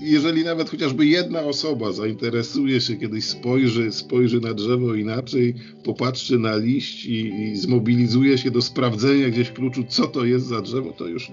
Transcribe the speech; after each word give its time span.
jeżeli 0.00 0.44
nawet 0.44 0.70
chociażby 0.70 1.06
jedna 1.06 1.40
osoba 1.40 1.92
zainteresuje 1.92 2.80
się, 2.80 2.96
kiedyś 2.96 3.24
spojrzy, 3.24 3.92
spojrzy 3.92 4.40
na 4.40 4.54
drzewo 4.54 4.94
inaczej, 4.94 5.54
popatrzy 5.84 6.38
na 6.38 6.56
liść 6.56 7.04
i, 7.06 7.42
i 7.42 7.56
zmobilizuje 7.56 8.38
się 8.38 8.50
do 8.50 8.62
sprawdzenia 8.62 9.28
gdzieś 9.28 9.50
kluczu, 9.50 9.84
co 9.88 10.06
to 10.06 10.24
jest 10.24 10.46
za 10.46 10.60
drzewo, 10.60 10.92
to 10.92 11.06
już, 11.06 11.30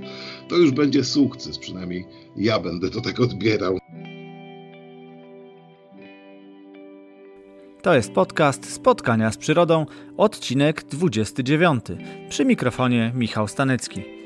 to 0.48 0.58
już 0.58 0.72
będzie 0.72 1.04
sukces. 1.04 1.58
Przynajmniej 1.58 2.06
ja 2.36 2.60
będę 2.60 2.90
to 2.90 3.02
tak 3.02 3.20
odbierał. 3.20 3.78
To 7.82 7.96
jest 7.96 8.12
podcast 8.12 8.74
Spotkania 8.74 9.32
z 9.32 9.38
Przyrodą, 9.38 9.86
odcinek 10.18 10.84
29. 10.84 11.86
Przy 12.30 12.46
mikrofonie 12.46 13.12
Michał 13.16 13.48
Stanecki. 13.48 14.17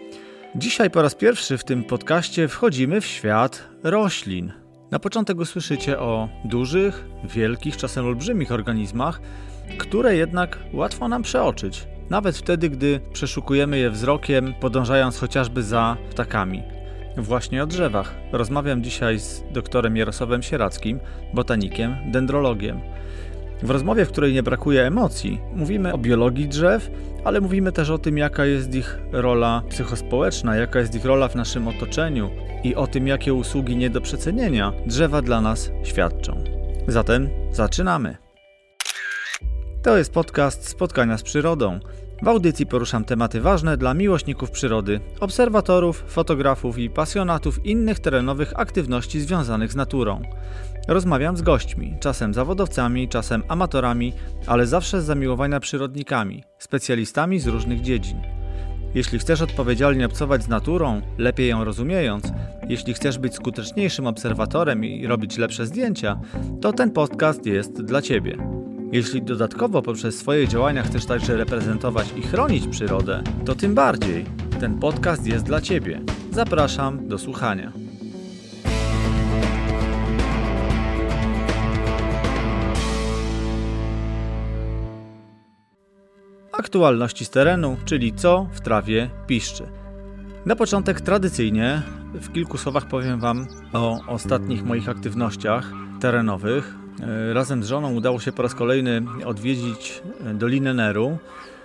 Dzisiaj 0.55 0.89
po 0.89 1.01
raz 1.01 1.15
pierwszy 1.15 1.57
w 1.57 1.63
tym 1.63 1.83
podcaście 1.83 2.47
wchodzimy 2.47 3.01
w 3.01 3.05
świat 3.05 3.69
roślin. 3.83 4.51
Na 4.91 4.99
początek 4.99 5.39
usłyszycie 5.39 5.99
o 5.99 6.29
dużych, 6.45 7.05
wielkich, 7.23 7.77
czasem 7.77 8.05
olbrzymich 8.05 8.51
organizmach, 8.51 9.21
które 9.77 10.15
jednak 10.15 10.59
łatwo 10.73 11.07
nam 11.07 11.23
przeoczyć, 11.23 11.87
nawet 12.09 12.37
wtedy, 12.37 12.69
gdy 12.69 12.99
przeszukujemy 13.13 13.77
je 13.77 13.89
wzrokiem, 13.89 14.53
podążając 14.59 15.19
chociażby 15.19 15.63
za 15.63 15.97
ptakami. 16.09 16.63
Właśnie 17.17 17.63
o 17.63 17.67
drzewach. 17.67 18.15
Rozmawiam 18.31 18.83
dzisiaj 18.83 19.19
z 19.19 19.43
doktorem 19.51 19.97
Jarosławem 19.97 20.43
Sierackim, 20.43 20.99
botanikiem, 21.33 21.95
dendrologiem. 22.11 22.81
W 23.63 23.69
rozmowie, 23.69 24.05
w 24.05 24.11
której 24.11 24.33
nie 24.33 24.43
brakuje 24.43 24.85
emocji, 24.87 25.41
mówimy 25.55 25.93
o 25.93 25.97
biologii 25.97 26.47
drzew, 26.47 26.91
ale 27.23 27.41
mówimy 27.41 27.71
też 27.71 27.89
o 27.89 27.97
tym, 27.97 28.17
jaka 28.17 28.45
jest 28.45 28.75
ich 28.75 28.99
rola 29.11 29.63
psychospołeczna, 29.69 30.55
jaka 30.55 30.79
jest 30.79 30.95
ich 30.95 31.05
rola 31.05 31.27
w 31.27 31.35
naszym 31.35 31.67
otoczeniu 31.67 32.29
i 32.63 32.75
o 32.75 32.87
tym, 32.87 33.07
jakie 33.07 33.33
usługi 33.33 33.75
nie 33.75 33.89
do 33.89 34.01
przecenienia 34.01 34.73
drzewa 34.85 35.21
dla 35.21 35.41
nas 35.41 35.71
świadczą. 35.83 36.43
Zatem 36.87 37.29
zaczynamy. 37.51 38.17
To 39.83 39.97
jest 39.97 40.13
podcast 40.13 40.67
Spotkania 40.67 41.17
z 41.17 41.23
Przyrodą. 41.23 41.79
W 42.21 42.27
audycji 42.27 42.65
poruszam 42.65 43.05
tematy 43.05 43.41
ważne 43.41 43.77
dla 43.77 43.93
miłośników 43.93 44.51
przyrody, 44.51 44.99
obserwatorów, 45.19 46.03
fotografów 46.07 46.77
i 46.77 46.89
pasjonatów 46.89 47.65
innych 47.65 47.99
terenowych 47.99 48.59
aktywności 48.59 49.21
związanych 49.21 49.71
z 49.71 49.75
naturą. 49.75 50.21
Rozmawiam 50.91 51.37
z 51.37 51.41
gośćmi, 51.41 51.97
czasem 51.99 52.33
zawodowcami, 52.33 53.07
czasem 53.07 53.43
amatorami, 53.47 54.13
ale 54.47 54.67
zawsze 54.67 55.01
z 55.01 55.05
zamiłowania 55.05 55.59
przyrodnikami, 55.59 56.43
specjalistami 56.57 57.39
z 57.39 57.47
różnych 57.47 57.81
dziedzin. 57.81 58.21
Jeśli 58.95 59.19
chcesz 59.19 59.41
odpowiedzialnie 59.41 60.05
obcować 60.05 60.43
z 60.43 60.47
naturą, 60.47 61.01
lepiej 61.17 61.49
ją 61.49 61.63
rozumiejąc, 61.63 62.33
jeśli 62.69 62.93
chcesz 62.93 63.17
być 63.17 63.35
skuteczniejszym 63.35 64.07
obserwatorem 64.07 64.85
i 64.85 65.07
robić 65.07 65.37
lepsze 65.37 65.65
zdjęcia, 65.65 66.19
to 66.61 66.73
ten 66.73 66.91
podcast 66.91 67.45
jest 67.45 67.81
dla 67.81 68.01
Ciebie. 68.01 68.37
Jeśli 68.91 69.21
dodatkowo 69.21 69.81
poprzez 69.81 70.17
swoje 70.17 70.47
działania 70.47 70.83
chcesz 70.83 71.05
także 71.05 71.37
reprezentować 71.37 72.13
i 72.17 72.21
chronić 72.21 72.67
przyrodę, 72.67 73.23
to 73.45 73.55
tym 73.55 73.75
bardziej 73.75 74.25
ten 74.59 74.79
podcast 74.79 75.27
jest 75.27 75.45
dla 75.45 75.61
Ciebie. 75.61 76.01
Zapraszam 76.31 77.07
do 77.07 77.17
słuchania. 77.17 77.90
Aktualności 86.61 87.25
z 87.25 87.29
terenu, 87.29 87.77
czyli 87.85 88.13
co 88.13 88.47
w 88.51 88.61
trawie 88.61 89.09
piszczy. 89.27 89.67
Na 90.45 90.55
początek 90.55 91.01
tradycyjnie 91.01 91.81
w 92.13 92.31
kilku 92.31 92.57
słowach 92.57 92.87
powiem 92.87 93.19
Wam 93.19 93.47
o 93.73 93.99
ostatnich 94.07 94.63
moich 94.63 94.89
aktywnościach 94.89 95.71
terenowych. 95.99 96.75
E, 97.29 97.33
razem 97.33 97.63
z 97.63 97.67
żoną 97.67 97.93
udało 97.93 98.19
się 98.19 98.31
po 98.31 98.43
raz 98.43 98.55
kolejny 98.55 99.01
odwiedzić 99.25 100.01
Dolinę 100.33 100.73
Neru. 100.73 101.17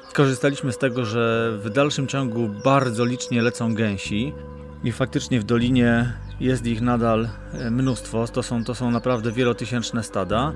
Skorzystaliśmy 0.09 0.73
z 0.73 0.79
tego, 0.79 1.05
że 1.05 1.53
w 1.63 1.71
dalszym 1.71 2.07
ciągu 2.07 2.51
bardzo 2.65 3.05
licznie 3.05 3.43
lecą 3.43 3.75
gęsi 3.75 4.33
i 4.85 4.93
faktycznie 4.93 5.41
w 5.41 5.45
dolinie 5.45 6.13
jest 6.41 6.67
ich 6.67 6.83
nadal 6.83 7.29
e, 7.53 7.71
mnóstwo. 7.71 8.27
To 8.29 8.43
są, 8.43 8.65
to 8.65 8.75
są 8.75 8.91
naprawdę 8.91 9.33
wielotysięczne 9.33 10.03
stada 10.03 10.53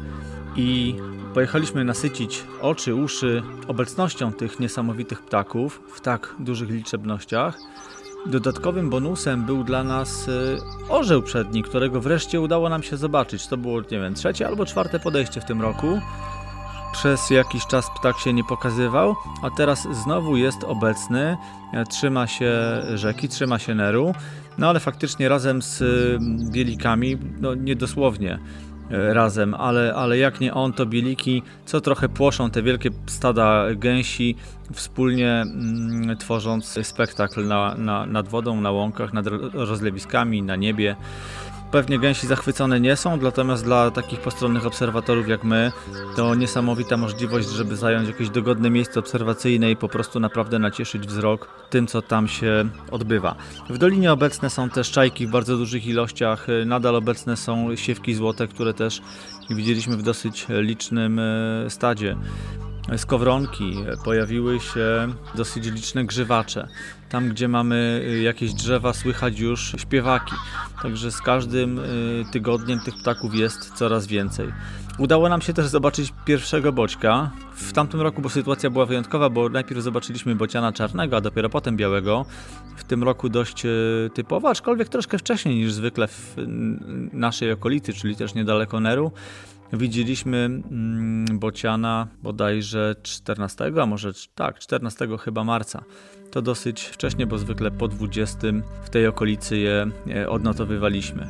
i 0.57 0.95
Pojechaliśmy 1.35 1.85
nasycić 1.85 2.45
oczy, 2.61 2.95
uszy 2.95 3.43
obecnością 3.69 4.33
tych 4.33 4.61
niesamowitych 4.61 5.23
ptaków 5.23 5.83
w 5.95 6.01
tak 6.01 6.35
dużych 6.39 6.71
liczebnościach. 6.71 7.59
Dodatkowym 8.27 8.91
bonusem 8.91 9.45
był 9.45 9.65
dla 9.65 9.85
nas 9.85 10.29
y, 10.29 10.59
orzeł 10.89 11.23
przedni, 11.23 11.63
którego 11.63 12.01
wreszcie 12.01 12.41
udało 12.41 12.69
nam 12.69 12.83
się 12.83 12.97
zobaczyć. 12.97 13.47
To 13.47 13.57
było, 13.57 13.81
nie 13.81 14.01
wiem, 14.01 14.15
trzecie 14.15 14.47
albo 14.47 14.67
czwarte 14.67 15.01
podejście 15.01 15.41
w 15.41 15.45
tym 15.45 15.63
roku. 15.63 16.01
Przez 16.93 17.31
jakiś 17.31 17.67
czas 17.67 17.87
ptak 18.01 18.19
się 18.19 18.33
nie 18.33 18.45
pokazywał, 18.45 19.17
a 19.43 19.51
teraz 19.51 19.89
znowu 20.05 20.37
jest 20.37 20.65
obecny. 20.65 21.37
E, 21.73 21.85
trzyma 21.85 22.27
się 22.27 22.53
rzeki, 22.95 23.29
trzyma 23.29 23.59
się 23.59 23.75
Neru, 23.75 24.15
no 24.59 24.69
ale 24.69 24.81
faktycznie 24.81 25.29
razem 25.29 25.63
z 25.63 25.81
y, 25.81 26.19
bielikami, 26.53 27.19
no 27.41 27.55
niedosłownie 27.55 28.39
razem, 28.91 29.55
ale, 29.55 29.95
ale 29.95 30.19
jak 30.19 30.41
nie 30.41 30.55
on, 30.55 30.73
to 30.73 30.87
bieliki, 30.87 31.43
co 31.65 31.81
trochę 31.81 32.09
płoszą 32.09 32.51
te 32.51 32.63
wielkie 32.63 32.91
stada 33.07 33.75
gęsi, 33.75 34.37
wspólnie 34.73 35.31
mm, 35.43 36.17
tworząc 36.17 36.79
spektakl 36.83 37.47
na, 37.47 37.75
na, 37.75 38.07
nad 38.07 38.29
wodą, 38.29 38.61
na 38.61 38.71
łąkach, 38.71 39.13
nad 39.13 39.27
rozlewiskami, 39.53 40.43
na 40.43 40.57
niebie. 40.57 40.97
Pewnie 41.71 41.99
gęsi 41.99 42.27
zachwycone 42.27 42.81
nie 42.81 42.97
są, 42.97 43.17
natomiast 43.17 43.65
dla 43.65 43.91
takich 43.91 44.21
postronnych 44.21 44.67
obserwatorów 44.67 45.29
jak 45.29 45.45
my 45.45 45.73
to 46.17 46.35
niesamowita 46.35 46.97
możliwość, 46.97 47.49
żeby 47.49 47.77
zająć 47.77 48.09
jakieś 48.09 48.31
dogodne 48.31 48.71
miejsce 48.71 49.01
obserwacyjne 49.01 49.71
i 49.71 49.77
po 49.77 49.89
prostu 49.89 50.21
naprawdę 50.21 50.59
nacieszyć 50.59 51.07
wzrok 51.07 51.49
tym, 51.71 51.87
co 51.87 52.03
tam 52.03 52.29
się 52.29 52.69
odbywa. 52.91 53.35
W 53.71 53.79
dolinie 53.79 54.13
obecne 54.13 54.51
są 54.51 54.71
też 54.71 54.91
czajki 54.91 55.27
w 55.27 55.31
bardzo 55.31 55.57
dużych 55.57 55.87
ilościach, 55.87 56.47
nadal 56.67 56.97
obecne 56.97 57.37
są 57.37 57.77
siewki 57.77 58.15
złote, 58.15 58.49
które 58.49 58.75
też 58.75 59.03
widzieliśmy 59.51 59.97
w 59.97 60.03
dosyć 60.03 60.47
licznym 60.49 61.19
e, 61.19 61.71
stadzie 61.71 62.17
skowronki, 62.99 63.77
pojawiły 64.05 64.61
się 64.61 65.09
dosyć 65.35 65.67
liczne 65.67 66.05
grzywacze. 66.05 66.69
Tam, 67.09 67.29
gdzie 67.29 67.49
mamy 67.49 68.03
y, 68.05 68.21
jakieś 68.21 68.53
drzewa, 68.55 68.93
słychać 68.93 69.39
już 69.39 69.75
śpiewaki. 69.79 70.33
Także 70.83 71.11
z 71.11 71.21
każdym 71.21 71.79
y, 71.79 72.25
tygodniem 72.33 72.81
tych 72.81 72.95
ptaków 73.03 73.35
jest 73.35 73.75
coraz 73.75 74.07
więcej. 74.07 74.53
Udało 74.99 75.29
nam 75.29 75.43
się 75.43 75.53
też 75.53 75.67
zobaczyć 75.67 76.13
pierwszego 76.25 76.73
boćka. 76.73 77.31
W 77.55 77.73
tamtym 77.73 78.01
roku, 78.01 78.23
bo 78.23 78.29
sytuacja 78.29 78.71
była 78.71 78.87
wyjątkowa, 78.87 79.31
bo 79.31 79.49
najpierw 79.49 79.81
zobaczyliśmy 79.81 80.35
bociana 80.35 80.73
czarnego, 80.73 81.17
a 81.17 81.21
dopiero 81.21 81.51
potem 81.51 81.77
białego. 81.77 82.27
W 82.77 82.85
tym 82.85 83.03
roku 83.03 83.29
dość 83.29 83.67
y, 83.67 84.11
typowo, 84.15 84.49
aczkolwiek 84.49 84.89
troszkę 84.89 85.19
wcześniej 85.19 85.57
niż 85.57 85.73
zwykle 85.73 86.09
w 86.09 86.37
naszej 87.13 87.53
okolicy, 87.53 87.93
czyli 87.93 88.17
też 88.17 88.35
niedaleko 88.35 88.81
Neru. 88.81 89.13
Widzieliśmy 89.73 90.37
mm, 90.39 91.39
bociana 91.39 92.09
bodajże 92.23 92.95
14, 93.03 93.73
a 93.83 93.87
może 93.87 94.13
tak, 94.35 94.59
14 94.59 95.09
chyba 95.21 95.45
marca. 95.45 95.85
To 96.31 96.43
dosyć 96.43 96.83
wcześnie, 96.83 97.27
bo 97.27 97.39
zwykle 97.39 97.71
po 97.71 97.89
20 97.89 98.39
w 98.85 98.91
tej 98.91 99.07
okolicy 99.07 99.59
je 99.59 99.91
odnotowywaliśmy. 100.29 101.27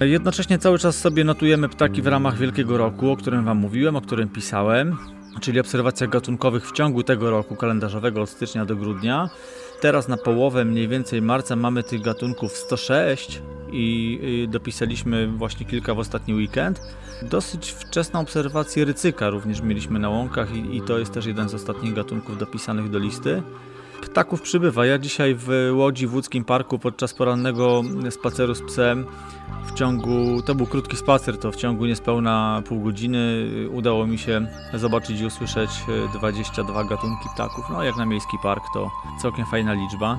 Jednocześnie 0.00 0.58
cały 0.58 0.78
czas 0.78 0.98
sobie 0.98 1.24
notujemy 1.24 1.68
ptaki 1.68 2.02
w 2.02 2.06
ramach 2.06 2.38
Wielkiego 2.38 2.78
Roku, 2.78 3.10
o 3.10 3.16
którym 3.16 3.44
Wam 3.44 3.58
mówiłem, 3.58 3.96
o 3.96 4.00
którym 4.00 4.28
pisałem, 4.28 4.96
czyli 5.40 5.60
obserwacja 5.60 6.06
gatunkowych 6.06 6.68
w 6.68 6.72
ciągu 6.72 7.02
tego 7.02 7.30
roku 7.30 7.56
kalendarzowego 7.56 8.22
od 8.22 8.30
stycznia 8.30 8.64
do 8.64 8.76
grudnia. 8.76 9.30
Teraz 9.80 10.08
na 10.08 10.16
połowę 10.16 10.64
mniej 10.64 10.88
więcej 10.88 11.22
marca 11.22 11.56
mamy 11.56 11.82
tych 11.82 12.00
gatunków 12.00 12.52
106 12.52 13.42
i 13.72 14.48
dopisaliśmy 14.50 15.26
właśnie 15.26 15.66
kilka 15.66 15.94
w 15.94 15.98
ostatni 15.98 16.34
weekend. 16.34 16.80
Dosyć 17.22 17.70
wczesną 17.70 18.20
obserwację 18.20 18.84
rycyka 18.84 19.30
również 19.30 19.60
mieliśmy 19.60 19.98
na 19.98 20.08
łąkach 20.08 20.54
i, 20.54 20.76
i 20.76 20.82
to 20.82 20.98
jest 20.98 21.12
też 21.12 21.26
jeden 21.26 21.48
z 21.48 21.54
ostatnich 21.54 21.94
gatunków 21.94 22.38
dopisanych 22.38 22.90
do 22.90 22.98
listy. 22.98 23.42
Ptaków 24.02 24.42
przybywa. 24.42 24.86
Ja 24.86 24.98
dzisiaj 24.98 25.34
w 25.34 25.48
Łodzi 25.72 26.06
w 26.06 26.14
Łódzkim 26.14 26.44
Parku 26.44 26.78
podczas 26.78 27.14
porannego 27.14 27.82
spaceru 28.10 28.54
z 28.54 28.62
psem 28.62 29.06
w 29.66 29.74
ciągu, 29.74 30.42
to 30.42 30.54
był 30.54 30.66
krótki 30.66 30.96
spacer, 30.96 31.38
to 31.38 31.52
w 31.52 31.56
ciągu 31.56 31.86
niespełna 31.86 32.62
pół 32.68 32.80
godziny 32.80 33.46
udało 33.70 34.06
mi 34.06 34.18
się 34.18 34.46
zobaczyć 34.74 35.20
i 35.20 35.26
usłyszeć 35.26 35.70
22 36.14 36.84
gatunki 36.84 37.28
ptaków. 37.34 37.64
No 37.70 37.82
jak 37.82 37.96
na 37.96 38.06
miejski 38.06 38.36
park 38.42 38.64
to 38.74 38.90
całkiem 39.22 39.46
fajna 39.46 39.72
liczba. 39.72 40.18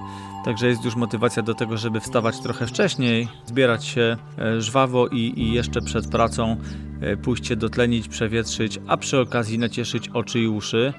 Także 0.50 0.68
jest 0.68 0.86
już 0.86 0.96
motywacja 0.96 1.44
do 1.44 1.54
tego, 1.54 1.78
żeby 1.78 2.00
wstawać 2.00 2.40
trochę 2.40 2.68
wcześniej, 2.68 3.28
zbierać 3.46 3.86
się 3.86 4.18
e, 4.38 4.62
żwawo 4.62 5.08
i, 5.08 5.34
i 5.38 5.54
jeszcze 5.54 5.82
przed 5.82 6.08
pracą 6.08 6.58
e, 7.02 7.18
pójść 7.18 7.48
się 7.48 7.56
dotlenić, 7.56 8.08
przewietrzyć, 8.08 8.80
a 8.88 8.98
przy 8.98 9.20
okazji 9.20 9.60
nacieszyć 9.60 10.10
oczy 10.10 10.40
i 10.40 10.48
uszy. 10.48 10.94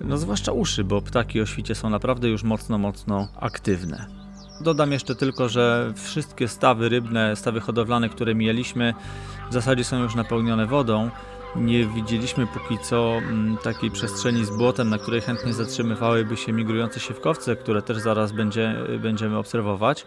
No 0.00 0.18
zwłaszcza 0.18 0.52
uszy, 0.52 0.84
bo 0.84 1.02
ptaki 1.02 1.40
o 1.40 1.46
świcie 1.46 1.74
są 1.74 1.90
naprawdę 1.90 2.28
już 2.28 2.42
mocno, 2.42 2.78
mocno 2.78 3.28
aktywne. 3.40 4.06
Dodam 4.60 4.92
jeszcze 4.92 5.14
tylko, 5.14 5.48
że 5.48 5.92
wszystkie 5.96 6.48
stawy 6.48 6.88
rybne, 6.88 7.36
stawy 7.36 7.60
hodowlane, 7.60 8.08
które 8.08 8.34
mieliśmy, 8.34 8.94
w 9.50 9.52
zasadzie 9.52 9.84
są 9.84 10.02
już 10.02 10.14
napełnione 10.14 10.66
wodą. 10.66 11.10
Nie 11.56 11.86
widzieliśmy 11.86 12.46
póki 12.46 12.78
co 12.78 13.12
mm, 13.16 13.56
takiej 13.56 13.90
przestrzeni 13.90 14.44
z 14.44 14.50
błotem, 14.50 14.90
na 14.90 14.98
której 14.98 15.20
chętnie 15.20 15.52
zatrzymywałyby 15.52 16.36
się 16.36 16.52
migrujące 16.52 17.00
siewkowce, 17.00 17.56
które 17.56 17.82
też 17.82 17.98
zaraz 17.98 18.32
będzie, 18.32 18.74
będziemy 19.02 19.38
obserwować. 19.38 20.06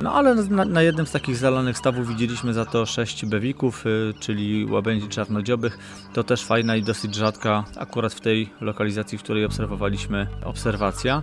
No 0.00 0.12
ale 0.12 0.34
na, 0.34 0.64
na, 0.64 0.82
jednym 0.82 1.06
z 1.06 1.12
takich 1.12 1.36
zalanych 1.36 1.78
stawów 1.78 2.08
widzieliśmy 2.08 2.54
za 2.54 2.64
to 2.64 2.86
sześć 2.86 3.26
bewików, 3.26 3.86
y, 3.86 4.14
czyli 4.20 4.66
łabędzi 4.66 5.08
czarnodziobych. 5.08 5.78
To 6.12 6.24
też 6.24 6.44
fajna 6.44 6.76
i 6.76 6.82
dosyć 6.82 7.14
rzadka, 7.14 7.64
akurat 7.76 8.14
w 8.14 8.20
tej 8.20 8.50
lokalizacji, 8.60 9.18
w 9.18 9.22
której 9.22 9.44
obserwowaliśmy 9.44 10.26
obserwacja. 10.44 11.22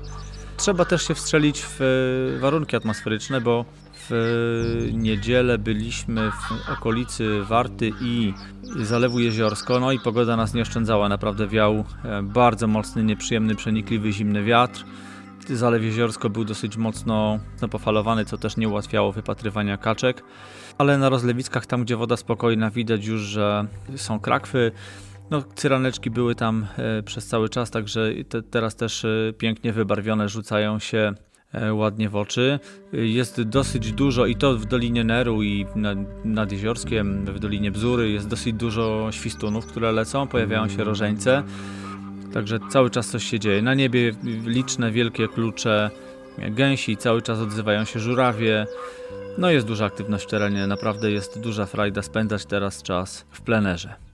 Trzeba 0.57 0.85
też 0.85 1.07
się 1.07 1.15
wstrzelić 1.15 1.61
w 1.61 1.81
y, 1.81 2.39
warunki 2.39 2.75
atmosferyczne, 2.75 3.41
bo 3.41 3.65
w 4.11 4.89
niedzielę 4.93 5.57
byliśmy 5.57 6.31
w 6.31 6.69
okolicy 6.69 7.43
Warty 7.43 7.91
i 8.01 8.33
Zalewu 8.63 9.19
Jeziorsko, 9.19 9.79
no 9.79 9.91
i 9.91 9.99
pogoda 9.99 10.35
nas 10.35 10.53
nie 10.53 10.61
oszczędzała. 10.61 11.09
Naprawdę 11.09 11.47
wiał 11.47 11.85
e, 12.03 12.23
bardzo 12.23 12.67
mocny, 12.67 13.03
nieprzyjemny, 13.03 13.55
przenikliwy, 13.55 14.11
zimny 14.11 14.43
wiatr. 14.43 14.85
Zalew 15.49 15.83
Jeziorsko 15.83 16.29
był 16.29 16.45
dosyć 16.45 16.77
mocno 16.77 17.39
pofalowany, 17.71 18.25
co 18.25 18.37
też 18.37 18.57
nie 18.57 18.69
ułatwiało 18.69 19.11
wypatrywania 19.11 19.77
kaczek. 19.77 20.23
Ale 20.77 20.97
na 20.97 21.09
rozlewiskach, 21.09 21.65
tam 21.65 21.83
gdzie 21.83 21.95
woda 21.95 22.17
spokojna, 22.17 22.69
widać 22.69 23.05
już, 23.05 23.21
że 23.21 23.67
są 23.95 24.19
krakwy. 24.19 24.71
No, 25.29 25.43
cyraneczki 25.55 26.09
były 26.09 26.35
tam 26.35 26.67
e, 26.77 27.03
przez 27.03 27.27
cały 27.27 27.49
czas, 27.49 27.71
także 27.71 28.11
te, 28.29 28.41
teraz 28.41 28.75
też 28.75 29.05
e, 29.05 29.33
pięknie 29.37 29.73
wybarwione 29.73 30.29
rzucają 30.29 30.79
się 30.79 31.13
ładnie 31.71 32.09
w 32.09 32.15
oczy. 32.15 32.59
Jest 32.93 33.41
dosyć 33.41 33.91
dużo 33.91 34.25
i 34.25 34.35
to 34.35 34.57
w 34.57 34.65
Dolinie 34.65 35.03
Neru 35.03 35.43
i 35.43 35.65
nad, 35.75 35.97
nad 36.25 36.51
Jeziorskiem, 36.51 37.25
w 37.25 37.39
Dolinie 37.39 37.71
Bzury 37.71 38.11
jest 38.11 38.27
dosyć 38.27 38.53
dużo 38.53 39.07
świstunów, 39.11 39.65
które 39.65 39.91
lecą, 39.91 40.27
pojawiają 40.27 40.69
się 40.69 40.83
rożeńce. 40.83 41.43
Także 42.33 42.59
cały 42.69 42.89
czas 42.89 43.09
coś 43.09 43.23
się 43.23 43.39
dzieje. 43.39 43.61
Na 43.61 43.73
niebie 43.73 44.13
liczne, 44.45 44.91
wielkie 44.91 45.27
klucze 45.27 45.91
gęsi, 46.37 46.97
cały 46.97 47.21
czas 47.21 47.39
odzywają 47.39 47.85
się 47.85 47.99
żurawie. 47.99 48.65
No 49.37 49.49
jest 49.51 49.67
duża 49.67 49.85
aktywność 49.85 50.25
w 50.25 50.29
terenie, 50.29 50.67
naprawdę 50.67 51.11
jest 51.11 51.39
duża 51.39 51.65
frajda 51.65 52.01
spędzać 52.01 52.45
teraz 52.45 52.83
czas 52.83 53.25
w 53.31 53.41
plenerze. 53.41 54.10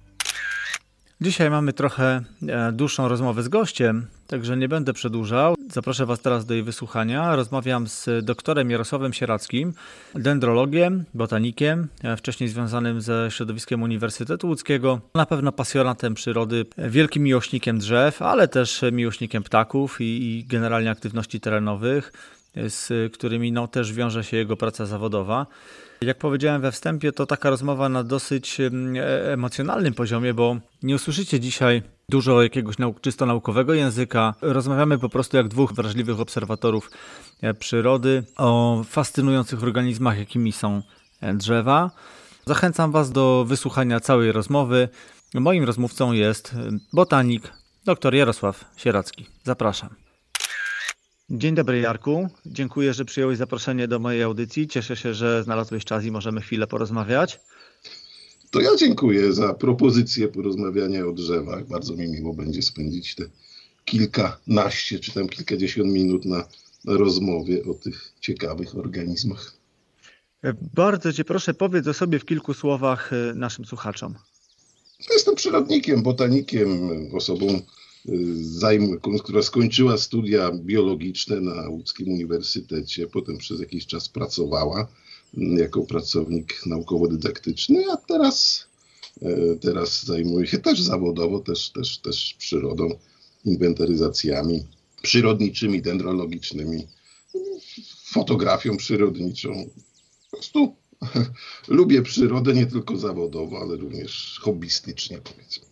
Dzisiaj 1.21 1.49
mamy 1.49 1.73
trochę 1.73 2.21
e, 2.47 2.71
dłuższą 2.71 3.07
rozmowę 3.07 3.43
z 3.43 3.47
gościem, 3.47 4.07
także 4.27 4.57
nie 4.57 4.69
będę 4.69 4.93
przedłużał. 4.93 5.55
Zaproszę 5.71 6.05
Was 6.05 6.19
teraz 6.19 6.45
do 6.45 6.53
jej 6.53 6.63
wysłuchania. 6.63 7.35
Rozmawiam 7.35 7.87
z 7.87 8.25
doktorem 8.25 8.71
Jarosławem 8.71 9.13
Sierackim, 9.13 9.73
dendrologiem, 10.15 11.03
botanikiem, 11.13 11.87
e, 12.03 12.17
wcześniej 12.17 12.49
związanym 12.49 13.01
ze 13.01 13.27
środowiskiem 13.31 13.83
Uniwersytetu 13.83 14.47
Łódzkiego, 14.47 15.01
na 15.15 15.25
pewno 15.25 15.51
pasjonatem 15.51 16.13
przyrody, 16.13 16.65
wielkim 16.77 17.23
miłośnikiem 17.23 17.79
drzew, 17.79 18.21
ale 18.21 18.47
też 18.47 18.81
miłośnikiem 18.91 19.43
ptaków 19.43 20.01
i, 20.01 20.03
i 20.03 20.45
generalnie 20.45 20.91
aktywności 20.91 21.39
terenowych, 21.39 22.11
z 22.67 23.13
którymi 23.13 23.51
no, 23.51 23.67
też 23.67 23.93
wiąże 23.93 24.23
się 24.23 24.37
jego 24.37 24.57
praca 24.57 24.85
zawodowa. 24.85 25.45
Jak 26.01 26.17
powiedziałem 26.17 26.61
we 26.61 26.71
wstępie, 26.71 27.11
to 27.11 27.25
taka 27.25 27.49
rozmowa 27.49 27.89
na 27.89 28.03
dosyć 28.03 28.57
e, 28.59 29.33
emocjonalnym 29.33 29.93
poziomie, 29.93 30.33
bo 30.33 30.57
nie 30.83 30.95
usłyszycie 30.95 31.39
dzisiaj 31.39 31.81
dużo 32.09 32.43
jakiegoś 32.43 32.77
nauk 32.77 33.01
czysto 33.01 33.25
naukowego 33.25 33.73
języka. 33.73 34.33
Rozmawiamy 34.41 34.97
po 34.97 35.09
prostu 35.09 35.37
jak 35.37 35.47
dwóch 35.47 35.73
wrażliwych 35.73 36.19
obserwatorów 36.19 36.91
e, 37.41 37.53
przyrody 37.53 38.23
o 38.37 38.81
fascynujących 38.89 39.63
organizmach, 39.63 40.19
jakimi 40.19 40.51
są 40.51 40.81
e, 41.21 41.33
drzewa. 41.33 41.91
Zachęcam 42.45 42.91
Was 42.91 43.11
do 43.11 43.45
wysłuchania 43.47 43.99
całej 43.99 44.31
rozmowy. 44.31 44.89
Moim 45.33 45.63
rozmówcą 45.63 46.11
jest 46.11 46.55
botanik 46.93 47.53
dr 47.85 48.15
Jarosław 48.15 48.65
Sieracki. 48.77 49.25
Zapraszam. 49.43 50.06
Dzień 51.29 51.55
dobry 51.55 51.79
Jarku, 51.79 52.29
dziękuję, 52.45 52.93
że 52.93 53.05
przyjąłeś 53.05 53.37
zaproszenie 53.37 53.87
do 53.87 53.99
mojej 53.99 54.23
audycji. 54.23 54.67
Cieszę 54.67 54.95
się, 54.95 55.13
że 55.13 55.43
znalazłeś 55.43 55.85
czas 55.85 56.05
i 56.05 56.11
możemy 56.11 56.41
chwilę 56.41 56.67
porozmawiać. 56.67 57.39
To 58.51 58.61
ja 58.61 58.69
dziękuję 58.75 59.33
za 59.33 59.53
propozycję 59.53 60.27
porozmawiania 60.27 61.05
o 61.05 61.11
drzewach. 61.11 61.67
Bardzo 61.67 61.95
mi 61.95 62.07
miło 62.07 62.33
będzie 62.33 62.61
spędzić 62.61 63.15
te 63.15 63.23
kilkanaście 63.85 64.99
czy 64.99 65.11
tam 65.13 65.29
kilkadziesiąt 65.29 65.93
minut 65.93 66.25
na, 66.25 66.47
rozmowie 66.85 67.65
o 67.65 67.73
tych 67.73 68.13
ciekawych 68.21 68.77
organizmach. 68.77 69.53
Bardzo 70.73 71.13
Cię 71.13 71.23
proszę, 71.23 71.53
powiedz 71.53 71.87
o 71.87 71.93
sobie 71.93 72.19
w 72.19 72.25
kilku 72.25 72.53
słowach 72.53 73.13
e, 73.13 73.33
naszym 73.33 73.65
słuchaczom. 73.65 74.15
Jestem 75.11 75.35
przyrodnikiem, 75.35 76.03
botanikiem, 76.03 76.89
osobą 77.13 77.61
zajm, 78.41 78.99
która 79.23 79.41
skończyła 79.41 79.97
studia 79.97 80.51
biologiczne 80.51 81.41
na 81.41 81.69
Łódzkim 81.69 82.09
Uniwersytecie, 82.09 83.07
potem 83.07 83.37
przez 83.37 83.59
jakiś 83.59 83.85
czas 83.85 84.09
pracowała 84.09 84.87
jako 85.33 85.81
pracownik 85.81 86.65
naukowo-dydaktyczny, 86.65 87.83
a 87.91 87.97
teraz, 87.97 88.67
e, 89.21 89.55
teraz 89.55 90.05
zajmuje 90.05 90.47
się 90.47 90.57
też 90.57 90.81
zawodowo, 90.81 91.39
też, 91.39 91.69
też, 91.69 91.97
też 91.97 92.35
przyrodą, 92.39 92.89
inwentaryzacjami 93.45 94.63
przyrodniczymi, 95.01 95.81
dendrologicznymi, 95.81 96.87
fotografią 98.03 98.77
przyrodniczą. 98.77 99.69
Po 100.31 100.37
prostu 100.37 100.75
lubię 101.67 102.01
przyrodę 102.01 102.53
nie 102.53 102.65
tylko 102.65 102.97
zawodowo, 102.97 103.59
ale 103.61 103.77
również 103.77 104.39
hobbystycznie 104.41 105.17
powiedzmy. 105.17 105.66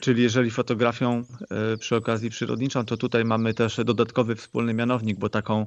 Czyli 0.00 0.22
jeżeli 0.22 0.50
fotografią 0.50 1.24
e, 1.50 1.76
przy 1.76 1.96
okazji 1.96 2.30
przyrodniczą, 2.30 2.84
to 2.84 2.96
tutaj 2.96 3.24
mamy 3.24 3.54
też 3.54 3.80
dodatkowy 3.84 4.36
wspólny 4.36 4.74
mianownik, 4.74 5.18
bo 5.18 5.28
taką 5.28 5.66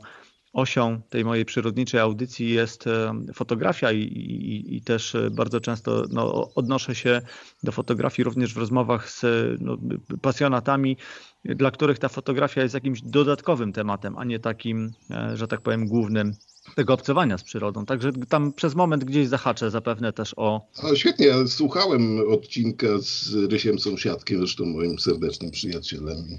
osią 0.54 1.02
tej 1.10 1.26
mojej 1.26 1.46
przyrodniczej 1.46 2.00
audycji 2.00 2.50
jest 2.50 2.88
e, 2.88 3.14
fotografia 3.34 3.92
i, 3.92 4.00
i, 4.00 4.76
i 4.76 4.82
też 4.82 5.18
bardzo 5.32 5.60
często 5.60 6.04
no, 6.12 6.54
odnoszę 6.56 6.96
się 6.96 7.22
do 7.64 7.72
fotografii 7.72 8.24
również 8.24 8.54
w 8.54 8.58
rozmowach 8.58 9.10
z 9.10 9.22
no, 9.62 9.78
pasjonatami, 10.22 10.98
dla 11.46 11.72
których 11.72 12.00
ta 12.00 12.10
fotografia 12.10 12.62
jest 12.62 12.74
jakimś 12.74 13.02
dodatkowym 13.02 13.74
tematem, 13.74 14.18
a 14.18 14.24
nie 14.24 14.40
takim, 14.40 14.92
e, 15.12 15.38
że 15.38 15.48
tak 15.48 15.62
powiem, 15.62 15.88
głównym 15.88 16.34
tego 16.76 16.94
obcowania 16.94 17.38
z 17.38 17.44
przyrodą. 17.44 17.86
Także 17.86 18.12
tam 18.30 18.54
przez 18.54 18.76
moment 18.76 19.04
gdzieś 19.04 19.28
zahaczę 19.28 19.72
zapewne 19.72 20.14
też 20.14 20.34
o... 20.38 20.68
Świetnie, 20.96 21.34
słuchałem 21.48 22.20
odcinka 22.32 22.88
z 23.02 23.34
Rysiem 23.34 23.80
Sąsiadkiem, 23.80 24.38
zresztą 24.38 24.66
moim 24.66 25.00
serdecznym 25.00 25.52
przyjacielem 25.52 26.18
i 26.30 26.38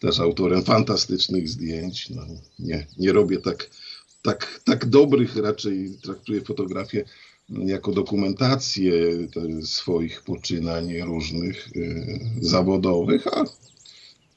też 0.00 0.20
autorem 0.20 0.62
fantastycznych 0.62 1.48
zdjęć. 1.48 2.10
No, 2.10 2.22
nie, 2.58 2.86
nie 2.98 3.12
robię 3.12 3.38
tak, 3.38 3.70
tak, 4.22 4.60
tak 4.64 4.86
dobrych, 4.86 5.36
raczej 5.36 5.98
traktuję 6.02 6.40
fotografię 6.40 7.04
jako 7.48 7.92
dokumentację 7.92 8.92
swoich 9.62 10.22
poczynań 10.22 11.00
różnych 11.00 11.68
yy, 11.74 12.20
zawodowych, 12.40 13.26
a 13.26 13.44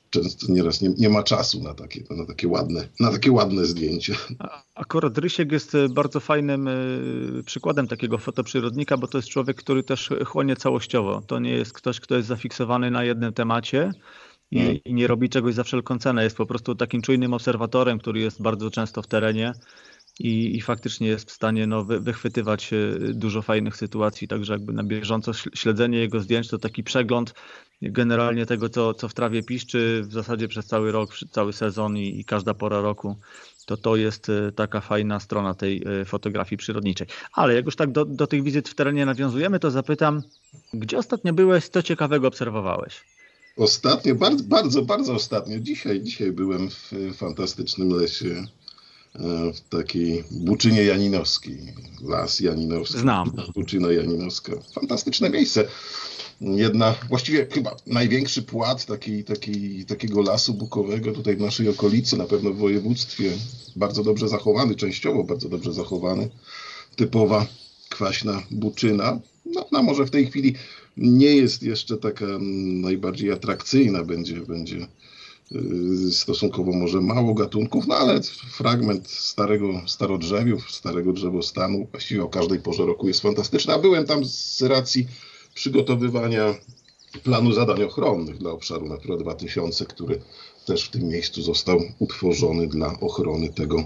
często 0.10 0.52
nieraz 0.52 0.82
nie, 0.82 0.90
nie 0.90 1.10
ma 1.10 1.24
czasu 1.24 1.64
na 1.64 1.74
takie, 1.74 2.04
na 2.10 2.26
takie 2.26 2.48
ładne, 2.48 2.88
na 3.00 3.12
takie 3.12 3.32
ładne 3.32 3.66
zdjęcia. 3.66 4.14
Akurat 4.76 5.18
Rysiek 5.18 5.52
jest 5.52 5.76
e, 5.76 5.90
bardzo 5.90 6.20
fajnym 6.20 6.68
e, 6.68 6.74
przykładem 7.46 7.88
takiego 7.88 8.18
fotoprzyrodnika, 8.18 8.98
bo 8.98 9.08
to 9.08 9.18
jest 9.18 9.28
człowiek, 9.28 9.58
który 9.58 9.84
też 9.84 10.10
chłonie 10.26 10.56
całościowo. 10.56 11.22
To 11.28 11.40
nie 11.40 11.52
jest 11.52 11.74
ktoś, 11.74 12.00
kto 12.00 12.16
jest 12.16 12.28
zafiksowany 12.28 12.92
na 12.92 13.04
jednym 13.04 13.34
temacie 13.34 13.92
i, 14.52 14.58
hmm. 14.58 14.78
i 14.86 14.94
nie 14.94 15.08
robi 15.08 15.30
czegoś 15.30 15.54
za 15.54 15.64
wszelką 15.64 16.00
cenę. 16.00 16.24
Jest 16.24 16.38
po 16.38 16.46
prostu 16.46 16.76
takim 16.76 17.02
czujnym 17.02 17.34
obserwatorem, 17.34 18.00
który 18.00 18.20
jest 18.20 18.42
bardzo 18.42 18.72
często 18.72 19.02
w 19.02 19.08
terenie 19.08 19.54
i, 20.20 20.58
i 20.58 20.62
faktycznie 20.62 21.08
jest 21.08 21.30
w 21.30 21.34
stanie 21.34 21.68
no, 21.68 21.84
wy, 21.84 22.00
wychwytywać 22.00 22.74
e, 22.74 22.78
dużo 23.14 23.42
fajnych 23.42 23.78
sytuacji, 23.78 24.28
także 24.28 24.54
jakby 24.54 24.74
na 24.74 24.84
bieżąco 24.84 25.34
śledzenie 25.34 26.00
jego 26.00 26.20
zdjęć 26.20 26.48
to 26.48 26.58
taki 26.58 26.84
przegląd 26.84 27.34
generalnie 27.82 28.46
tego, 28.46 28.70
co, 28.70 28.94
co 28.94 29.10
w 29.10 29.14
trawie 29.14 29.44
piszczy 29.44 30.02
w 30.04 30.14
zasadzie 30.14 30.48
przez 30.48 30.66
cały 30.66 30.92
rok, 30.92 31.10
cały 31.32 31.54
sezon 31.54 31.98
i, 31.98 32.20
i 32.20 32.26
każda 32.26 32.54
pora 32.54 32.82
roku 32.82 33.16
to 33.66 33.78
to 33.78 33.96
jest 33.96 34.30
e, 34.30 34.52
taka 34.52 34.82
fajna 34.82 35.20
strona 35.20 35.54
tej 35.54 35.84
e, 36.02 36.06
fotografii 36.06 36.58
przyrodniczej. 36.58 37.08
Ale 37.34 37.54
jak 37.54 37.66
już 37.66 37.76
tak 37.76 37.92
do, 37.92 38.06
do 38.06 38.28
tych 38.28 38.44
wizyt 38.44 38.70
w 38.70 38.76
terenie 38.76 39.06
nawiązujemy, 39.06 39.60
to 39.60 39.72
zapytam, 39.72 40.22
gdzie 40.74 40.98
ostatnio 40.98 41.34
byłeś, 41.34 41.68
co 41.68 41.84
ciekawego 41.84 42.28
obserwowałeś? 42.28 43.04
Ostatnio, 43.58 44.16
bardzo, 44.16 44.44
bardzo, 44.44 44.82
bardzo 44.82 45.14
ostatnio. 45.14 45.60
Dzisiaj, 45.60 46.02
dzisiaj 46.02 46.32
byłem 46.32 46.70
w 46.70 46.92
fantastycznym 47.16 47.90
lesie 47.90 48.48
w 49.54 49.60
takiej 49.70 50.24
Buczynie 50.32 50.84
Janinowskiej. 50.84 51.58
Las 52.02 52.40
Janinowski. 52.40 53.00
Znam. 53.00 53.32
Buczyna 53.56 53.92
Janinowska. 53.92 54.52
Fantastyczne 54.74 55.30
miejsce. 55.30 55.68
Jedna, 56.42 56.96
właściwie 57.10 57.48
chyba 57.52 57.76
największy 57.88 58.42
płat 58.42 58.86
taki, 58.86 59.24
taki, 59.24 59.86
takiego 59.86 60.22
lasu 60.22 60.54
bukowego 60.54 61.12
tutaj 61.12 61.36
w 61.36 61.42
naszej 61.42 61.70
okolicy, 61.70 62.18
na 62.18 62.26
pewno 62.26 62.52
w 62.52 62.58
województwie. 62.58 63.32
Bardzo 63.76 64.04
dobrze 64.04 64.28
zachowany, 64.28 64.76
częściowo 64.76 65.24
bardzo 65.24 65.50
dobrze 65.50 65.74
zachowany. 65.74 66.30
Typowa 66.96 67.46
kwaśna 67.90 68.44
buczyna. 68.52 69.20
No, 69.46 69.66
no 69.72 69.84
może 69.84 70.06
w 70.06 70.12
tej 70.12 70.28
chwili 70.28 70.56
nie 70.98 71.36
jest 71.36 71.64
jeszcze 71.64 71.98
taka 71.98 72.26
najbardziej 72.82 73.32
atrakcyjna, 73.32 74.04
będzie, 74.04 74.36
będzie 74.36 74.88
stosunkowo 76.12 76.72
może 76.72 77.02
mało 77.02 77.34
gatunków, 77.34 77.88
no 77.88 77.96
ale 77.96 78.22
fragment 78.52 79.10
starego 79.10 79.82
starodrzewiów, 79.88 80.72
starego 80.72 81.14
drzewostanu 81.14 81.88
właściwie 81.92 82.24
o 82.24 82.30
każdej 82.30 82.60
porze 82.60 82.86
roku 82.86 83.08
jest 83.08 83.22
fantastyczny. 83.22 83.74
A 83.74 83.80
byłem 83.80 84.06
tam 84.06 84.26
z 84.26 84.62
racji 84.62 85.08
przygotowywania 85.54 86.56
planu 87.24 87.52
zadań 87.52 87.84
ochronnych 87.84 88.38
dla 88.38 88.52
obszaru 88.52 88.88
Natura 88.88 89.18
2000, 89.18 89.86
który 89.86 90.22
też 90.66 90.84
w 90.84 90.90
tym 90.90 91.08
miejscu 91.08 91.42
został 91.42 91.82
utworzony 92.00 92.68
dla 92.68 93.00
ochrony 93.00 93.50
tego, 93.50 93.84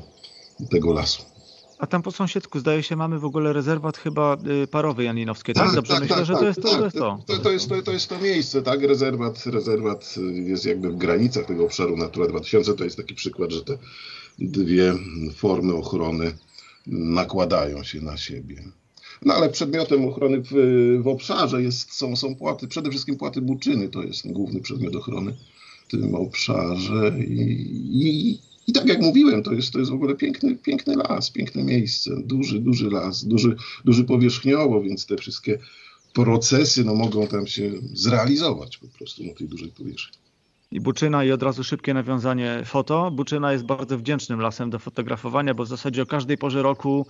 tego 0.70 0.94
lasu. 0.94 1.33
A 1.78 1.88
tam 1.88 2.02
po 2.02 2.12
sąsiedzku 2.12 2.60
zdaje 2.60 2.84
się 2.84 2.96
mamy 2.96 3.20
w 3.20 3.26
ogóle 3.26 3.54
rezerwat 3.54 3.98
chyba 3.98 4.38
y, 4.64 4.68
parowy 4.68 5.04
janinowski, 5.04 5.54
tak? 5.54 5.66
tak 5.66 5.76
Dobrze 5.76 5.94
tak, 5.94 6.02
myślę, 6.02 6.16
tak, 6.16 6.26
że 6.26 6.34
to 6.34 6.40
tak, 6.40 6.48
jest 6.48 6.62
to, 6.62 6.70
tak, 6.70 6.78
to, 6.78 6.86
jest 6.86 6.98
to. 6.98 7.20
To, 7.28 7.38
to, 7.38 7.52
jest 7.52 7.70
to. 7.70 7.82
To 7.82 7.92
jest 7.92 8.10
to 8.10 8.20
miejsce, 8.20 8.62
tak? 8.62 8.84
Rezerwat, 8.84 9.46
rezerwat 9.46 10.16
jest 10.34 10.66
jakby 10.66 10.90
w 10.90 10.96
granicach 10.96 11.46
tego 11.46 11.66
obszaru 11.66 11.98
Natura 11.98 12.28
2000. 12.28 12.74
To 12.74 12.84
jest 12.84 12.98
taki 12.98 13.16
przykład, 13.16 13.52
że 13.52 13.64
te 13.64 13.78
dwie 14.40 14.94
formy 15.36 15.74
ochrony 15.74 16.38
nakładają 16.88 17.84
się 17.84 18.02
na 18.02 18.18
siebie. 18.18 18.64
No 19.22 19.34
ale 19.34 19.50
przedmiotem 19.50 20.06
ochrony 20.06 20.42
w, 20.42 20.52
w 21.04 21.08
obszarze 21.08 21.64
jest, 21.64 21.94
są, 21.94 22.16
są 22.16 22.36
płaty, 22.36 22.68
przede 22.68 22.90
wszystkim 22.90 23.16
płaty 23.16 23.42
buczyny, 23.42 23.90
to 23.90 24.04
jest 24.04 24.32
główny 24.32 24.62
przedmiot 24.62 24.96
ochrony 24.96 25.34
w 25.88 25.92
tym 25.92 26.16
obszarze 26.16 27.14
i, 27.20 27.42
i 27.94 28.40
i 28.68 28.74
tak 28.74 28.88
jak 28.88 29.02
mówiłem, 29.02 29.44
to 29.44 29.54
jest, 29.54 29.74
to 29.74 29.80
jest 29.80 29.92
w 29.92 29.94
ogóle 29.94 30.16
piękny, 30.16 30.56
piękny 30.56 30.96
las, 30.96 31.32
piękne 31.32 31.64
miejsce, 31.64 32.12
duży, 32.26 32.60
duży 32.60 32.90
las, 32.90 33.26
duży, 33.26 33.56
duży 33.86 34.04
powierzchniowo, 34.04 34.82
więc 34.82 35.06
te 35.06 35.18
wszystkie 35.18 35.60
procesy 36.14 36.84
no, 36.84 36.96
mogą 36.96 37.28
tam 37.28 37.48
się 37.48 37.72
zrealizować 37.94 38.78
po 38.78 38.88
prostu 38.88 39.24
na 39.24 39.34
tej 39.34 39.48
dużej 39.48 39.70
powierzchni. 39.70 40.18
I 40.72 40.80
Buczyna 40.80 41.24
i 41.24 41.32
od 41.32 41.44
razu 41.44 41.64
szybkie 41.64 41.94
nawiązanie 41.94 42.62
foto. 42.66 43.12
Buczyna 43.12 43.52
jest 43.52 43.64
bardzo 43.64 43.98
wdzięcznym 43.98 44.40
lasem 44.40 44.70
do 44.70 44.80
fotografowania, 44.80 45.54
bo 45.54 45.66
w 45.66 45.68
zasadzie 45.68 46.02
o 46.02 46.06
każdej 46.06 46.38
porze 46.38 46.62
roku 46.62 47.06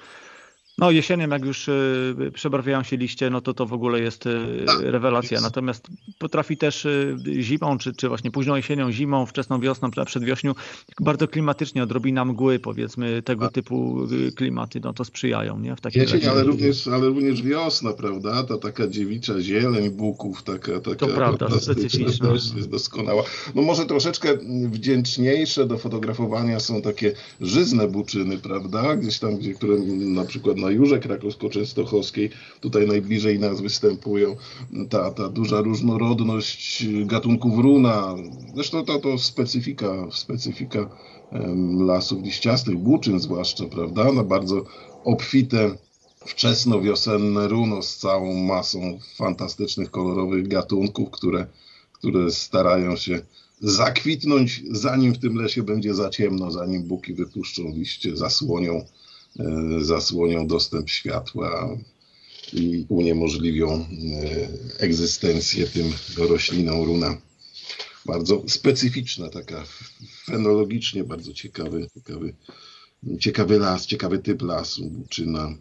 no 0.78 0.92
jesienią 0.92 1.30
jak 1.30 1.46
już 1.46 1.68
y, 1.68 2.32
przebarwiają 2.34 2.84
się 2.84 2.98
liście, 2.98 3.30
no 3.30 3.42
to 3.42 3.54
to 3.54 3.66
w 3.66 3.74
ogóle 3.74 4.00
jest 4.00 4.26
y, 4.26 4.64
tak, 4.66 4.80
rewelacja. 4.82 5.42
Natomiast 5.42 5.88
potrafi 6.20 6.58
też 6.58 6.86
y, 6.86 7.18
zimą, 7.42 7.78
czy, 7.78 7.94
czy 7.94 8.08
właśnie 8.08 8.32
późną 8.32 8.56
jesienią, 8.56 8.92
zimą, 8.92 9.26
wczesną 9.26 9.60
wiosną, 9.60 9.92
przedwiośniu, 10.06 10.56
bardzo 11.00 11.28
klimatycznie, 11.28 11.84
odrobina 11.84 12.26
mgły, 12.26 12.60
powiedzmy, 12.60 13.22
tego 13.22 13.46
tak. 13.46 13.54
typu 13.54 14.08
klimaty, 14.36 14.80
no 14.84 14.94
to 14.94 15.06
sprzyjają, 15.06 15.60
nie? 15.60 15.76
W 15.76 15.82
takim 15.82 16.02
Jesień, 16.02 16.26
ale 16.26 16.44
również, 16.44 16.88
ale 16.88 17.08
również 17.08 17.42
wiosna, 17.42 17.94
prawda? 17.94 18.44
Ta 18.44 18.58
taka 18.58 18.88
dziewicza 18.88 19.42
zieleń 19.42 19.90
buków, 19.90 20.44
taka, 20.44 20.80
taka 20.80 20.96
to 20.96 21.08
prawda, 21.08 21.60
specyficzna. 21.60 22.30
jest 22.32 22.70
doskonała. 22.70 23.24
No 23.56 23.62
może 23.62 23.86
troszeczkę 23.86 24.38
wdzięczniejsze 24.68 25.68
do 25.68 25.78
fotografowania 25.78 26.60
są 26.60 26.82
takie 26.82 27.14
żyzne 27.42 27.88
buczyny, 27.88 28.38
prawda? 28.38 28.96
Gdzieś 28.96 29.20
tam, 29.20 29.38
gdzie, 29.38 29.54
które 29.54 29.78
na 29.98 30.26
przykład 30.26 30.58
na 30.64 30.72
Jurze 30.72 31.00
Krakowsko-Częstochowskiej, 31.00 32.30
tutaj 32.60 32.88
najbliżej 32.88 33.40
nas 33.40 33.62
występują, 33.62 34.36
ta, 34.90 35.12
ta 35.12 35.30
duża 35.30 35.62
różnorodność 35.62 36.86
gatunków 37.06 37.60
runa, 37.60 38.16
zresztą 38.56 38.86
to, 38.86 39.00
to 39.00 39.18
specyfika, 39.18 40.08
specyfika 40.12 40.90
lasów 41.80 42.24
liściastych, 42.24 42.78
buczyn 42.78 43.20
zwłaszcza, 43.20 43.66
prawda, 43.66 44.12
na 44.12 44.24
bardzo 44.24 44.66
obfite 45.04 45.78
wczesnowiosenne 46.26 47.48
runo 47.48 47.82
z 47.82 47.98
całą 47.98 48.34
masą 48.34 49.00
fantastycznych, 49.16 49.92
kolorowych 49.92 50.48
gatunków, 50.48 51.12
które, 51.12 51.48
które 51.94 52.32
starają 52.32 52.96
się 52.96 53.22
zakwitnąć, 53.62 54.64
zanim 54.72 55.14
w 55.14 55.18
tym 55.18 55.36
lesie 55.36 55.64
będzie 55.64 55.94
za 55.94 56.10
ciemno, 56.10 56.52
zanim 56.52 56.84
buki 56.84 57.14
wypuszczą 57.14 57.64
liście, 57.64 58.18
zasłonią 58.18 58.86
zasłonią 59.82 60.48
dostęp 60.48 60.90
światła 60.90 61.78
i 62.54 62.86
uniemożliwią 62.90 63.72
e, 63.72 63.86
egzystencję 64.80 65.68
tym 65.68 65.94
roślinom 66.18 66.84
runa. 66.84 67.18
Bardzo 68.06 68.44
specyficzna, 68.48 69.30
taka 69.30 69.64
fenologicznie 70.26 71.04
bardzo 71.04 71.34
ciekawy, 71.34 71.88
ciekawy, 71.94 72.34
ciekawy 73.20 73.60
las, 73.60 73.86
ciekawy 73.86 74.20
typ 74.20 74.42
lasu, 74.42 74.90
buczyna. 74.90 75.54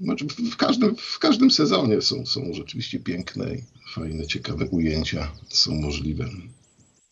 Znaczy 0.00 0.26
w, 0.52 0.56
każdym, 0.56 0.96
w 0.96 1.18
każdym 1.18 1.50
sezonie 1.50 2.02
są, 2.02 2.26
są 2.26 2.52
rzeczywiście 2.52 3.00
piękne 3.00 3.56
fajne, 3.94 4.26
ciekawe 4.26 4.66
ujęcia 4.66 5.32
są 5.48 5.74
możliwe. 5.74 6.28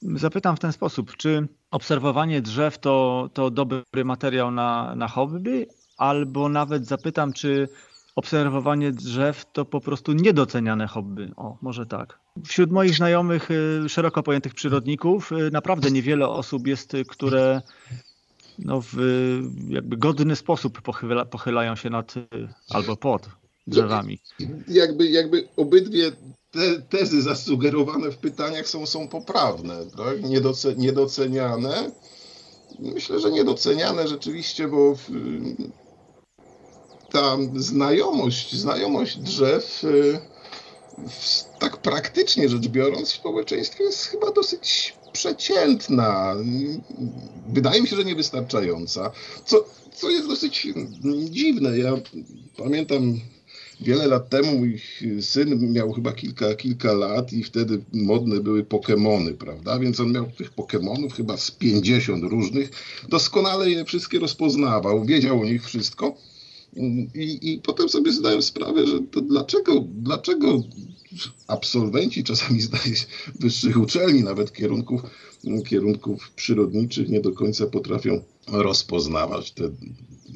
Zapytam 0.02 0.56
w 0.56 0.60
ten 0.60 0.72
sposób, 0.72 1.16
czy 1.16 1.48
obserwowanie 1.70 2.42
drzew 2.42 2.78
to, 2.78 3.30
to 3.34 3.50
dobry 3.50 4.04
materiał 4.04 4.50
na, 4.50 4.94
na 4.96 5.08
hobby, 5.08 5.66
albo 5.96 6.48
nawet 6.48 6.86
zapytam, 6.86 7.32
czy 7.32 7.68
obserwowanie 8.16 8.92
drzew 8.92 9.44
to 9.52 9.64
po 9.64 9.80
prostu 9.80 10.12
niedoceniane 10.12 10.86
hobby. 10.86 11.32
O, 11.36 11.58
może 11.62 11.86
tak. 11.86 12.18
Wśród 12.46 12.70
moich 12.72 12.96
znajomych, 12.96 13.50
y, 13.50 13.88
szeroko 13.88 14.22
pojętych 14.22 14.54
przyrodników, 14.54 15.32
y, 15.32 15.50
naprawdę 15.50 15.90
niewiele 15.90 16.28
osób 16.28 16.66
jest, 16.66 16.94
y, 16.94 17.04
które 17.04 17.62
no, 18.58 18.80
w 18.80 18.96
jakby 19.68 19.96
godny 19.96 20.36
sposób 20.36 20.82
pochyla, 20.82 21.24
pochylają 21.24 21.76
się 21.76 21.90
nad 21.90 22.14
albo 22.70 22.96
pod 22.96 23.28
drzewami. 23.66 24.18
Jakby, 24.68 25.06
jakby 25.06 25.48
obydwie 25.56 26.12
te 26.50 26.82
tezy 26.82 27.22
zasugerowane 27.22 28.10
w 28.10 28.18
pytaniach 28.18 28.68
są, 28.68 28.86
są 28.86 29.08
poprawne, 29.08 29.76
tak? 29.96 30.22
Niedoce, 30.22 30.74
niedoceniane. 30.76 31.90
Myślę, 32.78 33.20
że 33.20 33.30
niedoceniane 33.30 34.08
rzeczywiście, 34.08 34.68
bo 34.68 34.96
ta 37.14 37.36
znajomość, 37.56 38.56
znajomość 38.56 39.16
drzew, 39.16 39.84
y, 39.84 40.18
tak 41.58 41.76
praktycznie 41.76 42.48
rzecz 42.48 42.68
biorąc, 42.68 43.10
w 43.10 43.14
społeczeństwie 43.14 43.84
jest 43.84 44.04
chyba 44.06 44.32
dosyć 44.32 44.94
przeciętna. 45.12 46.36
Wydaje 47.48 47.82
mi 47.82 47.88
się, 47.88 47.96
że 47.96 48.04
niewystarczająca. 48.04 49.10
Co, 49.44 49.64
co 49.94 50.10
jest 50.10 50.28
dosyć 50.28 50.66
dziwne. 51.30 51.78
Ja 51.78 51.92
pamiętam 52.56 53.20
wiele 53.80 54.06
lat 54.06 54.28
temu 54.28 54.58
mój 54.58 54.80
syn 55.20 55.72
miał 55.72 55.92
chyba 55.92 56.12
kilka, 56.12 56.54
kilka 56.54 56.92
lat 56.92 57.32
i 57.32 57.44
wtedy 57.44 57.84
modne 57.92 58.40
były 58.40 58.64
Pokémony, 58.64 59.34
prawda? 59.34 59.78
Więc 59.78 60.00
on 60.00 60.12
miał 60.12 60.26
tych 60.26 60.54
Pokémonów 60.54 61.12
chyba 61.12 61.36
z 61.36 61.50
50 61.50 62.24
różnych. 62.24 62.70
Doskonale 63.08 63.70
je 63.70 63.84
wszystkie 63.84 64.18
rozpoznawał, 64.18 65.04
wiedział 65.04 65.40
o 65.40 65.44
nich 65.44 65.64
wszystko. 65.64 66.16
I, 67.14 67.52
I 67.52 67.58
potem 67.58 67.88
sobie 67.88 68.12
zdałem 68.12 68.42
sprawę, 68.42 68.86
że 68.86 69.00
to 69.10 69.20
dlaczego, 69.20 69.84
dlaczego 69.88 70.62
absolwenci 71.46 72.24
czasami 72.24 72.60
zdaje 72.60 72.94
wyższych 73.40 73.76
uczelni, 73.76 74.22
nawet 74.22 74.52
kierunków, 74.52 75.02
kierunków 75.68 76.30
przyrodniczych 76.30 77.08
nie 77.08 77.20
do 77.20 77.32
końca 77.32 77.66
potrafią 77.66 78.22
rozpoznawać 78.48 79.52
te 79.52 79.70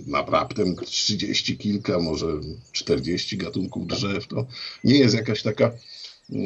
naprawdę 0.07 0.75
trzydzieści 0.75 1.59
kilka, 1.59 1.99
może 1.99 2.27
czterdzieści 2.73 3.37
gatunków 3.37 3.87
drzew. 3.87 4.27
To 4.27 4.47
nie 4.85 4.99
jest 4.99 5.15
jakaś 5.15 5.43
taka 5.43 5.73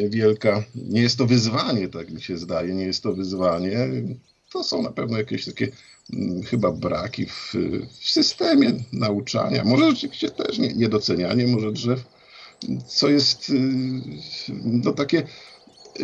wielka, 0.08 0.64
nie 0.74 1.02
jest 1.02 1.18
to 1.18 1.26
wyzwanie, 1.26 1.88
tak 1.88 2.10
mi 2.10 2.22
się 2.22 2.38
zdaje, 2.38 2.74
nie 2.74 2.84
jest 2.84 3.02
to 3.02 3.12
wyzwanie. 3.12 3.88
To 4.52 4.64
są 4.64 4.82
na 4.82 4.90
pewno 4.90 5.18
jakieś 5.18 5.44
takie 5.44 5.72
chyba 6.46 6.72
braki 6.72 7.26
w, 7.26 7.54
w 8.00 8.10
systemie 8.10 8.72
nauczania. 8.92 9.64
Może 9.64 9.90
rzeczywiście 9.90 10.30
też 10.30 10.58
nie, 10.58 10.72
niedocenianie 10.72 11.46
może 11.46 11.72
drzew, 11.72 12.04
co 12.86 13.08
jest 13.08 13.50
y, 13.50 13.54
no, 14.64 14.92
takie 14.92 15.22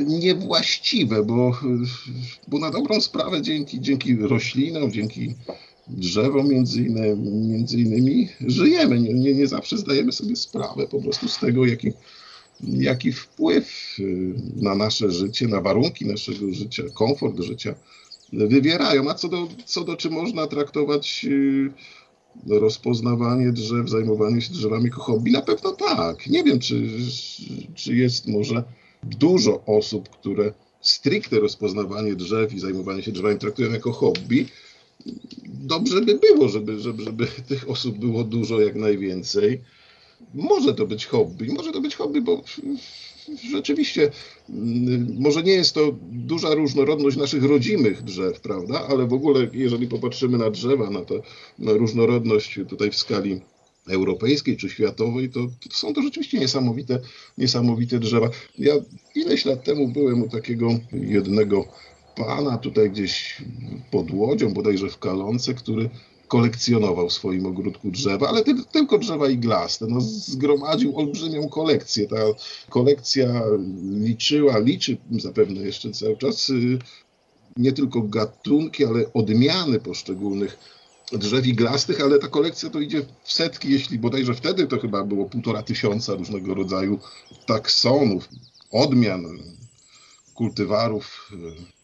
niewłaściwe, 0.06 1.24
bo, 1.24 1.58
bo 2.48 2.58
na 2.58 2.70
dobrą 2.70 3.00
sprawę 3.00 3.42
dzięki, 3.42 3.80
dzięki 3.80 4.16
roślinom, 4.16 4.92
dzięki 4.92 5.34
drzewom 5.88 6.48
między 6.48 6.82
innymi, 6.82 7.30
między 7.30 7.80
innymi 7.80 8.28
żyjemy. 8.40 9.00
Nie, 9.00 9.14
nie, 9.14 9.34
nie 9.34 9.46
zawsze 9.46 9.78
zdajemy 9.78 10.12
sobie 10.12 10.36
sprawę 10.36 10.86
po 10.86 11.00
prostu 11.00 11.28
z 11.28 11.38
tego, 11.38 11.66
jaki, 11.66 11.92
jaki 12.60 13.12
wpływ 13.12 13.96
y, 13.98 14.34
na 14.56 14.74
nasze 14.74 15.10
życie, 15.10 15.48
na 15.48 15.60
warunki 15.60 16.06
naszego 16.06 16.52
życia, 16.52 16.82
komfort 16.94 17.40
życia 17.40 17.74
wywierają. 18.32 19.10
A 19.10 19.14
co 19.14 19.28
do, 19.28 19.48
co 19.64 19.84
do 19.84 19.96
czy 19.96 20.10
można 20.10 20.46
traktować 20.46 21.26
rozpoznawanie 22.46 23.52
drzew, 23.52 23.88
zajmowanie 23.88 24.40
się 24.40 24.52
drzewami 24.52 24.84
jako 24.84 25.00
hobby? 25.00 25.30
Na 25.30 25.42
pewno 25.42 25.72
tak. 25.72 26.26
Nie 26.26 26.44
wiem, 26.44 26.58
czy, 26.58 26.88
czy 27.74 27.94
jest 27.94 28.26
może 28.26 28.64
dużo 29.02 29.64
osób, 29.66 30.08
które 30.08 30.52
stricte 30.80 31.40
rozpoznawanie 31.40 32.14
drzew 32.14 32.52
i 32.52 32.60
zajmowanie 32.60 33.02
się 33.02 33.12
drzewami 33.12 33.38
traktują 33.38 33.72
jako 33.72 33.92
hobby. 33.92 34.46
Dobrze 35.46 36.00
by 36.00 36.14
było, 36.18 36.48
żeby, 36.48 36.80
żeby, 36.80 37.02
żeby 37.02 37.26
tych 37.48 37.70
osób 37.70 37.98
było 37.98 38.24
dużo, 38.24 38.60
jak 38.60 38.74
najwięcej. 38.74 39.60
Może 40.34 40.74
to 40.74 40.86
być 40.86 41.06
hobby, 41.06 41.52
może 41.52 41.72
to 41.72 41.80
być 41.80 41.96
hobby, 41.96 42.20
bo 42.20 42.42
rzeczywiście 43.50 44.10
mm, 44.50 45.16
może 45.18 45.42
nie 45.42 45.52
jest 45.52 45.74
to 45.74 45.92
duża 46.02 46.54
różnorodność 46.54 47.16
naszych 47.16 47.44
rodzimych 47.44 48.02
drzew, 48.02 48.40
prawda? 48.40 48.86
Ale 48.88 49.06
w 49.06 49.12
ogóle, 49.12 49.48
jeżeli 49.52 49.86
popatrzymy 49.86 50.38
na 50.38 50.50
drzewa, 50.50 50.90
na 50.90 51.04
tę 51.04 51.14
różnorodność 51.58 52.60
tutaj 52.68 52.90
w 52.90 52.96
skali 52.96 53.40
europejskiej 53.88 54.56
czy 54.56 54.68
światowej, 54.68 55.30
to, 55.30 55.40
to, 55.40 55.76
są 55.76 55.94
to 55.94 56.02
rzeczywiście 56.02 56.38
niesamowite, 56.38 57.00
niesamowite 57.38 57.98
drzewa. 57.98 58.30
Ja 58.58 58.74
ileś 59.14 59.44
lat 59.44 59.64
temu 59.64 59.88
byłem 59.88 60.22
u 60.22 60.28
takiego 60.28 60.68
jednego 60.92 61.64
pana 62.16 62.58
tutaj 62.58 62.90
gdzieś 62.90 63.42
pod 63.90 64.10
Łodzią, 64.10 64.52
bodajże 64.52 64.88
w 64.88 64.98
Kalonce, 64.98 65.54
który 65.54 65.90
kolekcjonował 66.28 67.08
w 67.08 67.12
swoim 67.12 67.46
ogródku 67.46 67.90
drzewa, 67.90 68.28
ale 68.28 68.44
ty, 68.44 68.54
tylko 68.72 68.98
drzewa 68.98 69.28
iglaste. 69.28 69.86
No, 69.88 70.00
zgromadził 70.00 70.98
olbrzymią 70.98 71.48
kolekcję. 71.48 72.08
Ta 72.08 72.16
kolekcja 72.68 73.42
liczyła, 74.00 74.58
liczy 74.58 74.96
zapewne 75.10 75.60
jeszcze 75.60 75.90
cały 75.90 76.16
czas 76.16 76.50
y, 76.50 76.78
nie 77.56 77.72
tylko 77.72 78.02
gatunki, 78.02 78.84
ale 78.84 79.12
odmiany 79.12 79.80
poszczególnych 79.80 80.58
drzew 81.12 81.46
iglastych, 81.46 82.00
ale 82.00 82.18
ta 82.18 82.28
kolekcja 82.28 82.70
to 82.70 82.80
idzie 82.80 83.02
w 83.22 83.32
setki, 83.32 83.72
jeśli 83.72 83.98
bodajże 83.98 84.34
wtedy 84.34 84.66
to 84.66 84.78
chyba 84.78 85.04
było 85.04 85.24
półtora 85.24 85.62
tysiąca 85.62 86.14
różnego 86.14 86.54
rodzaju 86.54 86.98
taksonów, 87.46 88.28
odmian, 88.70 89.38
kultywarów, 90.38 91.32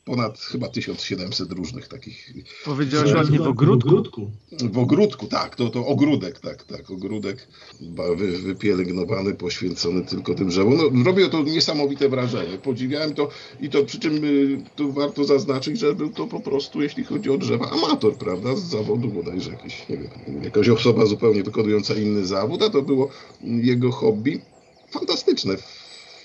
ponad 0.04 0.38
chyba 0.38 0.68
1700 0.68 1.52
różnych 1.52 1.88
takich. 1.88 2.32
Powiedziałeś 2.64 3.12
ładnie 3.12 3.38
w 3.38 3.46
ogródku? 3.46 4.30
W 4.72 4.78
ogródku, 4.78 5.26
tak, 5.26 5.56
to, 5.56 5.68
to 5.70 5.86
ogródek, 5.86 6.40
tak, 6.40 6.62
tak, 6.62 6.90
ogródek 6.90 7.48
wy, 8.16 8.38
wypielęgnowany, 8.38 9.34
poświęcony 9.34 10.04
tylko 10.04 10.34
tym 10.34 10.48
drzewom. 10.48 10.76
No, 10.76 11.04
robiło 11.04 11.28
to 11.28 11.42
niesamowite 11.42 12.08
wrażenie, 12.08 12.58
podziwiałem 12.58 13.14
to 13.14 13.28
i 13.60 13.70
to 13.70 13.84
przy 13.84 13.98
czym 13.98 14.24
y, 14.24 14.62
tu 14.76 14.92
warto 14.92 15.24
zaznaczyć, 15.24 15.78
że 15.78 15.94
był 15.94 16.10
to 16.10 16.26
po 16.26 16.40
prostu, 16.40 16.82
jeśli 16.82 17.04
chodzi 17.04 17.30
o 17.30 17.38
drzewa, 17.38 17.70
amator, 17.70 18.16
prawda, 18.16 18.56
z 18.56 18.62
zawodu 18.62 19.08
bodajże 19.08 19.50
jakiś, 19.50 19.88
nie 19.88 19.96
wiem, 19.96 20.44
jakaś 20.44 20.68
osoba 20.68 21.06
zupełnie 21.06 21.42
wykonująca 21.42 21.94
inny 21.94 22.26
zawód, 22.26 22.62
a 22.62 22.70
to 22.70 22.82
było 22.82 23.10
jego 23.42 23.92
hobby. 23.92 24.40
Fantastyczne, 24.90 25.56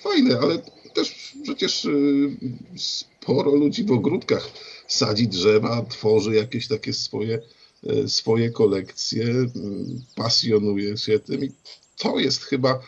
fajne, 0.02 0.38
ale 0.42 0.62
też 0.94 1.34
przecież 1.42 1.84
y, 1.84 2.36
sporo 2.76 3.54
ludzi 3.54 3.84
w 3.84 3.92
ogródkach 3.92 4.50
sadzi 4.88 5.28
drzewa, 5.28 5.82
tworzy 5.88 6.34
jakieś 6.34 6.68
takie 6.68 6.92
swoje, 6.92 7.40
y, 8.04 8.08
swoje 8.08 8.50
kolekcje, 8.50 9.24
y, 9.24 9.50
pasjonuje 10.16 10.96
się 10.96 11.18
tym 11.18 11.44
i 11.44 11.50
to 11.96 12.18
jest 12.18 12.44
chyba 12.44 12.80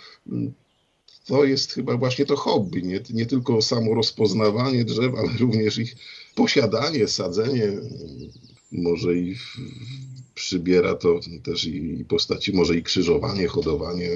to 1.27 1.45
jest 1.45 1.73
chyba 1.73 1.97
właśnie 1.97 2.27
to 2.27 2.37
hobby, 2.37 2.83
nie, 2.83 3.01
nie 3.11 3.27
tylko 3.27 3.63
samo 3.63 3.95
rozpoznawanie 3.95 4.85
drzew, 4.85 5.15
ale 5.15 5.29
również 5.39 5.79
ich 5.79 5.97
posiadanie, 6.35 7.09
sadzenie, 7.09 7.73
może 8.73 9.15
i 9.15 9.37
przybiera 10.35 10.95
to 10.95 11.21
też 11.45 11.65
i 11.65 12.05
postaci, 12.09 12.53
może 12.53 12.77
i 12.77 12.83
krzyżowanie, 12.83 13.49
hodowanie 13.49 14.09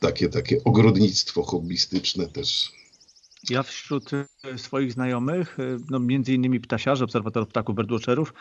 takie, 0.00 0.28
takie 0.28 0.64
ogrodnictwo 0.64 1.42
hobbystyczne 1.42 2.26
też. 2.26 2.72
Ja 3.50 3.62
wśród 3.62 4.10
e, 4.14 4.58
swoich 4.58 4.92
znajomych, 4.92 5.60
e, 5.60 5.78
no 5.90 6.00
między 6.00 6.34
innymi 6.34 6.60
ptasiarzy, 6.60 7.04
obserwatorów 7.04 7.48
ptaków, 7.48 7.76
birdwatcherów, 7.76 8.34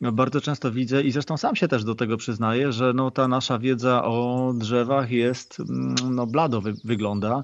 no 0.00 0.12
bardzo 0.12 0.40
często 0.40 0.72
widzę 0.72 1.02
i 1.02 1.10
zresztą 1.10 1.36
sam 1.36 1.56
się 1.56 1.68
też 1.68 1.84
do 1.84 1.94
tego 1.94 2.16
przyznaję, 2.16 2.72
że 2.72 2.92
no 2.92 3.10
ta 3.10 3.28
nasza 3.28 3.58
wiedza 3.58 4.04
o 4.04 4.52
drzewach 4.56 5.10
jest, 5.10 5.60
mm, 5.60 5.94
no 6.14 6.26
blado 6.26 6.60
wy 6.60 6.74
wygląda. 6.84 7.42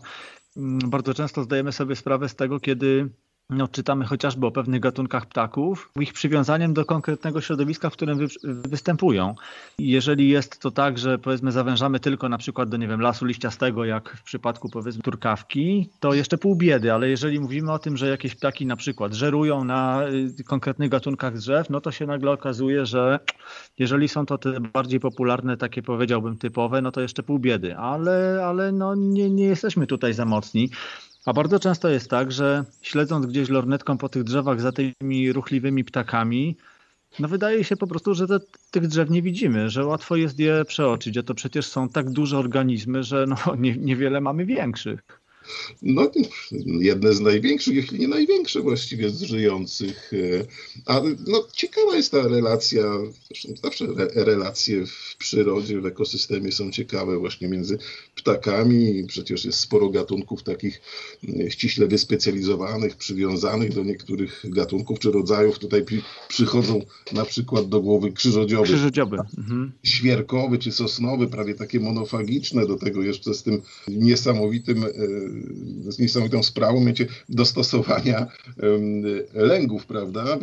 Mm, 0.56 0.78
bardzo 0.90 1.14
często 1.14 1.42
zdajemy 1.42 1.72
sobie 1.72 1.96
sprawę 1.96 2.28
z 2.28 2.34
tego, 2.34 2.60
kiedy 2.60 3.08
no, 3.50 3.68
czytamy 3.68 4.04
chociażby 4.04 4.46
o 4.46 4.50
pewnych 4.50 4.80
gatunkach 4.80 5.26
ptaków, 5.26 5.90
ich 6.00 6.12
przywiązaniem 6.12 6.74
do 6.74 6.84
konkretnego 6.84 7.40
środowiska, 7.40 7.90
w 7.90 7.92
którym 7.92 8.18
wy, 8.18 8.26
występują. 8.44 9.34
Jeżeli 9.78 10.28
jest 10.28 10.60
to 10.60 10.70
tak, 10.70 10.98
że 10.98 11.18
powiedzmy 11.18 11.52
zawężamy 11.52 12.00
tylko 12.00 12.28
na 12.28 12.38
przykład 12.38 12.68
do 12.68 12.76
nie 12.76 12.88
wiem, 12.88 13.00
lasu 13.00 13.24
liściastego, 13.24 13.84
jak 13.84 14.16
w 14.16 14.22
przypadku 14.22 14.68
powiedzmy 14.68 15.02
turkawki, 15.02 15.90
to 16.00 16.14
jeszcze 16.14 16.38
pół 16.38 16.56
biedy, 16.56 16.92
ale 16.92 17.08
jeżeli 17.08 17.40
mówimy 17.40 17.72
o 17.72 17.78
tym, 17.78 17.96
że 17.96 18.08
jakieś 18.08 18.34
ptaki 18.34 18.66
na 18.66 18.76
przykład 18.76 19.14
żerują 19.14 19.64
na 19.64 20.02
y, 20.38 20.44
konkretnych 20.44 20.90
gatunkach 20.90 21.34
drzew, 21.36 21.70
no 21.70 21.80
to 21.80 21.92
się 21.92 22.06
nagle 22.06 22.30
okazuje, 22.30 22.86
że 22.86 23.18
jeżeli 23.78 24.08
są 24.08 24.26
to 24.26 24.38
te 24.38 24.60
bardziej 24.60 25.00
popularne, 25.00 25.56
takie 25.56 25.82
powiedziałbym 25.82 26.36
typowe, 26.36 26.82
no 26.82 26.92
to 26.92 27.00
jeszcze 27.00 27.22
pół 27.22 27.38
biedy, 27.38 27.76
ale, 27.76 28.44
ale 28.46 28.72
no 28.72 28.94
nie, 28.94 29.30
nie 29.30 29.44
jesteśmy 29.44 29.86
tutaj 29.86 30.14
za 30.14 30.24
mocni. 30.24 30.70
A 31.26 31.32
bardzo 31.32 31.58
często 31.58 31.88
jest 31.88 32.10
tak, 32.10 32.32
że 32.32 32.64
śledząc 32.82 33.26
gdzieś 33.26 33.48
lornetką 33.48 33.98
po 33.98 34.08
tych 34.08 34.24
drzewach 34.24 34.60
za 34.60 34.72
tymi 34.72 35.32
ruchliwymi 35.32 35.84
ptakami, 35.84 36.56
no 37.18 37.28
wydaje 37.28 37.64
się 37.64 37.76
po 37.76 37.86
prostu, 37.86 38.14
że 38.14 38.26
te, 38.26 38.40
tych 38.70 38.86
drzew 38.86 39.10
nie 39.10 39.22
widzimy, 39.22 39.70
że 39.70 39.86
łatwo 39.86 40.16
jest 40.16 40.38
je 40.38 40.64
przeoczyć, 40.64 41.18
a 41.18 41.22
to 41.22 41.34
przecież 41.34 41.66
są 41.66 41.88
tak 41.88 42.10
duże 42.10 42.38
organizmy, 42.38 43.02
że 43.02 43.26
no, 43.26 43.36
nie, 43.58 43.76
niewiele 43.76 44.20
mamy 44.20 44.46
większych. 44.46 45.25
No, 45.82 46.10
jedne 46.80 47.14
z 47.14 47.20
największych, 47.20 47.74
jeśli 47.74 47.98
nie 47.98 48.08
największe 48.08 48.60
właściwie 48.60 49.10
z 49.10 49.22
żyjących. 49.22 50.10
E, 50.12 50.46
a 50.86 51.02
no, 51.26 51.46
ciekawa 51.52 51.96
jest 51.96 52.12
ta 52.12 52.28
relacja, 52.28 52.84
zawsze 53.62 53.84
re, 53.84 54.08
relacje 54.14 54.86
w 54.86 55.16
przyrodzie, 55.18 55.80
w 55.80 55.86
ekosystemie 55.86 56.52
są 56.52 56.70
ciekawe 56.70 57.18
właśnie 57.18 57.48
między 57.48 57.78
ptakami. 58.14 59.04
Przecież 59.08 59.44
jest 59.44 59.58
sporo 59.58 59.88
gatunków 59.88 60.42
takich 60.42 60.80
e, 61.40 61.50
ściśle 61.50 61.86
wyspecjalizowanych, 61.86 62.96
przywiązanych 62.96 63.74
do 63.74 63.84
niektórych 63.84 64.42
gatunków 64.44 64.98
czy 64.98 65.10
rodzajów. 65.10 65.58
Tutaj 65.58 65.84
przychodzą 66.28 66.82
na 67.12 67.24
przykład 67.24 67.68
do 67.68 67.80
głowy 67.80 68.12
krzyżodzioby. 68.12 68.64
Krzyżodzioby. 68.64 69.16
Mhm. 69.38 69.72
Świerkowy 69.82 70.58
czy 70.58 70.72
sosnowy, 70.72 71.26
prawie 71.26 71.54
takie 71.54 71.80
monofagiczne, 71.80 72.66
do 72.66 72.76
tego 72.76 73.02
jeszcze 73.02 73.34
z 73.34 73.42
tym 73.42 73.62
niesamowitym 73.88 74.84
e, 74.84 74.88
z 75.88 75.98
niesamowitą 75.98 76.42
sprawą, 76.42 76.80
miecie 76.80 77.06
dostosowania 77.28 78.26
lęgów, 79.34 79.86
prawda? 79.86 80.38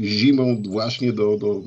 Zimą 0.00 0.62
właśnie 0.68 1.12
do, 1.12 1.36
do, 1.36 1.62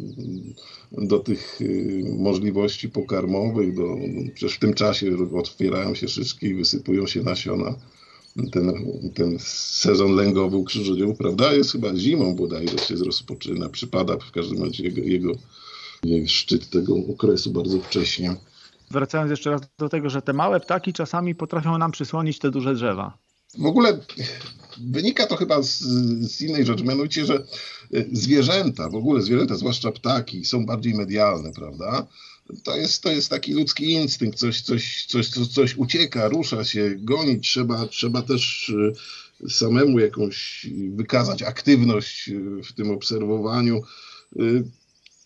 do 0.91 1.20
tych 1.20 1.62
y, 1.62 2.04
możliwości 2.18 2.89
pokarmowych, 2.89 3.76
do, 3.76 3.96
przecież 4.34 4.56
w 4.56 4.60
tym 4.60 4.74
czasie 4.74 5.12
otwierają 5.34 5.96
się 5.96 6.08
szyszki 6.08 6.48
i 6.48 6.56
wysypują 6.56 7.08
się 7.08 7.24
nasiona. 7.24 7.76
Ten, 8.52 8.74
ten 9.13 9.38
sezon 9.39 10.15
lęgowy 10.15 10.58
u 10.58 10.65
prawda, 11.18 11.54
jest 11.54 11.72
chyba 11.72 11.96
zimą 11.96 12.36
bodajże 12.36 12.78
się 12.78 12.96
rozpoczyna, 12.96 13.70
przypada 13.70 14.18
w 14.18 14.32
każdym 14.32 14.63
razie 14.63 14.84
jego, 14.84 15.02
jego 15.02 15.34
szczyt 16.28 16.70
tego 16.70 16.96
okresu 16.96 17.52
bardzo 17.52 17.80
wcześnie 17.80 18.36
wracając 18.91 19.32
jeszcze 19.32 19.52
raz 19.52 19.62
do 19.78 19.89
tego, 19.89 20.10
że 20.10 20.21
te 20.21 20.34
małe 20.34 20.60
ptaki 20.60 20.93
czasami 20.93 21.36
potrafią 21.36 21.78
nam 21.78 21.91
przysłonić 21.91 22.39
te 22.39 22.52
duże 22.52 22.74
drzewa. 22.74 23.17
W 23.58 23.65
ogóle 23.65 24.00
wynika 24.78 25.28
to 25.28 25.36
chyba 25.36 25.62
z, 25.62 25.80
z, 26.32 26.41
innej 26.41 26.65
rzeczy, 26.65 26.84
mianowicie, 26.84 27.26
że 27.26 27.43
y, 27.93 28.10
zwierzęta, 28.12 28.89
w 28.89 28.95
ogóle 28.95 29.21
zwierzęta, 29.21 29.56
zwłaszcza 29.56 29.91
ptaki, 29.91 30.45
są 30.45 30.65
bardziej 30.65 30.93
medialne, 30.93 31.52
prawda? 31.52 32.08
To 32.63 32.78
jest, 32.78 33.04
to 33.04 33.12
jest 33.12 33.30
taki 33.30 33.54
ludzki 33.54 33.91
instynkt, 33.91 34.38
coś, 34.38 34.62
coś, 34.62 35.06
coś, 35.06 35.30
coś, 35.30 35.48
coś 35.48 35.76
ucieka, 35.78 36.28
rusza 36.28 36.63
się, 36.63 36.95
gonić, 36.98 37.50
trzeba, 37.50 37.88
trzeba 37.88 38.21
też 38.21 38.69
y, 38.69 39.50
samemu 39.50 40.00
jakąś 40.00 40.67
wykazać 40.89 41.43
aktywność 41.43 42.30
y, 42.30 42.63
w 42.63 42.74
tym 42.74 42.91
obserwowaniu 42.91 43.82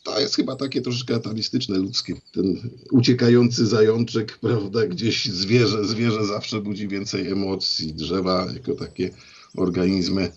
to 0.10 0.19
jest 0.19 0.36
chyba 0.36 0.56
takie 0.56 0.82
troszeczkę 0.82 1.15
atalistyczne 1.15 1.78
ludzkie. 1.78 2.13
Ten 2.32 2.69
uciekający 2.91 3.65
zajączek, 3.65 4.38
prawda, 4.41 4.88
gdzieś 4.88 5.26
zwierzę, 5.26 5.86
zwierzę 5.86 6.26
zawsze 6.26 6.62
budzi 6.62 6.88
więcej 6.88 7.28
emocji. 7.28 7.93
Drzewa 7.93 8.48
jako 8.54 8.74
takie 8.74 9.10
organizmy 9.58 10.32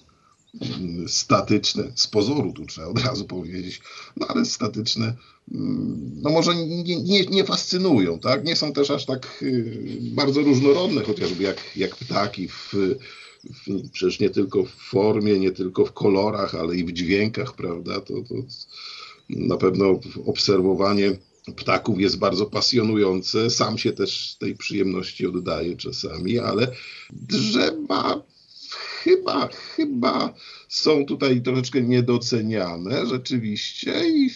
mm, 0.60 1.08
statyczne, 1.08 1.92
z 1.94 2.06
pozoru 2.06 2.52
tu 2.52 2.66
trzeba 2.66 2.86
od 2.86 3.04
razu 3.04 3.24
powiedzieć, 3.24 3.80
no 4.16 4.26
ale 4.28 4.44
statyczne, 4.44 5.16
mm, 5.54 6.20
no 6.22 6.30
może 6.30 6.54
nie, 6.54 7.02
nie, 7.02 7.26
nie 7.26 7.44
fascynują, 7.44 8.18
tak? 8.18 8.44
Nie 8.44 8.56
są 8.56 8.72
też 8.72 8.90
aż 8.90 9.06
tak 9.06 9.42
y, 9.42 9.98
bardzo 10.00 10.40
różnorodne, 10.40 11.02
chociażby 11.02 11.42
jak, 11.42 11.76
jak 11.76 11.96
ptaki 11.96 12.48
w 12.48 12.74
w, 13.44 13.90
przecież 13.90 14.20
nie 14.20 14.30
tylko 14.30 14.64
w 14.64 14.70
formie, 14.70 15.38
nie 15.38 15.50
tylko 15.50 15.84
w 15.84 15.92
kolorach, 15.92 16.54
ale 16.54 16.76
i 16.76 16.84
w 16.84 16.92
dźwiękach, 16.92 17.56
prawda? 17.56 18.00
To, 18.00 18.14
to 18.14 18.34
na 19.36 19.56
pewno 19.56 20.00
obserwowanie 20.26 21.12
ptaków 21.56 22.00
jest 22.00 22.18
bardzo 22.18 22.46
pasjonujące. 22.46 23.50
Sam 23.50 23.78
się 23.78 23.92
też 23.92 24.36
tej 24.38 24.56
przyjemności 24.56 25.26
oddaje 25.26 25.76
czasami, 25.76 26.38
ale 26.38 26.66
drzewa 27.12 28.22
chyba, 29.04 29.48
chyba 29.76 30.34
są 30.68 31.06
tutaj 31.06 31.42
troszeczkę 31.42 31.82
niedoceniane 31.82 33.06
rzeczywiście 33.06 34.08
i 34.08 34.30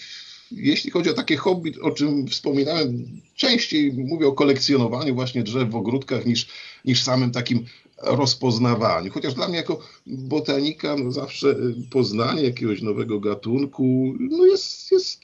jeśli 0.50 0.90
chodzi 0.90 1.10
o 1.10 1.14
takie 1.14 1.36
hobby, 1.36 1.80
o 1.80 1.90
czym 1.90 2.28
wspominałem, 2.28 3.20
częściej 3.34 3.92
mówię 3.92 4.26
o 4.26 4.32
kolekcjonowaniu 4.32 5.14
właśnie 5.14 5.42
drzew 5.42 5.70
w 5.70 5.76
ogródkach 5.76 6.26
niż, 6.26 6.46
niż 6.84 7.02
samym 7.02 7.30
takim 7.30 7.64
rozpoznawaniu. 8.02 9.10
Chociaż 9.10 9.34
dla 9.34 9.48
mnie 9.48 9.56
jako 9.56 9.80
botanika 10.06 10.96
no 10.96 11.12
zawsze 11.12 11.56
poznanie 11.90 12.42
jakiegoś 12.42 12.82
nowego 12.82 13.20
gatunku 13.20 14.14
no 14.20 14.46
jest, 14.46 14.92
jest 14.92 15.20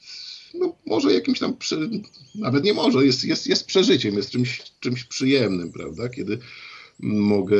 no 0.53 0.75
może 0.85 1.13
jakimś 1.13 1.39
tam, 1.39 1.55
nawet 2.35 2.63
nie 2.63 2.73
może, 2.73 3.05
jest, 3.05 3.23
jest, 3.23 3.47
jest 3.47 3.65
przeżyciem, 3.65 4.15
jest 4.15 4.29
czymś, 4.29 4.61
czymś 4.79 5.03
przyjemnym, 5.03 5.71
prawda? 5.71 6.09
Kiedy 6.09 6.37
mogę 6.99 7.57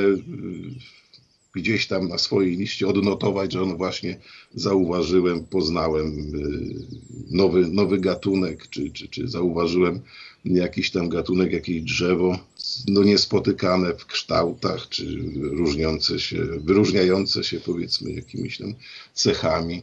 gdzieś 1.53 1.87
tam 1.87 2.07
na 2.07 2.17
swojej 2.17 2.57
liście 2.57 2.87
odnotować, 2.87 3.53
że 3.53 3.61
on 3.61 3.77
właśnie 3.77 4.19
zauważyłem, 4.53 5.45
poznałem 5.45 6.07
y, 6.07 6.85
nowy, 7.29 7.67
nowy 7.67 7.99
gatunek, 7.99 8.67
czy, 8.69 8.91
czy, 8.91 9.07
czy 9.07 9.27
zauważyłem 9.27 10.01
jakiś 10.45 10.91
tam 10.91 11.09
gatunek, 11.09 11.53
jakieś 11.53 11.81
drzewo, 11.81 12.39
no 12.87 13.03
niespotykane 13.03 13.93
w 13.93 14.05
kształtach, 14.05 14.89
czy 14.89 15.19
różniące 15.35 16.19
się, 16.19 16.37
wyróżniające 16.43 17.43
się 17.43 17.59
powiedzmy 17.59 18.11
jakimiś 18.11 18.57
tam 18.57 18.73
cechami. 19.13 19.81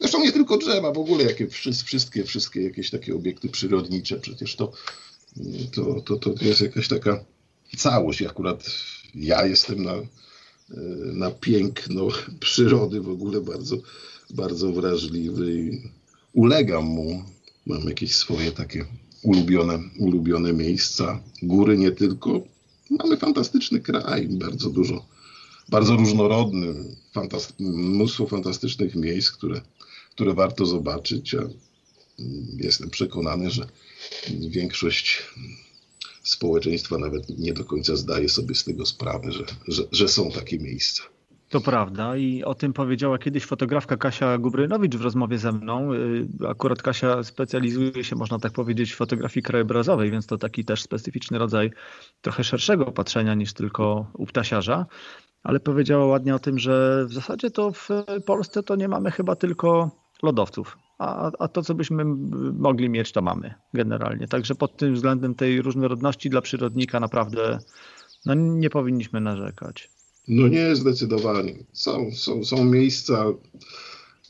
Zresztą 0.00 0.22
nie 0.22 0.32
tylko 0.32 0.56
drzewa, 0.58 0.92
w 0.92 0.98
ogóle 0.98 1.24
jakie, 1.24 1.48
wszystkie, 1.84 2.24
wszystkie 2.24 2.62
jakieś 2.62 2.90
takie 2.90 3.14
obiekty 3.14 3.48
przyrodnicze, 3.48 4.20
przecież 4.20 4.56
to, 4.56 4.72
to, 5.72 6.00
to, 6.00 6.16
to 6.16 6.44
jest 6.44 6.60
jakaś 6.60 6.88
taka 6.88 7.24
całość. 7.76 8.22
Akurat 8.22 8.64
ja 9.14 9.46
jestem 9.46 9.82
na, 9.82 9.94
na 11.12 11.30
piękno 11.30 12.08
przyrody 12.40 13.00
w 13.00 13.08
ogóle 13.08 13.40
bardzo, 13.40 13.76
bardzo 14.30 14.72
wrażliwy 14.72 15.60
i 15.60 15.82
ulegam 16.32 16.84
mu. 16.84 17.24
Mam 17.66 17.84
jakieś 17.84 18.14
swoje 18.14 18.52
takie 18.52 18.84
ulubione, 19.22 19.78
ulubione 19.98 20.52
miejsca, 20.52 21.20
góry 21.42 21.78
nie 21.78 21.92
tylko. 21.92 22.42
Mamy 22.90 23.16
fantastyczny 23.16 23.80
kraj, 23.80 24.28
bardzo 24.28 24.70
dużo, 24.70 25.06
bardzo 25.68 25.96
różnorodny, 25.96 26.74
mnóstwo 27.60 28.26
fantastycznych 28.26 28.94
miejsc, 28.94 29.30
które, 29.30 29.60
które 30.10 30.34
warto 30.34 30.66
zobaczyć. 30.66 31.36
Jestem 32.56 32.90
przekonany, 32.90 33.50
że 33.50 33.68
większość 34.48 35.22
społeczeństwa 36.24 36.98
nawet 36.98 37.38
nie 37.38 37.52
do 37.52 37.64
końca 37.64 37.96
zdaje 37.96 38.28
sobie 38.28 38.54
z 38.54 38.64
tego 38.64 38.86
sprawę, 38.86 39.32
że, 39.32 39.44
że, 39.68 39.82
że 39.92 40.08
są 40.08 40.30
takie 40.30 40.58
miejsca. 40.58 41.02
To 41.48 41.60
prawda 41.60 42.16
i 42.16 42.44
o 42.44 42.54
tym 42.54 42.72
powiedziała 42.72 43.18
kiedyś 43.18 43.44
fotografka 43.44 43.96
Kasia 43.96 44.38
Gubrynowicz 44.38 44.96
w 44.96 45.02
rozmowie 45.02 45.38
ze 45.38 45.52
mną. 45.52 45.92
Y, 45.92 46.28
akurat 46.48 46.82
Kasia 46.82 47.22
specjalizuje 47.22 48.04
się, 48.04 48.16
można 48.16 48.38
tak 48.38 48.52
powiedzieć, 48.52 48.92
w 48.92 48.96
fotografii 48.96 49.42
krajobrazowej, 49.42 50.10
więc 50.10 50.26
to 50.26 50.38
taki 50.38 50.64
też 50.64 50.82
specyficzny 50.82 51.38
rodzaj 51.38 51.70
trochę 52.20 52.44
szerszego 52.44 52.84
patrzenia 52.84 53.34
niż 53.34 53.52
tylko 53.52 54.10
u 54.14 54.26
ptasiarza. 54.26 54.86
Ale 55.42 55.60
powiedziała 55.60 56.06
ładnie 56.06 56.34
o 56.34 56.38
tym, 56.38 56.58
że 56.58 57.04
w 57.08 57.12
zasadzie 57.12 57.50
to 57.50 57.72
w 57.72 57.88
Polsce 58.26 58.62
to 58.62 58.76
nie 58.76 58.88
mamy 58.88 59.10
chyba 59.10 59.36
tylko 59.36 59.90
lodowców 60.22 60.78
a, 60.98 61.30
a 61.38 61.48
to, 61.48 61.62
co 61.62 61.74
byśmy 61.74 62.04
mogli 62.58 62.90
mieć, 62.90 63.12
to 63.12 63.22
mamy 63.22 63.54
generalnie. 63.74 64.28
Także 64.28 64.54
pod 64.54 64.76
tym 64.76 64.94
względem 64.94 65.34
tej 65.34 65.62
różnorodności 65.62 66.30
dla 66.30 66.40
przyrodnika 66.40 67.00
naprawdę 67.00 67.58
no, 68.26 68.34
nie 68.34 68.70
powinniśmy 68.70 69.20
narzekać. 69.20 69.90
No 70.28 70.48
nie, 70.48 70.76
zdecydowanie. 70.76 71.54
Są, 71.72 72.10
są, 72.12 72.44
są 72.44 72.64
miejsca, 72.64 73.24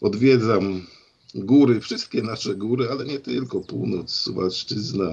odwiedzam 0.00 0.86
góry, 1.34 1.80
wszystkie 1.80 2.22
nasze 2.22 2.54
góry, 2.54 2.88
ale 2.90 3.04
nie 3.04 3.18
tylko, 3.18 3.60
północ, 3.60 4.10
Suwalszczyzna, 4.10 5.10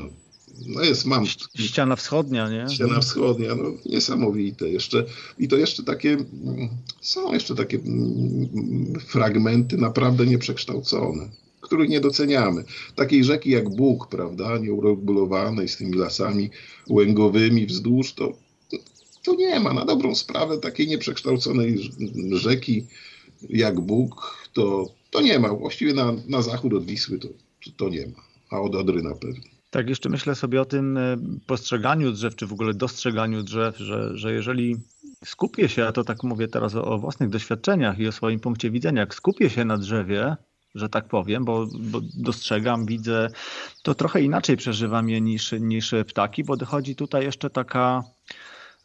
no 0.65 0.83
jest, 0.83 1.05
mam. 1.05 1.25
Ściana 1.55 1.95
wschodnia, 1.95 2.49
nie? 2.49 2.69
Ściana 2.69 2.99
wschodnia, 2.99 3.55
no 3.55 3.63
niesamowite. 3.85 4.69
Jeszcze, 4.69 5.05
I 5.39 5.47
to 5.47 5.57
jeszcze 5.57 5.83
takie, 5.83 6.17
są 7.01 7.33
jeszcze 7.33 7.55
takie 7.55 7.79
fragmenty 9.07 9.77
naprawdę 9.77 10.25
nieprzekształcone, 10.25 11.29
których 11.61 11.89
nie 11.89 11.99
doceniamy. 11.99 12.63
Takiej 12.95 13.23
rzeki 13.23 13.49
jak 13.49 13.69
Bóg, 13.75 14.07
prawda, 14.07 14.57
nieuregulowanej 14.57 15.67
z 15.67 15.77
tymi 15.77 15.93
lasami 15.93 16.49
łęgowymi 16.89 17.65
wzdłuż, 17.65 18.13
to, 18.13 18.33
to 19.23 19.35
nie 19.35 19.59
ma. 19.59 19.73
Na 19.73 19.85
dobrą 19.85 20.15
sprawę 20.15 20.57
takiej 20.57 20.87
nieprzekształconej 20.87 21.91
rzeki 22.31 22.87
jak 23.49 23.79
Bóg, 23.79 24.37
to, 24.53 24.93
to 25.11 25.21
nie 25.21 25.39
ma. 25.39 25.49
Właściwie 25.49 25.93
na, 25.93 26.13
na 26.27 26.41
zachód 26.41 26.73
od 26.73 26.85
Wisły 26.85 27.19
to, 27.19 27.27
to 27.77 27.89
nie 27.89 28.07
ma, 28.07 28.23
a 28.49 28.61
od 28.61 28.75
Odry 28.75 29.03
na 29.03 29.15
pewno. 29.15 29.61
Tak, 29.71 29.89
jeszcze 29.89 30.10
myślę 30.10 30.36
sobie 30.36 30.62
o 30.62 30.65
tym 30.65 30.97
e, 30.97 31.17
postrzeganiu 31.47 32.12
drzew, 32.12 32.36
czy 32.36 32.47
w 32.47 32.53
ogóle 32.53 32.73
dostrzeganiu 32.73 33.43
drzew, 33.43 33.77
że, 33.77 34.17
że 34.17 34.34
jeżeli 34.34 34.77
skupię 35.25 35.69
się, 35.69 35.86
a 35.86 35.91
to 35.91 36.03
tak 36.03 36.23
mówię 36.23 36.47
teraz 36.47 36.75
o, 36.75 36.84
o 36.84 36.97
własnych 36.97 37.29
doświadczeniach 37.29 37.99
i 37.99 38.07
o 38.07 38.12
swoim 38.12 38.39
punkcie 38.39 38.71
widzenia, 38.71 39.01
jak 39.01 39.15
skupię 39.15 39.49
się 39.49 39.65
na 39.65 39.77
drzewie, 39.77 40.36
że 40.75 40.89
tak 40.89 41.07
powiem, 41.07 41.45
bo, 41.45 41.67
bo, 41.79 42.01
dostrzegam, 42.13 42.86
widzę, 42.86 43.29
to 43.84 43.95
trochę 43.95 44.21
inaczej 44.21 44.57
przeżywam 44.57 45.10
je 45.10 45.21
niż, 45.21 45.51
niż 45.51 45.93
ptaki, 46.07 46.43
bo 46.43 46.57
dochodzi 46.57 46.95
tutaj 46.95 47.23
jeszcze 47.23 47.49
taka 47.49 48.03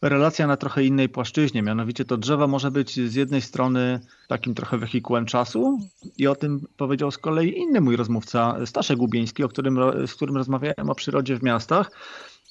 relacja 0.02 0.46
na 0.46 0.56
trochę 0.56 0.84
innej 0.84 1.08
płaszczyźnie. 1.08 1.62
Mianowicie 1.62 2.04
to 2.04 2.16
drzewo 2.16 2.48
może 2.48 2.70
być 2.70 3.10
z 3.10 3.14
jednej 3.14 3.40
strony 3.40 4.00
takim 4.28 4.54
trochę 4.54 4.78
wehikułem 4.78 5.26
czasu 5.26 5.78
i 6.18 6.26
o 6.26 6.34
tym 6.34 6.60
powiedział 6.76 7.10
z 7.10 7.18
kolei 7.18 7.58
inny 7.58 7.80
mój 7.80 7.96
rozmówca, 7.96 8.56
Staszek 8.66 8.98
Gubieński, 8.98 9.44
o 9.44 9.48
którym, 9.48 9.78
z 10.06 10.14
którym 10.14 10.36
rozmawiałem 10.36 10.90
o 10.90 10.94
przyrodzie 10.94 11.36
w 11.36 11.42
miastach. 11.42 11.90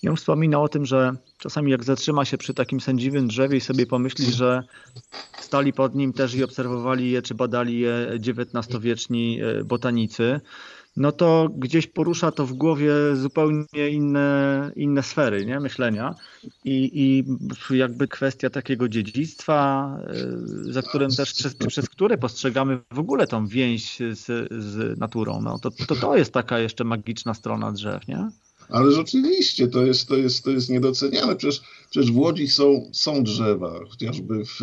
I 0.03 0.09
on 0.09 0.15
wspominał 0.15 0.63
o 0.63 0.69
tym, 0.69 0.85
że 0.85 1.11
czasami 1.37 1.71
jak 1.71 1.83
zatrzyma 1.83 2.25
się 2.25 2.37
przy 2.37 2.53
takim 2.53 2.81
sędziwym 2.81 3.27
drzewie 3.27 3.57
i 3.57 3.61
sobie 3.61 3.85
pomyśli, 3.85 4.31
że 4.31 4.63
stali 5.39 5.73
pod 5.73 5.95
nim 5.95 6.13
też 6.13 6.35
i 6.35 6.43
obserwowali 6.43 7.11
je, 7.11 7.21
czy 7.21 7.35
badali 7.35 7.79
je 7.79 8.07
XIX-wieczni 8.19 9.41
e, 9.41 9.63
botanicy, 9.63 10.41
no 10.97 11.11
to 11.11 11.49
gdzieś 11.57 11.87
porusza 11.87 12.31
to 12.31 12.45
w 12.45 12.53
głowie 12.53 12.91
zupełnie 13.15 13.89
inne, 13.91 14.71
inne 14.75 15.03
sfery 15.03 15.45
nie? 15.45 15.59
myślenia 15.59 16.15
I, 16.65 16.91
i 16.93 17.23
jakby 17.77 18.07
kwestia 18.07 18.49
takiego 18.49 18.89
dziedzictwa, 18.89 19.89
y, 20.67 20.73
za 20.73 20.81
którym 20.81 21.11
też 21.11 21.33
przez, 21.33 21.55
przez 21.55 21.89
które 21.89 22.17
postrzegamy 22.17 22.79
w 22.91 22.99
ogóle 22.99 23.27
tą 23.27 23.47
więź 23.47 23.97
z, 24.11 24.53
z 24.63 24.99
naturą. 24.99 25.41
No 25.41 25.59
to, 25.59 25.71
to 25.71 25.95
to 25.95 26.17
jest 26.17 26.31
taka 26.31 26.59
jeszcze 26.59 26.83
magiczna 26.83 27.33
strona 27.33 27.71
drzew, 27.71 28.07
nie? 28.07 28.29
Ale 28.69 28.91
rzeczywiście 28.91 29.67
to 29.67 29.85
jest, 29.85 30.07
to 30.07 30.15
jest, 30.15 30.43
to 30.43 30.51
jest 30.51 30.69
niedoceniane. 30.69 31.35
Przecież, 31.35 31.61
przecież 31.89 32.11
w 32.11 32.17
Łodzi 32.17 32.47
są, 32.47 32.89
są 32.93 33.23
drzewa, 33.23 33.79
chociażby 33.89 34.45
w, 34.45 34.59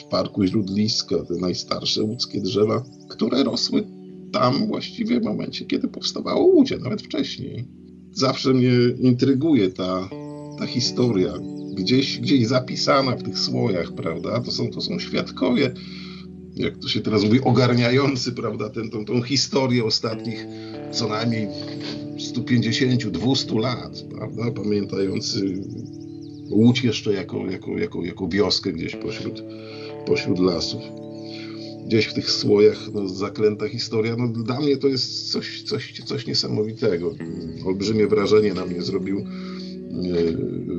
w 0.00 0.04
Parku 0.10 0.44
Źródliska, 0.44 1.16
te 1.28 1.34
najstarsze 1.34 2.02
łódzkie 2.02 2.40
drzewa, 2.40 2.82
które 3.08 3.44
rosły 3.44 3.84
tam 4.34 4.66
właściwie 4.66 5.20
w 5.20 5.24
momencie, 5.24 5.64
kiedy 5.64 5.88
powstawało 5.88 6.46
Łudzie, 6.46 6.78
nawet 6.78 7.02
wcześniej. 7.02 7.64
Zawsze 8.12 8.54
mnie 8.54 8.70
intryguje 9.00 9.68
ta, 9.70 10.08
ta 10.58 10.66
historia, 10.66 11.32
gdzieś, 11.74 12.18
gdzieś 12.18 12.46
zapisana 12.46 13.16
w 13.16 13.22
tych 13.22 13.38
słojach, 13.38 13.92
prawda? 13.92 14.40
To 14.40 14.50
są, 14.50 14.70
to 14.70 14.80
są 14.80 14.98
świadkowie, 14.98 15.74
jak 16.56 16.78
to 16.78 16.88
się 16.88 17.00
teraz 17.00 17.24
mówi, 17.24 17.40
ogarniający, 17.40 18.32
prawda, 18.32 18.70
tę 18.70 18.88
tą, 18.88 19.04
tą 19.04 19.22
historię 19.22 19.84
ostatnich 19.84 20.46
co 20.90 21.08
najmniej 21.08 21.48
150-200 22.16 23.60
lat, 23.60 24.04
prawda? 24.10 24.50
Pamiętający 24.50 25.62
Łódź 26.50 26.84
jeszcze 26.84 27.12
jako, 27.12 27.46
jako, 27.46 27.78
jako, 27.78 28.04
jako 28.04 28.28
wioskę 28.28 28.72
gdzieś 28.72 28.96
pośród, 28.96 29.42
pośród 30.06 30.38
lasów 30.38 31.03
gdzieś 31.86 32.06
w 32.06 32.14
tych 32.14 32.30
słojach 32.30 32.78
no, 32.94 33.08
zaklęta 33.08 33.68
historia. 33.68 34.16
No, 34.16 34.28
dla 34.28 34.60
mnie 34.60 34.76
to 34.76 34.88
jest 34.88 35.32
coś, 35.32 35.62
coś, 35.62 36.00
coś 36.04 36.26
niesamowitego. 36.26 37.14
Olbrzymie 37.66 38.06
wrażenie 38.06 38.54
na 38.54 38.66
mnie 38.66 38.82
zrobił 38.82 39.18
e, 39.18 39.24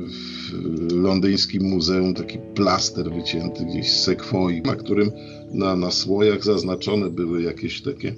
w 0.08 0.92
londyńskim 0.92 1.62
muzeum 1.62 2.14
taki 2.14 2.38
plaster 2.54 3.10
wycięty 3.10 3.64
gdzieś 3.64 3.92
z 3.92 4.02
sekwoi, 4.02 4.62
na 4.62 4.76
którym 4.76 5.10
na, 5.52 5.76
na 5.76 5.90
słojach 5.90 6.44
zaznaczone 6.44 7.10
były 7.10 7.42
jakieś 7.42 7.82
takie 7.82 8.14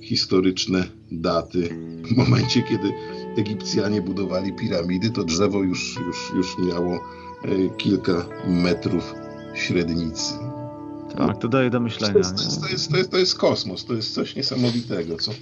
historyczne 0.00 0.88
daty. 1.12 1.68
W 2.04 2.16
momencie, 2.16 2.62
kiedy 2.62 2.92
Egipcjanie 3.36 4.02
budowali 4.02 4.52
piramidy, 4.52 5.10
to 5.10 5.24
drzewo 5.24 5.62
już, 5.62 5.98
już, 6.06 6.32
już 6.36 6.58
miało 6.68 6.94
e, 6.94 7.76
kilka 7.76 8.26
metrów 8.48 9.14
średnicy. 9.54 10.53
Tak, 11.16 11.38
to 11.38 11.48
daje 11.48 11.70
do 11.70 11.80
myślenia. 11.80 12.12
To 12.12 12.18
jest, 12.18 12.36
to 12.36 12.42
jest, 12.42 12.60
to 12.60 12.68
jest, 12.68 12.90
to 12.90 12.96
jest, 12.96 13.10
to 13.10 13.18
jest 13.18 13.34
kosmos, 13.34 13.84
to 13.84 13.94
jest 13.94 14.14
coś 14.14 14.36
niesamowitego, 14.36 15.16
co 15.16 15.32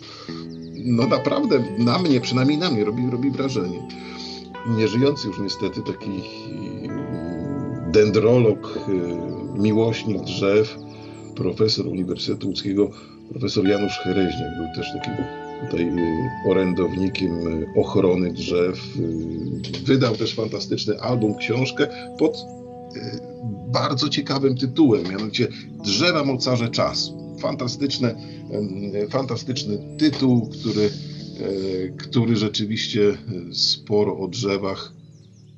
no 0.85 1.06
naprawdę 1.06 1.64
na 1.78 1.98
mnie, 1.98 2.20
przynajmniej 2.20 2.58
na 2.58 2.70
mnie 2.70 2.85
robi, 2.85 3.11
robi 3.11 3.30
wrażenie. 3.30 3.88
Nieżyjący 4.76 5.28
już 5.28 5.38
niestety 5.38 5.80
taki 5.82 6.22
dendrolog, 7.92 8.78
y, 9.56 9.61
miłośnik 9.61 10.22
drzew, 10.22 10.76
profesor 11.37 11.87
Uniwersytetu 11.87 12.48
Łódzkiego, 12.48 12.90
profesor 13.30 13.68
Janusz 13.68 13.98
Hereźniak 13.98 14.56
był 14.56 14.66
też 14.76 14.92
takim 14.92 15.12
tutaj 15.64 15.88
y, 15.88 16.50
orędownikiem 16.50 17.46
y, 17.46 17.66
ochrony 17.76 18.32
drzew. 18.32 18.80
Wydał 19.85 20.16
też 20.16 20.35
fantastyczny 20.35 21.00
album, 21.00 21.35
książkę 21.35 21.87
pod 22.18 22.37
bardzo 23.72 24.09
ciekawym 24.09 24.57
tytułem, 24.57 25.05
mianowicie 25.11 25.48
Drzewa 25.85 26.24
mocarze 26.24 26.68
czasu. 26.68 27.37
Fantastyczne, 27.40 28.14
fantastyczny 29.11 29.78
tytuł, 29.98 30.50
który, 30.50 30.90
e, 31.40 31.88
który 31.88 32.37
rzeczywiście 32.37 33.18
sporo 33.52 34.18
o 34.18 34.28
drzewach 34.28 34.92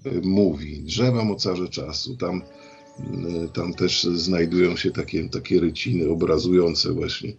e, 0.04 0.10
mówi. 0.20 0.82
Drzewa 0.82 1.24
mocarze 1.24 1.68
czasu. 1.68 2.16
Tam, 2.16 2.42
e, 2.42 3.48
tam 3.48 3.74
też 3.74 4.04
znajdują 4.04 4.76
się 4.76 4.90
takie, 4.90 5.28
takie 5.28 5.60
ryciny 5.60 6.08
obrazujące 6.08 6.92
właśnie 6.92 7.32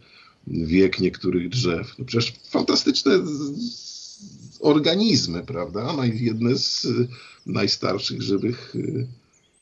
wiek 0.47 0.99
niektórych 0.99 1.49
drzew. 1.49 1.95
No 1.99 2.05
przecież 2.05 2.33
fantastyczne 2.49 3.11
organizmy, 4.59 5.43
prawda? 5.43 5.95
Jedne 6.13 6.55
z 6.55 6.87
najstarszych 7.45 8.21
żywych 8.21 8.75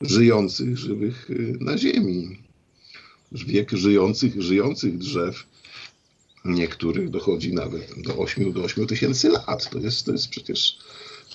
żyjących, 0.00 0.78
żywych 0.78 1.30
y, 1.30 1.56
na 1.60 1.78
Ziemi. 1.78 2.38
Wiek 3.32 3.70
żyjących, 3.70 4.42
żyjących 4.42 4.98
drzew 4.98 5.46
niektórych 6.44 7.10
dochodzi 7.10 7.54
nawet 7.54 8.02
do 8.02 8.16
8, 8.16 8.52
do 8.52 8.64
8 8.64 8.86
tysięcy 8.86 9.28
lat. 9.28 9.70
To 9.70 9.78
jest, 9.78 10.06
to 10.06 10.12
jest 10.12 10.28
przecież 10.28 10.78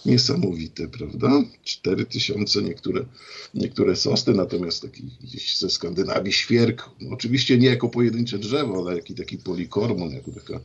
niesamowite, 0.06 0.88
prawda? 0.88 1.44
4 1.64 2.06
tysiące 2.06 2.62
niektóre, 2.62 3.06
niektóre 3.54 3.96
sosny, 3.96 4.34
natomiast 4.34 4.82
taki 4.82 5.04
gdzieś 5.24 5.58
ze 5.58 5.70
Skandynawii 5.70 6.34
świerk, 6.34 6.90
no 7.02 7.10
oczywiście 7.10 7.58
nie 7.58 7.68
jako 7.68 7.90
pojedyncze 7.90 8.40
drzewo, 8.40 8.78
ale 8.78 8.96
jaki 8.96 9.16
taki 9.16 9.38
polikormon, 9.38 10.12
jako 10.12 10.32
taka 10.32 10.60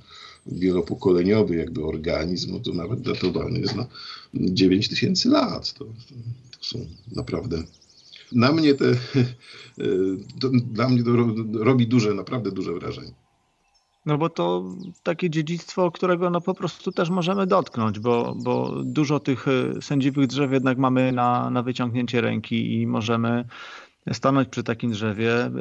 wielopokoleniowy 0.47 1.57
jakby 1.57 1.85
organizm, 1.85 2.53
no 2.53 2.61
to 2.61 2.73
nawet 2.73 3.01
datowany 3.01 3.61
jest 3.61 3.75
na 3.75 3.87
9 4.35 4.89
tysięcy 4.89 5.29
lat. 5.29 5.73
To, 5.73 5.85
to, 5.85 6.15
to 6.59 6.65
są 6.65 6.87
naprawdę 7.13 7.63
na 8.33 8.53
mnie 8.53 8.75
te, 8.75 8.85
dla 10.73 10.89
mnie 10.89 11.03
to 11.03 11.11
robi 11.65 11.87
duże, 11.87 12.15
naprawdę 12.15 12.51
duże 12.51 12.73
wrażenie. 12.73 13.15
No 14.07 14.19
bo 14.19 14.29
to 14.29 14.65
takie 15.03 15.31
dziedzictwo, 15.31 15.91
którego 15.91 16.31
no 16.31 16.41
po 16.41 16.55
prostu 16.55 16.93
też 16.93 17.11
możemy 17.11 17.47
dotknąć, 17.47 17.99
bo, 17.99 18.35
bo 18.45 18.83
dużo 18.85 19.21
tych 19.21 19.49
e, 19.49 19.83
sędziwych 19.83 20.27
drzew 20.27 20.53
jednak 20.53 20.79
mamy 20.79 21.13
na, 21.13 21.51
na 21.51 21.63
wyciągnięcie 21.63 22.21
ręki 22.21 22.81
i 22.81 22.87
możemy 22.87 23.45
stanąć 24.13 24.49
przy 24.49 24.63
takim 24.63 24.91
drzewie, 24.91 25.45
e, 25.45 25.53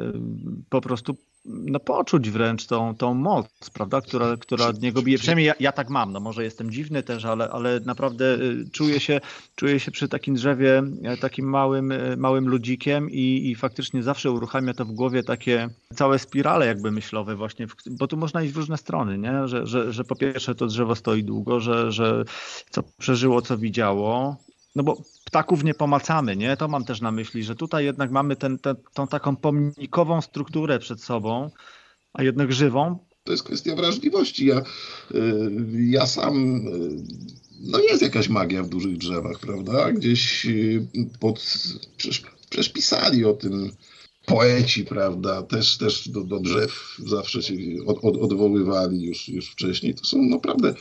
po 0.70 0.80
prostu 0.80 1.16
no, 1.44 1.80
poczuć 1.80 2.30
wręcz 2.30 2.66
tą, 2.66 2.96
tą 2.96 3.14
moc, 3.14 3.46
prawda, 3.72 4.00
która, 4.00 4.36
która 4.36 4.66
od 4.66 4.82
niego 4.82 5.02
bije. 5.02 5.18
Przynajmniej 5.18 5.46
ja, 5.46 5.54
ja, 5.60 5.72
tak 5.72 5.90
mam, 5.90 6.12
no 6.12 6.20
może 6.20 6.44
jestem 6.44 6.70
dziwny 6.70 7.02
też, 7.02 7.24
ale, 7.24 7.50
ale 7.50 7.80
naprawdę 7.80 8.34
y, 8.34 8.70
czuję 8.72 9.00
się, 9.00 9.20
czuję 9.54 9.80
się 9.80 9.90
przy 9.90 10.08
takim 10.08 10.34
drzewie 10.34 10.82
e, 11.02 11.16
takim 11.16 11.46
małym, 11.46 11.92
e, 11.92 12.16
małym 12.16 12.48
ludzikiem 12.48 13.10
i, 13.10 13.50
i 13.50 13.54
faktycznie 13.54 14.02
zawsze 14.02 14.30
uruchamia 14.30 14.74
to 14.74 14.84
w 14.84 14.92
głowie 14.92 15.22
takie 15.22 15.68
całe 15.94 16.18
spirale 16.18 16.66
jakby 16.66 16.90
myślowe 16.90 17.36
właśnie, 17.36 17.66
bo 17.90 18.06
tu 18.06 18.16
można 18.16 18.42
iść 18.42 18.52
w 18.52 18.56
różne 18.56 18.76
strony, 18.76 19.18
nie? 19.18 19.48
Że, 19.48 19.66
że, 19.66 19.92
że 19.92 20.04
po 20.04 20.16
pierwsze 20.16 20.54
to 20.54 20.66
drzewo 20.66 20.94
stoi 20.94 21.24
długo, 21.24 21.60
że, 21.60 21.92
że 21.92 22.24
co 22.70 22.82
przeżyło, 22.98 23.42
co 23.42 23.58
widziało, 23.58 24.36
no 24.76 24.82
bo 24.82 25.02
ptaków 25.34 25.64
nie 25.64 25.74
pomacamy, 25.74 26.36
nie? 26.36 26.56
To 26.56 26.68
mam 26.68 26.84
też 26.84 27.00
na 27.00 27.12
myśli, 27.12 27.44
że 27.44 27.54
tutaj 27.54 27.84
jednak 27.84 28.10
mamy 28.10 28.36
ten, 28.36 28.58
ten, 28.58 28.76
tą 28.94 29.06
taką 29.06 29.36
pomnikową 29.36 30.20
strukturę 30.20 30.78
przed 30.78 31.02
sobą, 31.02 31.50
a 32.12 32.22
jednak 32.22 32.52
żywą. 32.52 32.98
To 33.24 33.32
jest 33.32 33.44
kwestia 33.44 33.76
wrażliwości. 33.76 34.46
Ja, 34.46 34.58
y, 34.58 34.64
ja 35.74 36.06
sam, 36.06 36.56
y, 36.56 36.70
no 37.60 37.78
jest 37.78 38.02
jakaś 38.02 38.28
magia 38.28 38.62
w 38.62 38.68
dużych 38.68 38.96
drzewach, 38.96 39.38
prawda? 39.38 39.92
Gdzieś 39.92 40.46
y, 40.46 40.86
pod, 41.20 41.64
przecież, 41.96 42.22
o 43.26 43.32
tym 43.32 43.70
poeci, 44.26 44.84
prawda, 44.84 45.42
też, 45.42 45.78
też 45.78 46.08
do, 46.08 46.24
do 46.24 46.40
drzew 46.40 46.96
zawsze 47.06 47.42
się 47.42 47.54
od, 47.86 48.04
od, 48.04 48.16
odwoływali 48.16 49.02
już, 49.02 49.28
już 49.28 49.50
wcześniej. 49.50 49.94
To 49.94 50.04
są 50.04 50.22
naprawdę 50.22 50.74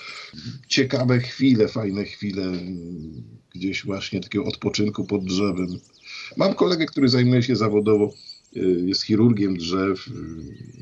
ciekawe 0.67 1.19
chwile, 1.19 1.67
fajne 1.67 2.05
chwile 2.05 2.43
gdzieś 3.55 3.85
właśnie 3.85 4.21
takiego 4.21 4.45
odpoczynku 4.45 5.05
pod 5.05 5.25
drzewem. 5.25 5.79
Mam 6.37 6.53
kolegę, 6.53 6.85
który 6.85 7.09
zajmuje 7.09 7.43
się 7.43 7.55
zawodowo, 7.55 8.13
y, 8.57 8.83
jest 8.85 9.03
chirurgiem 9.03 9.57
drzew, 9.57 10.07
y, 10.07 10.11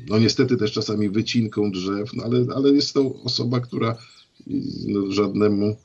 no 0.08 0.18
niestety 0.18 0.56
też 0.56 0.72
czasami 0.72 1.08
wycinką 1.08 1.70
drzew, 1.70 2.14
no 2.14 2.24
ale, 2.24 2.46
ale 2.54 2.70
jest 2.70 2.94
to 2.94 3.14
osoba, 3.24 3.60
która 3.60 3.92
y, 3.92 3.96
no, 4.86 5.12
żadnemu 5.12 5.76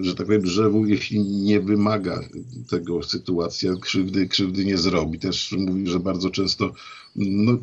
że 0.00 0.14
tak 0.14 0.26
powiem, 0.26 0.42
drzewu, 0.42 0.86
jeśli 0.86 1.20
nie 1.20 1.60
wymaga 1.60 2.20
tego 2.68 3.02
sytuacja, 3.02 3.76
krzywdy, 3.76 4.28
krzywdy 4.28 4.64
nie 4.64 4.78
zrobi. 4.78 5.18
Też 5.18 5.52
mówi, 5.52 5.86
że 5.86 6.00
bardzo 6.00 6.30
często 6.30 6.74
no, 7.16 7.58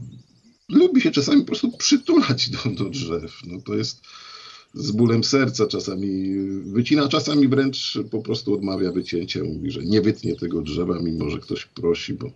lubi 0.70 1.02
się 1.02 1.12
czasami 1.12 1.42
po 1.42 1.48
prostu 1.48 1.72
przytulać 1.78 2.50
do, 2.50 2.70
do 2.70 2.90
drzew. 2.90 3.42
No, 3.48 3.62
to 3.62 3.76
jest 3.76 4.02
z 4.74 4.92
bólem 4.92 5.24
serca 5.24 5.68
czasami 5.68 6.40
wycina, 6.66 7.08
czasami 7.08 7.48
wręcz 7.48 8.00
po 8.12 8.22
prostu 8.22 8.54
odmawia 8.54 8.92
wycięcia. 8.92 9.44
Mówi, 9.44 9.72
że 9.72 9.84
nie 9.84 10.02
wytnie 10.02 10.36
tego 10.36 10.62
drzewa, 10.62 11.00
mimo 11.00 11.30
że 11.30 11.38
ktoś 11.40 11.66
prosi, 11.66 12.14
bo, 12.14 12.32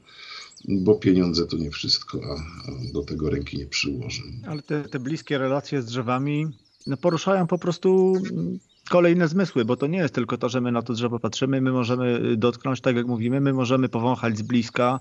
bo 0.67 0.95
pieniądze 0.95 1.47
to 1.47 1.57
nie 1.57 1.71
wszystko, 1.71 2.19
a, 2.23 2.33
a 2.71 2.93
do 2.93 3.03
tego 3.03 3.29
ręki 3.29 3.57
nie 3.57 3.65
przyłoży. 3.65 4.21
Ale 4.47 4.61
te, 4.61 4.83
te 4.83 4.99
bliskie 4.99 5.37
relacje 5.37 5.81
z 5.81 5.85
drzewami 5.85 6.47
no 6.87 6.97
poruszają 6.97 7.47
po 7.47 7.57
prostu 7.57 8.13
kolejne 8.89 9.27
zmysły, 9.27 9.65
bo 9.65 9.75
to 9.75 9.87
nie 9.87 9.97
jest 9.97 10.13
tylko 10.13 10.37
to, 10.37 10.49
że 10.49 10.61
my 10.61 10.71
na 10.71 10.81
to 10.81 10.93
drzewo 10.93 11.19
patrzymy, 11.19 11.61
my 11.61 11.71
możemy 11.71 12.37
dotknąć, 12.37 12.81
tak 12.81 12.95
jak 12.95 13.07
mówimy, 13.07 13.41
my 13.41 13.53
możemy 13.53 13.89
powąchać 13.89 14.37
z 14.37 14.41
bliska, 14.41 14.99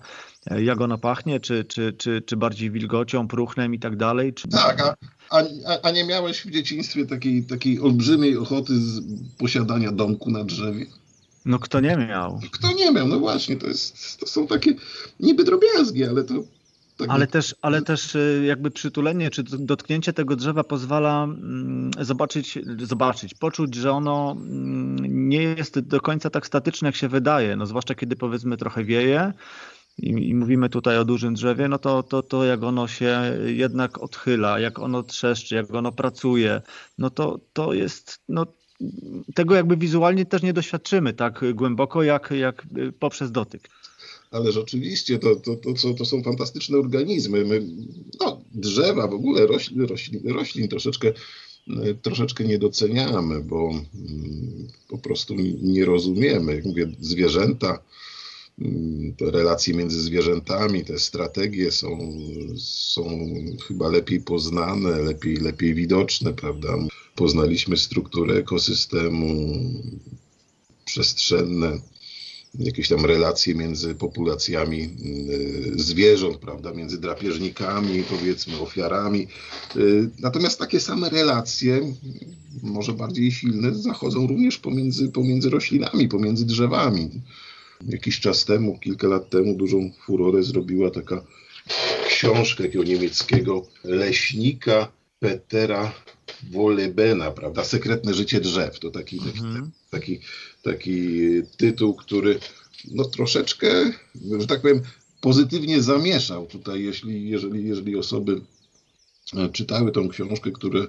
e, 0.51 0.63
jak 0.63 0.81
ono 0.81 0.99
pachnie, 0.99 1.41
czy, 1.41 1.65
czy, 1.65 1.93
czy, 1.93 2.23
czy 2.27 2.37
bardziej 2.37 2.71
wilgocią, 2.71 3.29
próchnem 3.29 3.75
i 3.75 3.79
tak 3.79 3.97
dalej. 3.97 4.35
Czy... 4.35 4.49
Tak, 4.49 4.81
a, 4.81 4.95
a, 5.33 5.43
a 5.83 5.91
nie 5.91 6.05
miałeś 6.05 6.41
w 6.41 6.51
dzieciństwie 6.51 7.07
takiej, 7.07 7.43
takiej 7.43 7.81
olbrzymiej 7.81 8.37
ochoty 8.37 8.79
z 8.79 9.01
posiadania 9.39 9.93
domku 9.93 10.31
na 10.31 10.45
drzewie? 10.45 10.87
No 11.45 11.59
kto 11.59 11.81
nie 11.81 11.97
miał? 11.97 12.41
Kto 12.51 12.73
nie 12.73 12.93
miał, 12.93 13.09
no 13.09 13.19
właśnie, 13.19 13.57
to, 13.57 13.67
jest, 13.67 14.21
to 14.21 14.27
są 14.27 14.47
takie 14.47 14.75
niby 15.21 15.45
drobiazgi, 15.45 16.05
ale 16.05 16.25
to 16.25 16.35
tak 16.97 17.11
ale 17.11 17.27
też, 17.27 17.55
ale 17.63 17.83
też 17.83 18.15
y, 18.15 18.45
jakby 18.47 18.71
przytulenie 18.71 19.31
czy 19.31 19.43
dotknięcie 19.43 20.13
tego 20.13 20.37
drzewa 20.37 20.65
pozwala 20.65 21.25
mm, 21.25 21.91
zobaczyć, 22.01 22.59
zobaczyć, 22.83 23.35
poczuć, 23.35 23.75
że 23.75 23.93
ono 23.93 24.33
mm, 24.33 25.29
nie 25.29 25.43
jest 25.43 25.81
do 25.81 26.01
końca 26.01 26.31
tak 26.31 26.47
statyczne, 26.47 26.89
jak 26.89 26.97
się 26.97 27.09
wydaje. 27.09 27.57
No, 27.57 27.67
zwłaszcza 27.67 27.95
kiedy 27.95 28.17
powiedzmy 28.17 28.57
trochę 28.57 28.85
wieje 28.85 29.33
i, 29.99 30.09
i 30.09 30.35
mówimy 30.35 30.69
tutaj 30.69 30.99
o 30.99 31.05
dużym 31.05 31.35
drzewie, 31.35 31.69
no 31.69 31.79
to, 31.79 32.03
to, 32.03 32.23
to 32.23 32.45
jak 32.45 32.63
ono 32.63 32.89
się 32.89 33.39
jednak 33.47 34.03
odchyla, 34.03 34.61
jak 34.61 34.79
ono 34.79 35.03
trzeszczy, 35.03 35.55
jak 35.55 35.75
ono 35.75 35.93
pracuje, 35.93 36.63
no 36.99 37.11
to, 37.11 37.41
to 37.53 37.73
jest, 37.73 38.21
no, 38.29 38.47
tego 39.35 39.55
jakby 39.55 39.77
wizualnie 39.77 40.27
też 40.27 40.43
nie 40.43 40.53
doświadczymy 40.53 41.13
tak 41.13 41.45
głęboko, 41.55 42.03
jak, 42.03 42.31
jak 42.31 42.67
poprzez 42.99 43.33
dotyk. 43.33 43.69
Ale 44.31 44.53
rzeczywiście 44.53 45.19
to, 45.19 45.37
to, 45.37 45.57
to, 45.57 45.73
to, 45.75 45.95
to 45.95 46.05
są 46.05 46.23
fantastyczne 46.23 46.79
organizmy. 46.79 47.45
My, 47.45 47.67
no, 48.21 48.45
drzewa, 48.55 49.09
w 49.09 49.15
ogóle 49.15 49.47
roślin, 49.47 49.87
roślin, 49.87 50.29
roślin 50.29 50.69
troszeczkę, 50.69 51.13
troszeczkę 52.03 52.45
nie 52.45 52.59
doceniamy, 52.59 53.41
bo 53.41 53.71
mm, 53.71 54.69
po 54.89 54.99
prostu 54.99 55.35
nie 55.63 55.85
rozumiemy. 55.85 56.55
Jak 56.55 56.65
mówię, 56.65 56.93
zwierzęta, 57.01 57.83
relacje 59.21 59.75
między 59.75 60.01
zwierzętami, 60.01 60.85
te 60.85 60.99
strategie 60.99 61.71
są, 61.71 61.99
są 62.57 63.05
chyba 63.69 63.89
lepiej 63.89 64.21
poznane, 64.21 64.99
lepiej, 64.99 65.37
lepiej 65.37 65.75
widoczne, 65.75 66.33
prawda? 66.33 66.69
Poznaliśmy 67.15 67.77
strukturę 67.77 68.35
ekosystemu, 68.35 69.55
przestrzenne 70.85 71.79
jakieś 72.59 72.89
tam 72.89 73.05
relacje 73.05 73.55
między 73.55 73.95
populacjami 73.95 74.83
y, 74.83 75.83
zwierząt, 75.83 76.37
prawda, 76.37 76.73
między 76.73 77.01
drapieżnikami, 77.01 78.03
powiedzmy, 78.03 78.61
ofiarami. 78.61 79.27
Y, 79.77 80.11
natomiast 80.19 80.59
takie 80.59 80.81
same 80.81 81.09
relacje, 81.09 81.95
może 82.63 82.93
bardziej 82.93 83.33
silne, 83.33 83.75
zachodzą 83.75 84.27
również 84.27 84.59
pomiędzy, 84.59 85.09
pomiędzy 85.09 85.51
roślinami, 85.51 86.09
pomiędzy 86.09 86.47
drzewami. 86.47 87.11
Jakiś 87.89 88.21
czas 88.21 88.45
temu, 88.45 88.79
kilka 88.79 89.09
lat 89.09 89.31
temu, 89.31 89.57
dużą 89.57 89.91
furorę 90.07 90.43
zrobiła 90.43 90.91
taka 90.91 91.25
książka 92.07 92.63
takiego 92.63 92.85
niemieckiego 92.85 93.67
leśnika 93.85 94.93
Petera 95.19 95.93
Wolebena, 96.51 97.31
prawda? 97.31 97.65
Sekretne 97.65 98.15
życie 98.15 98.41
drzew. 98.41 98.79
To 98.79 98.91
taki, 98.91 99.19
mhm. 99.19 99.71
taki, 99.91 100.21
taki 100.63 101.19
tytuł, 101.57 101.95
który 101.95 102.39
no 102.91 103.05
troszeczkę, 103.05 103.93
że 104.41 104.47
tak 104.47 104.61
powiem, 104.61 104.81
pozytywnie 105.21 105.83
zamieszał 105.83 106.47
tutaj, 106.47 106.83
jeśli, 106.83 107.31
jeżeli, 107.31 107.69
jeżeli 107.69 107.97
osoby 107.97 108.41
e, 109.37 109.49
czytały 109.49 109.93
tą 109.93 110.09
książkę, 110.09 110.51
które 110.51 110.87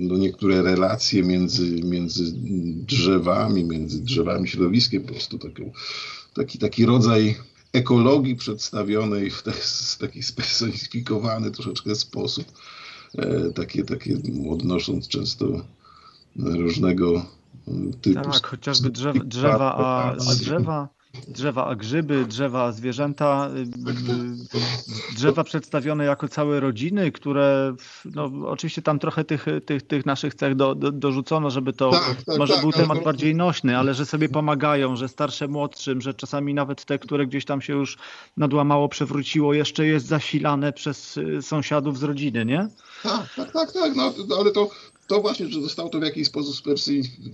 no 0.00 0.16
niektóre 0.16 0.62
relacje 0.62 1.22
między, 1.22 1.82
między 1.84 2.32
drzewami, 2.86 3.64
między 3.64 4.00
drzewami 4.02 4.48
środowiskiem, 4.48 5.02
po 5.02 5.08
prostu 5.08 5.38
taką, 5.38 5.72
taki, 6.34 6.58
taki 6.58 6.86
rodzaj 6.86 7.36
ekologii 7.72 8.36
przedstawionej 8.36 9.30
w 9.30 9.42
taki 9.98 10.22
spersonifikowany 10.22 11.50
troszeczkę 11.50 11.94
sposób, 11.94 12.46
e, 13.18 13.50
takie, 13.50 13.84
takie 13.84 14.16
odnosząc 14.50 15.08
często 15.08 15.46
różnego 16.36 17.26
typu... 18.00 18.30
Tak, 18.30 18.46
chociażby 18.46 18.90
drzewa, 18.90 19.24
drzewa 19.24 19.74
a, 19.74 20.12
a 20.12 20.34
drzewa 20.34 20.99
drzewa 21.28 21.66
a 21.66 21.74
grzyby, 21.74 22.24
drzewa 22.26 22.64
a 22.64 22.72
zwierzęta, 22.72 23.50
y, 23.56 25.14
drzewa 25.14 25.44
przedstawione 25.44 26.04
jako 26.04 26.28
całe 26.28 26.60
rodziny, 26.60 27.12
które, 27.12 27.74
no 28.04 28.30
oczywiście 28.46 28.82
tam 28.82 28.98
trochę 28.98 29.24
tych, 29.24 29.46
tych, 29.66 29.82
tych 29.82 30.06
naszych 30.06 30.34
cech 30.34 30.54
do, 30.54 30.74
do, 30.74 30.92
dorzucono, 30.92 31.50
żeby 31.50 31.72
to 31.72 31.90
tak, 31.90 32.22
tak, 32.26 32.38
może 32.38 32.52
tak, 32.52 32.62
był 32.62 32.72
temat 32.72 33.04
bardziej 33.04 33.34
nośny, 33.34 33.78
ale 33.78 33.94
że 33.94 34.06
sobie 34.06 34.28
pomagają, 34.28 34.96
że 34.96 35.08
starsze 35.08 35.48
młodszym, 35.48 36.00
że 36.00 36.14
czasami 36.14 36.54
nawet 36.54 36.84
te, 36.84 36.98
które 36.98 37.26
gdzieś 37.26 37.44
tam 37.44 37.60
się 37.60 37.72
już 37.72 37.98
nadłamało, 38.36 38.88
przewróciło, 38.88 39.54
jeszcze 39.54 39.86
jest 39.86 40.06
zasilane 40.06 40.72
przez 40.72 41.16
y, 41.16 41.42
sąsiadów 41.42 41.98
z 41.98 42.02
rodziny, 42.02 42.44
nie? 42.44 42.68
Tak, 43.02 43.34
tak, 43.36 43.52
tak, 43.52 43.72
tak, 43.72 43.96
no, 43.96 44.12
ale 44.40 44.50
to, 44.50 44.70
to 45.10 45.20
właśnie, 45.20 45.48
że 45.48 45.62
zostało 45.62 45.88
to 45.88 46.00
w 46.00 46.02
jakiś 46.02 46.26
sposób 46.26 46.54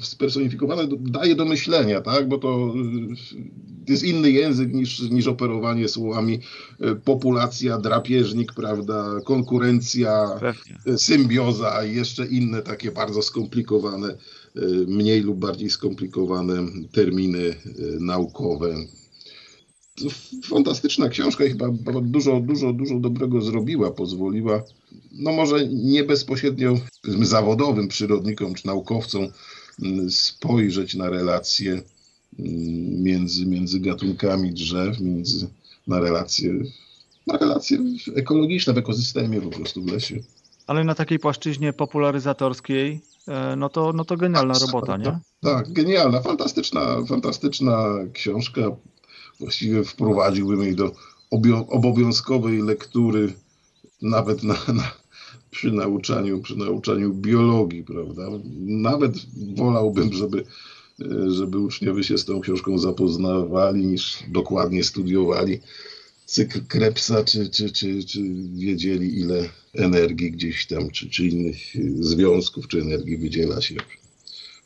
spersonifikowane, 0.01 0.83
daje 1.01 1.35
do 1.35 1.45
myślenia, 1.45 2.01
tak? 2.01 2.29
bo 2.29 2.39
to 2.39 2.75
y, 3.37 3.91
jest 3.91 4.05
inny 4.05 4.31
język 4.31 4.75
niż, 4.75 5.01
niż 5.01 5.27
operowanie 5.27 5.89
słowami 5.89 6.41
y, 6.81 6.97
populacja, 7.05 7.79
drapieżnik, 7.79 8.53
prawda, 8.53 9.21
konkurencja, 9.25 10.29
Pewnie. 10.41 10.99
symbioza 10.99 11.85
i 11.85 11.95
jeszcze 11.95 12.27
inne 12.27 12.62
takie 12.62 12.93
bardzo 12.93 13.23
skomplikowane, 13.23 14.09
y, 14.57 14.61
mniej 14.89 15.21
lub 15.21 15.39
bardziej 15.39 15.71
skomplikowane 15.71 16.55
terminy 16.93 17.55
naukowe 18.01 18.75
fantastyczna 20.45 21.09
książka 21.09 21.45
i 21.45 21.49
chyba 21.49 21.69
dużo, 22.03 22.41
dużo, 22.41 22.73
dużo 22.73 22.99
dobrego 23.01 23.41
zrobiła, 23.41 23.91
pozwoliła, 23.91 24.63
no 25.13 25.33
może 25.33 25.69
nie 25.69 26.05
bezpośrednio 26.05 26.75
zawodowym 27.23 27.89
przyrodnikom 27.89 28.55
czy 28.55 28.67
naukowcom 28.67 29.29
mm, 29.83 30.11
spojrzeć 30.11 30.95
na 30.95 31.11
relacje 31.11 31.73
mm, 31.73 31.83
między, 33.03 33.47
między 33.47 33.81
gatunkami 33.81 34.53
drzew, 34.53 35.01
między, 35.01 35.49
na 35.87 36.01
relacje, 36.01 36.53
na 37.27 37.37
relacje 37.37 37.79
ekologiczne 38.15 38.73
w 38.73 38.79
ekosystemie 38.79 39.41
po 39.41 39.51
prostu 39.51 39.83
w 39.83 39.93
lesie. 39.93 40.17
Ale 40.67 40.85
na 40.85 40.95
takiej 40.95 41.19
płaszczyźnie 41.19 41.73
popularyzatorskiej, 41.73 43.01
e, 43.29 43.57
no 43.57 43.69
to, 43.69 43.93
no 43.93 44.05
to 44.05 44.17
genialna 44.17 44.55
tak, 44.55 44.63
robota, 44.63 44.97
nie? 44.97 45.19
Tak, 45.41 45.73
genialna, 45.73 46.21
fantastyczna, 46.21 47.05
fantastyczna 47.09 47.95
książka 48.13 48.61
właściwie 49.40 49.85
wprowadziłbym 49.85 50.62
jej 50.62 50.75
do 50.75 50.92
obowiązkowej 51.68 52.62
lektury 52.62 53.33
nawet 54.03 54.42
na, 54.42 54.55
na, 54.75 54.92
przy, 55.51 55.72
nauczaniu, 55.72 56.40
przy 56.40 56.57
nauczaniu 56.57 57.14
biologii, 57.14 57.85
prawda? 57.85 58.29
Nawet 58.66 59.14
wolałbym, 59.57 60.12
żeby, 60.12 60.44
żeby 61.29 61.59
uczniowie 61.59 62.05
się 62.05 62.18
z 62.18 62.25
tą 62.25 62.40
książką 62.40 62.79
zapoznawali, 62.79 63.87
niż 63.87 64.18
dokładnie 64.29 64.85
studiowali 64.85 65.61
cykl 66.27 66.61
Krebsa, 66.68 67.25
czy, 67.25 67.51
czy, 67.51 67.70
czy, 67.70 68.05
czy 68.05 68.22
wiedzieli, 68.55 69.18
ile 69.18 69.49
energii 69.75 70.33
gdzieś 70.33 70.66
tam, 70.66 70.90
czy, 70.90 71.11
czy 71.11 71.27
innych 71.27 71.57
związków, 72.01 72.68
czy 72.68 72.81
energii 72.81 73.16
wydziela 73.16 73.61
się 73.61 73.75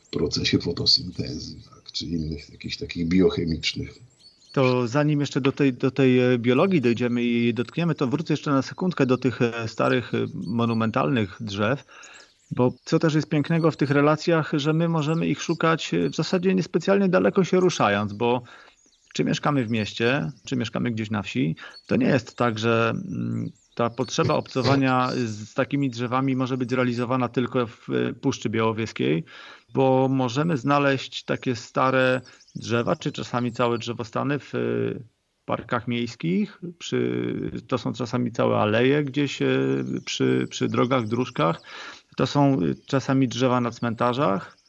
w 0.05 0.11
procesie 0.11 0.59
fotosyntezy, 0.59 1.55
tak, 1.71 1.93
czy 1.93 2.07
innych 2.07 2.51
jakichś 2.51 2.77
takich 2.77 3.09
biochemicznych 3.09 4.10
to 4.53 4.87
zanim 4.87 5.21
jeszcze 5.21 5.41
do 5.41 5.53
tej, 5.53 5.73
do 5.73 5.91
tej 5.91 6.35
e, 6.35 6.39
biologii 6.39 6.81
dojdziemy 6.81 7.23
i 7.23 7.55
dotkniemy, 7.55 7.95
to 7.95 8.07
wrócę 8.07 8.33
jeszcze 8.33 8.51
na 8.51 8.63
sekundkę 8.63 9.07
do 9.07 9.19
tych 9.19 9.43
e, 9.43 9.69
starych, 9.69 10.15
e, 10.15 10.27
monumentalnych 10.35 11.37
drzew, 11.41 11.85
bo 12.51 12.73
co 12.85 12.99
też 12.99 13.15
jest 13.15 13.29
pięknego 13.29 13.71
w 13.71 13.77
tych 13.77 13.91
relacjach, 13.91 14.53
że 14.53 14.73
my 14.73 14.89
możemy 14.89 15.27
ich 15.27 15.43
szukać 15.43 15.91
w 16.11 16.15
zasadzie 16.15 16.55
niespecjalnie 16.55 17.09
daleko 17.09 17.45
się 17.45 17.61
ruszając, 17.61 18.13
bo 18.13 18.43
czy 19.15 19.25
mieszkamy 19.25 19.65
w 19.65 19.71
mieście, 19.71 20.31
czy 20.47 20.57
mieszkamy 20.57 20.91
gdzieś 20.91 21.11
na 21.11 21.23
wsi, 21.23 21.57
to 21.87 21.97
nie 21.97 22.07
jest 22.07 22.37
tak, 22.37 22.59
że 22.59 22.91
mm, 22.91 23.51
ta 23.75 23.91
potrzeba 23.91 24.35
obcowania 24.35 25.11
z 25.15 25.55
takimi 25.55 25.91
drzewami 25.91 26.37
może 26.37 26.57
być 26.57 26.73
realizowana 26.73 27.29
tylko 27.29 27.67
w 27.67 27.89
Puszczy 28.21 28.51
Białowieskiej, 28.51 29.25
bo 29.75 30.09
możemy 30.11 30.57
znaleźć 30.57 31.25
takie 31.25 31.57
stare 31.57 32.21
drzewa, 32.55 32.97
czy 32.97 33.13
czasami 33.13 33.53
całe 33.53 33.79
drzewostany 33.79 34.39
w 34.39 34.53
parkach 35.45 35.89
miejskich, 35.89 36.61
przy, 36.79 37.35
to 37.69 37.79
są 37.79 37.93
czasami 37.93 38.33
całe 38.33 38.59
aleje 38.59 39.05
gdzieś 39.05 39.43
e, 39.43 39.49
przy, 40.05 40.47
przy 40.51 40.69
drogach, 40.69 41.07
dróżkach, 41.07 41.61
to 42.17 42.27
są 42.27 42.59
czasami 42.87 43.29
drzewa 43.29 43.61
na 43.61 43.71
cmentarzach, 43.71 44.60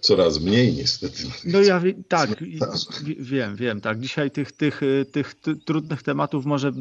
coraz 0.00 0.40
mniej 0.40 0.72
niestety. 0.72 1.22
No 1.44 1.60
ja 1.60 1.82
tak, 2.08 2.30
wiem, 3.18 3.56
wiem, 3.56 3.80
tak. 3.80 4.00
Dzisiaj 4.00 4.30
tych, 4.30 4.52
tych, 4.52 4.80
tych 5.12 5.34
trudnych 5.64 6.02
tematów 6.02 6.46
może 6.46 6.72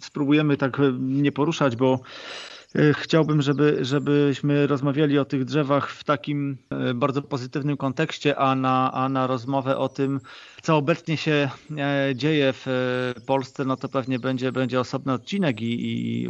spróbujemy 0.00 0.56
tak 0.56 0.76
nie 1.00 1.32
poruszać, 1.32 1.76
bo 1.76 2.00
e, 2.74 2.94
chciałbym, 2.94 3.42
żeby, 3.42 3.78
żebyśmy 3.80 4.66
rozmawiali 4.66 5.18
o 5.18 5.24
tych 5.24 5.44
drzewach 5.44 5.90
w 5.90 6.04
takim 6.04 6.58
e, 6.70 6.94
bardzo 6.94 7.22
pozytywnym 7.22 7.76
kontekście, 7.76 8.36
a 8.36 8.54
na, 8.54 8.92
a 8.92 9.08
na 9.08 9.26
rozmowę 9.26 9.76
o 9.76 9.88
tym, 9.88 10.20
co 10.62 10.76
obecnie 10.76 11.16
się 11.16 11.50
e, 11.78 12.12
dzieje 12.14 12.52
w 12.52 12.66
Polsce, 13.26 13.64
no 13.64 13.76
to 13.76 13.88
pewnie 13.88 14.18
będzie, 14.18 14.52
będzie 14.52 14.80
osobny 14.80 15.12
odcinek 15.12 15.60
i, 15.60 16.22
i 16.22 16.28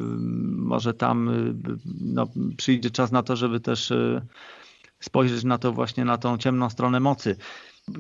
może 0.57 0.95
tam 0.95 1.31
no, 2.01 2.29
przyjdzie 2.57 2.91
czas 2.91 3.13
na 3.13 3.23
to, 3.23 3.37
żeby 3.37 3.61
też 3.61 3.93
spojrzeć 5.01 5.45
na 5.45 5.59
to 5.59 5.73
właśnie, 5.73 6.05
na 6.05 6.19
tą 6.19 6.39
ciemną 6.39 6.71
stronę 6.71 7.01
mocy. 7.01 7.37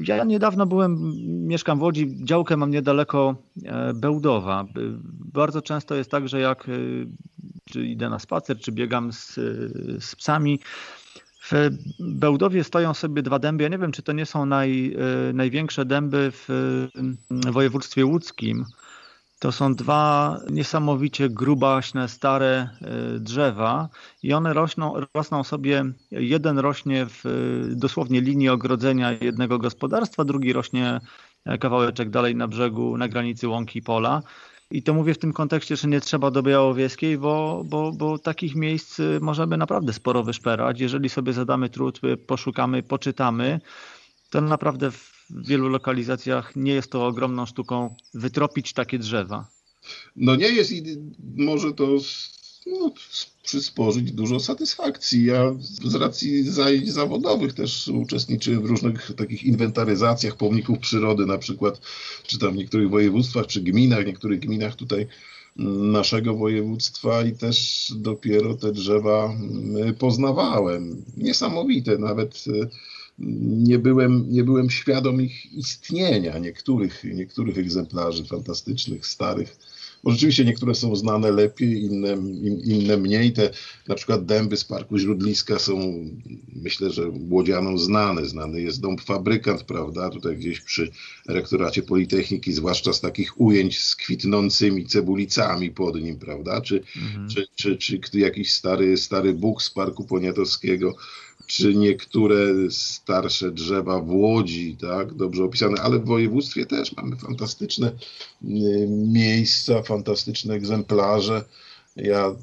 Ja 0.06 0.24
niedawno 0.24 0.66
byłem, 0.66 1.14
mieszkam 1.46 1.78
w 1.78 1.82
Łodzi, 1.82 2.24
działkę 2.24 2.56
mam 2.56 2.70
niedaleko 2.70 3.36
e, 3.64 3.94
Bełdowa. 3.94 4.64
Bardzo 5.32 5.62
często 5.62 5.94
jest 5.94 6.10
tak, 6.10 6.28
że 6.28 6.40
jak 6.40 6.68
e, 6.68 6.72
czy 7.64 7.86
idę 7.86 8.08
na 8.10 8.18
spacer, 8.18 8.58
czy 8.58 8.72
biegam 8.72 9.12
z, 9.12 9.34
z 10.00 10.16
psami, 10.16 10.60
w 11.42 11.70
Bełdowie 12.00 12.64
stoją 12.64 12.94
sobie 12.94 13.22
dwa 13.22 13.38
dęby. 13.38 13.62
Ja 13.62 13.68
nie 13.68 13.78
wiem, 13.78 13.92
czy 13.92 14.02
to 14.02 14.12
nie 14.12 14.26
są 14.26 14.46
naj, 14.46 14.94
e, 14.94 15.32
największe 15.32 15.84
dęby 15.84 16.32
w 16.32 16.48
województwie 17.30 18.06
łódzkim. 18.06 18.64
To 19.38 19.52
są 19.52 19.74
dwa 19.74 20.36
niesamowicie 20.50 21.28
grubaśne, 21.28 22.08
stare 22.08 22.48
e, 22.48 22.68
drzewa 23.18 23.88
i 24.22 24.32
one 24.32 24.54
rośną, 24.54 24.94
rosną 25.14 25.44
sobie, 25.44 25.84
jeden 26.10 26.58
rośnie 26.58 27.06
w 27.08 27.24
dosłownie 27.76 28.20
linii 28.20 28.48
ogrodzenia 28.48 29.12
jednego 29.12 29.58
gospodarstwa, 29.58 30.24
drugi 30.24 30.52
rośnie 30.52 31.00
kawałeczek 31.60 32.10
dalej 32.10 32.36
na 32.36 32.48
brzegu, 32.48 32.96
na 32.96 33.08
granicy 33.08 33.48
łąki 33.48 33.82
pola. 33.82 34.22
I 34.70 34.82
to 34.82 34.94
mówię 34.94 35.14
w 35.14 35.18
tym 35.18 35.32
kontekście, 35.32 35.76
że 35.76 35.88
nie 35.88 36.00
trzeba 36.00 36.30
do 36.30 36.42
Białowieskiej, 36.42 37.18
bo, 37.18 37.62
bo, 37.64 37.92
bo 37.92 38.18
takich 38.18 38.54
miejsc 38.54 39.00
możemy 39.20 39.56
naprawdę 39.56 39.92
sporo 39.92 40.22
wyszperać. 40.22 40.80
Jeżeli 40.80 41.08
sobie 41.08 41.32
zadamy 41.32 41.68
trud, 41.68 42.00
poszukamy, 42.26 42.82
poczytamy, 42.82 43.60
to 44.30 44.40
naprawdę 44.40 44.90
w 44.90 45.17
w 45.30 45.46
wielu 45.46 45.68
lokalizacjach 45.68 46.56
nie 46.56 46.72
jest 46.72 46.90
to 46.90 47.06
ogromną 47.06 47.46
sztuką 47.46 47.94
wytropić 48.14 48.72
takie 48.72 48.98
drzewa. 48.98 49.48
No 50.16 50.36
nie 50.36 50.48
jest 50.48 50.72
i 50.72 50.82
może 51.36 51.72
to 51.72 51.88
no, 52.66 52.92
przysporzyć 53.42 54.12
dużo 54.12 54.40
satysfakcji. 54.40 55.24
Ja 55.24 55.54
z 55.60 55.94
racji 55.94 56.50
zajęć 56.50 56.92
zawodowych 56.92 57.52
też 57.52 57.88
uczestniczyłem 57.88 58.62
w 58.62 58.66
różnych 58.66 59.12
takich 59.16 59.44
inwentaryzacjach 59.44 60.36
pomników 60.36 60.78
przyrody, 60.78 61.26
na 61.26 61.38
przykład 61.38 61.80
czy 62.26 62.38
tam 62.38 62.52
w 62.52 62.56
niektórych 62.56 62.90
województwach, 62.90 63.46
czy 63.46 63.60
gminach, 63.60 64.02
w 64.02 64.06
niektórych 64.06 64.40
gminach 64.40 64.76
tutaj 64.76 65.06
naszego 65.92 66.34
województwa 66.34 67.24
i 67.24 67.32
też 67.32 67.88
dopiero 67.96 68.54
te 68.54 68.72
drzewa 68.72 69.34
poznawałem. 69.98 71.04
Niesamowite, 71.16 71.98
nawet 71.98 72.44
e, 72.48 72.68
nie 73.18 73.78
byłem, 73.78 74.32
nie 74.32 74.44
byłem 74.44 74.70
świadom 74.70 75.20
ich 75.20 75.52
istnienia, 75.52 76.38
niektórych, 76.38 77.04
niektórych 77.04 77.58
egzemplarzy 77.58 78.24
fantastycznych, 78.24 79.06
starych 79.06 79.56
bo 80.04 80.10
rzeczywiście 80.10 80.44
niektóre 80.44 80.74
są 80.74 80.96
znane 80.96 81.30
lepiej, 81.30 81.82
inne, 81.82 82.16
inne 82.64 82.96
mniej. 82.96 83.32
Te 83.32 83.50
na 83.88 83.94
przykład 83.94 84.26
dęby 84.26 84.56
z 84.56 84.64
Parku 84.64 84.98
Źródliska 84.98 85.58
są, 85.58 86.04
myślę, 86.56 86.90
że 86.90 87.02
łodzianom 87.30 87.78
znane. 87.78 88.26
Znany 88.26 88.60
jest 88.60 88.80
dąb 88.80 89.00
fabrykant, 89.00 89.62
prawda? 89.62 90.10
Tutaj 90.10 90.36
gdzieś 90.36 90.60
przy 90.60 90.90
rektoracie 91.28 91.82
Politechniki, 91.82 92.52
zwłaszcza 92.52 92.92
z 92.92 93.00
takich 93.00 93.40
ujęć 93.40 93.80
z 93.80 93.96
kwitnącymi 93.96 94.86
cebulicami 94.86 95.70
pod 95.70 96.00
nim, 96.00 96.18
prawda? 96.18 96.60
Czy, 96.60 96.82
mhm. 96.96 97.28
czy, 97.28 97.46
czy, 97.56 98.00
czy, 98.00 98.18
jakiś 98.18 98.52
stary, 98.52 98.96
stary 98.96 99.32
Bóg 99.34 99.62
z 99.62 99.70
Parku 99.70 100.04
Poniatowskiego 100.04 100.94
czy 101.48 101.74
niektóre 101.74 102.36
starsze 102.70 103.50
drzewa 103.50 104.00
w 104.00 104.10
Łodzi, 104.10 104.76
tak, 104.80 105.14
dobrze 105.14 105.44
opisane, 105.44 105.82
ale 105.82 105.98
w 105.98 106.04
województwie 106.04 106.66
też 106.66 106.96
mamy 106.96 107.16
fantastyczne 107.16 107.88
y, 107.88 108.86
miejsca, 108.88 109.82
fantastyczne 109.82 110.54
egzemplarze. 110.54 111.44
Ja 111.96 112.34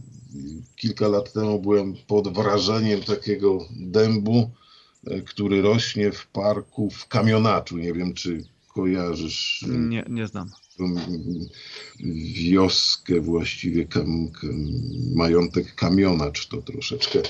kilka 0.75 1.07
lat 1.07 1.33
temu 1.33 1.59
byłem 1.59 1.95
pod 2.07 2.33
wrażeniem 2.33 3.01
takiego 3.01 3.67
dębu, 3.71 4.49
y, 5.07 5.21
który 5.21 5.61
rośnie 5.61 6.11
w 6.11 6.27
parku 6.27 6.89
w 6.89 7.07
Kamionaczu. 7.07 7.77
Nie 7.77 7.93
wiem, 7.93 8.13
czy 8.13 8.43
kojarzysz. 8.67 9.63
Y, 9.63 9.67
nie, 9.67 10.05
nie 10.09 10.27
znam 10.27 10.51
wioskę 12.33 13.21
właściwie, 13.21 13.85
kam, 13.85 14.29
majątek 15.15 15.75
kamionacz 15.75 16.47
to 16.47 16.61
troszeczkę 16.61 17.21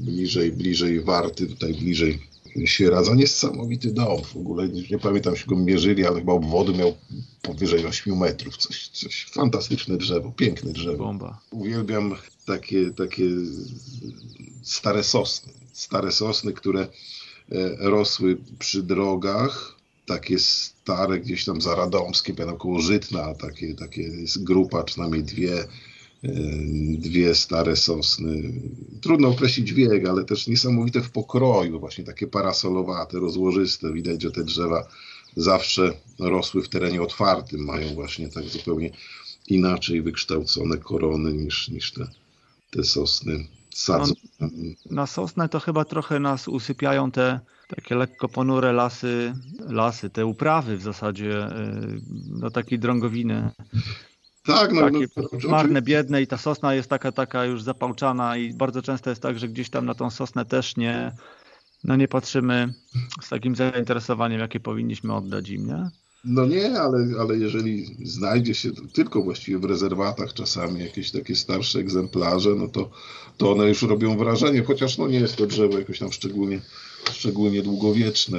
bliżej, 0.00 0.52
bliżej 0.52 1.00
Warty, 1.00 1.46
tutaj 1.46 1.74
bliżej 1.74 2.18
Sieradza. 2.64 3.14
Niesamowity 3.14 3.92
dom 3.92 4.22
w 4.22 4.36
ogóle, 4.36 4.68
nie 4.68 4.98
pamiętam, 4.98 5.36
się 5.36 5.46
go 5.46 5.56
mierzyli, 5.56 6.06
ale 6.06 6.18
chyba 6.18 6.32
obwody 6.32 6.72
miał 6.72 6.94
powyżej 7.42 7.86
8 7.86 8.18
metrów. 8.18 8.56
Coś, 8.56 8.88
coś 8.88 9.24
fantastyczne 9.24 9.96
drzewo, 9.96 10.32
piękne 10.36 10.72
drzewo. 10.72 11.04
Bomba. 11.04 11.40
Uwielbiam 11.50 12.14
takie, 12.46 12.90
takie 12.90 13.24
stare 14.62 15.04
sosny. 15.04 15.52
Stare 15.72 16.12
sosny, 16.12 16.52
które 16.52 16.80
e, 16.80 16.88
rosły 17.78 18.36
przy 18.58 18.82
drogach, 18.82 19.73
takie 20.06 20.38
stare 20.38 21.20
gdzieś 21.20 21.44
tam 21.44 21.60
zaradomskie, 21.60 22.34
będą 22.34 22.56
koło 22.56 22.80
Żytna, 22.80 23.34
takie, 23.34 23.74
takie 23.74 24.02
jest 24.02 24.44
grupa, 24.44 24.82
przynajmniej 24.82 25.22
dwie, 25.22 25.58
e, 25.58 25.68
dwie 26.98 27.34
stare 27.34 27.76
sosny. 27.76 28.52
Trudno 29.00 29.28
określić 29.28 29.72
wiek, 29.72 30.08
ale 30.08 30.24
też 30.24 30.46
niesamowite 30.46 31.00
w 31.00 31.10
pokroju, 31.10 31.80
właśnie 31.80 32.04
takie 32.04 32.26
parasolowate, 32.26 33.18
rozłożyste. 33.18 33.92
Widać, 33.92 34.22
że 34.22 34.30
te 34.30 34.44
drzewa 34.44 34.88
zawsze 35.36 35.92
rosły 36.18 36.62
w 36.62 36.68
terenie 36.68 37.02
otwartym, 37.02 37.64
mają 37.64 37.94
właśnie 37.94 38.28
tak 38.28 38.44
zupełnie 38.44 38.90
inaczej 39.48 40.02
wykształcone 40.02 40.78
korony 40.78 41.32
niż, 41.32 41.68
niż 41.68 41.92
te, 41.92 42.06
te 42.70 42.84
sosny 42.84 43.46
sadzą. 43.74 44.12
No, 44.40 44.48
na 44.90 45.06
sosnę 45.06 45.48
to 45.48 45.60
chyba 45.60 45.84
trochę 45.84 46.20
nas 46.20 46.48
usypiają 46.48 47.10
te 47.10 47.40
takie 47.76 47.94
lekko 47.94 48.28
ponure 48.28 48.72
lasy, 48.72 49.34
lasy, 49.68 50.10
te 50.10 50.26
uprawy 50.26 50.76
w 50.76 50.82
zasadzie, 50.82 51.46
y, 51.46 52.00
no 52.30 52.50
takiej 52.50 52.78
drągowiny. 52.78 53.50
Tak, 54.46 54.72
no, 54.72 54.80
takie 54.80 55.06
no, 55.16 55.48
marne, 55.48 55.82
biedne 55.82 56.22
i 56.22 56.26
ta 56.26 56.38
sosna 56.38 56.74
jest 56.74 56.90
taka, 56.90 57.12
taka 57.12 57.44
już 57.44 57.62
zapałczana 57.62 58.36
i 58.36 58.54
bardzo 58.54 58.82
często 58.82 59.10
jest 59.10 59.22
tak, 59.22 59.38
że 59.38 59.48
gdzieś 59.48 59.70
tam 59.70 59.86
na 59.86 59.94
tą 59.94 60.10
sosnę 60.10 60.44
też 60.44 60.76
nie, 60.76 61.12
no 61.84 61.96
nie 61.96 62.08
patrzymy 62.08 62.74
z 63.22 63.28
takim 63.28 63.56
zainteresowaniem, 63.56 64.40
jakie 64.40 64.60
powinniśmy 64.60 65.14
oddać 65.14 65.50
im, 65.50 65.66
nie? 65.66 65.90
No 66.24 66.46
nie, 66.46 66.80
ale, 66.80 67.06
ale 67.20 67.36
jeżeli 67.36 67.96
znajdzie 68.04 68.54
się 68.54 68.70
tylko 68.92 69.22
właściwie 69.22 69.58
w 69.58 69.64
rezerwatach 69.64 70.32
czasami 70.32 70.80
jakieś 70.80 71.10
takie 71.10 71.36
starsze 71.36 71.78
egzemplarze, 71.78 72.50
no 72.54 72.68
to, 72.68 72.90
to 73.36 73.52
one 73.52 73.68
już 73.68 73.82
robią 73.82 74.16
wrażenie, 74.16 74.62
chociaż 74.62 74.98
no 74.98 75.08
nie 75.08 75.20
jest 75.20 75.36
to 75.36 75.46
drzewo 75.46 75.78
jakoś 75.78 75.98
tam 75.98 76.12
szczególnie, 76.12 76.60
szczególnie 77.12 77.62
długowieczne. 77.62 78.38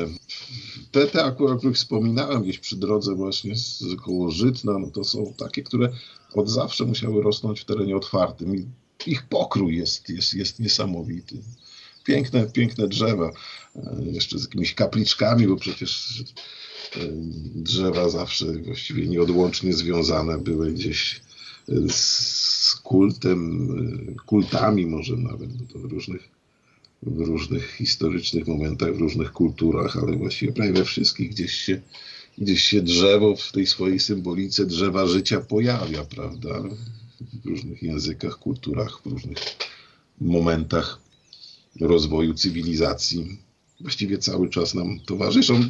Te, 0.92 1.08
te 1.08 1.24
akurat, 1.24 1.56
o 1.56 1.58
których 1.58 1.76
wspominałem 1.76 2.44
gdzieś 2.44 2.60
przy 2.60 2.76
drodze 2.76 3.16
właśnie 3.16 3.56
z 3.56 3.84
koło 4.06 4.32
Żytna, 4.32 4.80
no 4.80 4.92
to 4.92 5.04
są 5.04 5.34
takie, 5.38 5.64
które 5.64 5.90
od 6.34 6.50
zawsze 6.50 6.86
musiały 6.86 7.24
rosnąć 7.24 7.62
w 7.62 7.66
terenie 7.66 7.96
otwartym 7.96 8.56
i 8.56 8.66
ich 9.08 9.28
pokrój 9.28 9.78
jest, 9.78 10.10
jest, 10.10 10.34
jest 10.34 10.60
niesamowity 10.60 11.38
piękne, 12.06 12.46
piękne 12.46 12.88
drzewa, 12.88 13.32
e, 13.76 14.04
jeszcze 14.06 14.40
z 14.40 14.44
jakimiś 14.44 14.74
kapliczkami, 14.74 15.48
bo 15.48 15.56
przecież 15.56 16.24
drzewa 17.56 18.10
zawsze 18.10 18.46
właściwie 18.46 19.08
nieodłącznie 19.08 19.74
związane 19.74 20.38
były 20.38 20.72
gdzieś 20.72 21.22
e, 21.70 21.74
z 21.90 22.80
kultem, 22.84 23.70
e, 24.10 24.26
kultami 24.26 24.86
może 24.86 25.18
nawet, 25.18 25.50
to 25.74 25.80
w 25.80 25.86
różnych, 25.86 26.30
w 27.06 27.20
różnych 27.20 27.72
historycznych 27.72 28.48
momentach, 28.48 28.96
w 28.96 29.00
różnych 29.00 29.32
kulturach, 29.32 29.98
ale 29.98 30.18
właściwie 30.18 30.52
prawie 30.52 30.74
we 30.74 30.86
wszystkich 30.86 31.30
gdzieś 31.30 31.52
się, 31.52 31.82
gdzieś 32.38 32.64
się 32.64 32.82
drzewo 32.82 33.36
w 33.36 33.52
tej 33.52 33.68
swojej 33.68 34.00
symbolice 34.00 34.66
drzewa 34.66 35.08
życia 35.08 35.42
pojawia, 35.42 36.04
prawda? 36.04 36.64
W 37.44 37.46
różnych 37.46 37.84
językach, 37.84 38.40
kulturach, 38.40 39.02
w 39.02 39.06
różnych 39.06 39.38
momentach 40.22 41.00
rozwoju 41.82 42.34
cywilizacji. 42.34 43.38
Właściwie 43.80 44.18
cały 44.18 44.50
czas 44.50 44.74
nam 44.74 45.00
towarzyszą 45.00 45.62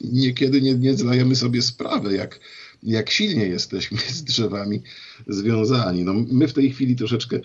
niekiedy 0.00 0.62
nie, 0.62 0.74
nie 0.74 0.94
zdajemy 0.94 1.36
sobie 1.36 1.62
sprawy, 1.62 2.16
jak, 2.16 2.40
jak 2.82 3.10
silnie 3.10 3.46
jesteśmy 3.46 3.98
z 3.98 4.24
drzewami 4.24 4.82
związani. 5.28 6.04
No, 6.04 6.14
my 6.14 6.48
w 6.48 6.52
tej 6.52 6.70
chwili 6.70 6.96
troszeczkę 6.96 7.40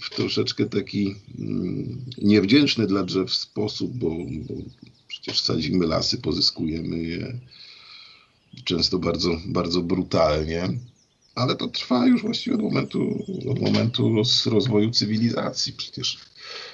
w 0.00 0.10
troszeczkę 0.10 0.66
taki 0.66 1.14
mm, 1.38 2.04
niewdzięczny 2.18 2.86
dla 2.86 3.02
drzew 3.02 3.34
sposób, 3.34 3.96
bo, 3.96 4.10
bo 4.18 4.54
przecież 5.08 5.40
sadzimy 5.40 5.86
lasy, 5.86 6.18
pozyskujemy 6.18 6.98
je 6.98 7.38
często 8.64 8.98
bardzo, 8.98 9.30
bardzo 9.46 9.82
brutalnie, 9.82 10.68
ale 11.34 11.56
to 11.56 11.68
trwa 11.68 12.06
już 12.06 12.22
właściwie 12.22 12.56
od 12.56 12.62
momentu, 12.62 13.24
od 13.50 13.60
momentu 13.60 14.22
rozwoju 14.46 14.90
cywilizacji. 14.90 15.72
Przecież 15.72 16.18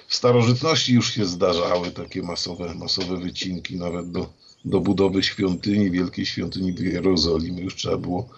w 0.08 0.14
starożytności 0.14 0.94
już 0.94 1.14
się 1.14 1.24
zdarzały 1.24 1.90
takie 1.90 2.22
masowe, 2.22 2.74
masowe 2.74 3.16
wycinki, 3.16 3.76
nawet 3.76 4.10
do 4.10 4.32
do 4.66 4.80
budowy 4.80 5.22
świątyni, 5.22 5.90
wielkiej 5.90 6.26
świątyni 6.26 6.72
w 6.72 6.80
Jerozolimie 6.80 7.62
już 7.62 7.76
trzeba 7.76 7.96
było 7.96 8.28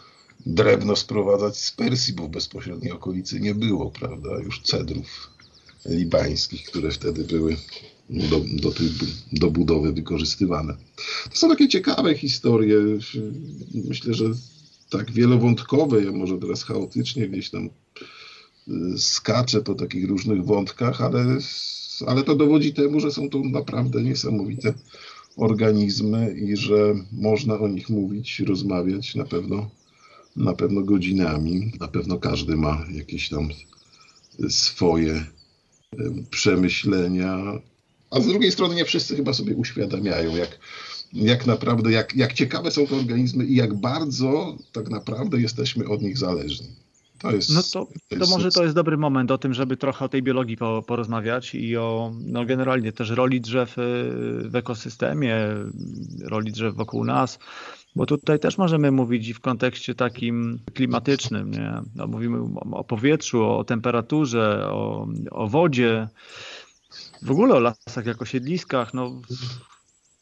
drewno 0.46 0.96
sprowadzać 0.96 1.56
z 1.56 1.70
Persji, 1.70 2.14
bo 2.14 2.22
w 2.22 2.30
bezpośredniej 2.30 2.92
okolicy 2.92 3.40
nie 3.40 3.54
było, 3.54 3.90
prawda, 3.90 4.30
już 4.44 4.62
cedrów 4.62 5.30
libańskich, 5.84 6.64
które 6.64 6.90
wtedy 6.90 7.24
były 7.24 7.56
do, 8.10 8.40
do, 8.52 8.70
tej, 8.70 8.88
do 9.32 9.50
budowy 9.50 9.92
wykorzystywane. 9.92 10.76
To 11.30 11.36
są 11.36 11.48
takie 11.48 11.68
ciekawe 11.68 12.14
historie. 12.14 12.78
Myślę, 13.74 14.14
że 14.14 14.24
tak 14.90 15.12
wielowątkowe, 15.12 16.04
ja 16.04 16.12
może 16.12 16.38
teraz 16.38 16.62
chaotycznie 16.62 17.28
gdzieś 17.28 17.50
tam 17.50 17.70
y, 18.68 18.98
skaczę 18.98 19.60
po 19.60 19.74
takich 19.74 20.08
różnych 20.08 20.44
wątkach, 20.44 21.00
ale, 21.00 21.38
ale 22.06 22.22
to 22.22 22.34
dowodzi 22.34 22.74
temu, 22.74 23.00
że 23.00 23.12
są 23.12 23.30
to 23.30 23.38
naprawdę 23.38 24.02
niesamowite 24.02 24.74
organizmy 25.36 26.34
i 26.34 26.56
że 26.56 26.94
można 27.12 27.58
o 27.58 27.68
nich 27.68 27.90
mówić, 27.90 28.40
rozmawiać 28.40 29.14
na 29.14 29.24
pewno, 29.24 29.70
na 30.38 30.54
pewno 30.54 30.82
godzinami. 30.82 31.72
Na 31.80 31.88
pewno 31.88 32.18
każdy 32.18 32.56
ma 32.56 32.84
jakieś 32.90 33.28
tam 33.28 33.48
swoje 34.48 35.24
przemyślenia, 36.30 37.60
a 38.10 38.20
z 38.20 38.26
drugiej 38.26 38.52
strony 38.52 38.74
nie 38.74 38.84
wszyscy 38.84 39.16
chyba 39.16 39.32
sobie 39.32 39.54
uświadamiają, 39.54 40.36
jak, 40.36 40.58
jak 41.12 41.46
naprawdę, 41.46 41.92
jak, 41.92 42.16
jak 42.16 42.32
ciekawe 42.32 42.70
są 42.70 42.86
te 42.86 42.96
organizmy 42.96 43.44
i 43.46 43.54
jak 43.54 43.74
bardzo 43.74 44.56
tak 44.72 44.90
naprawdę 44.90 45.40
jesteśmy 45.40 45.88
od 45.88 46.02
nich 46.02 46.18
zależni. 46.18 46.68
To 47.18 47.30
jest, 47.30 47.54
no 47.54 47.62
to, 47.62 47.88
to, 48.08 48.26
to 48.26 48.30
może 48.30 48.50
to 48.50 48.62
jest 48.62 48.74
dobry 48.74 48.96
moment 48.96 49.30
o 49.30 49.38
tym, 49.38 49.54
żeby 49.54 49.76
trochę 49.76 50.04
o 50.04 50.08
tej 50.08 50.22
biologii 50.22 50.56
po, 50.56 50.82
porozmawiać 50.82 51.54
i 51.54 51.76
o 51.76 52.12
no 52.20 52.44
generalnie 52.44 52.92
też 52.92 53.10
roli 53.10 53.40
drzew 53.40 53.78
y, 53.78 53.82
w 54.48 54.56
ekosystemie, 54.56 55.36
roli 56.24 56.52
drzew 56.52 56.74
wokół 56.74 57.04
nas, 57.04 57.38
bo 57.96 58.06
tutaj 58.06 58.38
też 58.38 58.58
możemy 58.58 58.90
mówić 58.90 59.32
w 59.32 59.40
kontekście 59.40 59.94
takim 59.94 60.58
klimatycznym. 60.74 61.50
Nie? 61.50 61.72
No, 61.94 62.06
mówimy 62.06 62.38
o 62.72 62.84
powietrzu, 62.84 63.44
o 63.44 63.64
temperaturze, 63.64 64.68
o, 64.70 65.08
o 65.30 65.48
wodzie, 65.48 66.08
w 67.22 67.30
ogóle 67.30 67.54
o 67.54 67.60
lasach 67.60 68.06
jako 68.06 68.24
siedliskach. 68.24 68.94
No, 68.94 69.10
No, 69.10 69.20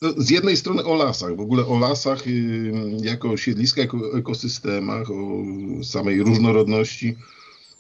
z 0.01 0.31
jednej 0.31 0.57
strony 0.57 0.85
o 0.85 0.95
lasach, 0.95 1.37
w 1.37 1.41
ogóle 1.41 1.67
o 1.67 1.79
lasach 1.79 2.27
y, 2.27 2.73
jako 3.03 3.37
siedliskach, 3.37 3.85
jako 3.85 4.19
ekosystemach, 4.19 5.11
o 5.11 5.45
samej 5.85 6.23
różnorodności 6.23 7.17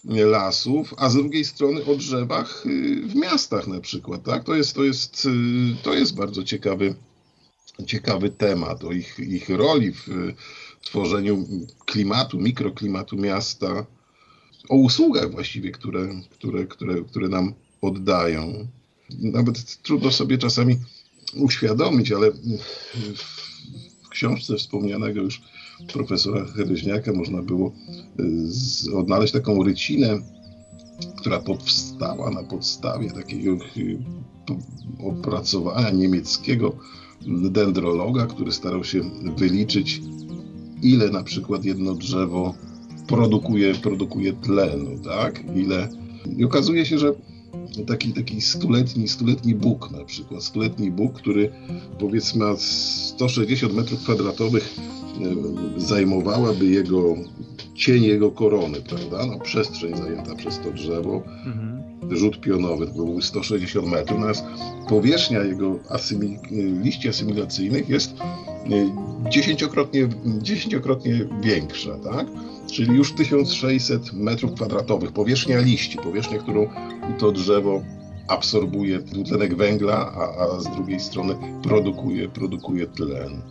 lasów, 0.05 0.95
a 0.97 1.11
z 1.11 1.15
drugiej 1.15 1.45
strony 1.45 1.85
o 1.85 1.97
drzewach 1.97 2.67
y, 2.67 3.03
w 3.07 3.15
miastach 3.15 3.67
na 3.67 3.81
przykład. 3.81 4.23
Tak? 4.23 4.45
To, 4.45 4.55
jest, 4.55 4.75
to, 4.75 4.85
jest, 4.85 5.27
y, 5.27 5.83
to 5.83 5.95
jest 5.95 6.15
bardzo 6.15 6.45
ciekawy, 6.45 6.95
ciekawy 7.87 8.31
temat, 8.31 8.85
o 8.85 8.93
ich, 8.93 9.19
ich 9.19 9.49
roli 9.49 9.93
w 9.93 10.09
tworzeniu 10.83 11.47
klimatu, 11.85 12.39
mikroklimatu 12.39 13.17
miasta, 13.17 13.87
o 14.69 14.77
usługach 14.77 15.31
właściwie, 15.31 15.71
które, 15.71 16.09
które, 16.31 16.67
które, 16.67 17.05
które 17.05 17.29
nam 17.29 17.55
oddają. 17.81 18.69
Nawet 19.11 19.83
trudno 19.83 20.11
sobie 20.11 20.39
czasami 20.39 20.77
uświadomić, 21.35 22.13
ale 22.13 22.33
w 24.03 24.09
książce 24.09 24.57
wspomnianego 24.57 25.21
już 25.21 25.41
profesora 25.93 26.45
Hereźniaka 26.45 27.13
można 27.13 27.43
było 27.43 27.73
y, 28.89 28.97
odnaleźć 28.97 29.33
taką 29.33 29.63
rycinę, 29.63 30.19
która 31.17 31.41
powstała 31.41 32.31
na 32.31 32.43
podstawie 32.43 33.11
takiego 33.11 33.53
y, 33.77 33.99
opracowania 35.05 35.91
niemieckiego 35.91 36.77
dendrologa, 37.51 38.27
który 38.27 38.53
starał 38.53 38.85
się 38.85 39.01
wyliczyć, 39.37 40.01
ile 40.83 41.11
na 41.11 41.23
przykład 41.23 41.65
jedno 41.65 41.95
drzewo 41.95 42.55
produkuje, 43.07 43.75
produkuje 43.75 44.33
tlenu, 44.33 44.99
tak? 45.05 45.43
Ile... 45.57 45.89
I 46.37 46.45
okazuje 46.45 46.87
się, 46.87 46.99
że 46.99 47.13
taki, 47.87 48.13
taki 48.13 48.41
stuletni, 48.41 49.09
stuletni 49.09 49.55
Bóg 49.55 49.91
na 49.91 50.05
przykład, 50.05 50.43
stuletni 50.43 50.91
Bóg, 50.91 51.13
który 51.13 51.53
powiedzmy 51.99 52.45
ma 52.45 52.57
160 52.57 53.75
metrów 53.75 54.03
kwadratowych 54.03 54.75
e, 55.77 55.81
zajmowałaby 55.81 56.67
jego 56.67 57.17
cień 57.75 58.05
jego 58.05 58.31
korony, 58.31 58.81
prawda? 58.81 59.27
No, 59.27 59.39
przestrzeń 59.39 59.97
zajęta 59.97 60.35
przez 60.35 60.59
to 60.59 60.73
drzewo, 60.73 61.23
mhm. 61.47 61.83
rzut 62.17 62.41
pionowy, 62.41 62.87
to 62.87 62.93
byłby 62.93 63.23
160 63.23 63.87
metrów, 63.87 64.19
natomiast 64.19 64.45
powierzchnia 64.89 65.43
jego 65.43 65.79
asymi 65.89 66.39
liści 66.83 67.09
asymilacyjnych 67.09 67.89
jest 67.89 68.15
e, 68.21 69.31
dziesięciokrotnie, 69.31 70.09
dziesięciokrotnie 70.43 71.29
większa, 71.43 71.99
tak? 71.99 72.27
Czyli 72.67 72.97
już 72.97 73.13
1600 73.13 74.13
metrów 74.13 74.53
kwadratowych 74.55 75.13
powierzchnia 75.13 75.61
liści, 75.61 75.99
powierzchnia, 75.99 76.39
którą 76.39 76.69
to 77.19 77.33
drzewo 77.33 77.83
absorbuje 78.29 78.99
dwutlenek 78.99 79.57
węgla, 79.57 80.13
a, 80.13 80.43
a 80.43 80.61
z 80.61 80.71
drugiej 80.71 81.01
strony 81.01 81.37
produkuje, 81.63 82.29
produkuje 82.29 82.87
tlen. 82.87 83.43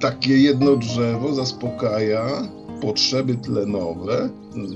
Takie 0.00 0.38
jedno 0.38 0.76
drzewo 0.76 1.34
zaspokaja 1.34 2.48
potrzeby 2.80 3.34
tlenowe, 3.34 4.30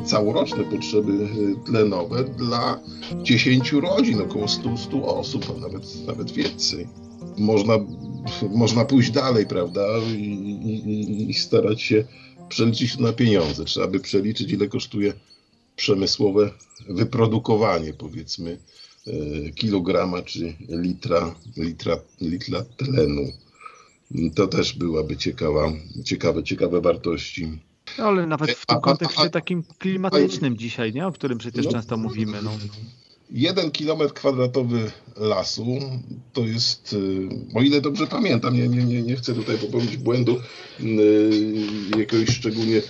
całoroczne 0.05 0.65
potrzeby 0.65 1.29
tlenowe 1.67 2.25
dla 2.25 2.81
10 3.23 3.73
rodzin, 3.73 4.21
około 4.21 4.49
100, 4.49 4.77
100 4.77 5.17
osób, 5.17 5.45
a 5.57 5.61
nawet, 5.61 6.07
nawet 6.07 6.31
więcej. 6.31 6.89
Można, 7.39 7.75
można 8.51 8.85
pójść 8.85 9.11
dalej, 9.11 9.47
prawda, 9.47 9.83
I, 10.17 10.21
i, 10.21 11.31
i 11.31 11.35
starać 11.35 11.83
się 11.83 12.05
przeliczyć 12.49 12.99
na 12.99 13.13
pieniądze. 13.13 13.65
Trzeba 13.65 13.87
by 13.87 14.01
przeliczyć, 14.01 14.53
ile 14.53 14.69
kosztuje 14.69 15.13
przemysłowe 15.77 16.51
wyprodukowanie, 16.89 17.93
powiedzmy, 17.93 18.59
e, 19.07 19.51
kilograma 19.51 20.23
czy 20.23 20.55
litra, 20.69 21.35
litra, 21.57 21.99
litra 22.21 22.65
tlenu. 22.77 23.33
To 24.35 24.47
też 24.47 24.73
byłaby 24.73 25.17
ciekawa, 25.17 25.73
ciekawe, 26.05 26.43
ciekawe 26.43 26.81
wartości. 26.81 27.59
Ale 27.99 28.27
nawet 28.27 28.51
w 28.51 28.67
tym 28.67 28.81
kontekście 28.81 29.31
takim 29.31 29.63
klimatycznym 29.79 30.57
dzisiaj, 30.57 30.93
nie? 30.93 31.07
o 31.07 31.13
którym 31.13 31.39
przecież 31.39 31.67
no, 31.67 31.73
często 31.73 31.97
mówimy. 31.97 32.43
No 32.43 32.51
jeden 33.35 33.71
kilometr 33.71 34.15
kwadratowy 34.15 34.91
lasu 35.17 35.79
to 36.33 36.41
jest, 36.41 36.93
y, 36.93 37.29
o 37.55 37.63
ile 37.63 37.81
dobrze 37.81 38.07
pamiętam, 38.07 38.57
nie, 38.57 38.69
nie, 38.69 38.85
nie, 38.85 39.03
nie 39.03 39.17
chcę 39.17 39.35
tutaj 39.35 39.59
popełnić 39.59 39.97
błędu 39.97 40.41
yy, 40.81 41.99
jakiegoś 41.99 42.37
szczególnie 42.37 42.83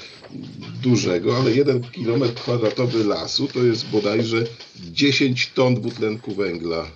dużego, 0.82 1.36
ale 1.36 1.52
jeden 1.52 1.82
kilometr 1.82 2.34
kwadratowy 2.34 3.04
lasu 3.04 3.48
to 3.48 3.62
jest 3.64 3.86
bodajże 3.86 4.44
10 4.92 5.50
ton 5.54 5.74
dwutlenku 5.74 6.34
węgla 6.34 6.86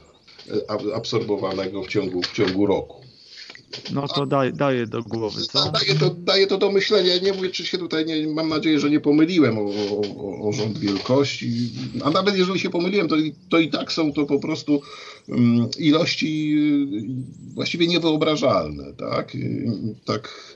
y, 0.49 0.94
absorbowanego 0.94 1.82
w 1.82 1.88
ciągu, 1.88 2.22
w 2.22 2.32
ciągu 2.32 2.66
roku. 2.66 3.08
No 3.93 4.09
to 4.09 4.27
daje, 4.27 4.53
daje 4.53 4.87
do 4.87 5.03
głowy, 5.03 5.43
co? 5.43 5.73
Daje 5.73 5.95
to, 5.95 6.11
daje 6.11 6.47
to 6.47 6.59
do 6.59 6.71
myślenia. 6.71 7.19
Nie 7.19 7.33
mówię, 7.33 7.51
czy 7.51 7.66
się 7.66 7.79
tutaj, 7.79 8.07
nie, 8.07 8.27
mam 8.27 8.49
nadzieję, 8.49 8.81
że 8.81 8.91
nie 8.91 9.01
pomyliłem 9.01 9.59
o, 9.59 9.62
o, 9.62 10.49
o 10.49 10.53
rząd 10.53 10.79
wielkości. 10.79 11.71
A 12.05 12.11
nawet 12.11 12.37
jeżeli 12.37 12.61
się 12.61 12.71
pomyliłem, 12.71 13.09
to, 13.09 13.16
to 13.49 13.59
i 13.59 13.71
tak 13.71 13.93
są 13.93 14.12
to 14.12 14.27
po 14.27 14.39
prostu 14.39 14.83
um, 15.29 15.69
ilości 15.79 16.55
y, 17.51 17.55
właściwie 17.55 17.87
niewyobrażalne, 17.87 18.93
tak? 18.93 19.35
Y, 19.35 19.95
tak, 20.05 20.55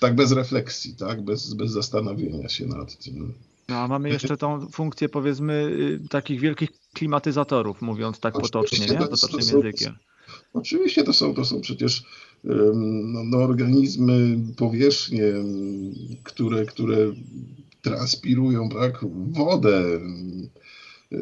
tak 0.00 0.14
bez 0.14 0.32
refleksji, 0.32 0.94
tak? 0.94 1.22
Bez, 1.22 1.54
bez 1.54 1.70
zastanowienia 1.70 2.48
się 2.48 2.66
nad 2.66 3.04
tym. 3.04 3.34
No, 3.68 3.76
a 3.76 3.88
mamy 3.88 4.08
jeszcze 4.08 4.36
tą 4.36 4.68
funkcję, 4.72 5.08
powiedzmy, 5.08 5.52
y, 6.04 6.08
takich 6.08 6.40
wielkich 6.40 6.70
klimatyzatorów, 6.94 7.82
mówiąc 7.82 8.20
tak 8.20 8.34
potocznie, 8.34 8.86
nie? 8.86 8.98
Potocznym 8.98 9.62
językiem. 9.62 9.94
Oczywiście 10.54 11.04
to 11.04 11.12
są, 11.12 11.34
to 11.34 11.44
są 11.44 11.60
przecież 11.60 12.02
no, 12.44 13.24
no, 13.24 13.38
organizmy, 13.38 14.38
powierzchnie, 14.56 15.32
które, 16.22 16.64
które 16.64 16.96
transpirują 17.82 18.68
tak, 18.68 19.04
wodę, 19.30 19.84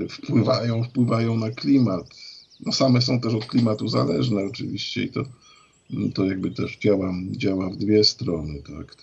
wpływają, 0.08 0.84
wpływają 0.84 1.36
na 1.36 1.50
klimat. 1.50 2.06
No 2.60 2.72
same 2.72 3.02
są 3.02 3.20
też 3.20 3.34
od 3.34 3.46
klimatu 3.46 3.88
zależne 3.88 4.44
oczywiście 4.44 5.02
i 5.02 5.10
to, 5.10 5.24
to 6.14 6.24
jakby 6.24 6.50
też 6.50 6.78
działa, 6.78 7.14
działa 7.30 7.70
w 7.70 7.76
dwie 7.76 8.04
strony. 8.04 8.62
Tak, 8.62 8.96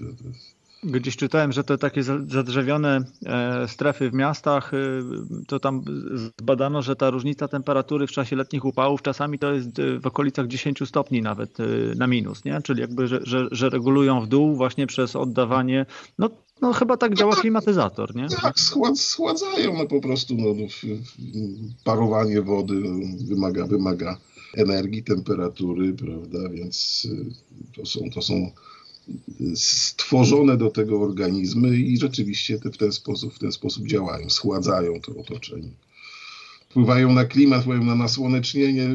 Gdzieś 0.86 1.16
czytałem, 1.16 1.52
że 1.52 1.64
te 1.64 1.78
takie 1.78 2.04
zadrzewione 2.04 3.04
e, 3.26 3.68
strefy 3.68 4.10
w 4.10 4.14
miastach, 4.14 4.74
e, 4.74 4.78
to 5.48 5.60
tam 5.60 5.84
zbadano, 6.42 6.82
że 6.82 6.96
ta 6.96 7.10
różnica 7.10 7.48
temperatury 7.48 8.08
w 8.08 8.12
czasie 8.12 8.36
letnich 8.36 8.66
upałów 8.66 9.02
czasami 9.02 9.40
to 9.40 9.54
jest 9.54 9.80
e, 9.80 10.00
w 10.00 10.08
okolicach 10.08 10.48
10 10.48 10.80
stopni 10.86 11.22
nawet 11.22 11.58
na 11.96 12.08
minus, 12.08 12.46
nie? 12.46 12.62
Czyli 12.62 12.82
jakby, 12.82 13.08
że, 13.08 13.20
że, 13.24 13.48
że 13.52 13.70
regulują 13.70 14.22
w 14.22 14.28
dół 14.28 14.56
właśnie 14.56 14.88
przez 14.88 15.16
oddawanie, 15.16 15.86
no, 16.20 16.30
no 16.62 16.74
chyba 16.74 16.98
tak 16.98 17.16
działa 17.16 17.36
klimatyzator, 17.36 18.16
nie? 18.16 18.28
Tak, 18.42 18.60
schładzają 18.96 19.78
no 19.78 19.88
po 19.88 20.02
prostu, 20.02 20.36
no, 20.38 20.44
no 20.44 20.68
parowanie 21.84 22.42
wody 22.42 22.82
wymaga, 23.28 23.68
wymaga 23.68 24.18
energii, 24.58 25.04
temperatury, 25.04 25.94
prawda, 25.94 26.50
więc 26.50 27.08
to 27.76 27.86
są, 27.86 28.00
to 28.14 28.22
są 28.22 28.52
stworzone 29.56 30.58
do 30.58 30.70
tego 30.70 31.02
organizmy 31.02 31.78
i 31.78 31.98
rzeczywiście 31.98 32.60
te 32.60 32.72
w 32.72 32.78
ten 32.78 32.92
sposób, 32.92 33.34
w 33.34 33.40
ten 33.40 33.52
sposób 33.52 33.88
działają, 33.88 34.30
schładzają 34.30 35.02
to 35.02 35.16
otoczenie. 35.16 35.70
Wpływają 36.70 37.14
na 37.14 37.26
klimat, 37.26 37.62
wpływają 37.62 37.86
na 37.86 37.96
nasłonecznienie. 37.96 38.90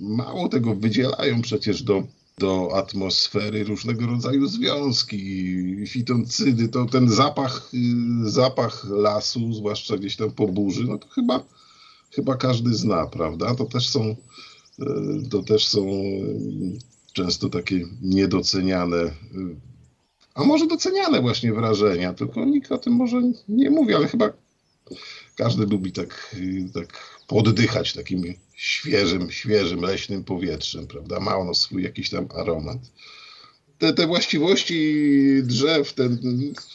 Mało 0.00 0.48
tego, 0.48 0.74
wydzielają 0.74 1.42
przecież 1.42 1.82
do, 1.82 2.02
do 2.38 2.76
atmosfery 2.76 3.64
różnego 3.64 4.06
rodzaju 4.06 4.46
związki, 4.46 5.54
fitoncydy. 5.86 6.68
To 6.68 6.86
ten 6.86 7.08
zapach, 7.08 7.70
zapach 8.22 8.86
lasu, 8.90 9.52
zwłaszcza 9.52 9.96
gdzieś 9.96 10.16
tam 10.16 10.30
po 10.30 10.48
burzy, 10.48 10.84
no 10.84 10.98
to 10.98 11.08
chyba, 11.08 11.44
chyba 12.10 12.36
każdy 12.36 12.74
zna, 12.74 13.06
prawda? 13.06 13.54
To 13.54 13.64
też 13.64 13.88
są, 13.88 14.16
to 15.30 15.42
też 15.42 15.66
są 15.66 15.86
często 17.18 17.48
takie 17.48 17.80
niedoceniane, 18.02 19.10
a 20.34 20.44
może 20.44 20.66
doceniane 20.66 21.20
właśnie 21.20 21.52
wrażenia, 21.52 22.14
tylko 22.14 22.44
nikt 22.44 22.72
o 22.72 22.78
tym 22.78 22.92
może 22.92 23.22
nie 23.48 23.70
mówi, 23.70 23.94
ale 23.94 24.08
chyba 24.08 24.32
każdy 25.36 25.66
lubi 25.66 25.92
tak, 25.92 26.36
tak 26.74 27.18
poddychać 27.26 27.92
takim 27.92 28.34
świeżym, 28.54 29.30
świeżym, 29.30 29.80
leśnym 29.80 30.24
powietrzem, 30.24 30.86
prawda? 30.86 31.20
Ma 31.20 31.36
ono 31.36 31.54
swój 31.54 31.82
jakiś 31.82 32.10
tam 32.10 32.28
aromat. 32.34 32.78
Te, 33.78 33.92
te 33.92 34.06
właściwości 34.06 34.94
drzew 35.42 35.92
ten, 35.92 36.18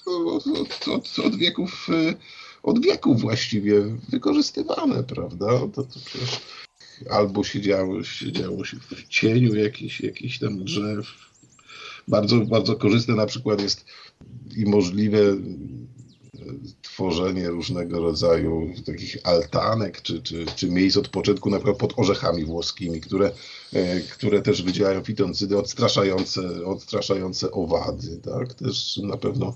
od, 0.06 0.48
od, 0.88 1.20
od, 1.20 1.36
wieków, 1.36 1.88
od 2.64 2.86
wieków 2.86 3.22
właściwie 3.22 3.82
wykorzystywane, 4.10 5.04
prawda? 5.04 5.48
To, 5.48 5.84
to 5.84 6.00
przecież 6.06 6.40
albo 7.10 7.44
siedziało, 7.44 8.04
siedziało 8.04 8.66
się 8.66 8.78
w 8.78 9.08
cieniu 9.08 9.56
jakichś, 9.56 10.02
jakichś 10.02 10.40
tam 10.40 10.64
drzew. 10.64 11.08
Bardzo, 12.08 12.40
bardzo 12.40 12.76
korzystne 12.76 13.16
na 13.16 13.26
przykład 13.26 13.62
jest 13.62 13.86
i 14.56 14.66
możliwe 14.66 15.20
tworzenie 16.82 17.50
różnego 17.50 18.00
rodzaju 18.00 18.70
takich 18.86 19.18
altanek 19.24 20.02
czy, 20.02 20.22
czy, 20.22 20.46
czy 20.56 20.72
miejsc 20.72 20.98
odpoczynku, 20.98 21.50
na 21.50 21.58
przykład 21.58 21.78
pod 21.78 21.94
orzechami 22.00 22.46
włoskimi, 22.46 23.02
które, 23.02 23.32
e, 23.74 24.00
które 24.00 24.42
też 24.42 24.64
wydzielają 24.64 25.02
fitoncydy 25.02 25.58
odstraszające, 25.58 26.66
odstraszające 26.66 27.52
owady. 27.52 28.18
Tak? 28.18 28.54
Też 28.54 28.98
na 28.98 29.18
pewno 29.18 29.54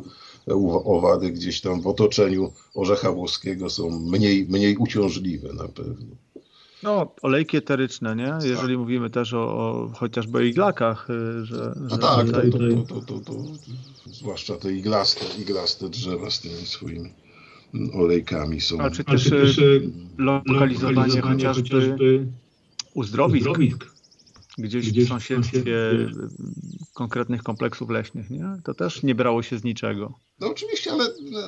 owady 0.86 1.32
gdzieś 1.32 1.62
tam 1.62 1.82
w 1.82 1.88
otoczeniu 1.88 2.54
orzecha 2.74 3.12
włoskiego 3.12 3.70
są 3.70 3.90
mniej, 3.90 4.46
mniej 4.46 4.78
uciążliwe 4.78 5.54
na 5.54 5.68
pewno. 5.68 6.16
No, 6.84 7.16
olejki 7.22 7.58
eteryczne, 7.58 8.16
nie? 8.16 8.34
Jeżeli 8.44 8.74
tak. 8.74 8.80
mówimy 8.80 9.10
też 9.10 9.34
o, 9.34 9.40
o 9.40 9.92
chociażby 9.96 10.38
o 10.38 10.42
iglakach, 10.42 11.10
y, 11.10 11.46
że... 11.46 11.74
No 11.82 11.90
że 11.90 11.98
tak, 11.98 12.26
tutaj... 12.26 12.52
to, 12.52 12.96
to, 12.96 13.02
to, 13.02 13.20
to, 13.20 13.34
zwłaszcza 14.06 14.56
te 14.56 14.74
iglaste, 14.74 15.26
iglaste 15.42 15.90
drzewa 15.90 16.30
z 16.30 16.40
tymi 16.40 16.66
swoimi 16.66 17.14
olejkami 17.94 18.62
są. 18.62 18.80
A 18.80 18.90
czy 18.90 19.04
też, 19.04 19.30
też 19.30 19.58
y, 19.58 19.90
lokalizowanie, 20.18 20.96
lokalizowanie 20.96 21.22
chociażby, 21.22 21.70
chociażby 21.70 22.28
uzdrowisk, 22.94 23.48
uzdrowisk 23.48 23.97
gdzieś, 24.58 24.92
gdzieś 24.92 25.06
w 25.06 25.08
sąsiedztwie 25.08 25.64
konkretnych 26.94 27.44
kompleksów 27.44 27.90
leśnych, 27.90 28.30
nie? 28.30 28.46
To 28.64 28.74
też 28.74 29.04
nie 29.04 29.16
brało 29.16 29.44
się 29.44 29.58
z 29.58 29.64
niczego. 29.64 30.20
No 30.40 30.48
oczywiście, 30.48 30.92
ale 30.92 31.06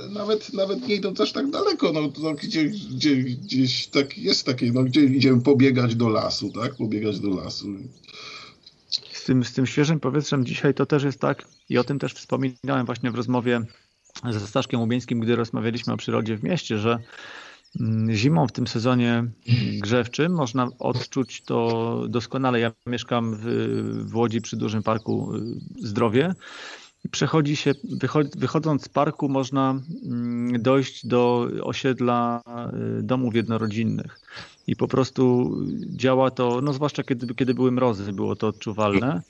nawet, 0.10 0.54
nawet 0.54 0.88
nie 0.88 0.96
idąc 0.96 1.22
aż 1.22 1.32
tak 1.32 1.50
daleko, 1.50 1.92
no, 1.94 2.02
no 2.22 2.34
gdzie, 2.34 2.66
gdzie, 2.66 3.16
gdzieś 3.16 3.88
tak 3.88 4.18
jest 4.18 4.46
takie, 4.46 4.72
no 4.72 4.84
gdzie 4.84 5.04
idziemy 5.04 5.42
pobiegać 5.42 5.96
do 5.96 6.10
lasu, 6.10 6.52
tak? 6.52 6.76
Pobiegać 6.76 7.20
do 7.20 7.30
lasu. 7.30 7.68
Z 9.12 9.24
tym, 9.24 9.44
z 9.44 9.54
tym 9.54 9.66
świeżym 9.66 10.00
powietrzem 10.00 10.46
dzisiaj 10.46 10.74
to 10.74 10.86
też 10.86 11.04
jest 11.04 11.20
tak 11.20 11.48
i 11.70 11.78
o 11.78 11.84
tym 11.84 12.00
też 12.00 12.14
wspominałem 12.14 12.86
właśnie 12.86 13.12
w 13.12 13.16
rozmowie 13.16 13.62
ze 14.30 14.40
Staszkiem 14.40 14.80
Łubieńskim, 14.80 15.20
gdy 15.20 15.36
rozmawialiśmy 15.36 15.94
o 15.94 15.98
przyrodzie 15.98 16.38
w 16.38 16.44
mieście, 16.44 16.78
że 16.78 17.00
zimą 18.10 18.48
w 18.48 18.52
tym 18.52 18.68
sezonie 18.68 19.24
grzewczym 19.82 20.34
można 20.34 20.68
odczuć 20.80 21.42
to 21.42 22.04
doskonale. 22.10 22.60
Ja 22.60 22.72
mieszkam 22.86 23.36
w, 23.36 23.44
w 24.06 24.16
Łodzi 24.16 24.42
przy 24.42 24.58
dużym 24.58 24.84
parku 24.84 25.36
y, 25.36 25.88
Zdrowie. 25.88 26.36
Przechodzi 27.12 27.56
się, 27.56 27.74
wychodząc 28.38 28.84
z 28.84 28.90
parku, 28.90 29.30
można 29.30 29.82
mm, 30.06 30.62
dojść 30.62 31.08
do 31.08 31.48
osiedla 31.62 32.42
y, 33.00 33.04
domów 33.04 33.36
jednorodzinnych. 33.36 34.20
I 34.68 34.76
po 34.76 34.88
prostu 34.88 35.56
działa 35.96 36.32
to, 36.32 36.62
no 36.62 36.74
zwłaszcza 36.74 37.04
kiedy, 37.04 37.36
kiedy 37.36 37.54
były 37.54 37.72
mrozy, 37.72 38.14
było 38.14 38.36
to 38.36 38.48
odczuwalne. 38.48 39.22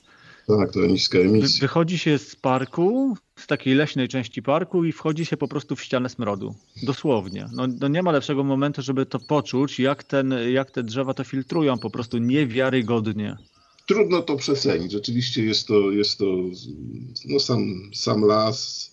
Tak, 0.46 0.72
to 0.72 0.86
niska 0.86 1.18
emisja. 1.18 1.60
Wychodzi 1.60 1.98
się 1.98 2.18
z 2.18 2.36
parku, 2.36 3.16
z 3.36 3.46
takiej 3.46 3.74
leśnej 3.74 4.08
części 4.08 4.42
parku 4.42 4.84
i 4.84 4.92
wchodzi 4.92 5.26
się 5.26 5.36
po 5.36 5.48
prostu 5.48 5.76
w 5.76 5.82
ścianę 5.82 6.08
smrodu. 6.08 6.54
Dosłownie. 6.82 7.48
No, 7.52 7.66
no 7.80 7.88
nie 7.88 8.02
ma 8.02 8.12
lepszego 8.12 8.44
momentu, 8.44 8.82
żeby 8.82 9.06
to 9.06 9.18
poczuć, 9.18 9.80
jak, 9.80 10.04
ten, 10.04 10.34
jak 10.52 10.70
te 10.70 10.82
drzewa 10.82 11.14
to 11.14 11.24
filtrują 11.24 11.78
po 11.78 11.90
prostu 11.90 12.18
niewiarygodnie. 12.18 13.36
Trudno 13.86 14.22
to 14.22 14.36
przecenić. 14.36 14.92
Rzeczywiście 14.92 15.44
jest 15.44 15.66
to, 15.66 15.90
jest 15.90 16.18
to 16.18 16.24
no 17.28 17.40
sam, 17.40 17.90
sam 17.94 18.24
las, 18.24 18.90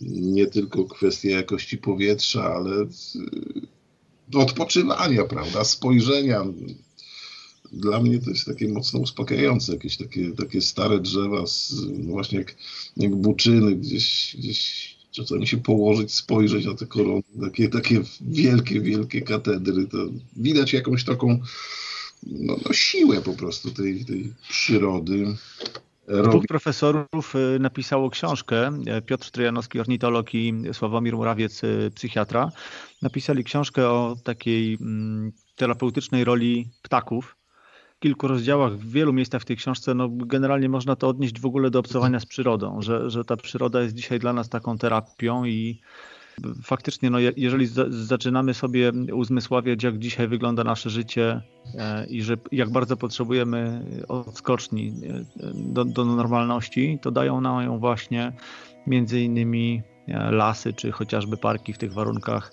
nie 0.00 0.46
tylko 0.46 0.84
kwestia 0.84 1.28
jakości 1.28 1.78
powietrza, 1.78 2.54
ale 2.54 2.86
odpoczywania, 4.34 5.24
prawda, 5.24 5.64
spojrzenia 5.64 6.44
dla 7.72 8.00
mnie 8.00 8.18
to 8.18 8.30
jest 8.30 8.46
takie 8.46 8.68
mocno 8.68 9.00
uspokajające, 9.00 9.72
jakieś 9.72 9.96
takie, 9.96 10.30
takie 10.30 10.60
stare 10.60 11.00
drzewa, 11.00 11.46
z, 11.46 11.74
no 11.98 12.12
właśnie 12.12 12.38
jak, 12.38 12.54
jak 12.96 13.14
buczyny, 13.14 13.76
gdzieś, 13.76 14.36
gdzieś 14.38 14.94
czasami 15.10 15.46
się 15.46 15.56
położyć, 15.56 16.14
spojrzeć 16.14 16.66
na 16.66 16.74
te 16.74 16.86
korony, 16.86 17.22
takie, 17.40 17.68
takie 17.68 18.00
wielkie, 18.20 18.80
wielkie 18.80 19.22
katedry, 19.22 19.86
to 19.86 19.98
widać 20.36 20.72
jakąś 20.72 21.04
taką 21.04 21.40
no, 22.26 22.56
no 22.66 22.72
siłę 22.72 23.20
po 23.20 23.32
prostu 23.32 23.70
tej, 23.70 24.04
tej 24.04 24.32
przyrody. 24.48 25.36
Dwóch 26.24 26.46
profesorów 26.46 27.34
y, 27.34 27.58
napisało 27.60 28.10
książkę, 28.10 28.78
Piotr 29.06 29.30
Trojanowski, 29.30 29.80
ornitolog 29.80 30.34
i 30.34 30.54
Sławomir 30.72 31.16
Murawiec, 31.16 31.64
y, 31.64 31.90
psychiatra. 31.94 32.52
Napisali 33.02 33.44
książkę 33.44 33.88
o 33.88 34.16
takiej 34.24 34.78
mm, 34.80 35.32
terapeutycznej 35.56 36.24
roli 36.24 36.68
ptaków 36.82 37.36
kilku 38.04 38.28
rozdziałach, 38.28 38.72
w 38.72 38.92
wielu 38.92 39.12
miejscach 39.12 39.42
w 39.42 39.44
tej 39.44 39.56
książce, 39.56 39.94
no 39.94 40.08
generalnie 40.08 40.68
można 40.68 40.96
to 40.96 41.08
odnieść 41.08 41.40
w 41.40 41.46
ogóle 41.46 41.70
do 41.70 41.78
obcowania 41.78 42.20
z 42.20 42.26
przyrodą, 42.26 42.82
że, 42.82 43.10
że 43.10 43.24
ta 43.24 43.36
przyroda 43.36 43.82
jest 43.82 43.94
dzisiaj 43.94 44.18
dla 44.18 44.32
nas 44.32 44.48
taką 44.48 44.78
terapią 44.78 45.44
i 45.44 45.80
faktycznie, 46.62 47.10
no, 47.10 47.18
jeżeli 47.36 47.66
zaczynamy 47.88 48.54
sobie 48.54 48.92
uzmysławiać, 49.12 49.82
jak 49.82 49.98
dzisiaj 49.98 50.28
wygląda 50.28 50.64
nasze 50.64 50.90
życie 50.90 51.42
e, 51.74 52.06
i 52.06 52.22
że 52.22 52.36
jak 52.52 52.70
bardzo 52.70 52.96
potrzebujemy 52.96 53.84
odskoczni 54.08 54.88
e, 54.88 55.24
do, 55.54 55.84
do 55.84 56.04
normalności, 56.04 56.98
to 57.02 57.10
dają 57.10 57.40
nam 57.40 57.64
ją 57.64 57.78
właśnie 57.78 58.32
między 58.86 59.20
innymi 59.20 59.82
e, 60.08 60.30
lasy, 60.30 60.72
czy 60.72 60.92
chociażby 60.92 61.36
parki 61.36 61.72
w 61.72 61.78
tych 61.78 61.92
warunkach 61.92 62.52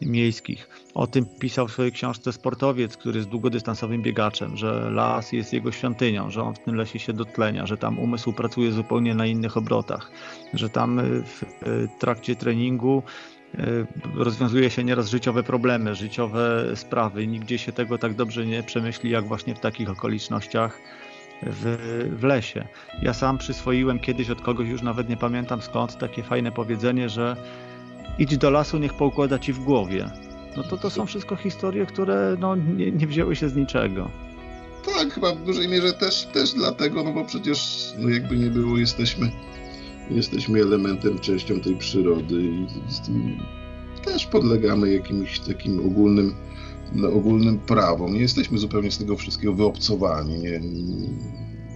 miejskich. 0.00 0.68
O 0.94 1.06
tym 1.06 1.26
pisał 1.40 1.68
w 1.68 1.72
swojej 1.72 1.92
książce 1.92 2.32
sportowiec, 2.32 2.96
który 2.96 3.18
jest 3.18 3.28
długodystansowym 3.28 4.02
biegaczem, 4.02 4.56
że 4.56 4.90
las 4.90 5.32
jest 5.32 5.52
jego 5.52 5.72
świątynią, 5.72 6.30
że 6.30 6.42
on 6.42 6.54
w 6.54 6.58
tym 6.58 6.74
lesie 6.74 6.98
się 6.98 7.12
dotlenia, 7.12 7.66
że 7.66 7.76
tam 7.76 7.98
umysł 7.98 8.32
pracuje 8.32 8.72
zupełnie 8.72 9.14
na 9.14 9.26
innych 9.26 9.56
obrotach, 9.56 10.10
że 10.54 10.68
tam 10.68 10.98
y, 10.98 11.22
w 11.22 11.42
y, 11.42 11.88
trakcie 11.98 12.36
treningu 12.36 13.02
y, 13.54 13.86
rozwiązuje 14.14 14.70
się 14.70 14.84
nieraz 14.84 15.08
życiowe 15.08 15.42
problemy, 15.42 15.94
życiowe 15.94 16.72
sprawy. 16.74 17.26
Nigdzie 17.26 17.58
się 17.58 17.72
tego 17.72 17.98
tak 17.98 18.14
dobrze 18.14 18.46
nie 18.46 18.62
przemyśli, 18.62 19.10
jak 19.10 19.24
właśnie 19.24 19.54
w 19.54 19.60
takich 19.60 19.90
okolicznościach 19.90 20.80
w, 21.42 22.12
w 22.18 22.24
lesie. 22.24 22.68
Ja 23.02 23.14
sam 23.14 23.38
przyswoiłem 23.38 23.98
kiedyś 23.98 24.30
od 24.30 24.40
kogoś, 24.40 24.68
już 24.68 24.82
nawet 24.82 25.08
nie 25.08 25.16
pamiętam 25.16 25.62
skąd, 25.62 25.98
takie 25.98 26.22
fajne 26.22 26.52
powiedzenie, 26.52 27.08
że 27.08 27.36
idź 28.18 28.36
do 28.36 28.50
lasu, 28.50 28.78
niech 28.78 28.94
poukłada 28.94 29.38
ci 29.38 29.52
w 29.52 29.58
głowie. 29.58 30.10
No 30.56 30.62
to 30.62 30.76
to 30.76 30.90
są 30.90 31.06
wszystko 31.06 31.36
historie, 31.36 31.86
które 31.86 32.36
no, 32.40 32.56
nie, 32.56 32.92
nie 32.92 33.06
wzięły 33.06 33.36
się 33.36 33.48
z 33.48 33.56
niczego. 33.56 34.10
Tak, 34.94 35.12
chyba 35.12 35.34
w 35.34 35.44
dużej 35.44 35.68
mierze 35.68 35.92
też, 35.92 36.24
też 36.24 36.52
dlatego, 36.52 37.04
no 37.04 37.12
bo 37.12 37.24
przecież 37.24 37.88
no 37.98 38.08
jakby 38.08 38.36
nie 38.36 38.50
było, 38.50 38.78
jesteśmy, 38.78 39.30
jesteśmy 40.10 40.60
elementem, 40.60 41.18
częścią 41.18 41.60
tej 41.60 41.76
przyrody 41.76 42.42
i, 42.42 42.66
też 44.04 44.26
podlegamy 44.26 44.92
jakimś 44.92 45.40
takim 45.40 45.86
ogólnym, 45.86 46.34
no, 46.92 47.08
ogólnym 47.08 47.58
prawom. 47.58 48.14
Nie 48.14 48.20
jesteśmy 48.20 48.58
zupełnie 48.58 48.90
z 48.90 48.98
tego 48.98 49.16
wszystkiego 49.16 49.52
wyobcowani. 49.52 50.38
Nie, 50.38 50.60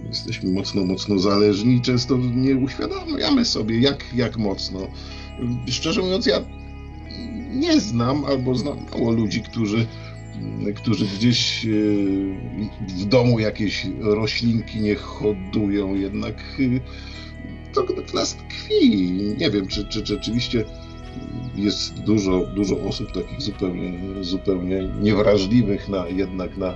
jesteśmy 0.07 0.51
mocno, 0.51 0.85
mocno 0.85 1.19
zależni 1.19 1.75
i 1.75 1.81
często 1.81 2.17
nie 2.17 2.55
uświadamiamy 2.55 3.45
sobie, 3.45 3.79
jak, 3.79 4.15
jak 4.15 4.37
mocno 4.37 4.79
Szczerze 5.67 6.01
mówiąc, 6.01 6.25
ja 6.25 6.41
nie 7.53 7.79
znam 7.79 8.25
albo 8.25 8.55
znam 8.55 8.77
mało 8.91 9.11
ludzi, 9.11 9.41
którzy, 9.41 9.87
którzy 10.75 11.05
gdzieś 11.05 11.65
e, 11.65 11.69
w 12.87 13.05
domu 13.05 13.39
jakieś 13.39 13.87
roślinki 14.01 14.81
nie 14.81 14.95
hodują, 14.95 15.95
jednak 15.95 16.35
e, 16.59 17.73
to 17.73 17.83
w 18.07 18.13
nas 18.13 18.35
tkwi. 18.35 19.11
Nie 19.37 19.51
wiem, 19.51 19.67
czy, 19.67 19.85
czy, 19.85 20.03
czy 20.03 20.13
rzeczywiście 20.13 20.65
jest 21.55 21.99
dużo, 21.99 22.45
dużo 22.55 22.81
osób 22.81 23.11
takich 23.11 23.41
zupełnie, 23.41 23.93
zupełnie 24.21 24.89
niewrażliwych 25.01 25.89
na, 25.89 26.07
jednak 26.07 26.57
na 26.57 26.73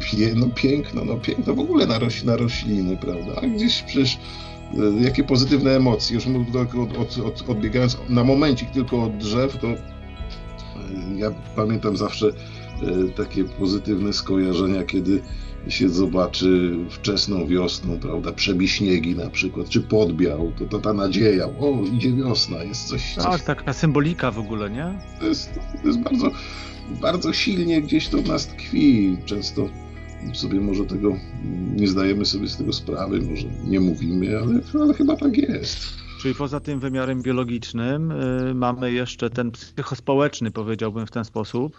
pie, 0.00 0.32
no 0.36 0.46
piękno, 0.54 1.04
no 1.04 1.16
piękno 1.16 1.54
w 1.54 1.60
ogóle 1.60 1.86
na, 1.86 1.98
roś, 1.98 2.24
na 2.24 2.36
rośliny, 2.36 2.96
prawda? 2.96 3.32
A 3.42 3.46
gdzieś 3.46 3.82
przecież 3.82 4.18
jakie 5.00 5.24
pozytywne 5.24 5.76
emocje. 5.76 6.14
Już 6.14 6.26
od, 6.26 6.76
od, 6.98 7.18
od, 7.18 7.50
odbiegając 7.50 7.98
na 8.08 8.24
momencik 8.24 8.70
tylko 8.70 9.02
od 9.02 9.16
drzew, 9.16 9.58
to 9.58 9.68
e, 9.68 9.78
ja 11.16 11.30
pamiętam 11.56 11.96
zawsze 11.96 12.26
e, 12.28 13.08
takie 13.16 13.44
pozytywne 13.44 14.12
skojarzenia, 14.12 14.84
kiedy 14.84 15.22
się 15.68 15.88
zobaczy 15.88 16.76
wczesną 16.90 17.46
wiosną, 17.46 17.98
prawda, 17.98 18.32
przebiśniegi 18.32 19.16
na 19.16 19.30
przykład, 19.30 19.68
czy 19.68 19.80
podbiał, 19.80 20.52
to, 20.58 20.64
to 20.64 20.78
ta 20.78 20.92
nadzieja, 20.92 21.46
o, 21.46 21.82
idzie 21.92 22.12
wiosna, 22.12 22.64
jest 22.64 22.88
coś... 22.88 23.14
coś... 23.14 23.24
Tak, 23.24 23.42
taka 23.42 23.72
symbolika 23.72 24.30
w 24.30 24.38
ogóle, 24.38 24.70
nie? 24.70 24.98
To 25.20 25.26
jest, 25.26 25.54
to 25.82 25.88
jest 25.88 26.00
bardzo, 26.00 26.30
bardzo 27.00 27.32
silnie 27.32 27.82
gdzieś 27.82 28.08
to 28.08 28.18
w 28.18 28.28
nas 28.28 28.46
tkwi, 28.46 29.16
często 29.24 29.68
sobie 30.32 30.60
może 30.60 30.84
tego 30.84 31.16
nie 31.76 31.88
zdajemy 31.88 32.24
sobie 32.24 32.48
z 32.48 32.56
tego 32.56 32.72
sprawy, 32.72 33.20
może 33.20 33.48
nie 33.64 33.80
mówimy, 33.80 34.38
ale, 34.38 34.60
ale 34.82 34.94
chyba 34.94 35.16
tak 35.16 35.36
jest. 35.36 36.02
Czyli 36.20 36.34
poza 36.34 36.60
tym 36.60 36.80
wymiarem 36.80 37.22
biologicznym 37.22 38.10
y, 38.10 38.54
mamy 38.54 38.92
jeszcze 38.92 39.30
ten 39.30 39.50
psychospołeczny, 39.50 40.50
powiedziałbym 40.50 41.06
w 41.06 41.10
ten 41.10 41.24
sposób. 41.24 41.76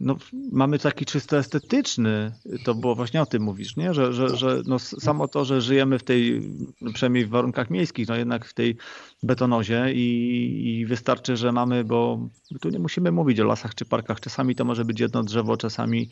no, 0.00 0.16
mamy 0.52 0.78
taki 0.78 1.04
czysto 1.04 1.38
estetyczny, 1.38 2.32
to 2.64 2.74
było 2.74 2.94
właśnie 2.94 3.22
o 3.22 3.26
tym 3.26 3.42
mówisz, 3.42 3.76
nie? 3.76 3.94
że, 3.94 4.12
że, 4.12 4.36
że 4.36 4.62
no, 4.66 4.78
samo 4.78 5.28
to, 5.28 5.44
że 5.44 5.60
żyjemy 5.60 5.98
w 5.98 6.02
tej, 6.02 6.42
no, 6.80 6.92
przynajmniej 6.92 7.26
w 7.26 7.28
warunkach 7.28 7.70
miejskich, 7.70 8.08
no 8.08 8.16
jednak 8.16 8.44
w 8.44 8.54
tej 8.54 8.76
betonozie 9.22 9.92
i, 9.94 10.78
i 10.78 10.86
wystarczy, 10.86 11.36
że 11.36 11.52
mamy, 11.52 11.84
bo 11.84 12.28
tu 12.60 12.68
nie 12.68 12.78
musimy 12.78 13.12
mówić 13.12 13.40
o 13.40 13.44
lasach 13.44 13.74
czy 13.74 13.84
parkach, 13.84 14.20
czasami 14.20 14.54
to 14.54 14.64
może 14.64 14.84
być 14.84 15.00
jedno 15.00 15.22
drzewo, 15.22 15.56
czasami 15.56 16.08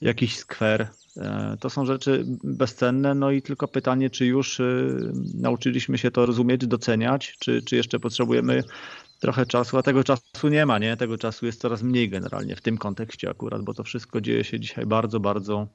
jakiś 0.00 0.36
skwer. 0.36 0.88
E, 1.16 1.56
to 1.60 1.70
są 1.70 1.86
rzeczy 1.86 2.24
bezcenne, 2.44 3.14
no 3.14 3.30
i 3.30 3.42
tylko 3.42 3.68
pytanie, 3.68 4.10
czy 4.10 4.26
już 4.26 4.60
y, 4.60 5.12
nauczyliśmy 5.34 5.98
się 5.98 6.10
to 6.10 6.26
rozumieć, 6.26 6.66
doceniać, 6.66 7.36
czy, 7.38 7.62
czy 7.62 7.76
jeszcze 7.76 8.00
potrzebujemy 8.00 8.62
trochę 9.20 9.46
czasu, 9.46 9.78
a 9.78 9.82
tego 9.82 10.04
czasu 10.04 10.48
nie 10.48 10.66
ma, 10.66 10.78
nie? 10.78 10.96
Tego 10.96 11.18
czasu 11.18 11.46
jest 11.46 11.60
coraz 11.60 11.82
mniej 11.82 12.10
generalnie 12.10 12.56
w 12.56 12.60
tym 12.60 12.78
kontekście 12.78 13.30
akurat, 13.30 13.62
bo 13.62 13.74
to 13.74 13.84
wszystko 13.84 14.20
dzieje 14.20 14.44
się 14.44 14.60
dzisiaj 14.60 14.86
bardzo, 14.86 15.20
bardzo, 15.20 15.66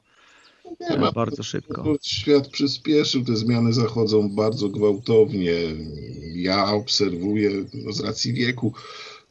nie 0.90 0.98
ma, 0.98 1.12
bardzo 1.12 1.44
szybko. 1.44 1.96
Świat 2.02 2.48
przyspieszył, 2.48 3.24
te 3.24 3.36
zmiany 3.36 3.74
zachodzą 3.74 4.36
bardzo 4.36 4.70
gwałtownie. 4.70 5.54
Ja 6.36 6.72
obserwuję 6.74 7.50
no 7.74 7.92
z 7.92 8.00
racji 8.00 8.34
wieku, 8.34 8.74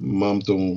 mam 0.00 0.42
tą 0.42 0.76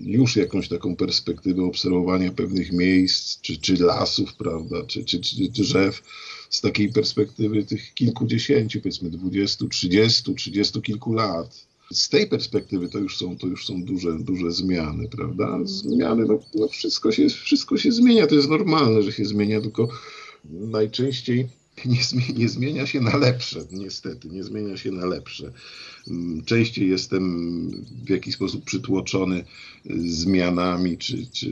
już 0.00 0.36
jakąś 0.36 0.68
taką 0.68 0.96
perspektywę 0.96 1.64
obserwowania 1.64 2.32
pewnych 2.32 2.72
miejsc, 2.72 3.40
czy, 3.40 3.56
czy 3.56 3.76
lasów, 3.76 4.34
prawda, 4.34 4.84
czy, 4.86 5.04
czy, 5.04 5.20
czy 5.20 5.48
drzew 5.48 6.02
z 6.50 6.60
takiej 6.60 6.92
perspektywy 6.92 7.64
tych 7.64 7.94
kilkudziesięciu, 7.94 8.80
powiedzmy 8.80 9.10
dwudziestu, 9.10 9.68
trzydziestu, 9.68 10.34
trzydziestu 10.34 10.82
kilku 10.82 11.12
lat 11.12 11.68
z 11.92 12.08
tej 12.08 12.26
perspektywy 12.26 12.88
to 12.88 12.98
już 12.98 13.16
są, 13.16 13.38
to 13.38 13.46
już 13.46 13.66
są 13.66 13.84
duże, 13.84 14.18
duże 14.18 14.52
zmiany, 14.52 15.08
prawda? 15.08 15.58
Zmiany, 15.64 16.24
no, 16.24 16.38
no 16.54 16.68
wszystko, 16.68 17.12
się, 17.12 17.28
wszystko 17.28 17.76
się 17.76 17.92
zmienia, 17.92 18.26
to 18.26 18.34
jest 18.34 18.48
normalne, 18.48 19.02
że 19.02 19.12
się 19.12 19.24
zmienia, 19.24 19.60
tylko 19.60 19.88
najczęściej 20.44 21.48
nie, 21.86 22.34
nie 22.34 22.48
zmienia 22.48 22.86
się 22.86 23.00
na 23.00 23.16
lepsze, 23.16 23.60
niestety, 23.72 24.28
nie 24.28 24.44
zmienia 24.44 24.76
się 24.76 24.92
na 24.92 25.06
lepsze. 25.06 25.52
Mm, 26.08 26.44
częściej 26.44 26.88
jestem 26.88 27.70
w 28.06 28.10
jakiś 28.10 28.34
sposób 28.34 28.64
przytłoczony 28.64 29.44
zmianami 30.06 30.98
czy, 30.98 31.26
czy 31.26 31.50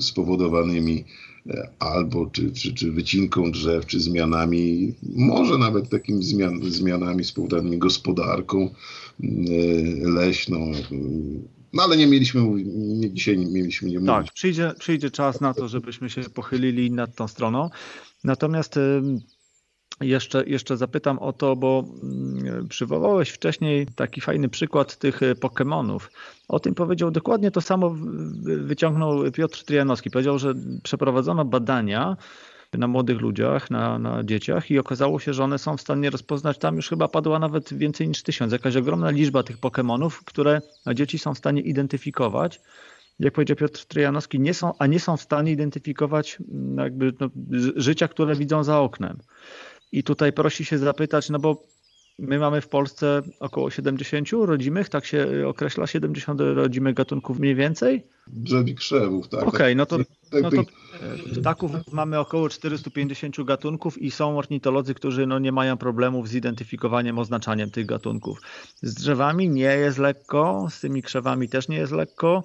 spowodowanymi 0.00 1.04
e, 1.46 1.68
albo 1.78 2.26
czy, 2.26 2.52
czy, 2.52 2.74
czy 2.74 2.92
wycinką 2.92 3.50
drzew, 3.50 3.86
czy 3.86 4.00
zmianami, 4.00 4.94
może 5.16 5.58
nawet 5.58 5.88
takimi 5.88 6.24
zmian, 6.24 6.60
zmianami 6.62 7.24
spowodowanymi 7.24 7.78
gospodarką 7.78 8.70
e, 8.70 9.26
leśną. 10.08 10.72
No 11.72 11.82
ale 11.82 11.96
nie 11.96 12.06
mieliśmy, 12.06 12.40
nie, 12.74 13.10
dzisiaj 13.10 13.38
nie 13.38 13.46
mieliśmy 13.46 13.88
nie 13.88 14.00
mówić. 14.00 14.14
Tak, 14.14 14.32
przyjdzie, 14.34 14.72
przyjdzie 14.78 15.10
czas 15.10 15.40
na 15.40 15.54
to, 15.54 15.68
żebyśmy 15.68 16.10
się 16.10 16.22
pochylili 16.22 16.90
nad 16.90 17.14
tą 17.14 17.28
stroną. 17.28 17.70
Natomiast 18.24 18.78
jeszcze, 20.00 20.44
jeszcze 20.46 20.76
zapytam 20.76 21.18
o 21.18 21.32
to, 21.32 21.56
bo 21.56 21.84
mm, 22.02 22.68
przywołałeś 22.68 23.30
wcześniej 23.30 23.86
taki 23.86 24.20
fajny 24.20 24.48
przykład 24.48 24.96
tych 24.96 25.22
e, 25.22 25.34
Pokémonów. 25.34 26.00
O 26.48 26.60
tym 26.60 26.74
powiedział 26.74 27.10
dokładnie 27.10 27.50
to 27.50 27.60
samo, 27.60 27.94
wyciągnął 28.42 29.32
Piotr 29.32 29.64
Trianowski. 29.64 30.10
Powiedział, 30.10 30.38
że 30.38 30.54
przeprowadzono 30.82 31.44
badania 31.44 32.16
na 32.72 32.88
młodych 32.88 33.20
ludziach, 33.20 33.70
na, 33.70 33.98
na 33.98 34.24
dzieciach 34.24 34.70
i 34.70 34.78
okazało 34.78 35.20
się, 35.20 35.34
że 35.34 35.44
one 35.44 35.58
są 35.58 35.76
w 35.76 35.80
stanie 35.80 36.10
rozpoznać, 36.10 36.58
tam 36.58 36.76
już 36.76 36.88
chyba 36.88 37.08
padła 37.08 37.38
nawet 37.38 37.74
więcej 37.74 38.08
niż 38.08 38.22
tysiąc, 38.22 38.52
jakaś 38.52 38.76
ogromna 38.76 39.10
liczba 39.10 39.42
tych 39.42 39.58
Pokémonów, 39.58 40.10
które 40.24 40.60
dzieci 40.94 41.18
są 41.18 41.34
w 41.34 41.38
stanie 41.38 41.60
identyfikować 41.60 42.60
jak 43.20 43.34
powiedział 43.34 43.56
Piotr 43.56 43.84
Tryjanowski, 43.84 44.40
nie 44.40 44.54
są, 44.54 44.72
a 44.78 44.86
nie 44.86 45.00
są 45.00 45.16
w 45.16 45.22
stanie 45.22 45.52
identyfikować 45.52 46.38
mm, 46.52 46.78
jakby 46.78 47.12
no, 47.20 47.28
życia, 47.76 48.08
które 48.08 48.34
widzą 48.34 48.64
za 48.64 48.80
oknem. 48.80 49.18
I 49.94 50.02
tutaj 50.02 50.32
prosi 50.32 50.64
się 50.64 50.78
zapytać, 50.78 51.30
no 51.30 51.38
bo 51.38 51.62
my 52.18 52.38
mamy 52.38 52.60
w 52.60 52.68
Polsce 52.68 53.22
około 53.40 53.70
70 53.70 54.28
rodzimych, 54.32 54.88
tak 54.88 55.06
się 55.06 55.26
określa, 55.46 55.86
70 55.86 56.40
rodzimych 56.40 56.94
gatunków 56.94 57.38
mniej 57.38 57.54
więcej? 57.54 58.06
Drzewi 58.26 58.74
krzewów, 58.74 59.28
tak. 59.28 59.42
Okej, 59.42 59.50
okay, 59.50 59.74
no 59.74 59.86
to, 59.86 59.98
no 60.42 60.50
to 60.50 60.62
ptaków 61.40 61.70
mamy 61.92 62.18
około 62.18 62.48
450 62.48 63.44
gatunków 63.44 63.98
i 63.98 64.10
są 64.10 64.38
ornitolodzy, 64.38 64.94
którzy 64.94 65.26
no 65.26 65.38
nie 65.38 65.52
mają 65.52 65.76
problemów 65.76 66.28
z 66.28 66.34
identyfikowaniem, 66.34 67.18
oznaczaniem 67.18 67.70
tych 67.70 67.86
gatunków. 67.86 68.38
Z 68.82 68.94
drzewami 68.94 69.48
nie 69.48 69.76
jest 69.76 69.98
lekko, 69.98 70.66
z 70.70 70.80
tymi 70.80 71.02
krzewami 71.02 71.48
też 71.48 71.68
nie 71.68 71.76
jest 71.76 71.92
lekko. 71.92 72.44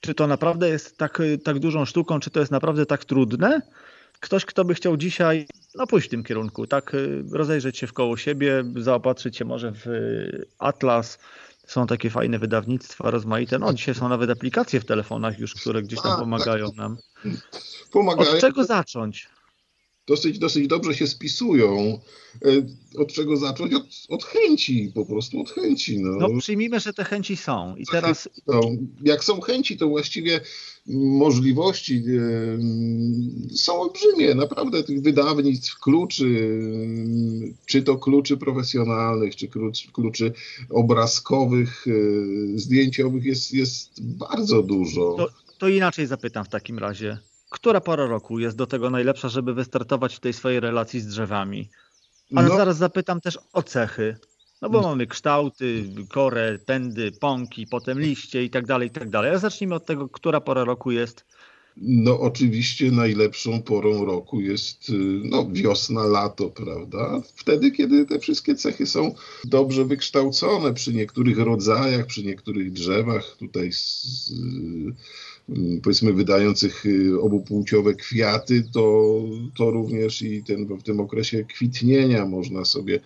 Czy 0.00 0.14
to 0.14 0.26
naprawdę 0.26 0.68
jest 0.68 0.98
tak, 0.98 1.22
tak 1.44 1.58
dużą 1.58 1.84
sztuką, 1.84 2.20
czy 2.20 2.30
to 2.30 2.40
jest 2.40 2.52
naprawdę 2.52 2.86
tak 2.86 3.04
trudne? 3.04 3.62
Ktoś, 4.20 4.44
kto 4.44 4.64
by 4.64 4.74
chciał 4.74 4.96
dzisiaj 4.96 5.46
no 5.74 5.86
pójść 5.86 6.06
w 6.06 6.10
tym 6.10 6.24
kierunku, 6.24 6.66
tak, 6.66 6.94
y, 6.94 7.24
rozejrzeć 7.32 7.78
się 7.78 7.86
w 7.86 7.92
koło 7.92 8.16
siebie, 8.16 8.64
zaopatrzyć 8.76 9.36
się 9.36 9.44
może 9.44 9.72
w 9.72 9.86
y, 9.86 10.46
Atlas, 10.58 11.18
są 11.66 11.86
takie 11.86 12.10
fajne 12.10 12.38
wydawnictwa 12.38 13.10
rozmaite. 13.10 13.58
No 13.58 13.74
dzisiaj 13.74 13.94
są 13.94 14.08
nawet 14.08 14.30
aplikacje 14.30 14.80
w 14.80 14.84
telefonach 14.84 15.38
już, 15.38 15.54
które 15.54 15.82
gdzieś 15.82 16.02
tam 16.02 16.18
pomagają 16.18 16.68
nam. 16.76 16.96
Pomagają. 17.92 18.30
Od 18.30 18.40
czego 18.40 18.64
zacząć? 18.64 19.28
Dosyć, 20.08 20.38
dosyć 20.38 20.66
dobrze 20.66 20.94
się 20.94 21.06
spisują. 21.06 22.00
E, 22.44 22.48
od 23.00 23.12
czego 23.12 23.36
zacząć? 23.36 23.74
Od, 23.74 23.84
od 24.08 24.24
chęci, 24.24 24.92
po 24.94 25.06
prostu 25.06 25.40
od 25.40 25.50
chęci. 25.50 25.98
No. 26.02 26.28
no 26.28 26.40
przyjmijmy, 26.40 26.80
że 26.80 26.92
te 26.92 27.04
chęci 27.04 27.36
są. 27.36 27.76
I 27.76 27.86
teraz... 27.86 28.28
Jak 29.04 29.24
są 29.24 29.40
chęci, 29.40 29.76
to 29.76 29.88
właściwie 29.88 30.40
możliwości 30.96 32.04
e, 33.50 33.56
są 33.56 33.80
olbrzymie. 33.80 34.34
Naprawdę 34.34 34.84
tych 34.84 35.02
wydawnictw, 35.02 35.78
kluczy, 35.78 36.60
czy 37.66 37.82
to 37.82 37.96
kluczy 37.96 38.36
profesjonalnych, 38.36 39.36
czy 39.36 39.48
kluczy, 39.92 40.32
obrazkowych, 40.70 41.86
e, 41.86 42.58
zdjęciowych 42.58 43.24
jest, 43.24 43.52
jest 43.52 44.02
bardzo 44.02 44.62
dużo. 44.62 45.14
To, 45.18 45.28
to 45.58 45.68
inaczej 45.68 46.06
zapytam 46.06 46.44
w 46.44 46.48
takim 46.48 46.78
razie 46.78 47.18
która 47.48 47.80
pora 47.80 48.06
roku 48.06 48.38
jest 48.38 48.56
do 48.56 48.66
tego 48.66 48.90
najlepsza, 48.90 49.28
żeby 49.28 49.54
wystartować 49.54 50.16
w 50.16 50.20
tej 50.20 50.32
swojej 50.32 50.60
relacji 50.60 51.00
z 51.00 51.06
drzewami? 51.06 51.70
Ale 52.34 52.48
no. 52.48 52.56
zaraz 52.56 52.76
zapytam 52.76 53.20
też 53.20 53.38
o 53.52 53.62
cechy. 53.62 54.16
No 54.62 54.70
bo 54.70 54.82
mamy 54.82 55.06
kształty, 55.06 55.84
korę, 56.10 56.58
pędy, 56.66 57.12
pąki, 57.12 57.66
potem 57.66 58.00
liście 58.00 58.44
i 58.44 58.50
tak 58.50 58.66
dalej, 58.66 58.88
i 58.88 58.90
tak 58.90 59.10
dalej. 59.10 59.30
Ale 59.30 59.38
zacznijmy 59.38 59.74
od 59.74 59.86
tego, 59.86 60.08
która 60.08 60.40
pora 60.40 60.64
roku 60.64 60.90
jest. 60.90 61.24
No 61.82 62.20
oczywiście 62.20 62.90
najlepszą 62.90 63.62
porą 63.62 64.04
roku 64.04 64.40
jest 64.40 64.92
no, 65.24 65.48
wiosna, 65.52 66.04
lato, 66.04 66.50
prawda? 66.50 67.20
Wtedy, 67.34 67.70
kiedy 67.70 68.06
te 68.06 68.18
wszystkie 68.18 68.54
cechy 68.54 68.86
są 68.86 69.14
dobrze 69.44 69.84
wykształcone 69.84 70.74
przy 70.74 70.94
niektórych 70.94 71.38
rodzajach, 71.38 72.06
przy 72.06 72.24
niektórych 72.24 72.72
drzewach. 72.72 73.36
Tutaj 73.38 73.72
z, 73.72 74.32
powiedzmy 75.82 76.12
wydających 76.12 76.86
y, 76.86 77.20
obupłciowe 77.20 77.94
kwiaty, 77.94 78.64
to, 78.72 79.14
to 79.56 79.70
również 79.70 80.22
i 80.22 80.42
ten, 80.42 80.66
w 80.66 80.82
tym 80.82 81.00
okresie 81.00 81.44
kwitnienia 81.44 82.26
można 82.26 82.64
sobie 82.64 83.00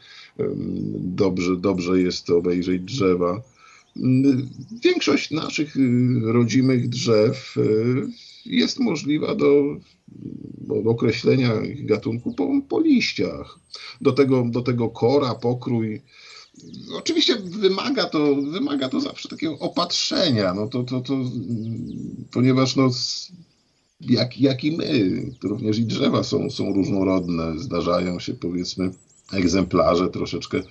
dobrze, 0.98 1.56
dobrze 1.56 2.00
jest 2.00 2.30
obejrzeć 2.30 2.82
drzewa. 2.82 3.42
Mm, 3.96 4.48
większość 4.84 5.30
naszych 5.30 5.76
y, 5.76 5.80
rodzimych 6.22 6.88
drzew 6.88 7.56
y, 7.56 7.62
jest 8.46 8.78
możliwa 8.78 9.34
do, 9.34 9.76
do 10.58 10.90
określenia 10.90 11.52
gatunku 11.74 12.34
po, 12.34 12.60
po 12.68 12.80
liściach. 12.80 13.58
Do 14.00 14.12
tego, 14.12 14.44
do 14.50 14.62
tego 14.62 14.88
kora, 14.88 15.34
pokrój, 15.34 16.00
Oczywiście 16.94 17.36
wymaga 17.36 18.04
to, 18.04 18.36
wymaga 18.36 18.88
to 18.88 19.00
zawsze 19.00 19.28
takiego 19.28 19.58
opatrzenia, 19.58 20.54
no 20.54 20.66
to, 20.66 20.82
to, 20.82 21.00
to, 21.00 21.14
ponieważ 22.30 22.76
no, 22.76 22.90
jak, 24.00 24.40
jak 24.40 24.64
i 24.64 24.76
my, 24.76 25.22
również 25.42 25.78
i 25.78 25.84
drzewa 25.84 26.22
są, 26.22 26.50
są 26.50 26.72
różnorodne, 26.72 27.58
zdarzają 27.58 28.20
się 28.20 28.34
powiedzmy 28.34 28.90
egzemplarze 29.32 30.10
troszeczkę 30.10 30.62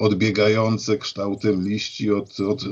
odbiegające 0.00 0.98
kształtem 0.98 1.68
liści 1.68 2.10
od, 2.10 2.40
od, 2.40 2.64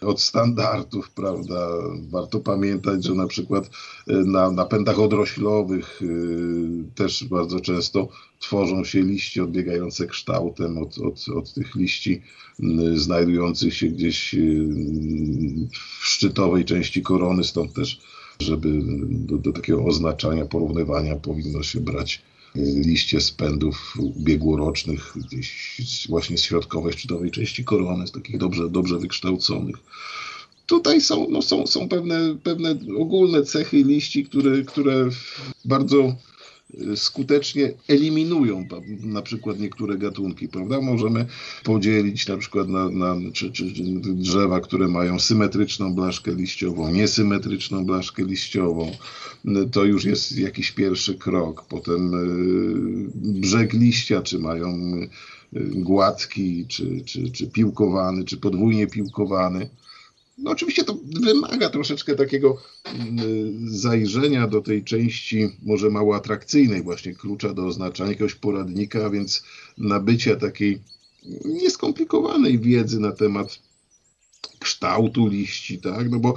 od 0.00 0.20
standardów, 0.20 1.10
prawda? 1.10 1.68
Warto 2.10 2.40
pamiętać, 2.40 3.04
że 3.04 3.14
na 3.14 3.26
przykład 3.26 3.70
e, 4.08 4.12
na, 4.12 4.50
na 4.50 4.64
pędach 4.64 4.98
odroślowych 4.98 6.02
e, 6.02 6.06
też 6.94 7.24
bardzo 7.24 7.60
często 7.60 8.08
tworzą 8.38 8.84
się 8.84 9.02
liście 9.02 9.44
odbiegające 9.44 10.06
kształtem 10.06 10.78
od, 10.78 10.98
od, 10.98 11.28
od 11.34 11.54
tych 11.54 11.74
liści 11.74 12.22
znajdujących 12.94 13.76
się 13.76 13.86
gdzieś 13.86 14.34
e, 14.34 14.38
w 16.00 16.06
szczytowej 16.06 16.64
części 16.64 17.02
korony, 17.02 17.44
stąd 17.44 17.72
też, 17.72 18.00
żeby 18.40 18.68
do, 19.02 19.38
do 19.38 19.52
takiego 19.52 19.84
oznaczania, 19.84 20.44
porównywania 20.44 21.16
powinno 21.16 21.62
się 21.62 21.80
brać 21.80 22.22
liście 22.54 23.20
spędów 23.20 23.94
ubiegłorocznych, 23.98 25.12
gdzieś 25.16 26.06
właśnie 26.08 26.38
z 26.38 26.42
środkowej, 26.42 26.92
szczytowej 26.92 27.30
części 27.30 27.64
korony, 27.64 28.06
z 28.06 28.12
takich 28.12 28.38
dobrze, 28.38 28.70
dobrze 28.70 28.98
wykształconych. 28.98 29.76
tutaj 30.66 31.00
są, 31.00 31.26
no 31.30 31.42
są, 31.42 31.66
są 31.66 31.88
pewne, 31.88 32.36
pewne 32.42 32.74
ogólne 32.98 33.42
cechy 33.42 33.84
liści, 33.84 34.24
które, 34.24 34.62
które 34.62 35.08
bardzo 35.64 36.16
skutecznie 36.96 37.72
eliminują 37.88 38.66
na 39.02 39.22
przykład 39.22 39.60
niektóre 39.60 39.98
gatunki, 39.98 40.48
prawda? 40.48 40.80
Możemy 40.80 41.26
podzielić 41.64 42.28
na 42.28 42.36
przykład 42.36 42.68
na, 42.68 42.88
na 42.90 43.16
czy, 43.32 43.52
czy, 43.52 43.64
drzewa, 44.04 44.60
które 44.60 44.88
mają 44.88 45.18
symetryczną 45.18 45.94
blaszkę 45.94 46.34
liściową, 46.34 46.92
niesymetryczną 46.92 47.84
blaszkę 47.84 48.24
liściową. 48.24 48.92
To 49.72 49.84
już 49.84 50.04
jest 50.04 50.38
jakiś 50.38 50.72
pierwszy 50.72 51.14
krok. 51.14 51.64
Potem 51.68 52.14
y, 52.14 53.40
brzeg 53.40 53.72
liścia, 53.72 54.22
czy 54.22 54.38
mają 54.38 54.94
y, 54.96 55.08
gładki, 55.74 56.66
czy, 56.68 57.02
czy, 57.04 57.30
czy 57.30 57.46
piłkowany, 57.46 58.24
czy 58.24 58.36
podwójnie 58.36 58.86
piłkowany. 58.86 59.68
No 60.38 60.50
oczywiście 60.50 60.84
to 60.84 60.98
wymaga 61.20 61.68
troszeczkę 61.68 62.14
takiego 62.14 62.56
mm, 62.84 63.18
zajrzenia 63.68 64.48
do 64.48 64.60
tej 64.60 64.84
części 64.84 65.48
może 65.62 65.90
mało 65.90 66.16
atrakcyjnej 66.16 66.82
właśnie 66.82 67.14
klucza 67.14 67.54
do 67.54 67.66
oznaczania 67.66 68.10
jakiegoś 68.10 68.34
poradnika, 68.34 69.10
więc 69.10 69.42
nabycia 69.78 70.36
takiej 70.36 70.82
nieskomplikowanej 71.44 72.58
wiedzy 72.58 73.00
na 73.00 73.12
temat 73.12 73.58
kształtu 74.58 75.26
liści, 75.26 75.78
tak? 75.78 76.10
No 76.10 76.18
bo, 76.18 76.34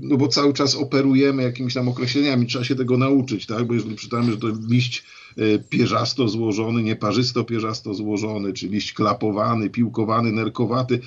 no 0.00 0.16
bo 0.16 0.28
cały 0.28 0.52
czas 0.52 0.74
operujemy 0.74 1.42
jakimiś 1.42 1.74
tam 1.74 1.88
określeniami, 1.88 2.46
trzeba 2.46 2.64
się 2.64 2.74
tego 2.74 2.96
nauczyć, 2.96 3.46
tak? 3.46 3.66
Bo 3.66 3.74
jeżeli 3.74 3.96
czytamy, 3.96 4.32
że 4.32 4.38
to 4.38 4.48
liść 4.68 5.04
e, 5.36 5.58
pierzasto 5.58 6.28
złożony, 6.28 6.82
nieparzysto 6.82 7.44
pierzasto 7.44 7.94
złożony, 7.94 8.52
czy 8.52 8.68
liść 8.68 8.92
klapowany, 8.92 9.70
piłkowany, 9.70 10.32
nerkowaty, 10.32 11.00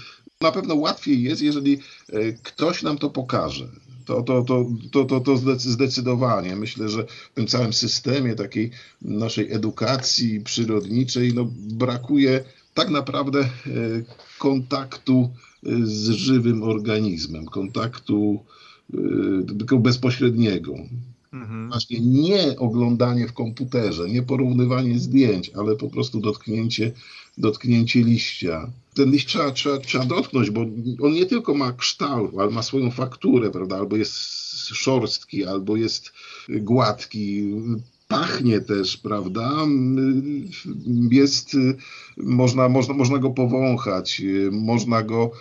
na 0.43 0.51
pewno 0.51 0.75
łatwiej 0.75 1.23
jest, 1.23 1.41
jeżeli 1.41 1.79
e, 2.09 2.33
ktoś 2.43 2.83
nam 2.83 2.97
to 2.97 3.09
pokaże. 3.09 3.67
To, 4.05 4.21
to, 4.21 4.41
to, 4.43 4.65
to, 4.91 5.05
to, 5.05 5.19
to 5.19 5.37
zdecydowanie. 5.57 6.55
Myślę, 6.55 6.89
że 6.89 7.05
w 7.31 7.33
tym 7.35 7.47
całym 7.47 7.73
systemie 7.73 8.35
takiej 8.35 8.71
naszej 9.01 9.53
edukacji 9.53 10.41
przyrodniczej 10.41 11.33
no, 11.33 11.47
brakuje 11.55 12.43
tak 12.73 12.89
naprawdę 12.89 13.39
e, 13.39 13.49
kontaktu 14.37 15.29
e, 15.65 15.69
z 15.83 16.09
żywym 16.09 16.63
organizmem, 16.63 17.45
kontaktu 17.45 18.39
tylko 19.57 19.77
bezpośredniego. 19.77 20.73
Mhm. 21.33 21.69
Właśnie 21.69 21.99
nie 21.99 22.59
oglądanie 22.59 23.27
w 23.27 23.33
komputerze, 23.33 24.09
nie 24.09 24.23
porównywanie 24.23 24.99
zdjęć, 24.99 25.51
ale 25.55 25.75
po 25.75 25.89
prostu 25.89 26.19
dotknięcie, 26.19 26.91
dotknięcie 27.37 28.01
liścia. 28.01 28.71
Ten 28.93 29.11
liść 29.11 29.27
trzeba, 29.27 29.51
trzeba, 29.51 29.77
trzeba 29.77 30.05
dotknąć, 30.05 30.49
bo 30.49 30.61
on 31.01 31.13
nie 31.13 31.25
tylko 31.25 31.53
ma 31.53 31.73
kształt, 31.73 32.31
ale 32.39 32.51
ma 32.51 32.63
swoją 32.63 32.91
fakturę, 32.91 33.51
prawda? 33.51 33.77
Albo 33.77 33.95
jest 33.95 34.13
szorstki, 34.67 35.45
albo 35.45 35.77
jest 35.77 36.11
gładki 36.49 37.53
pachnie 38.19 38.61
też, 38.61 38.97
prawda? 38.97 39.51
Jest, 41.11 41.57
można, 42.17 42.69
można, 42.69 42.93
można 42.93 43.17
go 43.17 43.29
powąchać, 43.29 44.21
można 44.51 45.03
go 45.03 45.31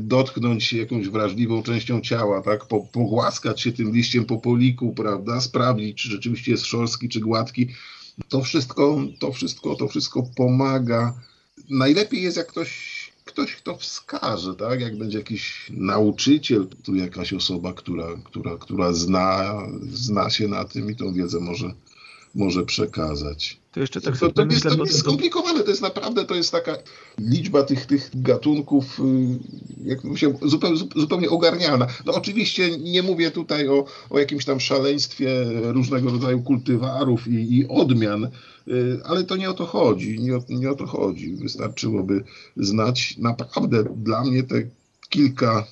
dotknąć 0.00 0.72
jakąś 0.72 1.08
wrażliwą 1.08 1.62
częścią 1.62 2.00
ciała, 2.00 2.42
tak? 2.42 2.66
Po, 2.66 2.80
pogłaskać 2.80 3.60
się 3.60 3.72
tym 3.72 3.92
liściem 3.92 4.24
po 4.24 4.38
poliku, 4.38 4.92
prawda? 4.92 5.40
Sprawdzić, 5.40 6.02
czy 6.02 6.08
rzeczywiście 6.08 6.50
jest 6.50 6.66
szorstki, 6.66 7.08
czy 7.08 7.20
gładki. 7.20 7.68
To 8.28 8.42
wszystko, 8.42 9.00
to 9.18 9.32
wszystko, 9.32 9.74
to 9.74 9.88
wszystko 9.88 10.22
pomaga. 10.36 11.14
Najlepiej 11.70 12.22
jest, 12.22 12.36
jak 12.36 12.46
ktoś 12.46 13.04
ktoś, 13.24 13.56
kto 13.56 13.76
wskaże, 13.76 14.54
tak? 14.54 14.80
Jak 14.80 14.98
będzie 14.98 15.18
jakiś 15.18 15.70
nauczyciel, 15.70 16.66
tu 16.82 16.94
jakaś 16.94 17.32
osoba, 17.32 17.72
która, 17.72 18.06
która, 18.24 18.56
która 18.56 18.92
zna, 18.92 19.58
zna 19.92 20.30
się 20.30 20.48
na 20.48 20.64
tym 20.64 20.90
i 20.90 20.96
tą 20.96 21.14
wiedzę 21.14 21.40
może, 21.40 21.74
może 22.34 22.64
przekazać. 22.64 23.58
To 23.72 23.80
jeszcze 23.80 24.00
tak 24.00 24.18
to, 24.18 24.32
to, 24.32 24.44
jest, 24.44 24.62
to 24.62 24.84
jest 24.84 24.98
skomplikowane, 24.98 25.62
to 25.62 25.70
jest 25.70 25.82
naprawdę, 25.82 26.24
to 26.24 26.34
jest 26.34 26.52
taka 26.52 26.76
liczba 27.18 27.62
tych, 27.62 27.86
tych 27.86 28.10
gatunków, 28.14 29.00
y, 29.00 29.02
jak 29.84 30.18
się 30.18 30.38
zupełnie, 30.42 30.78
zupełnie 30.96 31.30
ogarniana. 31.30 31.86
No 32.06 32.12
oczywiście 32.12 32.78
nie 32.78 33.02
mówię 33.02 33.30
tutaj 33.30 33.68
o, 33.68 33.84
o 34.10 34.18
jakimś 34.18 34.44
tam 34.44 34.60
szaleństwie 34.60 35.44
różnego 35.62 36.10
rodzaju 36.10 36.42
kultywarów 36.42 37.28
i, 37.28 37.58
i 37.58 37.68
odmian, 37.68 38.24
y, 38.24 38.30
ale 39.04 39.24
to 39.24 39.36
nie 39.36 39.50
o 39.50 39.54
to 39.54 39.66
chodzi, 39.66 40.20
nie 40.20 40.36
o, 40.36 40.40
nie 40.48 40.70
o 40.70 40.74
to 40.74 40.86
chodzi. 40.86 41.36
Wystarczyłoby 41.36 42.24
znać 42.56 43.16
naprawdę 43.18 43.84
dla 43.96 44.24
mnie 44.24 44.42
te 44.42 44.62
kilka 45.08 45.66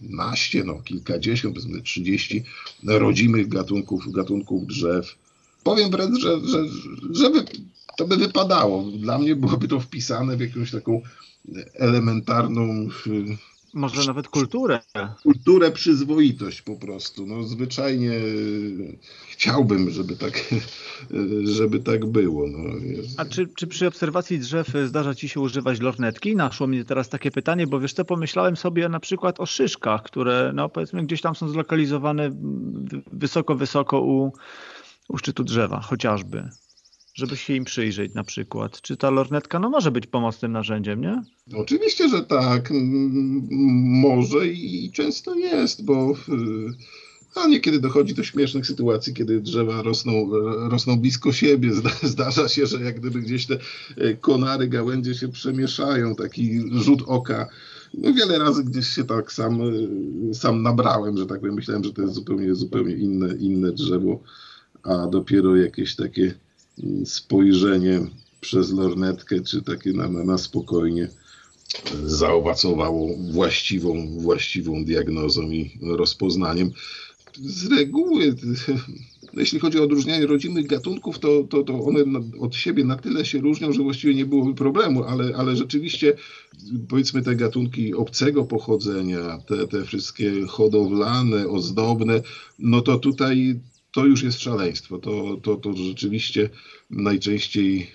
naście, 0.00 0.64
no 0.64 0.82
kilkadziesiąt, 0.82 1.54
powiedzmy 1.54 1.82
trzydzieści 1.82 2.44
rodzimych 2.84 3.48
gatunków, 3.48 4.12
gatunków 4.12 4.66
drzew, 4.66 5.16
powiem 5.66 5.90
wręcz, 5.90 6.20
że, 6.20 6.40
że 6.40 6.58
żeby 7.10 7.44
to 7.96 8.06
by 8.06 8.16
wypadało. 8.16 8.82
Dla 8.82 9.18
mnie 9.18 9.36
byłoby 9.36 9.68
to 9.68 9.80
wpisane 9.80 10.36
w 10.36 10.40
jakąś 10.40 10.70
taką 10.70 11.02
elementarną. 11.74 12.88
Może 13.74 14.06
nawet 14.06 14.28
kulturę. 14.28 14.80
Kulturę, 15.22 15.70
przyzwoitość 15.70 16.62
po 16.62 16.76
prostu. 16.76 17.26
No, 17.26 17.42
zwyczajnie 17.42 18.10
chciałbym, 19.30 19.90
żeby 19.90 20.16
tak, 20.16 20.54
żeby 21.58 21.80
tak 21.80 22.06
było. 22.06 22.46
No, 22.48 22.58
A 23.16 23.24
czy, 23.24 23.48
czy 23.56 23.66
przy 23.66 23.86
obserwacji 23.86 24.38
drzew 24.38 24.68
zdarza 24.86 25.14
Ci 25.14 25.28
się 25.28 25.40
używać 25.40 25.80
lornetki? 25.80 26.36
Naszło 26.36 26.66
mnie 26.66 26.84
teraz 26.84 27.08
takie 27.08 27.30
pytanie, 27.30 27.66
bo 27.66 27.80
wiesz 27.80 27.92
co, 27.92 28.04
pomyślałem 28.04 28.56
sobie 28.56 28.88
na 28.88 29.00
przykład 29.00 29.40
o 29.40 29.46
szyszkach, 29.46 30.02
które 30.02 30.52
no 30.54 30.68
powiedzmy 30.68 31.02
gdzieś 31.06 31.20
tam 31.20 31.34
są 31.34 31.48
zlokalizowane 31.48 32.30
wysoko, 33.12 33.54
wysoko 33.54 34.00
u 34.00 34.32
u 35.08 35.18
szczytu 35.18 35.44
drzewa 35.44 35.80
chociażby, 35.80 36.50
żeby 37.14 37.36
się 37.36 37.54
im 37.54 37.64
przyjrzeć 37.64 38.14
na 38.14 38.24
przykład. 38.24 38.80
Czy 38.80 38.96
ta 38.96 39.10
lornetka 39.10 39.58
no, 39.58 39.70
może 39.70 39.90
być 39.90 40.06
pomocnym 40.06 40.52
narzędziem, 40.52 41.00
nie? 41.00 41.22
Oczywiście, 41.54 42.08
że 42.08 42.22
tak. 42.22 42.72
Może 44.00 44.48
i 44.48 44.90
często 44.92 45.34
jest, 45.34 45.84
bo 45.84 46.14
a 47.36 47.46
niekiedy 47.46 47.80
dochodzi 47.80 48.14
do 48.14 48.22
śmiesznych 48.22 48.66
sytuacji, 48.66 49.14
kiedy 49.14 49.40
drzewa 49.40 49.82
rosną, 49.82 50.30
rosną 50.68 50.96
blisko 50.96 51.32
siebie. 51.32 51.70
Zdarza 52.02 52.48
się, 52.48 52.66
że 52.66 52.80
jak 52.80 53.00
gdyby 53.00 53.20
gdzieś 53.20 53.46
te 53.46 53.58
e, 53.96 54.14
konary, 54.14 54.68
gałęzie 54.68 55.14
się 55.14 55.28
przemieszają, 55.28 56.14
taki 56.14 56.60
rzut 56.72 57.02
oka. 57.06 57.48
No 57.94 58.12
wiele 58.12 58.38
razy 58.38 58.64
gdzieś 58.64 58.88
się 58.88 59.04
tak 59.04 59.32
sam, 59.32 59.60
e, 59.60 60.34
sam 60.34 60.62
nabrałem, 60.62 61.16
że 61.16 61.26
tak 61.26 61.40
powiem. 61.40 61.54
Myślałem, 61.54 61.84
że 61.84 61.92
to 61.92 62.02
jest 62.02 62.14
zupełnie, 62.14 62.54
zupełnie 62.54 62.94
inne, 62.94 63.34
inne 63.34 63.72
drzewo 63.72 64.22
a 64.86 65.06
dopiero 65.06 65.56
jakieś 65.56 65.96
takie 65.96 66.34
mm, 66.82 67.06
spojrzenie 67.06 68.00
przez 68.40 68.72
lornetkę, 68.72 69.40
czy 69.40 69.62
takie 69.62 69.92
na, 69.92 70.08
na, 70.08 70.24
na 70.24 70.38
spokojnie 70.38 71.04
e, 71.04 71.08
zaowocowało 72.08 73.16
właściwą, 73.30 74.18
właściwą 74.18 74.84
diagnozą 74.84 75.50
i 75.50 75.78
rozpoznaniem. 75.82 76.70
Z 77.42 77.66
reguły, 77.72 78.34
jeśli 79.36 79.58
chodzi 79.58 79.78
o 79.78 79.82
odróżnianie 79.82 80.26
rodzimych 80.26 80.66
gatunków, 80.66 81.18
to, 81.18 81.44
to, 81.50 81.62
to 81.62 81.80
one 81.80 82.00
od 82.40 82.54
siebie 82.54 82.84
na 82.84 82.96
tyle 82.96 83.24
się 83.24 83.38
różnią, 83.38 83.72
że 83.72 83.82
właściwie 83.82 84.14
nie 84.14 84.26
byłoby 84.26 84.54
problemu, 84.54 85.04
ale, 85.04 85.36
ale 85.36 85.56
rzeczywiście 85.56 86.14
powiedzmy 86.88 87.22
te 87.22 87.36
gatunki 87.36 87.94
obcego 87.94 88.44
pochodzenia, 88.44 89.38
te, 89.46 89.66
te 89.66 89.84
wszystkie 89.84 90.46
hodowlane, 90.46 91.48
ozdobne, 91.48 92.22
no 92.58 92.80
to 92.80 92.98
tutaj 92.98 93.60
to 93.96 94.06
już 94.06 94.22
jest 94.22 94.40
szaleństwo. 94.40 94.98
To, 94.98 95.36
to, 95.42 95.56
to 95.56 95.72
rzeczywiście 95.72 96.50
najczęściej 96.90 97.90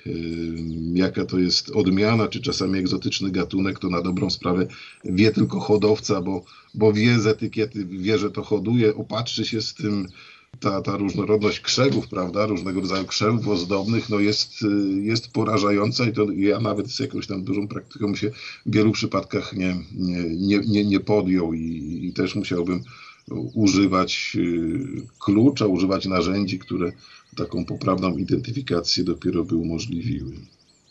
jaka 0.94 1.26
to 1.26 1.40
jest 1.40 1.70
odmiana, 1.70 2.28
czy 2.28 2.42
czasami 2.42 2.80
egzotyczny 2.80 3.32
gatunek, 3.32 3.80
to 3.80 3.90
na 3.90 4.02
dobrą 4.02 4.30
sprawę 4.30 4.68
wie 5.06 5.32
tylko 5.32 5.60
hodowca, 5.60 6.22
bo, 6.22 6.44
bo 6.74 6.94
wie 6.94 7.20
z 7.20 7.28
etykiety, 7.28 7.86
wie, 7.86 8.18
że 8.18 8.32
to 8.32 8.44
hoduje, 8.44 8.96
opatrzy 8.96 9.46
się 9.46 9.62
z 9.62 9.74
tym, 9.74 10.08
ta, 10.60 10.82
ta 10.82 10.98
różnorodność 10.98 11.60
krzewów, 11.60 12.08
prawda, 12.08 12.46
różnego 12.46 12.82
rodzaju 12.82 13.06
krzewów 13.06 13.48
ozdobnych, 13.48 14.10
no 14.10 14.20
jest, 14.20 14.64
y, 14.64 15.02
jest 15.02 15.32
porażająca 15.32 16.06
i 16.06 16.14
to 16.14 16.32
ja 16.32 16.60
nawet 16.60 16.92
z 16.92 17.00
jakąś 17.00 17.28
tam 17.28 17.44
dużą 17.44 17.68
praktyką 17.68 18.16
się 18.16 18.32
w 18.66 18.72
wielu 18.72 18.92
przypadkach 18.92 19.54
nie, 19.54 19.76
nie, 20.38 20.60
nie, 20.60 20.86
nie 20.86 21.00
podjął 21.00 21.54
i, 21.54 22.00
i 22.04 22.14
też 22.14 22.36
musiałbym 22.36 22.84
używać 23.54 24.34
y, 24.36 25.08
klucza, 25.20 25.66
używać 25.66 26.06
narzędzi, 26.06 26.60
które 26.60 26.92
taką 27.38 27.66
poprawną 27.66 28.18
identyfikację 28.18 29.04
dopiero 29.04 29.44
by 29.44 29.56
umożliwiły. 29.56 30.34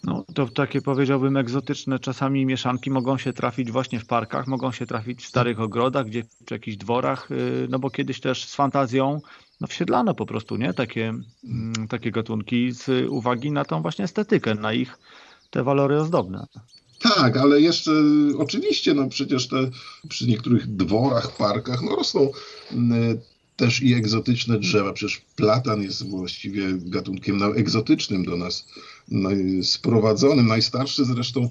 No, 0.04 0.24
to 0.34 0.48
takie 0.48 0.82
powiedziałbym 0.82 1.36
egzotyczne 1.36 1.98
czasami 1.98 2.46
mieszanki 2.46 2.90
mogą 2.90 3.18
się 3.18 3.32
trafić 3.32 3.70
właśnie 3.70 4.00
w 4.00 4.06
parkach, 4.06 4.46
mogą 4.46 4.72
się 4.72 4.86
trafić 4.86 5.22
w 5.22 5.26
starych 5.26 5.60
ogrodach, 5.60 6.06
gdzie 6.06 6.22
przy 6.44 6.54
jakichś 6.54 6.76
dworach, 6.76 7.30
y, 7.30 7.66
no 7.70 7.78
bo 7.78 7.90
kiedyś 7.90 8.20
też 8.20 8.44
z 8.44 8.54
fantazją 8.54 9.20
no 9.60 9.66
wsiedlano 9.66 10.14
po 10.14 10.26
prostu, 10.26 10.56
nie? 10.56 10.74
Takie, 10.74 11.14
mm, 11.44 11.88
takie 11.88 12.10
gatunki 12.10 12.72
z 12.72 13.10
uwagi 13.10 13.52
na 13.52 13.64
tą 13.64 13.82
właśnie 13.82 14.04
estetykę, 14.04 14.54
na 14.54 14.72
ich 14.72 14.98
te 15.50 15.62
walory 15.62 16.00
ozdobne. 16.00 16.46
Tak, 17.00 17.36
ale 17.36 17.60
jeszcze 17.60 17.92
oczywiście, 18.38 18.94
no 18.94 19.08
przecież 19.08 19.48
te 19.48 19.70
przy 20.08 20.26
niektórych 20.26 20.66
dworach, 20.66 21.36
parkach, 21.36 21.82
no 21.82 21.96
rosną 21.96 22.30
też 23.56 23.82
i 23.82 23.94
egzotyczne 23.94 24.58
drzewa. 24.58 24.92
Przecież 24.92 25.22
platan 25.36 25.82
jest 25.82 26.08
właściwie 26.08 26.62
gatunkiem 26.72 27.42
egzotycznym 27.56 28.24
do 28.24 28.36
nas 28.36 28.66
sprowadzonym. 29.62 30.46
Najstarszy 30.46 31.04
zresztą, 31.04 31.48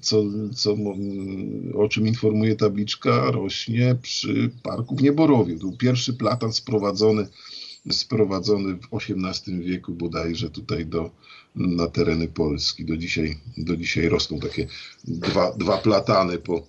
co, 0.00 0.24
co, 0.54 0.76
o 1.74 1.88
czym 1.88 2.06
informuje 2.06 2.56
tabliczka, 2.56 3.30
rośnie 3.30 3.96
przy 4.02 4.50
parku 4.62 4.96
w 4.96 5.02
Nieborowiu. 5.02 5.54
To 5.54 5.60
był 5.60 5.76
pierwszy 5.76 6.12
platan 6.14 6.52
sprowadzony, 6.52 7.28
sprowadzony 7.90 8.74
w 8.74 8.88
XVIII 8.92 9.60
wieku 9.60 9.92
bodajże 9.92 10.50
tutaj 10.50 10.86
do, 10.86 11.10
na 11.54 11.86
tereny 11.86 12.28
Polski. 12.28 12.84
Do 12.84 12.96
dzisiaj, 12.96 13.38
do 13.56 13.76
dzisiaj 13.76 14.08
rosną 14.08 14.38
takie 14.38 14.66
dwa, 15.04 15.52
dwa 15.52 15.78
platany 15.78 16.38
po, 16.38 16.66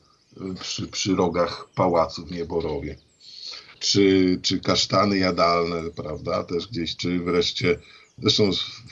przy, 0.59 0.87
przy 0.87 1.15
rogach 1.15 1.69
pałacu 1.75 2.25
w 2.25 2.31
Nieborowie 2.31 2.95
czy, 3.79 4.39
czy 4.41 4.59
kasztany 4.59 5.17
jadalne, 5.17 5.83
prawda, 5.95 6.43
też 6.43 6.67
gdzieś, 6.67 6.95
czy 6.95 7.19
wreszcie, 7.19 7.79
zresztą 8.17 8.49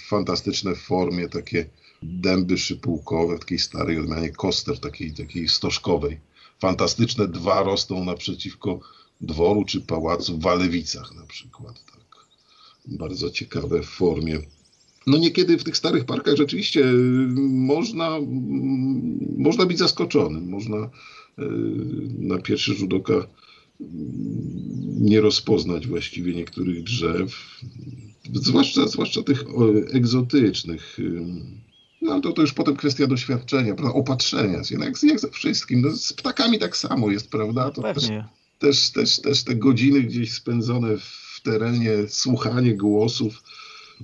fantastyczne 0.08 0.76
w 0.76 0.82
formie 0.82 1.30
takie 1.30 1.70
dęby 2.04 2.58
szypułkowe 2.58 3.38
w 3.38 3.40
takiej 3.40 3.60
starej 3.60 4.00
odmianie 4.00 4.30
koster, 4.30 4.80
takiej, 4.80 5.14
takiej 5.14 5.50
stożkowej. 5.50 6.20
Fantastyczne 6.60 7.28
dwa 7.28 7.64
rosną 7.64 8.06
naprzeciwko 8.06 8.80
dworu 9.22 9.66
czy 9.66 9.82
pałacu 9.82 10.38
w 10.38 10.42
Walewicach 10.42 11.16
na 11.16 11.26
przykład. 11.26 11.95
Bardzo 12.88 13.30
ciekawe 13.30 13.82
w 13.82 13.86
formie. 13.86 14.40
No 15.08 15.18
niekiedy 15.18 15.58
w 15.58 15.64
tych 15.64 15.78
starych 15.78 16.06
parkach 16.06 16.36
rzeczywiście 16.36 16.86
można, 17.38 18.20
można 19.38 19.66
być 19.66 19.78
zaskoczonym. 19.78 20.50
Można 20.50 20.78
e, 20.78 20.90
na 22.20 22.38
pierwszy 22.38 22.74
rzut 22.74 22.94
oka 22.94 23.28
nie 25.00 25.22
rozpoznać 25.22 25.88
właściwie 25.88 26.36
niektórych 26.36 26.84
drzew, 26.84 27.60
zwłaszcza, 28.34 28.88
zwłaszcza 28.88 29.24
tych 29.24 29.44
egzotycznych. 29.94 30.98
No 32.02 32.22
to, 32.22 32.32
to 32.32 32.42
już 32.42 32.54
potem 32.54 32.76
kwestia 32.76 33.08
doświadczenia, 33.08 33.76
prawda? 33.76 33.94
opatrzenia 33.94 34.64
się, 34.64 34.78
no 34.78 34.86
jak, 34.86 35.04
jak 35.04 35.20
ze 35.20 35.30
wszystkim. 35.30 35.82
No, 35.82 35.92
z 35.92 36.14
ptakami 36.14 36.60
tak 36.60 36.78
samo 36.78 37.12
jest, 37.12 37.30
prawda? 37.30 37.72
To 37.72 37.82
też, 37.82 38.10
też, 38.60 38.92
też, 38.92 39.20
też 39.20 39.44
te 39.44 39.56
godziny 39.56 40.02
gdzieś 40.02 40.34
spędzone 40.34 40.98
w 40.98 41.25
terenie, 41.46 41.92
słuchanie 42.08 42.74
głosów, 42.74 43.44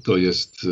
to 0.04 0.18
jest. 0.18 0.64
Y, 0.64 0.68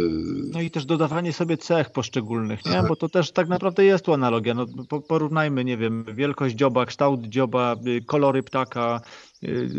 no 0.51 0.61
i 0.61 0.71
też 0.71 0.85
dodawanie 0.85 1.33
sobie 1.33 1.57
cech 1.57 1.89
poszczególnych, 1.89 2.65
nie? 2.65 2.83
bo 2.87 2.95
to 2.95 3.09
też 3.09 3.31
tak 3.31 3.47
naprawdę 3.47 3.85
jest 3.85 4.05
tu 4.05 4.13
analogia. 4.13 4.53
No, 4.53 4.65
porównajmy, 5.07 5.65
nie 5.65 5.77
wiem, 5.77 6.05
wielkość 6.13 6.55
dzioba, 6.55 6.85
kształt 6.85 7.27
dzioba, 7.27 7.75
y, 7.87 8.01
kolory 8.05 8.43
ptaka, 8.43 9.01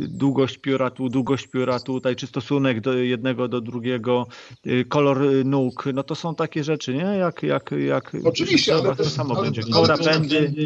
długość 0.09 0.59
pióra 0.59 0.91
tu, 0.91 1.09
długość 1.09 1.47
pióra 1.47 1.81
tutaj, 1.81 2.17
czy 2.17 2.27
stosunek 2.27 2.81
do 2.81 2.95
jednego 2.95 3.49
do 3.49 3.61
drugiego, 3.61 4.27
y, 4.67 4.85
kolor 4.89 5.21
nóg, 5.45 5.85
no 5.95 6.03
to 6.03 6.15
są 6.15 6.35
takie 6.35 6.65
rzeczy, 6.65 6.95
nie? 6.95 7.01
Jak, 7.01 7.43
jak, 7.43 7.71
jak 7.87 8.13
Oczywiście, 8.25 8.75
ale 8.75 8.97
też, 8.97 9.09
samo 9.09 9.35
ale, 9.35 9.45
będzie. 9.45 9.63
Ale, 9.73 9.93
ale, 9.93 10.21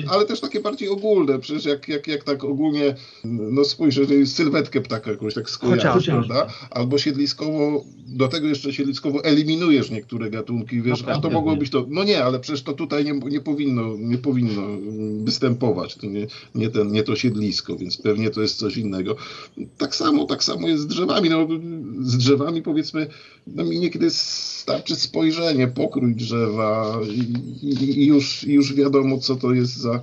ale, 0.09 0.25
też 0.27 0.41
takie 0.41 0.61
bardziej 0.61 0.89
ogólne, 0.89 1.39
przecież 1.39 1.65
jak, 1.65 1.89
jak, 1.89 2.09
jak 2.09 2.25
tak 2.25 2.45
ogólnie, 2.45 2.95
no 3.25 3.65
spójrz, 3.65 3.97
jeżeli 3.97 4.27
sylwetkę 4.27 4.81
ptaka 4.81 5.11
jakąś 5.11 5.35
tak 5.35 5.51
skojarzysz, 5.51 6.07
prawda? 6.07 6.47
Albo 6.71 6.99
siedliskowo, 6.99 7.85
do 8.07 8.29
tego 8.29 8.49
jeszcze 8.49 8.73
siedliskowo 8.73 9.25
eliminujesz 9.25 9.91
niektóre 9.91 10.31
gatunki, 10.31 10.83
wiesz, 10.83 11.03
no, 11.03 11.13
a 11.13 11.21
to 11.21 11.31
mogło 11.31 11.57
być 11.57 11.71
to, 11.71 11.87
no 11.89 12.05
nie, 12.05 12.25
ale 12.25 12.41
przecież 12.41 12.63
to 12.63 12.73
tutaj 12.73 13.05
nie, 13.05 13.13
nie 13.13 13.41
powinno, 13.41 13.97
nie 13.99 14.19
powinno 14.19 14.63
występować, 15.25 15.95
to 15.95 16.07
nie, 16.07 16.27
nie, 16.55 16.71
ten, 16.71 16.93
nie 16.93 17.03
to 17.03 17.17
siedlisko, 17.17 17.77
więc 17.77 17.97
pewnie 17.97 18.31
to 18.31 18.43
jest 18.43 18.59
coś 18.59 18.84
innego. 18.85 19.17
Tak 19.79 19.97
samo, 19.97 20.25
tak 20.25 20.45
samo 20.45 20.69
jest 20.69 20.83
z 20.83 20.87
drzewami. 20.87 21.31
No, 21.31 21.49
z 22.01 22.17
drzewami 22.17 22.63
powiedzmy, 22.63 23.07
no 23.47 23.65
mi 23.65 23.79
niekiedy 23.79 24.11
starczy 24.11 24.97
spojrzenie, 24.97 25.69
pokrój 25.69 26.15
drzewa 26.15 27.01
i, 27.63 28.07
już, 28.07 28.45
już 28.45 28.75
wiadomo, 28.75 29.19
co 29.19 29.37
to 29.37 29.53
jest 29.53 29.77
za, 29.77 30.01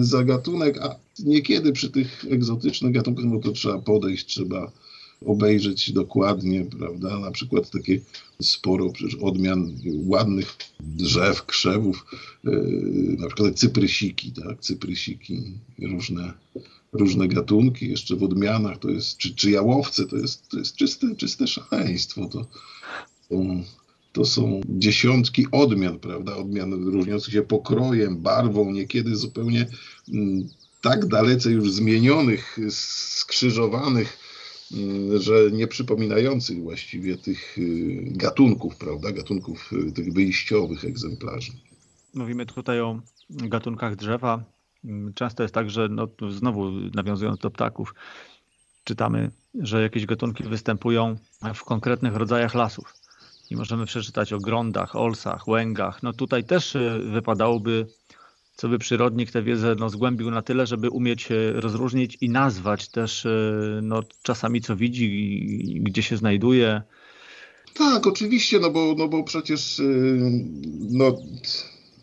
za 0.00 0.24
gatunek, 0.24 0.78
a 0.82 0.96
niekiedy 1.18 1.72
przy 1.72 1.90
tych 1.90 2.24
egzotycznych 2.30 2.92
gatunkach, 2.92 3.24
no 3.24 3.40
to 3.40 3.52
trzeba 3.52 3.78
podejść, 3.78 4.26
trzeba 4.26 4.72
obejrzeć 5.26 5.92
dokładnie, 5.92 6.64
prawda? 6.78 7.18
Na 7.18 7.30
przykład 7.30 7.70
takie 7.70 8.00
sporo 8.42 8.90
przecież 8.90 9.14
odmian 9.14 9.72
ładnych 10.06 10.56
drzew, 10.80 11.46
krzewów, 11.46 12.06
yy, 12.44 13.16
na 13.18 13.26
przykład 13.26 13.54
cyprysiki, 13.54 14.32
tak? 14.32 14.60
Cyprysiki, 14.60 15.42
różne 15.82 16.32
różne 16.92 17.28
gatunki, 17.28 17.90
jeszcze 17.90 18.16
w 18.16 18.22
odmianach, 18.22 18.78
to 18.78 18.90
jest, 18.90 19.16
czy, 19.16 19.34
czy 19.34 19.50
jałowce, 19.50 20.06
to 20.06 20.16
jest, 20.16 20.48
to 20.48 20.58
jest 20.58 20.76
czyste, 20.76 21.16
czyste 21.16 21.46
szaleństwo. 21.46 22.28
To, 22.28 22.46
to, 23.28 23.36
to 24.12 24.24
są 24.24 24.60
dziesiątki 24.68 25.46
odmian, 25.52 25.98
prawda, 25.98 26.36
odmian 26.36 26.72
różniących 26.72 27.34
się 27.34 27.42
pokrojem, 27.42 28.16
barwą, 28.16 28.72
niekiedy 28.72 29.16
zupełnie 29.16 29.60
m, 29.60 29.68
mm, 30.08 30.48
tak 30.80 31.06
dalece 31.06 31.50
już 31.50 31.72
zmienionych, 31.72 32.58
skrzyżowanych, 32.70 34.18
m, 34.72 34.78
mm, 34.80 35.22
że 35.22 35.50
nie 35.52 35.66
przypominających 35.66 36.62
właściwie 36.62 37.16
tych 37.16 37.58
y, 37.58 38.02
gatunków, 38.06 38.76
prawda, 38.76 39.12
gatunków 39.12 39.72
y, 39.72 39.92
tych 39.92 40.12
wyjściowych 40.12 40.84
egzemplarzy. 40.84 41.52
Mówimy 42.14 42.46
tutaj 42.46 42.80
o 42.80 43.00
gatunkach 43.30 43.96
drzewa, 43.96 44.44
często 45.14 45.42
jest 45.42 45.54
tak, 45.54 45.70
że 45.70 45.88
no, 45.88 46.08
znowu 46.30 46.70
nawiązując 46.70 47.38
do 47.38 47.50
ptaków, 47.50 47.94
czytamy, 48.84 49.30
że 49.54 49.82
jakieś 49.82 50.06
gatunki 50.06 50.44
występują 50.44 51.16
w 51.54 51.64
konkretnych 51.64 52.16
rodzajach 52.16 52.54
lasów. 52.54 52.94
I 53.50 53.56
możemy 53.56 53.86
przeczytać 53.86 54.32
o 54.32 54.38
grondach, 54.38 54.96
olsach, 54.96 55.48
łęgach. 55.48 56.02
No 56.02 56.12
tutaj 56.12 56.44
też 56.44 56.76
e, 56.76 56.98
wypadałoby, 56.98 57.86
co 58.56 58.68
by 58.68 58.78
przyrodnik 58.78 59.30
tę 59.30 59.42
wiedzę 59.42 59.74
no, 59.78 59.88
zgłębił 59.88 60.30
na 60.30 60.42
tyle, 60.42 60.66
żeby 60.66 60.90
umieć 60.90 61.28
rozróżnić 61.54 62.18
i 62.20 62.28
nazwać 62.28 62.88
też 62.88 63.26
e, 63.26 63.30
no, 63.82 64.02
czasami 64.22 64.60
co 64.60 64.76
widzi 64.76 65.04
i 65.76 65.80
gdzie 65.80 66.02
się 66.02 66.16
znajduje. 66.16 66.82
Tak, 67.74 68.06
oczywiście, 68.06 68.58
no 68.58 68.70
bo, 68.70 68.94
no 68.98 69.08
bo 69.08 69.24
przecież 69.24 69.80
e, 69.80 69.84
no, 70.90 71.18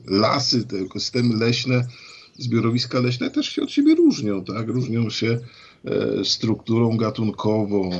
lasy, 0.05 0.67
te 0.67 0.78
ekosystemy 0.78 1.36
leśne 1.36 1.88
zbiorowiska 2.38 2.99
leśne 2.99 3.31
też 3.31 3.49
się 3.49 3.61
od 3.61 3.71
siebie 3.71 3.95
różnią, 3.95 4.43
tak? 4.43 4.67
Różnią 4.67 5.09
się 5.09 5.39
e, 5.85 6.25
strukturą 6.25 6.97
gatunkową, 6.97 7.91
e, 7.93 7.99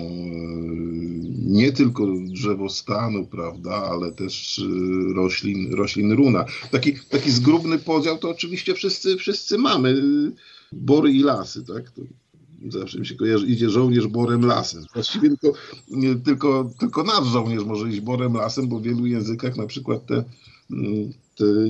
nie 1.46 1.72
tylko 1.72 2.08
drzewostanu, 2.20 3.26
prawda, 3.26 3.72
ale 3.72 4.12
też 4.12 4.60
e, 4.60 5.14
roślin, 5.14 5.74
roślin 5.74 6.12
runa. 6.12 6.46
Taki, 6.72 6.94
taki 7.10 7.32
zgrubny 7.32 7.80
podział 7.80 8.18
to 8.18 8.30
oczywiście 8.30 8.74
wszyscy, 8.74 9.18
wszyscy 9.18 9.58
mamy. 9.58 10.02
Bory 10.72 11.12
i 11.12 11.20
lasy, 11.20 11.66
tak? 11.66 11.92
To 11.92 12.02
zawsze 12.70 13.00
mi 13.00 13.06
się 13.06 13.16
kojarzy, 13.16 13.48
idzie 13.48 13.70
żołnierz 13.70 14.08
borem 14.08 14.46
lasem. 14.46 14.84
Właściwie 14.94 15.30
tylko, 15.30 15.54
tylko, 16.26 16.72
tylko 16.80 17.04
nasz 17.04 17.28
żołnierz 17.28 17.64
może 17.64 17.90
iść 17.90 18.00
borem 18.00 18.34
lasem, 18.34 18.68
bo 18.68 18.80
w 18.80 18.84
wielu 18.84 19.06
językach 19.06 19.58
na 19.58 19.66
przykład 19.66 20.06
te 20.06 20.24
mm, 20.72 21.14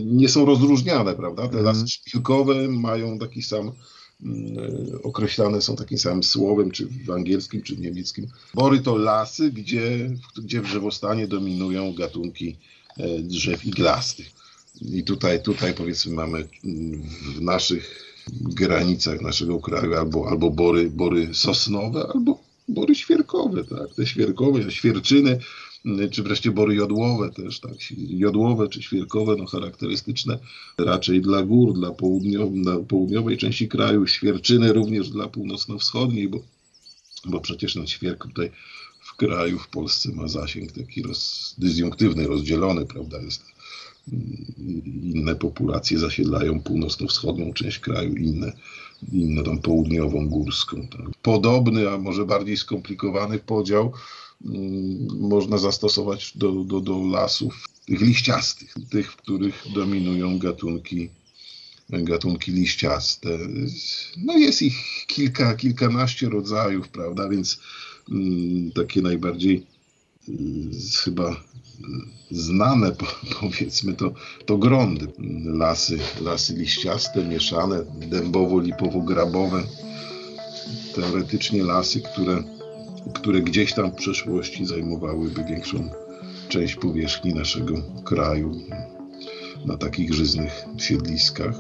nie 0.06 0.30
są 0.30 0.46
rozróżniane, 0.46 1.16
prawda? 1.16 1.42
Te 1.42 1.58
mhm. 1.58 1.66
lasy 1.66 1.88
szpilkowe 1.88 2.68
mają 2.68 3.20
taki 3.20 3.42
sam, 3.42 3.72
mm, 4.24 4.56
określane 5.04 5.62
są 5.62 5.76
takim 5.76 5.98
samym 5.98 6.24
słowem, 6.24 6.72
czy 6.72 6.88
w 7.06 7.12
angielskim, 7.12 7.62
czy 7.62 7.76
w 7.76 7.80
niemieckim. 7.80 8.28
Bory 8.54 8.80
to 8.80 8.96
lasy, 8.96 9.52
gdzie, 9.52 10.10
gdzie 10.44 10.62
w 10.62 10.68
drzewostanie 10.68 11.28
dominują 11.28 11.94
gatunki 11.94 12.58
e, 12.98 13.20
drzew 13.20 13.66
iglastych. 13.66 14.28
I 14.82 15.04
tutaj, 15.04 15.44
tutaj 15.44 15.74
powiedzmy 15.74 16.14
mamy 16.14 16.48
mm, 16.66 17.02
w 17.36 17.42
naszych 17.42 18.08
granicach 18.32 19.22
naszego 19.22 19.60
kraju 19.60 19.96
albo, 19.96 20.30
albo 20.30 20.50
bory, 20.50 20.90
bory 20.90 21.30
sosnowe, 21.34 22.08
albo 22.14 22.40
bory 22.68 22.96
świerkowe, 22.96 23.64
tak? 23.64 23.94
Te 23.96 24.06
świerkowe, 24.06 24.72
świerczyny 24.72 25.40
czy 26.12 26.24
wreszcie 26.24 26.52
bory 26.52 26.76
jodłowe 26.76 27.30
też, 27.30 27.60
tak, 27.60 27.74
jodłowe 27.98 28.70
czy 28.70 28.82
świerkowe, 28.82 29.36
no 29.38 29.46
charakterystyczne 29.46 30.40
raczej 30.78 31.22
dla 31.22 31.44
gór, 31.44 31.74
dla, 31.74 31.92
południow 31.92 32.54
dla 32.54 32.80
południowej 32.80 33.38
części 33.38 33.68
kraju, 33.68 34.08
świerczyny 34.08 34.74
również 34.74 35.10
dla 35.10 35.28
północno-wschodniej, 35.28 36.30
bo, 36.30 36.40
bo 37.26 37.40
przecież 37.40 37.74
ten 37.74 37.88
świerk 37.88 38.24
tutaj 38.28 38.52
w 39.00 39.16
kraju, 39.16 39.60
w 39.60 39.68
Polsce 39.68 40.12
ma 40.12 40.28
zasięg 40.28 40.72
taki 40.72 41.02
roz, 41.02 41.56
rozdzielony, 42.28 42.86
prawda, 42.86 43.22
jest 43.22 43.44
inne 45.04 45.36
populacje 45.36 46.00
zasiedlają 46.00 46.60
północno-wschodnią 46.60 47.54
część 47.54 47.80
kraju, 47.80 48.16
inne, 48.16 48.52
inne 49.12 49.44
tą 49.44 49.60
południową, 49.60 50.30
górską. 50.30 50.88
Tak. 50.88 51.02
Podobny, 51.22 51.90
a 51.90 51.98
może 51.98 52.26
bardziej 52.26 52.58
skomplikowany 52.58 53.40
podział 53.40 53.94
Mm, 53.94 54.27
można 55.20 55.58
zastosować 55.58 56.38
do, 56.38 56.52
do, 56.52 56.82
do 56.82 57.04
lasów 57.04 57.68
tych 57.86 58.02
liściastych, 58.02 58.74
tych, 58.90 59.12
w 59.12 59.16
których 59.16 59.64
dominują 59.74 60.40
gatunki 60.40 61.10
gatunki 61.90 62.52
liściaste. 62.52 63.30
No 64.18 64.38
jest 64.38 64.62
ich 64.62 65.06
kilka, 65.08 65.56
kilkanaście 65.56 66.30
rodzajów, 66.30 66.90
prawda, 66.90 67.30
więc 67.30 67.60
mm, 68.12 68.72
takie 68.72 69.02
najbardziej 69.02 69.66
mm, 70.30 70.72
chyba 71.04 71.44
znane, 72.32 72.92
powiedzmy, 73.40 73.94
to, 73.94 74.14
to 74.46 74.58
grądy. 74.58 75.08
Lasy, 75.46 76.00
lasy 76.22 76.54
liściaste, 76.56 77.26
mieszane, 77.26 77.84
dębowo-lipowo-grabowe. 78.10 79.64
Teoretycznie 80.96 81.64
lasy, 81.64 82.02
które, 82.02 82.44
które 83.14 83.42
gdzieś 83.42 83.74
tam 83.74 83.92
w 83.92 83.96
przeszłości 83.96 84.66
zajmowałyby 84.66 85.44
większą 85.44 85.90
część 86.50 86.76
powierzchni 86.76 87.34
naszego 87.34 87.74
kraju 88.04 88.52
na 89.66 89.78
takich 89.78 90.14
żyznych 90.14 90.66
siedliskach. 90.78 91.56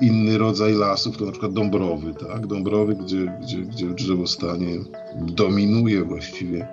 Inny 0.00 0.38
rodzaj 0.38 0.74
lasów 0.74 1.16
to 1.16 1.24
na 1.24 1.30
przykład 1.30 1.52
dąbrowy, 1.52 2.14
tak? 2.14 2.46
Dąbrowy, 2.46 2.94
gdzie, 2.94 3.38
gdzie, 3.42 3.58
gdzie 3.58 3.86
drzewostanie 3.86 4.78
dominuje 5.16 6.04
właściwie 6.04 6.68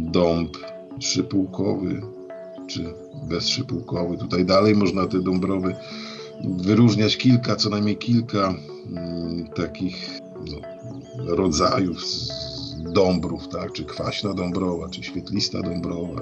dąb 0.00 0.56
szypułkowy 1.00 2.02
czy 2.66 2.84
bezszypułkowy. 3.28 4.18
Tutaj 4.18 4.44
dalej 4.44 4.74
można 4.74 5.06
te 5.06 5.20
dąbrowy 5.20 5.74
wyróżniać 6.44 7.16
kilka, 7.16 7.56
co 7.56 7.70
najmniej 7.70 7.96
kilka 7.96 8.54
mm, 8.88 9.46
takich 9.46 10.20
no, 10.50 10.56
rodzajów 11.36 12.02
dąbrów, 12.76 13.48
tak? 13.48 13.72
czy 13.72 13.84
kwaśna 13.84 14.34
dąbrowa, 14.34 14.88
czy 14.88 15.02
świetlista 15.02 15.62
dąbrowa. 15.62 16.20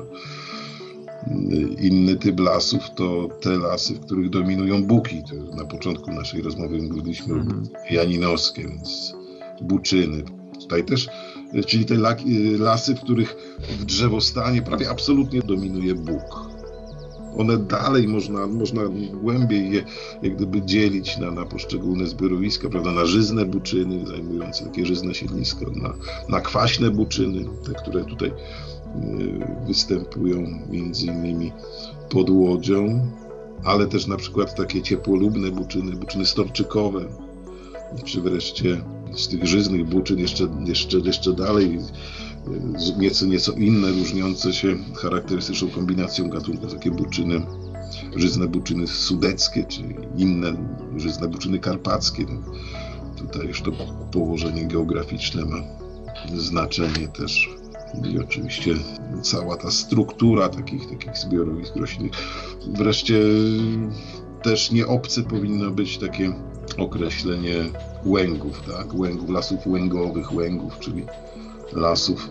Inny 1.80 2.16
typ 2.16 2.40
lasów 2.40 2.82
to 2.96 3.28
te 3.40 3.58
lasy, 3.58 3.94
w 3.94 4.00
których 4.00 4.30
dominują 4.30 4.84
buki. 4.84 5.22
To 5.22 5.56
na 5.56 5.64
początku 5.64 6.12
naszej 6.12 6.42
rozmowy 6.42 6.82
mówiliśmy 6.82 7.34
mhm. 7.34 7.68
janinowskie, 7.90 8.62
więc 8.62 9.14
buczyny. 9.60 10.22
Tutaj 10.60 10.84
też, 10.84 11.08
czyli 11.66 11.84
te 11.84 11.94
lasy, 12.58 12.94
w 12.94 13.00
których 13.00 13.36
w 13.80 13.84
drzewostanie 13.84 14.62
prawie 14.62 14.90
absolutnie 14.90 15.40
dominuje 15.42 15.94
bóg. 15.94 16.49
One 17.38 17.58
dalej 17.58 18.08
można, 18.08 18.46
można 18.46 18.82
głębiej 19.22 19.70
je 19.70 19.84
jak 20.22 20.36
gdyby 20.36 20.62
dzielić 20.62 21.18
na, 21.18 21.30
na 21.30 21.44
poszczególne 21.44 22.06
zbiorowiska, 22.06 22.68
prawda, 22.68 22.92
na 22.92 23.06
żyzne 23.06 23.44
buczyny 23.44 24.06
zajmujące 24.06 24.64
takie 24.64 24.86
żyzne 24.86 25.14
siedlisko, 25.14 25.66
na, 25.70 25.94
na 26.28 26.40
kwaśne 26.40 26.90
buczyny, 26.90 27.44
te, 27.66 27.72
które 27.74 28.04
tutaj 28.04 28.32
Y, 28.96 29.66
występują 29.66 30.60
między 30.70 31.06
innymi 31.06 31.52
pod 32.08 32.30
łodzią, 32.30 33.06
ale 33.64 33.86
też 33.86 34.06
na 34.06 34.16
przykład 34.16 34.54
takie 34.54 34.82
ciepłolubne 34.82 35.50
buczyny, 35.50 35.92
buczyny 35.92 36.26
storczykowe, 36.26 37.04
czy 38.04 38.20
wreszcie 38.20 38.82
z 39.16 39.28
tych 39.28 39.46
żyznych 39.46 39.84
buczyn 39.84 40.18
jeszcze, 40.18 40.48
jeszcze, 40.66 40.98
jeszcze 40.98 41.32
dalej 41.32 41.78
nieco, 42.98 43.26
nieco 43.26 43.52
inne, 43.52 43.90
różniące 43.90 44.52
się 44.52 44.76
charakterystyczną 44.94 45.68
kombinacją 45.68 46.28
gatunków, 46.28 46.74
takie 46.74 46.90
buczyny, 46.90 47.42
żyzne 48.16 48.48
buczyny 48.48 48.86
sudeckie, 48.86 49.64
czy 49.64 49.82
inne 50.16 50.52
żyzne 50.96 51.28
buczyny 51.28 51.58
karpackie. 51.58 52.26
Tutaj 53.16 53.46
już 53.46 53.62
to 53.62 53.70
położenie 54.12 54.64
geograficzne 54.64 55.44
ma 55.44 55.56
znaczenie 56.36 57.08
też 57.08 57.48
i 58.12 58.18
oczywiście 58.18 58.74
cała 59.22 59.56
ta 59.56 59.70
struktura 59.70 60.48
takich, 60.48 60.90
takich 60.90 61.16
zbiorowisk 61.16 61.76
roślinnych. 61.76 62.12
Wreszcie 62.68 63.18
też 64.42 64.70
nie 64.70 64.86
obce 64.86 65.22
powinno 65.22 65.70
być 65.70 65.98
takie 65.98 66.32
określenie 66.78 67.64
łęgów, 68.04 68.62
tak? 68.66 68.94
Łęgów, 68.94 69.30
lasów 69.30 69.66
łęgowych, 69.66 70.34
łęgów, 70.34 70.78
czyli 70.78 71.04
lasów 71.72 72.28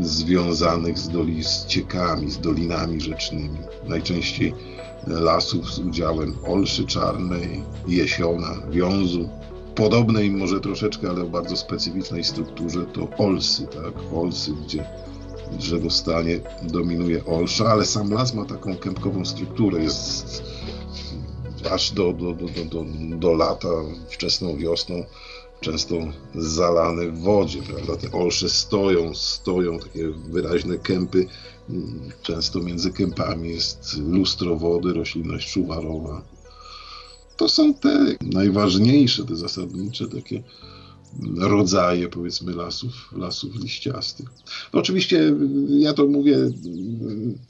związanych 0.00 0.98
z, 0.98 1.08
doli, 1.08 1.44
z 1.44 1.66
ciekami, 1.66 2.30
z 2.30 2.38
dolinami 2.38 3.00
rzecznymi. 3.00 3.58
Najczęściej 3.88 4.54
lasów 5.06 5.74
z 5.74 5.78
udziałem 5.78 6.36
olszy 6.46 6.84
czarnej, 6.86 7.62
jesiona, 7.88 8.56
wiązu, 8.70 9.28
podobnej 9.74 10.30
może 10.30 10.60
troszeczkę, 10.60 11.10
ale 11.10 11.22
o 11.22 11.26
bardzo 11.26 11.56
specyficznej 11.56 12.24
strukturze 12.24 12.84
to 12.84 13.08
olsy, 13.18 13.66
tak? 13.66 14.14
Olsy, 14.14 14.52
gdzie 14.64 14.84
drzewostanie 15.52 16.40
dominuje 16.62 17.24
olsza, 17.24 17.66
ale 17.66 17.84
sam 17.84 18.12
las 18.12 18.34
ma 18.34 18.44
taką 18.44 18.76
kępkową 18.76 19.24
strukturę, 19.24 19.82
jest 19.82 20.42
aż 21.70 21.90
do, 21.90 22.12
do, 22.12 22.32
do, 22.32 22.64
do, 22.64 22.84
do 23.18 23.32
lata, 23.32 23.68
wczesną 24.08 24.56
wiosną, 24.56 25.04
często 25.64 25.94
zalany 26.34 27.12
w 27.12 27.18
wodzie, 27.18 27.62
prawda? 27.62 27.96
Te 27.96 28.12
olsze 28.12 28.48
stoją, 28.48 29.14
stoją, 29.14 29.78
takie 29.78 30.10
wyraźne 30.10 30.78
kępy, 30.78 31.26
często 32.22 32.60
między 32.60 32.90
kępami 32.90 33.50
jest 33.50 33.96
lustro 33.98 34.56
wody, 34.56 34.92
roślinność 34.92 35.50
szuwarowa, 35.50 36.22
to 37.36 37.48
są 37.48 37.74
te 37.74 38.16
najważniejsze, 38.22 39.24
te 39.24 39.36
zasadnicze 39.36 40.08
takie 40.08 40.42
rodzaje, 41.36 42.08
powiedzmy, 42.08 42.54
lasów, 42.54 42.92
lasów 43.16 43.56
liściastych. 43.56 44.26
No 44.72 44.80
oczywiście 44.80 45.34
ja 45.68 45.92
to 45.92 46.06
mówię 46.06 46.38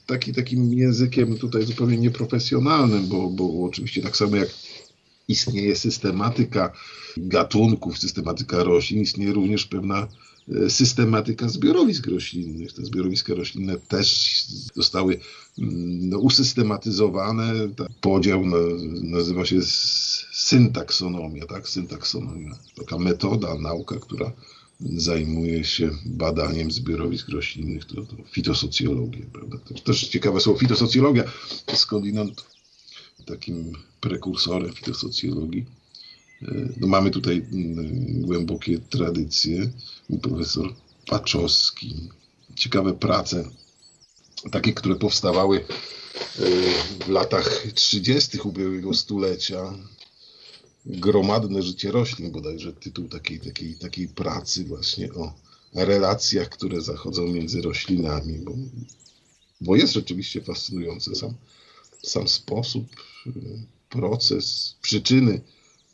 taki, 0.06 0.34
takim 0.34 0.74
językiem 0.74 1.38
tutaj 1.38 1.66
zupełnie 1.66 1.96
nieprofesjonalnym, 1.96 3.06
bo, 3.06 3.30
bo 3.30 3.64
oczywiście 3.64 4.02
tak 4.02 4.16
samo 4.16 4.36
jak 4.36 4.48
istnieje 5.28 5.76
systematyka 5.76 6.72
gatunków, 7.16 7.98
systematyka 7.98 8.64
roślin, 8.64 9.02
istnieje 9.02 9.32
również 9.32 9.66
pewna 9.66 10.08
e, 10.48 10.70
systematyka 10.70 11.48
zbiorowisk 11.48 12.06
roślinnych. 12.06 12.72
Te 12.72 12.84
zbiorowiska 12.84 13.34
roślinne 13.34 13.76
też 13.78 14.44
zostały 14.74 15.14
mm, 15.58 16.08
no, 16.08 16.18
usystematyzowane. 16.18 17.68
Ta 17.76 17.86
podział 18.00 18.42
nazywa 19.02 19.44
się 19.44 19.60
syntaksonomia, 20.32 21.46
tak? 21.46 21.68
Syntaksonomia. 21.68 22.58
Taka 22.76 22.98
metoda, 22.98 23.54
nauka, 23.58 23.96
która 24.00 24.32
zajmuje 24.80 25.64
się 25.64 25.90
badaniem 26.06 26.70
zbiorowisk 26.70 27.28
roślinnych, 27.28 27.84
to, 27.84 27.94
to 27.94 28.16
fitosocjologia, 28.30 29.26
prawda? 29.32 29.58
To 29.58 29.74
też 29.74 30.08
ciekawe 30.08 30.40
słowo 30.40 30.58
fitosocjologia, 30.58 31.24
skądinąd 31.74 32.53
takim 33.24 33.72
prekursorem 34.00 34.72
fitosocjologii. 34.72 35.66
E, 36.42 36.68
no 36.76 36.86
mamy 36.86 37.10
tutaj 37.10 37.46
mm, 37.52 38.22
głębokie 38.22 38.78
tradycje. 38.78 39.70
Profesor 40.22 40.74
Paczowski. 41.06 42.10
Ciekawe 42.54 42.92
prace, 42.92 43.50
takie, 44.50 44.72
które 44.72 44.94
powstawały 44.94 45.58
e, 45.58 45.64
w 47.04 47.08
latach 47.08 47.66
30. 47.74 48.38
ubiegłego 48.40 48.94
stulecia. 48.94 49.74
Gromadne 50.86 51.62
życie 51.62 51.90
roślin, 51.90 52.30
bodajże 52.30 52.72
tytuł 52.72 53.08
takiej, 53.08 53.40
takiej, 53.40 53.74
takiej 53.74 54.08
pracy 54.08 54.64
właśnie 54.64 55.12
o 55.12 55.32
relacjach, 55.74 56.48
które 56.48 56.80
zachodzą 56.80 57.26
między 57.26 57.62
roślinami, 57.62 58.38
bo, 58.38 58.52
bo 59.60 59.76
jest 59.76 59.92
rzeczywiście 59.92 60.40
fascynujący 60.40 61.14
sam, 61.14 61.34
sam 62.06 62.28
sposób, 62.28 62.86
y, 63.26 63.30
proces, 63.90 64.76
przyczyny, 64.82 65.40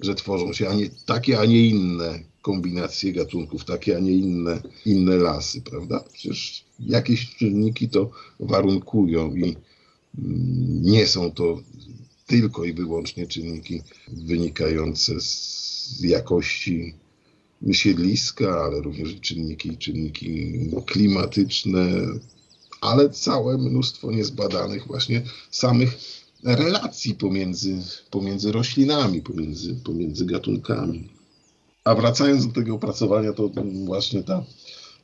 że 0.00 0.14
tworzą 0.14 0.52
się 0.52 0.68
a 0.68 0.74
nie, 0.74 0.90
takie, 1.06 1.40
a 1.40 1.44
nie 1.44 1.66
inne 1.66 2.20
kombinacje 2.42 3.12
gatunków, 3.12 3.64
takie, 3.64 3.96
a 3.96 4.00
nie 4.00 4.12
inne, 4.12 4.62
inne 4.86 5.16
lasy, 5.16 5.62
prawda? 5.62 6.04
Przecież 6.12 6.64
jakieś 6.80 7.36
czynniki 7.36 7.88
to 7.88 8.10
warunkują 8.40 9.34
i 9.34 9.56
mm, 10.18 10.82
nie 10.82 11.06
są 11.06 11.30
to 11.30 11.62
tylko 12.26 12.64
i 12.64 12.72
wyłącznie 12.72 13.26
czynniki 13.26 13.82
wynikające 14.08 15.20
z 15.20 16.00
jakości 16.00 16.94
siedliska, 17.72 18.60
ale 18.64 18.82
również 18.82 19.20
czynniki, 19.20 19.78
czynniki 19.78 20.52
klimatyczne, 20.86 22.06
ale 22.80 23.10
całe 23.10 23.58
mnóstwo 23.58 24.10
niezbadanych 24.10 24.86
właśnie 24.86 25.22
samych 25.50 25.98
relacji 26.44 27.14
pomiędzy, 27.14 27.78
pomiędzy 28.10 28.52
roślinami, 28.52 29.22
pomiędzy, 29.22 29.74
pomiędzy 29.74 30.26
gatunkami. 30.26 31.08
A 31.84 31.94
wracając 31.94 32.46
do 32.46 32.52
tego 32.52 32.74
opracowania, 32.74 33.32
to 33.32 33.50
właśnie 33.84 34.22
ta, 34.22 34.44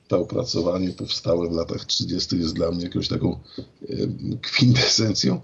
to 0.09 0.19
opracowanie 0.19 0.89
powstałe 0.89 1.49
w 1.49 1.53
latach 1.53 1.85
30. 1.85 2.39
jest 2.39 2.55
dla 2.55 2.71
mnie 2.71 2.85
jakąś 2.85 3.09
taką 3.09 3.41
kwintesencją 4.43 5.41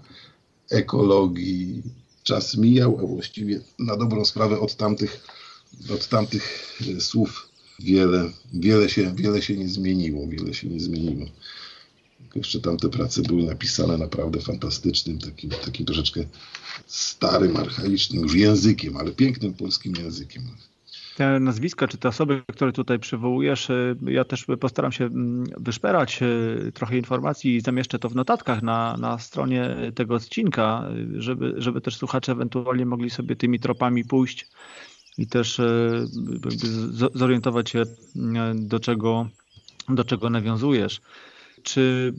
ekologii. 0.69 1.83
Czas 2.23 2.57
mijał, 2.57 2.99
a 2.99 3.07
właściwie 3.07 3.61
na 3.79 3.97
dobrą 3.97 4.25
sprawę 4.25 4.59
od 4.59 4.75
tamtych, 4.75 5.23
od 5.93 6.07
tamtych 6.07 6.77
e, 6.97 7.01
słów 7.01 7.49
wiele, 7.79 8.29
wiele, 8.53 8.89
się, 8.89 9.15
wiele 9.15 9.41
się 9.41 9.57
nie 9.57 9.69
zmieniło. 9.69 10.27
Wiele 10.27 10.53
się 10.53 10.67
nie 10.67 10.79
zmieniło. 10.79 11.25
Jeszcze 12.35 12.59
tamte 12.59 12.89
prace 12.89 13.21
były 13.21 13.43
napisane 13.43 13.97
naprawdę 13.97 14.41
fantastycznym, 14.41 15.19
takim, 15.19 15.49
takim 15.49 15.85
troszeczkę 15.85 16.25
starym, 16.87 17.57
archaicznym 17.57 18.23
już 18.23 18.35
językiem, 18.35 18.97
ale 18.97 19.11
pięknym 19.11 19.53
polskim 19.53 19.93
językiem. 19.95 20.43
Te 21.15 21.39
nazwiska, 21.39 21.87
czy 21.87 21.97
te 21.97 22.09
osoby, 22.09 22.41
które 22.53 22.71
tutaj 22.71 22.99
przywołujesz, 22.99 23.69
y, 23.69 23.95
ja 24.01 24.23
też 24.23 24.45
postaram 24.59 24.91
się 24.91 25.05
mm, 25.05 25.45
wyszperać 25.57 26.19
y, 26.21 26.71
trochę 26.71 26.97
informacji 26.97 27.55
i 27.55 27.61
zamieszczę 27.61 27.99
to 27.99 28.09
w 28.09 28.15
notatkach 28.15 28.61
na, 28.61 28.97
na 28.97 29.19
stronie 29.19 29.75
tego 29.95 30.15
odcinka, 30.15 30.89
y, 31.17 31.21
żeby, 31.21 31.53
żeby 31.57 31.81
też 31.81 31.95
słuchacze 31.97 32.31
ewentualnie 32.31 32.85
mogli 32.85 33.09
sobie 33.09 33.35
tymi 33.35 33.59
tropami 33.59 34.05
pójść 34.05 34.47
i 35.17 35.27
też 35.27 35.61
zorientować 37.13 37.69
się, 37.69 37.83
do 38.55 38.79
czego, 38.79 39.27
do 39.89 40.03
czego 40.03 40.29
nawiązujesz. 40.29 41.01
Czy 41.63 42.13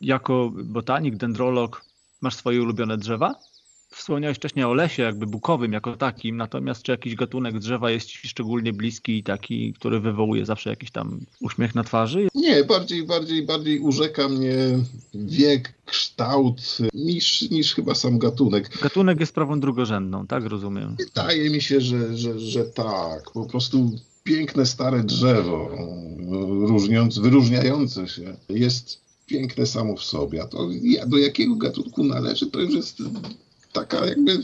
jako 0.00 0.52
botanik, 0.64 1.16
dendrolog 1.16 1.84
masz 2.20 2.34
swoje 2.34 2.62
ulubione 2.62 2.96
drzewa? 2.96 3.34
Wspomniałeś 3.90 4.36
wcześniej 4.36 4.64
o 4.64 4.74
lesie 4.74 5.02
jakby 5.02 5.26
bukowym 5.26 5.72
jako 5.72 5.96
takim, 5.96 6.36
natomiast 6.36 6.82
czy 6.82 6.92
jakiś 6.92 7.14
gatunek 7.14 7.58
drzewa 7.58 7.90
jest 7.90 8.08
Ci 8.08 8.28
szczególnie 8.28 8.72
bliski 8.72 9.18
i 9.18 9.22
taki, 9.22 9.72
który 9.72 10.00
wywołuje 10.00 10.46
zawsze 10.46 10.70
jakiś 10.70 10.90
tam 10.90 11.20
uśmiech 11.40 11.74
na 11.74 11.84
twarzy? 11.84 12.28
Nie, 12.34 12.64
bardziej, 12.64 13.06
bardziej, 13.06 13.46
bardziej 13.46 13.80
urzeka 13.80 14.28
mnie 14.28 14.54
wiek, 15.14 15.74
kształt 15.86 16.78
niż, 16.94 17.50
niż 17.50 17.74
chyba 17.74 17.94
sam 17.94 18.18
gatunek. 18.18 18.78
Gatunek 18.82 19.20
jest 19.20 19.30
sprawą 19.32 19.60
drugorzędną, 19.60 20.26
tak 20.26 20.44
rozumiem? 20.44 20.96
Wydaje 20.96 21.50
mi 21.50 21.60
się, 21.60 21.80
że, 21.80 22.16
że, 22.16 22.40
że 22.40 22.64
tak. 22.64 23.30
Po 23.30 23.46
prostu 23.46 23.90
piękne 24.26 24.66
stare 24.66 25.02
drzewo, 25.02 25.70
różniąc, 26.66 27.18
wyróżniające 27.18 28.08
się, 28.08 28.36
jest 28.48 29.00
piękne 29.26 29.66
samo 29.66 29.96
w 29.96 30.04
sobie. 30.04 30.42
A 30.42 30.46
to 30.46 30.68
do 31.06 31.18
jakiego 31.18 31.56
gatunku 31.56 32.04
należy, 32.04 32.46
to 32.46 32.60
już 32.60 32.74
jest 32.74 32.98
taka 33.72 34.06
jakby 34.06 34.42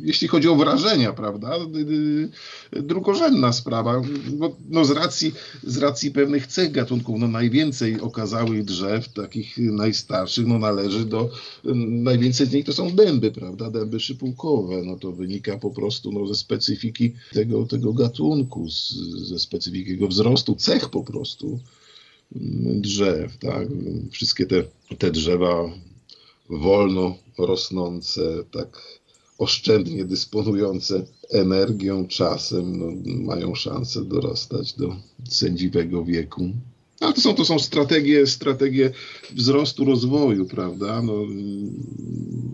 jeśli 0.00 0.28
chodzi 0.28 0.48
o 0.48 0.56
wrażenia, 0.56 1.12
prawda, 1.12 1.50
drugorzędna 2.72 3.52
sprawa. 3.52 4.02
Bo, 4.32 4.56
no 4.68 4.84
z, 4.84 4.90
racji, 4.90 5.32
z 5.62 5.78
racji 5.78 6.10
pewnych 6.10 6.46
cech 6.46 6.72
gatunków, 6.72 7.18
no 7.18 7.28
najwięcej 7.28 8.00
okazałych 8.00 8.64
drzew, 8.64 9.08
takich 9.08 9.58
najstarszych, 9.58 10.46
no 10.46 10.58
należy 10.58 11.04
do, 11.04 11.30
najwięcej 11.86 12.46
z 12.46 12.52
nich 12.52 12.64
to 12.64 12.72
są 12.72 12.90
dęby, 12.90 13.30
prawda, 13.30 13.70
dęby 13.70 14.00
szypułkowe, 14.00 14.82
no 14.82 14.96
to 14.96 15.12
wynika 15.12 15.58
po 15.58 15.70
prostu 15.70 16.12
no, 16.12 16.26
ze 16.26 16.34
specyfiki 16.34 17.12
tego, 17.32 17.66
tego 17.66 17.92
gatunku, 17.92 18.70
z, 18.70 18.92
ze 19.28 19.38
specyfiki 19.38 19.90
jego 19.90 20.08
wzrostu, 20.08 20.54
cech 20.54 20.88
po 20.88 21.04
prostu 21.04 21.60
drzew, 22.64 23.36
tak, 23.36 23.68
wszystkie 24.10 24.46
te, 24.46 24.64
te 24.98 25.10
drzewa 25.10 25.70
wolno 26.50 27.16
rosnące, 27.38 28.44
tak 28.50 28.82
oszczędnie 29.38 30.04
dysponujące 30.04 31.06
energią, 31.30 32.06
czasem, 32.06 32.78
no, 32.78 32.86
mają 33.06 33.54
szansę 33.54 34.04
dorastać 34.04 34.72
do 34.72 34.96
sędziwego 35.28 36.04
wieku. 36.04 36.50
Ale 37.00 37.12
to 37.12 37.20
są, 37.20 37.34
to 37.34 37.44
są 37.44 37.58
strategie, 37.58 38.26
strategie 38.26 38.92
wzrostu, 39.32 39.84
rozwoju, 39.84 40.46
prawda? 40.46 41.02
No, 41.02 41.14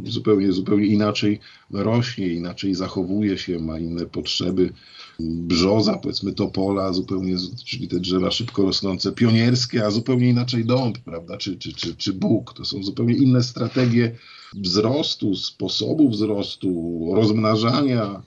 zupełnie, 0.05 0.53
zupełnie 0.53 0.87
inaczej 0.87 1.41
rośnie, 1.71 2.29
inaczej 2.29 2.75
zachowuje 2.75 3.39
się, 3.39 3.59
ma 3.59 3.79
inne 3.79 4.07
potrzeby. 4.07 4.73
Brzoza, 5.21 5.99
powiedzmy 5.99 6.33
topola, 6.33 6.93
zupełnie, 6.93 7.37
czyli 7.65 7.89
te 7.89 8.01
drzewa 8.01 8.31
szybko 8.31 8.63
rosnące, 8.63 9.13
pionierskie, 9.13 9.87
a 9.87 9.91
zupełnie 9.91 10.29
inaczej 10.29 10.65
dąb, 10.65 10.99
prawda? 10.99 11.37
Czy, 11.37 11.57
czy, 11.57 11.73
czy, 11.73 11.97
czy 11.97 12.13
bóg. 12.13 12.55
To 12.55 12.65
są 12.65 12.83
zupełnie 12.83 13.15
inne 13.15 13.43
strategie 13.43 14.17
wzrostu, 14.55 15.37
sposobu 15.37 16.09
wzrostu, 16.09 16.71
rozmnażania, 17.15 18.23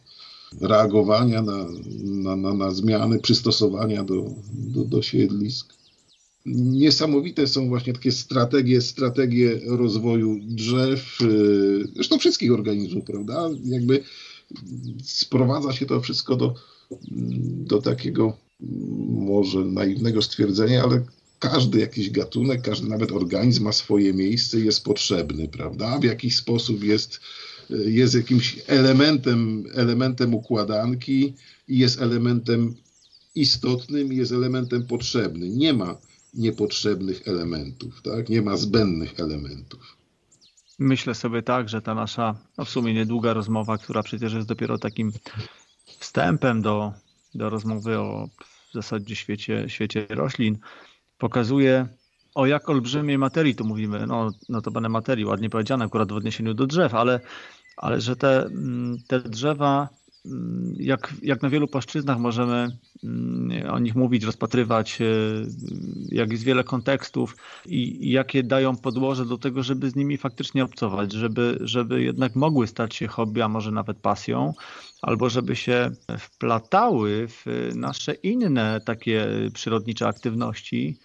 reagowania 0.61 1.41
na, 1.41 1.65
na, 2.03 2.35
na, 2.35 2.53
na 2.53 2.71
zmiany, 2.71 3.19
przystosowania 3.19 4.03
do, 4.03 4.25
do, 4.53 4.85
do 4.85 5.01
siedlisk 5.01 5.73
niesamowite 6.45 7.47
są 7.47 7.67
właśnie 7.67 7.93
takie 7.93 8.11
strategie, 8.11 8.81
strategie 8.81 9.59
rozwoju 9.67 10.39
drzew, 10.41 11.21
y, 11.21 11.87
zresztą 11.95 12.19
wszystkich 12.19 12.53
organizmów, 12.53 13.05
prawda? 13.05 13.49
Jakby 13.65 14.03
sprowadza 15.03 15.73
się 15.73 15.85
to 15.85 16.01
wszystko 16.01 16.35
do, 16.35 16.53
do 17.41 17.81
takiego 17.81 18.37
może 19.09 19.59
naiwnego 19.59 20.21
stwierdzenia, 20.21 20.83
ale 20.83 21.05
każdy 21.43 21.79
jakiś 21.79 22.09
gatunek, 22.09 22.61
każdy 22.61 22.87
nawet 22.87 23.11
organizm 23.11 23.63
ma 23.63 23.71
swoje 23.71 24.13
miejsce 24.13 24.59
jest 24.59 24.83
potrzebny, 24.83 25.47
prawda? 25.47 25.99
W 25.99 26.03
jakiś 26.03 26.37
sposób 26.37 26.83
jest, 26.83 27.19
jest 27.69 28.15
jakimś 28.15 28.59
elementem, 28.67 29.63
elementem 29.73 30.33
układanki 30.33 31.33
i 31.67 31.77
jest 31.77 32.01
elementem 32.01 32.75
istotnym 33.35 34.13
jest 34.13 34.31
elementem 34.31 34.87
potrzebnym. 34.87 35.57
Nie 35.57 35.73
ma 35.73 35.97
niepotrzebnych 36.33 37.27
elementów, 37.27 38.01
tak? 38.01 38.29
Nie 38.29 38.41
ma 38.41 38.57
zbędnych 38.57 39.19
elementów. 39.19 39.97
Myślę 40.79 41.15
sobie 41.15 41.41
tak, 41.41 41.69
że 41.69 41.81
ta 41.81 41.95
nasza 41.95 42.35
no 42.57 42.65
w 42.65 42.69
sumie 42.69 42.93
niedługa 42.93 43.33
rozmowa, 43.33 43.77
która 43.77 44.03
przecież 44.03 44.33
jest 44.33 44.47
dopiero 44.47 44.77
takim 44.77 45.11
wstępem 45.99 46.61
do, 46.61 46.93
do 47.35 47.49
rozmowy 47.49 47.99
o 47.99 48.29
w 48.69 48.73
zasadzie 48.73 49.15
świecie, 49.15 49.65
świecie 49.67 50.05
roślin, 50.09 50.57
pokazuje 51.23 51.87
o 52.35 52.45
jak 52.45 52.69
olbrzymiej 52.69 53.17
materii 53.17 53.55
tu 53.55 53.65
mówimy. 53.65 54.07
No, 54.07 54.31
no 54.49 54.61
to 54.61 54.71
będę 54.71 54.89
materii, 54.89 55.25
ładnie 55.25 55.49
powiedziane 55.49 55.85
akurat 55.85 56.11
w 56.11 56.15
odniesieniu 56.15 56.53
do 56.53 56.67
drzew, 56.67 56.93
ale, 56.93 57.19
ale 57.77 58.01
że 58.01 58.15
te, 58.15 58.45
mm, 58.45 58.97
te 59.07 59.19
drzewa 59.19 59.89
Mm, 60.25 60.75
jak, 60.79 61.13
jak 61.21 61.41
na 61.41 61.49
wielu 61.49 61.67
płaszczyznach 61.67 62.19
możemy 62.19 62.67
mm, 63.03 63.69
o 63.69 63.79
nich 63.79 63.95
mówić, 63.95 64.23
rozpatrywać, 64.23 65.01
e, 65.01 65.05
jak 66.09 66.31
jest 66.31 66.43
wiele 66.43 66.63
kontekstów 66.63 67.35
i, 67.65 68.07
i, 68.07 68.11
jakie 68.11 68.43
dają 68.43 68.77
podłoże 68.77 69.25
do 69.25 69.37
tego, 69.37 69.63
żeby 69.63 69.89
z 69.89 69.95
nimi 69.95 70.17
faktycznie 70.17 70.63
obcować, 70.63 71.13
żeby, 71.13 71.57
żeby 71.61 72.03
jednak 72.03 72.35
mogły 72.35 72.67
stać 72.67 72.95
się 72.95 73.07
hobby, 73.07 73.41
a 73.41 73.47
może 73.49 73.71
nawet 73.71 73.97
pasją, 73.97 74.53
albo 75.01 75.29
żeby 75.29 75.55
się 75.55 75.91
wplatały 76.19 77.27
w 77.27 77.45
nasze 77.75 78.13
inne 78.13 78.81
takie 78.85 79.27
przyrodnicze 79.53 80.07
aktywności, 80.07 80.99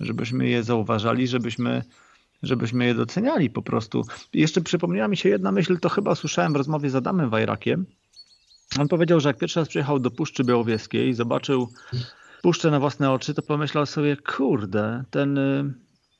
żebyśmy 0.00 0.48
je 0.48 0.62
zauważali, 0.62 1.28
żebyśmy 1.28 1.82
żebyśmy 2.42 2.86
je 2.86 2.94
doceniali 2.94 3.50
po 3.50 3.62
prostu. 3.62 4.02
Jeszcze 4.34 4.60
przypomniała 4.60 5.08
mi 5.08 5.16
się 5.16 5.28
jedna 5.28 5.52
myśl, 5.52 5.78
to 5.78 5.88
chyba 5.88 6.14
słyszałem 6.14 6.52
w 6.52 6.56
rozmowie 6.56 6.90
z 6.90 6.94
Adamem 6.94 7.30
Wajrakiem, 7.30 7.86
on 8.78 8.88
powiedział, 8.88 9.20
że 9.20 9.28
jak 9.28 9.38
pierwszy 9.38 9.60
raz 9.60 9.68
przyjechał 9.68 9.98
do 9.98 10.10
Puszczy 10.10 10.44
Białowieskiej 10.44 11.08
i 11.08 11.14
zobaczył 11.14 11.68
puszczę 12.42 12.70
na 12.70 12.80
własne 12.80 13.10
oczy, 13.10 13.34
to 13.34 13.42
pomyślał 13.42 13.86
sobie, 13.86 14.16
kurde, 14.16 15.04
ten, 15.10 15.38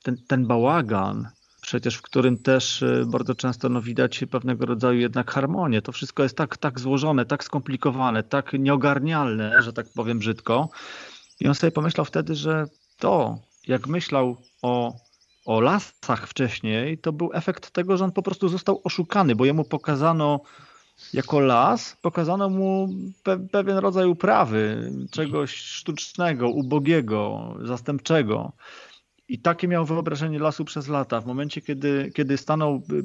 ten, 0.03 0.17
ten 0.27 0.47
bałagan, 0.47 1.29
przecież 1.61 1.95
w 1.95 2.01
którym 2.01 2.37
też 2.37 2.81
y, 2.81 3.03
bardzo 3.07 3.35
często 3.35 3.69
no, 3.69 3.81
widać 3.81 4.23
pewnego 4.31 4.65
rodzaju 4.65 4.99
jednak 4.99 5.31
harmonię. 5.31 5.81
To 5.81 5.91
wszystko 5.91 6.23
jest 6.23 6.37
tak, 6.37 6.57
tak 6.57 6.79
złożone, 6.79 7.25
tak 7.25 7.43
skomplikowane, 7.43 8.23
tak 8.23 8.53
nieogarnialne, 8.53 9.61
że 9.61 9.73
tak 9.73 9.85
powiem 9.95 10.19
brzydko. 10.19 10.69
I 11.39 11.47
on 11.47 11.55
sobie 11.55 11.71
pomyślał 11.71 12.05
wtedy, 12.05 12.35
że 12.35 12.65
to, 12.97 13.39
jak 13.69 13.87
myślał 13.87 14.37
o, 14.61 14.93
o 15.45 15.61
lasach 15.61 16.27
wcześniej, 16.27 16.97
to 16.97 17.13
był 17.13 17.29
efekt 17.33 17.71
tego, 17.71 17.97
że 17.97 18.03
on 18.03 18.11
po 18.11 18.21
prostu 18.21 18.49
został 18.49 18.81
oszukany, 18.83 19.35
bo 19.35 19.45
jemu 19.45 19.63
pokazano 19.63 20.39
jako 21.13 21.39
las 21.39 21.97
pokazano 22.01 22.49
mu 22.49 22.89
pe 23.23 23.47
pewien 23.51 23.77
rodzaj 23.77 24.07
uprawy, 24.07 24.91
czegoś 25.11 25.55
sztucznego, 25.55 26.49
ubogiego, 26.49 27.53
zastępczego. 27.63 28.51
I 29.29 29.39
takie 29.39 29.67
miał 29.67 29.85
wyobrażenie 29.85 30.39
lasu 30.39 30.65
przez 30.65 30.87
lata. 30.87 31.21
W 31.21 31.25
momencie, 31.25 31.61
kiedy, 31.61 32.11
kiedy 32.15 32.37
stanął 32.37 32.75
y, 32.75 33.03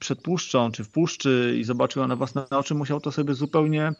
przed 0.00 0.22
puszczą, 0.22 0.72
czy 0.72 0.84
w 0.84 0.90
puszczy 0.90 1.56
i 1.58 1.64
zobaczył 1.64 2.06
na 2.06 2.16
własne 2.16 2.50
oczy, 2.50 2.74
musiał 2.74 3.00
to 3.00 3.12
sobie 3.12 3.34
zupełnie 3.34 3.92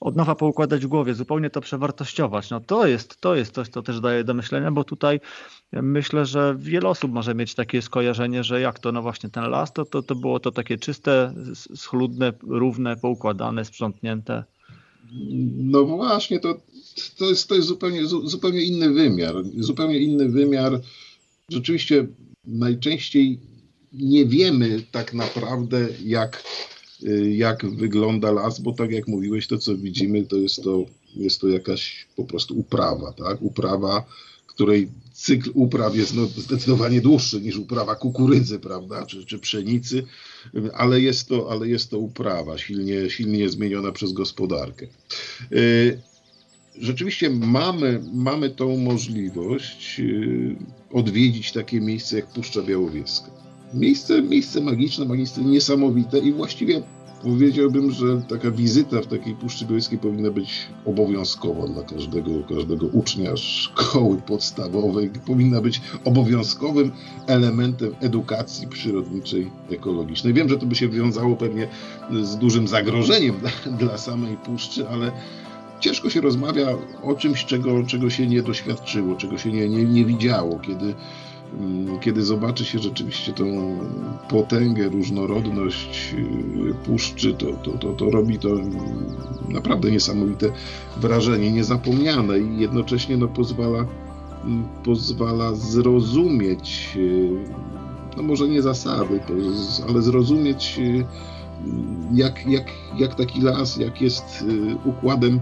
od 0.00 0.16
nowa 0.16 0.34
poukładać 0.34 0.84
w 0.84 0.88
głowie, 0.88 1.14
zupełnie 1.14 1.50
to 1.50 1.60
przewartościować. 1.60 2.50
No 2.50 2.60
to 2.60 2.86
jest, 2.86 3.20
to 3.20 3.34
jest 3.34 3.54
coś, 3.54 3.68
co 3.68 3.82
też 3.82 4.00
daje 4.00 4.24
do 4.24 4.34
myślenia, 4.34 4.70
bo 4.70 4.84
tutaj 4.84 5.20
myślę, 5.72 6.26
że 6.26 6.54
wiele 6.58 6.88
osób 6.88 7.12
może 7.12 7.34
mieć 7.34 7.54
takie 7.54 7.82
skojarzenie, 7.82 8.44
że 8.44 8.60
jak 8.60 8.78
to, 8.78 8.92
no 8.92 9.02
właśnie 9.02 9.30
ten 9.30 9.50
las, 9.50 9.72
to, 9.72 9.84
to, 9.84 10.02
to 10.02 10.14
było 10.14 10.40
to 10.40 10.52
takie 10.52 10.78
czyste, 10.78 11.34
schludne, 11.74 12.32
równe, 12.42 12.96
poukładane, 12.96 13.64
sprzątnięte. 13.64 14.44
No 15.56 15.84
właśnie, 15.84 16.40
to, 16.40 16.60
to, 17.18 17.28
jest, 17.28 17.48
to 17.48 17.54
jest 17.54 17.68
zupełnie, 17.68 18.06
zupełnie 18.06 18.62
inny 18.62 18.90
wymiar. 18.90 19.34
Zupełnie 19.58 19.98
inny 19.98 20.28
wymiar. 20.28 20.80
Rzeczywiście 21.48 22.06
najczęściej 22.44 23.38
nie 23.92 24.26
wiemy 24.26 24.82
tak 24.92 25.14
naprawdę, 25.14 25.88
jak, 26.04 26.44
jak 27.30 27.66
wygląda 27.66 28.32
las, 28.32 28.60
bo 28.60 28.72
tak 28.72 28.90
jak 28.90 29.08
mówiłeś, 29.08 29.46
to 29.46 29.58
co 29.58 29.76
widzimy, 29.76 30.24
to 30.24 30.36
jest 30.36 30.62
to, 30.62 30.84
jest 31.16 31.40
to 31.40 31.48
jakaś 31.48 32.06
po 32.16 32.24
prostu 32.24 32.58
uprawa, 32.58 33.12
tak? 33.12 33.42
Uprawa 33.42 34.06
której 34.56 34.88
cykl 35.16 35.50
upraw 35.54 35.96
jest 35.96 36.14
no, 36.14 36.26
zdecydowanie 36.26 37.00
dłuższy 37.00 37.40
niż 37.40 37.56
uprawa 37.56 37.94
kukurydzy, 37.94 38.58
prawda, 38.58 39.06
czy, 39.06 39.26
czy 39.26 39.38
pszenicy, 39.38 40.06
ale 40.74 41.00
jest 41.00 41.28
to, 41.28 41.50
ale 41.50 41.68
jest 41.68 41.90
to 41.90 41.98
uprawa 41.98 42.58
silnie, 42.58 43.10
silnie 43.10 43.48
zmieniona 43.48 43.92
przez 43.92 44.12
gospodarkę. 44.12 44.86
Y, 45.52 46.00
rzeczywiście 46.78 47.30
mamy, 47.30 48.02
mamy 48.14 48.50
tą 48.50 48.76
możliwość 48.76 50.00
y, 50.00 50.56
odwiedzić 50.92 51.52
takie 51.52 51.80
miejsce 51.80 52.16
jak 52.16 52.26
Puszcza 52.26 52.62
Białowieska. 52.62 53.45
Miejsce, 53.76 54.22
miejsce 54.22 54.60
magiczne, 54.60 55.06
miejsce 55.06 55.40
niesamowite 55.40 56.18
i 56.18 56.32
właściwie 56.32 56.82
Powiedziałbym, 57.22 57.90
że 57.90 58.22
taka 58.28 58.50
wizyta 58.50 59.02
w 59.02 59.06
takiej 59.06 59.34
Puszczy 59.34 59.64
Białej 59.64 59.98
powinna 60.02 60.30
być 60.30 60.68
obowiązkowa 60.84 61.66
dla 61.66 61.82
każdego, 61.82 62.30
każdego 62.48 62.86
ucznia 62.86 63.36
szkoły 63.36 64.16
podstawowej. 64.16 65.10
Powinna 65.26 65.60
być 65.60 65.80
obowiązkowym 66.04 66.90
elementem 67.26 67.94
edukacji 68.00 68.68
przyrodniczej, 68.68 69.50
ekologicznej. 69.70 70.32
Wiem, 70.32 70.48
że 70.48 70.58
to 70.58 70.66
by 70.66 70.74
się 70.74 70.88
wiązało 70.88 71.36
pewnie 71.36 71.68
z 72.22 72.36
dużym 72.36 72.68
zagrożeniem 72.68 73.34
dla, 73.40 73.76
dla 73.76 73.98
samej 73.98 74.36
puszczy, 74.36 74.88
ale 74.88 75.12
ciężko 75.80 76.10
się 76.10 76.20
rozmawia 76.20 76.68
o 77.02 77.14
czymś, 77.14 77.44
czego, 77.44 77.82
czego 77.82 78.10
się 78.10 78.26
nie 78.26 78.42
doświadczyło, 78.42 79.16
czego 79.16 79.38
się 79.38 79.52
nie, 79.52 79.68
nie, 79.68 79.84
nie 79.84 80.04
widziało, 80.04 80.58
kiedy 80.58 80.94
kiedy 82.00 82.22
zobaczy 82.22 82.64
się 82.64 82.78
rzeczywiście 82.78 83.32
tą 83.32 83.44
potęgę, 84.28 84.88
różnorodność 84.88 86.14
y, 86.70 86.74
puszczy, 86.74 87.34
to, 87.34 87.46
to, 87.46 87.70
to, 87.70 87.92
to 87.92 88.10
robi 88.10 88.38
to 88.38 88.48
naprawdę 89.48 89.90
niesamowite 89.90 90.46
wrażenie, 90.96 91.52
niezapomniane 91.52 92.38
i 92.38 92.58
jednocześnie 92.58 93.16
no, 93.16 93.28
pozwala, 93.28 93.86
mm, 94.44 94.68
pozwala 94.84 95.54
zrozumieć, 95.54 96.92
y, 96.96 97.30
no 98.16 98.22
może 98.22 98.48
nie 98.48 98.62
zasady, 98.62 99.20
ale 99.88 100.02
zrozumieć 100.02 100.78
y, 100.78 101.04
jak, 102.14 102.46
jak, 102.46 102.66
jak 102.98 103.14
taki 103.14 103.40
las, 103.40 103.76
jak 103.76 104.00
jest 104.00 104.44
układem 104.84 105.40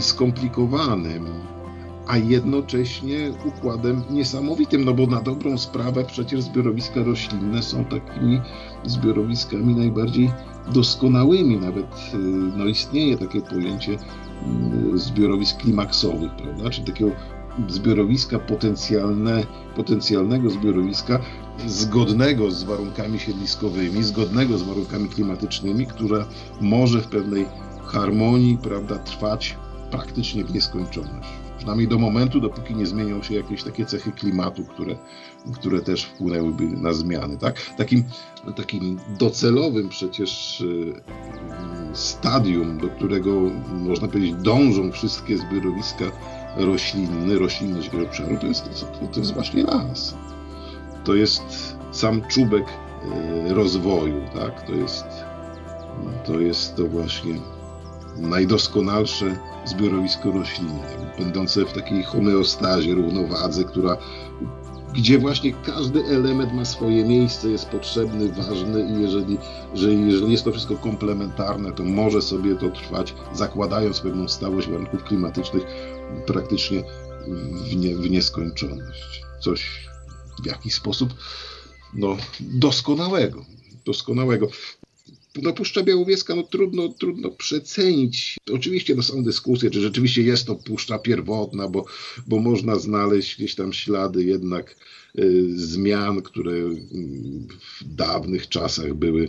skomplikowanym 0.00 1.26
a 2.06 2.16
jednocześnie 2.16 3.32
układem 3.44 4.02
niesamowitym, 4.10 4.84
no 4.84 4.94
bo 4.94 5.06
na 5.06 5.20
dobrą 5.20 5.58
sprawę 5.58 6.04
przecież 6.04 6.42
zbiorowiska 6.42 7.02
roślinne 7.02 7.62
są 7.62 7.84
takimi 7.84 8.40
zbiorowiskami 8.84 9.74
najbardziej 9.74 10.30
doskonałymi. 10.72 11.56
Nawet 11.56 11.86
y, 12.14 12.18
no, 12.56 12.64
istnieje 12.64 13.18
takie 13.18 13.40
pojęcie 13.40 13.92
y, 13.92 14.98
zbiorowisk 14.98 15.56
klimaksowych, 15.56 16.30
prawda? 16.36 16.70
czyli 16.70 16.86
takiego 16.86 17.10
zbiorowiska 17.68 18.38
potencjalne, 18.38 19.46
potencjalnego 19.76 20.50
zbiorowiska 20.50 21.20
zgodnego 21.66 22.50
z 22.50 22.64
warunkami 22.64 23.18
siedliskowymi, 23.18 24.02
zgodnego 24.02 24.58
z 24.58 24.62
warunkami 24.62 25.08
klimatycznymi, 25.08 25.86
które 25.86 26.24
może 26.60 27.00
w 27.00 27.06
pewnej 27.06 27.46
harmonii 27.84 28.58
prawda, 28.58 28.98
trwać 28.98 29.56
praktycznie 29.90 30.44
w 30.44 30.54
nieskończoność. 30.54 31.41
Przynajmniej 31.62 31.88
do 31.88 31.98
momentu, 31.98 32.40
dopóki 32.40 32.74
nie 32.74 32.86
zmienią 32.86 33.22
się 33.22 33.34
jakieś 33.34 33.62
takie 33.62 33.86
cechy 33.86 34.12
klimatu, 34.12 34.64
które, 34.64 34.96
które 35.54 35.80
też 35.80 36.04
wpłynęłyby 36.04 36.64
na 36.64 36.92
zmiany. 36.92 37.38
Tak? 37.38 37.56
Takim, 37.76 38.04
takim 38.56 38.98
docelowym 39.18 39.88
przecież 39.88 40.60
y, 40.60 40.92
stadium, 41.92 42.78
do 42.78 42.88
którego 42.88 43.30
można 43.72 44.08
powiedzieć 44.08 44.34
dążą 44.34 44.92
wszystkie 44.92 45.38
zbiorowiska 45.38 46.04
roślinne, 46.56 47.34
roślinność 47.34 47.88
tego 47.88 48.04
obszaru, 48.04 48.36
to 48.36 48.46
jest, 48.46 48.64
to, 49.00 49.06
to 49.06 49.20
jest 49.20 49.34
właśnie 49.34 49.62
las. 49.62 50.14
To 51.04 51.14
jest 51.14 51.76
sam 51.92 52.22
czubek 52.28 52.64
y, 52.64 53.54
rozwoju, 53.54 54.20
tak? 54.34 54.66
To 54.66 54.72
jest 54.72 55.04
to, 56.26 56.40
jest 56.40 56.76
to 56.76 56.86
właśnie 56.86 57.34
najdoskonalsze 58.16 59.38
zbiorowisko 59.64 60.30
roślinne, 60.30 61.14
będące 61.18 61.64
w 61.64 61.72
takiej 61.72 62.02
homeostazie, 62.02 62.94
równowadze, 62.94 63.64
która 63.64 63.96
gdzie 64.94 65.18
właśnie 65.18 65.52
każdy 65.52 66.04
element 66.04 66.52
ma 66.52 66.64
swoje 66.64 67.04
miejsce, 67.04 67.48
jest 67.48 67.68
potrzebny, 67.68 68.32
ważny 68.32 68.86
i 68.90 69.02
jeżeli, 69.02 69.38
że 69.74 69.94
jeżeli 69.94 70.32
jest 70.32 70.44
to 70.44 70.52
wszystko 70.52 70.76
komplementarne, 70.76 71.72
to 71.72 71.84
może 71.84 72.22
sobie 72.22 72.56
to 72.56 72.70
trwać, 72.70 73.14
zakładając 73.32 74.00
pewną 74.00 74.28
stałość 74.28 74.68
warunków 74.68 75.04
klimatycznych 75.04 75.62
praktycznie 76.26 76.84
w, 77.64 77.76
nie, 77.76 77.96
w 77.96 78.10
nieskończoność. 78.10 79.22
Coś 79.40 79.88
w 80.42 80.46
jakiś 80.46 80.74
sposób 80.74 81.14
no, 81.94 82.16
doskonałego. 82.40 83.44
Doskonałego 83.84 84.48
no 85.42 85.52
Puszcza 85.52 85.82
Białowieska 85.82 86.34
no, 86.34 86.42
trudno, 86.42 86.88
trudno 86.88 87.30
przecenić. 87.30 88.36
Oczywiście 88.52 88.94
no, 88.94 89.02
są 89.02 89.24
dyskusje, 89.24 89.70
czy 89.70 89.80
rzeczywiście 89.80 90.22
jest 90.22 90.46
to 90.46 90.54
puszcza 90.54 90.98
pierwotna, 90.98 91.68
bo, 91.68 91.84
bo 92.26 92.38
można 92.38 92.76
znaleźć 92.76 93.36
gdzieś 93.36 93.54
tam 93.54 93.72
ślady 93.72 94.24
jednak 94.24 94.76
y, 95.18 95.48
zmian, 95.54 96.22
które 96.22 96.52
w 97.80 97.94
dawnych 97.94 98.48
czasach 98.48 98.94
były 98.94 99.26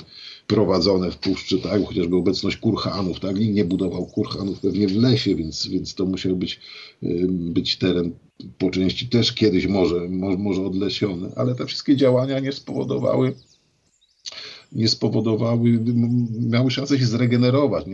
prowadzone 0.47 1.11
w 1.11 1.17
puszczy, 1.17 1.59
tak? 1.59 1.85
chociażby 1.85 2.15
obecność 2.15 2.57
kurhanów, 2.57 3.19
tak? 3.19 3.39
Nikt 3.39 3.53
nie 3.53 3.65
budował 3.65 4.05
kurhanów 4.05 4.59
pewnie 4.59 4.87
w 4.87 4.95
lesie, 4.95 5.35
więc, 5.35 5.67
więc 5.67 5.95
to 5.95 6.05
musiał 6.05 6.35
być, 6.35 6.59
y, 7.03 7.27
być 7.29 7.77
teren 7.77 8.11
po 8.57 8.69
części 8.69 9.07
też 9.07 9.33
kiedyś 9.33 9.67
może, 9.67 10.09
może, 10.09 10.37
może 10.37 10.65
odlesiony, 10.65 11.29
ale 11.35 11.55
te 11.55 11.65
wszystkie 11.65 11.95
działania 11.95 12.39
nie 12.39 12.51
spowodowały 12.51 13.33
nie 14.75 14.87
spowodowały, 14.87 15.79
miały 16.39 16.71
szansę 16.71 16.99
się 16.99 17.05
zregenerować, 17.05 17.85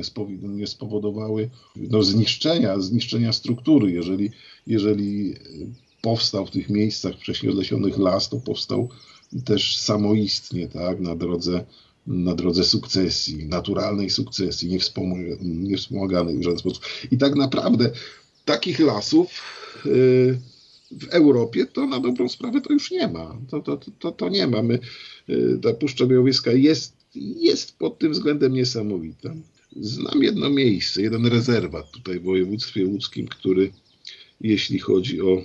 nie, 0.41 0.67
spowodowały 0.67 1.49
no, 1.75 2.03
zniszczenia, 2.03 2.79
zniszczenia 2.79 3.33
struktury. 3.33 3.91
Jeżeli, 3.91 4.29
jeżeli 4.67 5.35
powstał 6.01 6.45
w 6.45 6.51
tych 6.51 6.69
miejscach 6.69 7.15
wcześniej 7.15 7.51
odlesionych 7.51 7.97
las, 7.97 8.29
to 8.29 8.37
powstał 8.37 8.89
też 9.45 9.77
samoistnie, 9.77 10.67
tak, 10.67 10.99
na 10.99 11.15
drodze, 11.15 11.65
na 12.07 12.35
drodze 12.35 12.63
sukcesji, 12.63 13.45
naturalnej 13.45 14.09
sukcesji, 14.09 14.79
niewspomaganej 15.41 16.39
w 16.39 16.43
żaden 16.43 16.59
sposób. 16.59 16.83
I 17.11 17.17
tak 17.17 17.35
naprawdę 17.35 17.91
takich 18.45 18.79
lasów 18.79 19.29
yy, 19.85 20.39
w 20.91 21.07
Europie 21.09 21.65
to 21.65 21.87
na 21.87 21.99
dobrą 21.99 22.29
sprawę 22.29 22.61
to 22.61 22.73
już 22.73 22.91
nie 22.91 23.07
ma. 23.07 23.37
To, 23.49 23.59
to, 23.59 23.79
to, 23.99 24.11
to 24.11 24.29
nie 24.29 24.47
ma. 24.47 24.61
My, 24.61 24.73
y, 24.73 24.79
ta 25.61 25.73
Puszcza 25.73 26.05
Białowieska 26.05 26.51
jest, 26.51 26.93
jest 27.15 27.77
pod 27.77 27.99
tym 27.99 28.11
względem 28.11 28.53
niesamowita. 28.53 29.35
Znam 29.75 30.23
jedno 30.23 30.49
miejsce, 30.49 31.01
jeden 31.01 31.25
rezerwat 31.25 31.91
tutaj 31.91 32.19
w 32.19 32.23
województwie 32.23 32.85
łódzkim, 32.85 33.27
który 33.27 33.71
jeśli 34.41 34.79
chodzi 34.79 35.21
o 35.21 35.43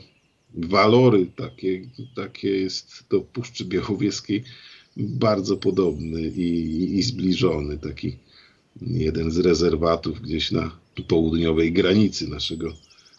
walory 0.55 1.27
takie, 1.36 1.89
takie 2.16 2.48
jest 2.48 3.05
do 3.11 3.20
Puszczy 3.20 3.65
Białowieskiej 3.65 4.44
bardzo 4.97 5.56
podobny 5.56 6.20
i, 6.23 6.98
i 6.98 7.02
zbliżony. 7.02 7.78
Taki 7.78 8.16
jeden 8.81 9.31
z 9.31 9.39
rezerwatów 9.39 10.20
gdzieś 10.20 10.51
na 10.51 10.78
południowej 11.09 11.73
granicy 11.73 12.28
naszego 12.28 12.74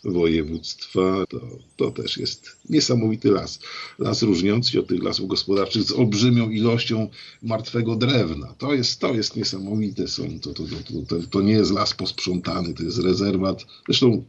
województwa, 0.06 1.26
to, 1.30 1.42
to 1.76 1.92
też 1.92 2.18
jest 2.18 2.58
niesamowity 2.70 3.32
las. 3.32 3.60
Las 4.00 4.22
różniący 4.22 4.72
się 4.72 4.80
od 4.80 4.88
tych 4.88 5.04
lasów 5.04 5.28
gospodarczych 5.28 5.84
z 5.84 5.92
olbrzymią 5.92 6.50
ilością 6.50 7.10
martwego 7.42 7.96
drewna. 7.96 8.54
To 8.58 8.74
jest, 8.74 9.00
to 9.00 9.14
jest 9.14 9.36
niesamowite. 9.36 10.08
Są, 10.08 10.40
to, 10.40 10.54
to, 10.54 10.64
to, 11.08 11.16
to, 11.30 11.42
nie 11.42 11.54
jest 11.54 11.72
las 11.72 11.94
posprzątany, 11.94 12.74
to 12.74 12.84
jest 12.84 12.98
rezerwat. 12.98 13.66
Zresztą 13.86 14.24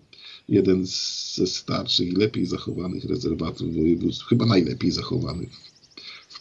jeden 0.49 0.87
ze 1.35 1.47
starszych 1.47 2.09
i 2.09 2.13
lepiej 2.13 2.47
zachowanych 2.47 3.05
rezerwatów 3.05 3.75
województw, 3.75 4.27
chyba 4.27 4.47
najlepiej 4.47 4.91
zachowanych 4.91 5.76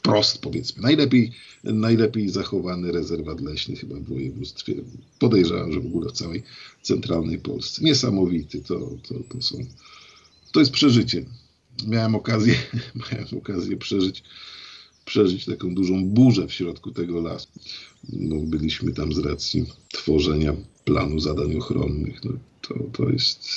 wprost 0.06 0.38
powiedzmy. 0.38 0.82
Najlepiej, 0.82 1.32
najlepiej 1.64 2.30
zachowany 2.30 2.92
rezerwat 2.92 3.42
leśny 3.42 3.76
chyba 3.76 3.96
w 3.96 4.04
województwie. 4.04 4.74
Podejrzewam, 5.20 5.74
że 5.74 5.80
w 5.80 5.86
ogóle 5.86 6.10
w 6.10 6.12
całej 6.12 6.44
centralnej 6.82 7.40
Polsce. 7.40 7.84
Niesamowity. 7.84 8.62
To, 8.62 8.80
to, 9.08 9.16
to 9.30 9.42
są, 9.42 9.58
to 10.52 10.60
jest 10.60 10.72
przeżycie. 10.72 11.26
Miałem 11.88 12.16
okazję, 12.16 12.56
miałem 13.12 13.28
okazję 13.38 13.78
przeżyć, 13.78 14.24
przeżyć 15.06 15.46
taką 15.46 15.76
dużą 15.76 16.06
burzę 16.06 16.48
w 16.48 16.54
środku 16.54 16.92
tego 16.92 17.22
lasu. 17.22 17.48
No, 18.10 18.36
byliśmy 18.36 18.94
tam 18.94 19.14
z 19.14 19.18
racji 19.18 19.66
tworzenia 19.94 20.56
planu 20.84 21.20
zadań 21.20 21.56
ochronnych. 21.56 22.24
No, 22.24 22.32
to, 22.62 22.76
to 22.94 23.10
jest 23.10 23.50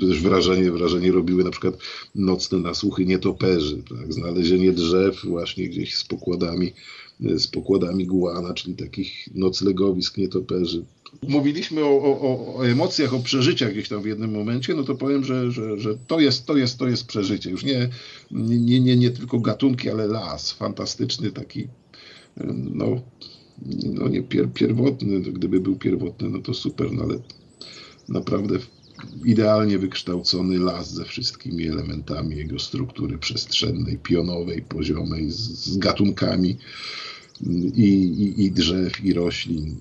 też 0.00 0.22
wrażenie, 0.22 0.72
wrażenie 0.72 1.12
robiły 1.12 1.44
na 1.44 1.50
przykład 1.50 1.78
nocne 2.14 2.58
nasłuchy 2.58 3.06
nietoperzy, 3.06 3.82
tak? 3.88 4.12
znalezienie 4.12 4.72
drzew 4.72 5.24
właśnie 5.24 5.68
gdzieś 5.68 5.94
z 5.94 6.04
pokładami 6.04 6.72
z 7.20 7.46
pokładami 7.46 8.06
gułana, 8.06 8.54
czyli 8.54 8.74
takich 8.74 9.28
noclegowisk 9.34 10.16
nietoperzy. 10.16 10.84
Mówiliśmy 11.28 11.84
o, 11.84 12.02
o, 12.02 12.56
o, 12.56 12.66
emocjach, 12.66 13.14
o 13.14 13.18
przeżyciach 13.18 13.72
gdzieś 13.72 13.88
tam 13.88 14.02
w 14.02 14.06
jednym 14.06 14.30
momencie, 14.30 14.74
no 14.74 14.82
to 14.82 14.94
powiem, 14.94 15.24
że, 15.24 15.50
że, 15.50 15.78
że 15.78 15.98
to, 16.06 16.20
jest, 16.20 16.46
to, 16.46 16.56
jest, 16.56 16.78
to 16.78 16.88
jest 16.88 17.06
przeżycie. 17.06 17.50
Już 17.50 17.64
nie, 17.64 17.88
nie, 18.30 18.80
nie, 18.80 18.96
nie 18.96 19.10
tylko 19.10 19.40
gatunki, 19.40 19.90
ale 19.90 20.06
las. 20.06 20.52
Fantastyczny 20.52 21.32
taki, 21.32 21.68
no, 22.70 23.00
no 23.84 24.08
nie 24.08 24.22
pier, 24.22 24.52
pierwotny. 24.52 25.20
Gdyby 25.20 25.60
był 25.60 25.76
pierwotny, 25.76 26.28
no 26.28 26.38
to 26.38 26.54
super, 26.54 26.92
no 26.92 27.02
ale 27.02 27.18
naprawdę 28.08 28.58
idealnie 29.24 29.78
wykształcony 29.78 30.58
las 30.58 30.94
ze 30.94 31.04
wszystkimi 31.04 31.68
elementami 31.68 32.36
jego 32.36 32.58
struktury 32.58 33.18
przestrzennej, 33.18 33.98
pionowej, 33.98 34.62
poziomej, 34.62 35.30
z, 35.30 35.36
z 35.36 35.78
gatunkami 35.78 36.56
i, 37.74 37.82
i, 37.84 38.44
i, 38.44 38.52
drzew, 38.52 39.04
i 39.04 39.12
roślin. 39.12 39.76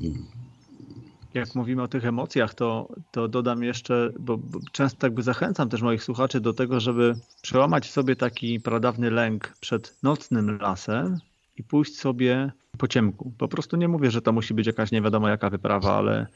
Jak 1.34 1.56
mówimy 1.56 1.82
o 1.82 1.88
tych 1.88 2.06
emocjach, 2.06 2.54
to, 2.54 2.90
to 3.12 3.28
dodam 3.28 3.64
jeszcze, 3.64 4.12
bo, 4.20 4.38
bo 4.38 4.60
często 4.72 5.08
jakby 5.08 5.24
zachęcam 5.24 5.70
też 5.70 5.82
moich 5.82 6.04
słuchaczy 6.04 6.40
do 6.40 6.54
tego, 6.54 6.80
żeby 6.80 7.16
przełamać 7.42 7.92
sobie 7.92 8.16
taki 8.16 8.60
pradawny 8.60 9.12
lęk 9.12 9.54
przed 9.60 9.98
nocnym 10.04 10.58
lasem 10.62 11.18
i 11.58 11.64
pójść 11.64 11.98
sobie 11.98 12.52
po 12.78 12.88
ciemku. 12.88 13.32
Po 13.38 13.48
prostu 13.48 13.78
nie 13.78 13.88
mówię, 13.88 14.12
że 14.12 14.22
to 14.22 14.32
musi 14.32 14.54
być 14.54 14.68
jakaś 14.68 14.92
nie 14.92 15.02
wiadomo 15.02 15.30
jaka 15.30 15.50
wyprawa, 15.50 15.98
ale 15.98 16.28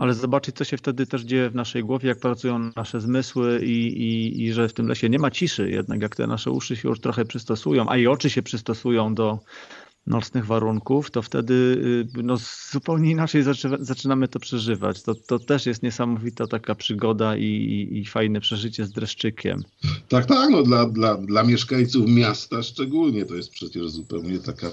ale 0.00 0.14
zobaczyć, 0.14 0.56
co 0.56 0.64
się 0.64 0.76
wtedy 0.76 1.06
też 1.06 1.22
dzieje 1.22 1.50
w 1.50 1.54
naszej 1.54 1.84
głowie, 1.84 2.08
jak 2.08 2.20
pracują 2.20 2.70
nasze 2.76 3.00
zmysły 3.00 3.64
i, 3.64 3.86
i, 3.86 4.42
i 4.42 4.52
że 4.52 4.68
w 4.68 4.72
tym 4.72 4.86
lesie 4.86 5.08
nie 5.08 5.18
ma 5.18 5.30
ciszy, 5.30 5.70
jednak 5.70 6.02
jak 6.02 6.16
te 6.16 6.26
nasze 6.26 6.50
uszy 6.50 6.76
się 6.76 6.88
już 6.88 7.00
trochę 7.00 7.24
przystosują, 7.24 7.88
a 7.88 7.96
i 7.96 8.06
oczy 8.06 8.30
się 8.30 8.42
przystosują 8.42 9.14
do 9.14 9.38
nocnych 10.06 10.46
warunków, 10.46 11.10
to 11.10 11.22
wtedy 11.22 11.54
y, 12.18 12.22
no, 12.22 12.36
zupełnie 12.72 13.10
inaczej 13.10 13.42
zaczynamy 13.80 14.28
to 14.28 14.40
przeżywać. 14.40 15.02
To, 15.02 15.14
to 15.14 15.38
też 15.38 15.66
jest 15.66 15.82
niesamowita 15.82 16.46
taka 16.46 16.74
przygoda 16.74 17.36
i, 17.36 17.44
i, 17.44 17.98
i 17.98 18.04
fajne 18.04 18.40
przeżycie 18.40 18.86
z 18.86 18.92
dreszczykiem. 18.92 19.62
Tak, 20.08 20.26
tak, 20.26 20.50
no 20.50 20.62
dla, 20.62 20.86
dla, 20.86 21.16
dla 21.16 21.42
mieszkańców 21.42 22.08
miasta 22.08 22.62
szczególnie 22.62 23.24
to 23.24 23.34
jest 23.34 23.50
przecież 23.50 23.90
zupełnie 23.90 24.38
taka 24.38 24.70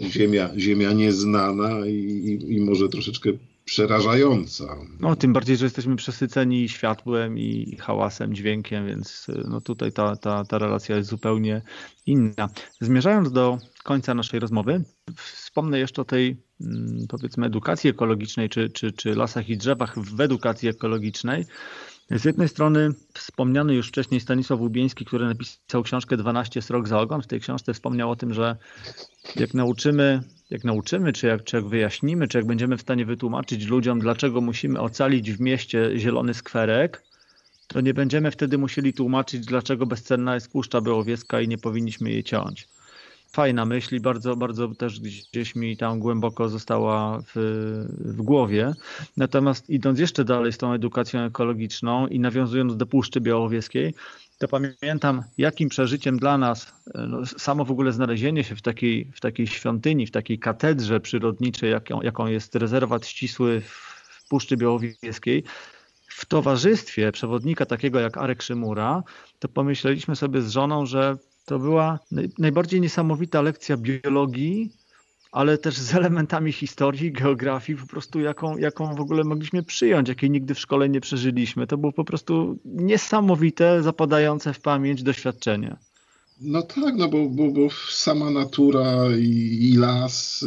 ziemia, 0.00 0.50
ziemia 0.56 0.92
nieznana 0.92 1.86
i, 1.86 1.94
i, 1.94 2.54
i 2.54 2.60
może 2.60 2.88
troszeczkę 2.88 3.30
przerażająca. 3.70 4.76
No, 5.00 5.16
tym 5.16 5.32
bardziej, 5.32 5.56
że 5.56 5.66
jesteśmy 5.66 5.96
przesyceni 5.96 6.68
światłem 6.68 7.38
i 7.38 7.76
hałasem, 7.80 8.34
dźwiękiem, 8.34 8.86
więc 8.86 9.26
no 9.48 9.60
tutaj 9.60 9.92
ta, 9.92 10.16
ta, 10.16 10.44
ta 10.44 10.58
relacja 10.58 10.96
jest 10.96 11.08
zupełnie 11.08 11.62
inna. 12.06 12.48
Zmierzając 12.80 13.32
do 13.32 13.58
końca 13.84 14.14
naszej 14.14 14.40
rozmowy, 14.40 14.84
wspomnę 15.16 15.78
jeszcze 15.78 16.02
o 16.02 16.04
tej 16.04 16.36
mm, 16.60 17.06
powiedzmy 17.08 17.46
edukacji 17.46 17.90
ekologicznej, 17.90 18.48
czy, 18.48 18.70
czy, 18.70 18.92
czy 18.92 19.14
lasach 19.14 19.48
i 19.48 19.56
drzewach 19.56 19.98
w 19.98 20.20
edukacji 20.20 20.68
ekologicznej. 20.68 21.46
Z 22.10 22.24
jednej 22.24 22.48
strony 22.48 22.88
wspomniany 23.14 23.74
już 23.74 23.88
wcześniej 23.88 24.20
Stanisław 24.20 24.60
Łubieński, 24.60 25.04
który 25.04 25.26
napisał 25.26 25.82
książkę 25.82 26.16
12 26.16 26.62
srok 26.62 26.88
za 26.88 27.00
ogon. 27.00 27.22
W 27.22 27.26
tej 27.26 27.40
książce 27.40 27.74
wspomniał 27.74 28.10
o 28.10 28.16
tym, 28.16 28.34
że 28.34 28.56
jak 29.36 29.54
nauczymy 29.54 30.22
jak 30.50 30.64
nauczymy, 30.64 31.12
czy 31.12 31.26
jak, 31.26 31.44
czy 31.44 31.56
jak 31.56 31.66
wyjaśnimy, 31.66 32.28
czy 32.28 32.38
jak 32.38 32.46
będziemy 32.46 32.76
w 32.76 32.80
stanie 32.80 33.06
wytłumaczyć 33.06 33.66
ludziom, 33.66 34.00
dlaczego 34.00 34.40
musimy 34.40 34.80
ocalić 34.80 35.32
w 35.32 35.40
mieście 35.40 35.90
zielony 35.96 36.34
skwerek, 36.34 37.02
to 37.66 37.80
nie 37.80 37.94
będziemy 37.94 38.30
wtedy 38.30 38.58
musieli 38.58 38.92
tłumaczyć, 38.92 39.46
dlaczego 39.46 39.86
bezcenna 39.86 40.34
jest 40.34 40.52
Puszcza 40.52 40.80
Białowieska 40.80 41.40
i 41.40 41.48
nie 41.48 41.58
powinniśmy 41.58 42.10
jej 42.10 42.24
ciąć. 42.24 42.68
Fajna 43.32 43.64
myśl 43.64 43.96
i 43.96 44.00
bardzo, 44.00 44.36
bardzo 44.36 44.68
też 44.68 45.00
gdzieś 45.00 45.56
mi 45.56 45.76
tam 45.76 45.98
głęboko 45.98 46.48
została 46.48 47.20
w, 47.20 47.32
w 47.98 48.22
głowie. 48.22 48.72
Natomiast 49.16 49.70
idąc 49.70 49.98
jeszcze 49.98 50.24
dalej 50.24 50.52
z 50.52 50.58
tą 50.58 50.72
edukacją 50.72 51.20
ekologiczną 51.20 52.06
i 52.06 52.20
nawiązując 52.20 52.76
do 52.76 52.86
Puszczy 52.86 53.20
Białowieskiej, 53.20 53.94
to 54.38 54.48
pamiętam, 54.48 55.22
jakim 55.38 55.68
przeżyciem 55.68 56.18
dla 56.18 56.38
nas 56.38 56.72
no, 56.94 57.26
samo 57.26 57.64
w 57.64 57.70
ogóle 57.70 57.92
znalezienie 57.92 58.44
się 58.44 58.56
w 58.56 58.62
takiej, 58.62 59.10
w 59.14 59.20
takiej 59.20 59.46
świątyni, 59.46 60.06
w 60.06 60.10
takiej 60.10 60.38
katedrze 60.38 61.00
przyrodniczej, 61.00 61.70
jaką, 61.70 62.02
jaką 62.02 62.26
jest 62.26 62.54
rezerwat 62.54 63.06
ścisły 63.06 63.60
w 63.60 64.28
Puszczy 64.28 64.56
Białowieskiej, 64.56 65.44
w 66.08 66.26
towarzystwie 66.26 67.12
przewodnika 67.12 67.66
takiego 67.66 68.00
jak 68.00 68.18
Arek 68.18 68.42
Szymura, 68.42 69.02
to 69.38 69.48
pomyśleliśmy 69.48 70.16
sobie 70.16 70.42
z 70.42 70.50
żoną, 70.50 70.86
że 70.86 71.16
to 71.50 71.58
była 71.58 71.98
najbardziej 72.38 72.80
niesamowita 72.80 73.42
lekcja 73.42 73.76
biologii, 73.76 74.72
ale 75.32 75.58
też 75.58 75.78
z 75.78 75.94
elementami 75.94 76.52
historii, 76.52 77.12
geografii, 77.12 77.78
po 77.78 77.86
prostu 77.86 78.20
jaką, 78.20 78.58
jaką 78.58 78.94
w 78.94 79.00
ogóle 79.00 79.24
mogliśmy 79.24 79.62
przyjąć, 79.62 80.08
jakiej 80.08 80.30
nigdy 80.30 80.54
w 80.54 80.58
szkole 80.58 80.88
nie 80.88 81.00
przeżyliśmy. 81.00 81.66
To 81.66 81.78
było 81.78 81.92
po 81.92 82.04
prostu 82.04 82.58
niesamowite, 82.64 83.82
zapadające 83.82 84.52
w 84.52 84.60
pamięć 84.60 85.02
doświadczenie. 85.02 85.76
No 86.40 86.62
tak, 86.62 86.94
no 86.96 87.08
bo, 87.08 87.28
bo, 87.28 87.50
bo 87.50 87.68
sama 87.90 88.30
natura 88.30 89.16
i, 89.18 89.58
i 89.70 89.76
las 89.76 90.42
y, 90.42 90.46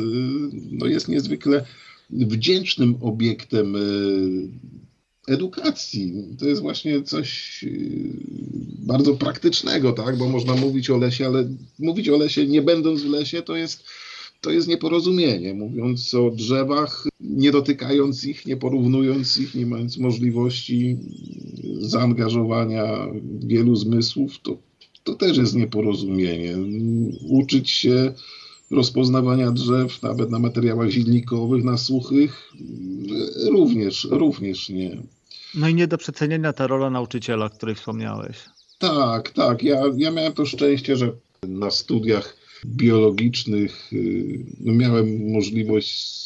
no 0.72 0.86
jest 0.86 1.08
niezwykle 1.08 1.66
wdzięcznym 2.10 2.96
obiektem 3.02 3.76
y, 3.76 4.48
edukacji. 5.28 6.14
To 6.40 6.48
jest 6.48 6.62
właśnie 6.62 7.02
coś 7.02 7.60
y, 7.64 8.14
bardzo 8.80 9.14
praktycznego, 9.14 9.92
tak? 9.92 10.18
Bo 10.18 10.30
można 10.30 10.56
mówić 10.56 10.90
o 10.90 10.98
lesie, 10.98 11.26
ale 11.26 11.50
mówić 11.80 12.10
o 12.10 12.18
lesie 12.18 12.48
nie 12.48 12.62
będąc 12.62 13.02
w 13.02 13.10
lesie 13.10 13.42
to 13.42 13.56
jest 13.56 13.84
to 14.44 14.52
jest 14.52 14.68
nieporozumienie. 14.68 15.54
Mówiąc 15.54 16.14
o 16.14 16.32
drzewach, 16.32 17.08
nie 17.20 17.52
dotykając 17.52 18.26
ich, 18.26 18.46
nie 18.46 18.58
porównując 18.58 19.38
ich, 19.38 19.56
nie 19.56 19.66
mając 19.66 19.98
możliwości 19.98 20.98
zaangażowania 21.80 23.08
wielu 23.40 23.76
zmysłów, 23.76 24.40
to, 24.40 24.58
to 25.04 25.16
też 25.16 25.38
jest 25.38 25.56
nieporozumienie. 25.56 26.58
Uczyć 27.30 27.70
się 27.70 28.14
rozpoznawania 28.72 29.52
drzew, 29.52 30.02
nawet 30.02 30.30
na 30.30 30.40
materiałach 30.40 30.92
silnikowych, 30.92 31.64
na 31.64 31.78
suchych, 31.78 32.54
również, 33.52 34.08
również 34.12 34.70
nie. 34.70 34.98
No 35.56 35.68
i 35.68 35.76
nie 35.76 35.88
do 35.88 35.98
przecenienia 35.98 36.54
ta 36.54 36.68
rola 36.68 36.90
nauczyciela, 36.90 37.46
o 37.46 37.50
której 37.50 37.76
wspomniałeś. 37.76 38.38
Tak, 38.80 39.30
tak. 39.30 39.64
Ja, 39.64 39.82
ja 39.98 40.12
miałem 40.12 40.34
to 40.34 40.46
szczęście, 40.46 40.96
że 40.96 41.12
na 41.48 41.72
studiach 41.72 42.38
biologicznych 42.66 43.94
y, 43.94 44.46
no 44.60 44.74
miałem 44.74 45.32
możliwość 45.32 46.24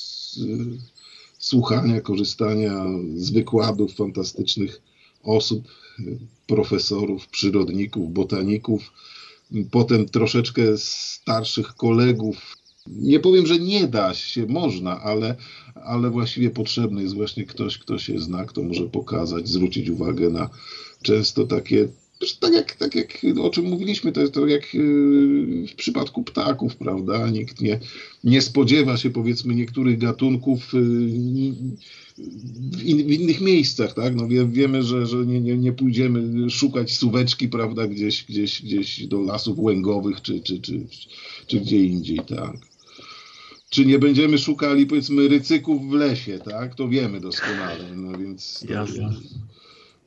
słuchania, 1.37 2.01
korzystania 2.01 2.85
z 3.15 3.29
wykładów 3.29 3.95
fantastycznych 3.95 4.81
osób, 5.23 5.67
y, 5.99 6.17
profesorów, 6.47 7.27
przyrodników, 7.27 8.13
botaników, 8.13 8.91
potem 9.71 10.05
troszeczkę 10.05 10.61
starszych 10.77 11.75
kolegów. 11.75 12.57
Nie 12.87 13.19
powiem, 13.19 13.45
że 13.45 13.59
nie 13.59 13.87
da 13.87 14.13
się, 14.13 14.45
można, 14.45 15.01
ale, 15.01 15.35
ale 15.75 16.09
właściwie 16.09 16.49
potrzebny 16.49 17.01
jest 17.01 17.15
właśnie 17.15 17.45
ktoś, 17.45 17.77
kto 17.77 17.99
się 17.99 18.19
zna, 18.19 18.45
kto 18.45 18.63
może 18.63 18.83
pokazać, 18.83 19.47
zwrócić 19.49 19.89
uwagę 19.89 20.29
na 20.29 20.49
często 21.01 21.47
takie 21.47 21.87
tak 22.39 22.53
jak, 22.53 22.75
tak 22.75 22.95
jak 22.95 23.21
o 23.41 23.49
czym 23.49 23.65
mówiliśmy, 23.65 24.11
to 24.11 24.21
jest 24.21 24.33
to 24.33 24.47
jak 24.47 24.73
yy, 24.73 25.67
w 25.67 25.75
przypadku 25.75 26.23
ptaków, 26.23 26.75
prawda? 26.75 27.29
Nikt 27.29 27.61
nie, 27.61 27.79
nie 28.23 28.41
spodziewa 28.41 28.97
się 28.97 29.09
powiedzmy 29.09 29.55
niektórych 29.55 29.97
gatunków 29.97 30.73
yy, 30.73 30.81
w, 32.77 32.83
in, 32.83 32.97
w 32.97 33.11
innych 33.11 33.41
miejscach, 33.41 33.93
tak? 33.93 34.15
No 34.15 34.27
wie, 34.27 34.45
wiemy, 34.45 34.83
że, 34.83 35.05
że 35.05 35.25
nie, 35.25 35.41
nie, 35.41 35.57
nie 35.57 35.73
pójdziemy 35.73 36.49
szukać 36.49 36.97
suweczki, 36.97 37.49
prawda, 37.49 37.87
gdzieś, 37.87 38.23
gdzieś, 38.23 38.61
gdzieś 38.61 39.07
do 39.07 39.21
lasów 39.21 39.59
łęgowych 39.59 40.21
czy, 40.21 40.39
czy, 40.39 40.59
czy, 40.59 40.87
czy 41.47 41.59
gdzie 41.59 41.83
indziej, 41.83 42.19
tak? 42.19 42.57
Czy 43.69 43.85
nie 43.85 43.99
będziemy 43.99 44.37
szukali 44.37 44.85
powiedzmy 44.85 45.27
rycyków 45.27 45.89
w 45.89 45.93
lesie, 45.93 46.39
tak? 46.39 46.75
To 46.75 46.89
wiemy 46.89 47.19
doskonale, 47.19 47.95
no 47.95 48.17
więc... 48.17 48.65
Jasne. 48.69 49.13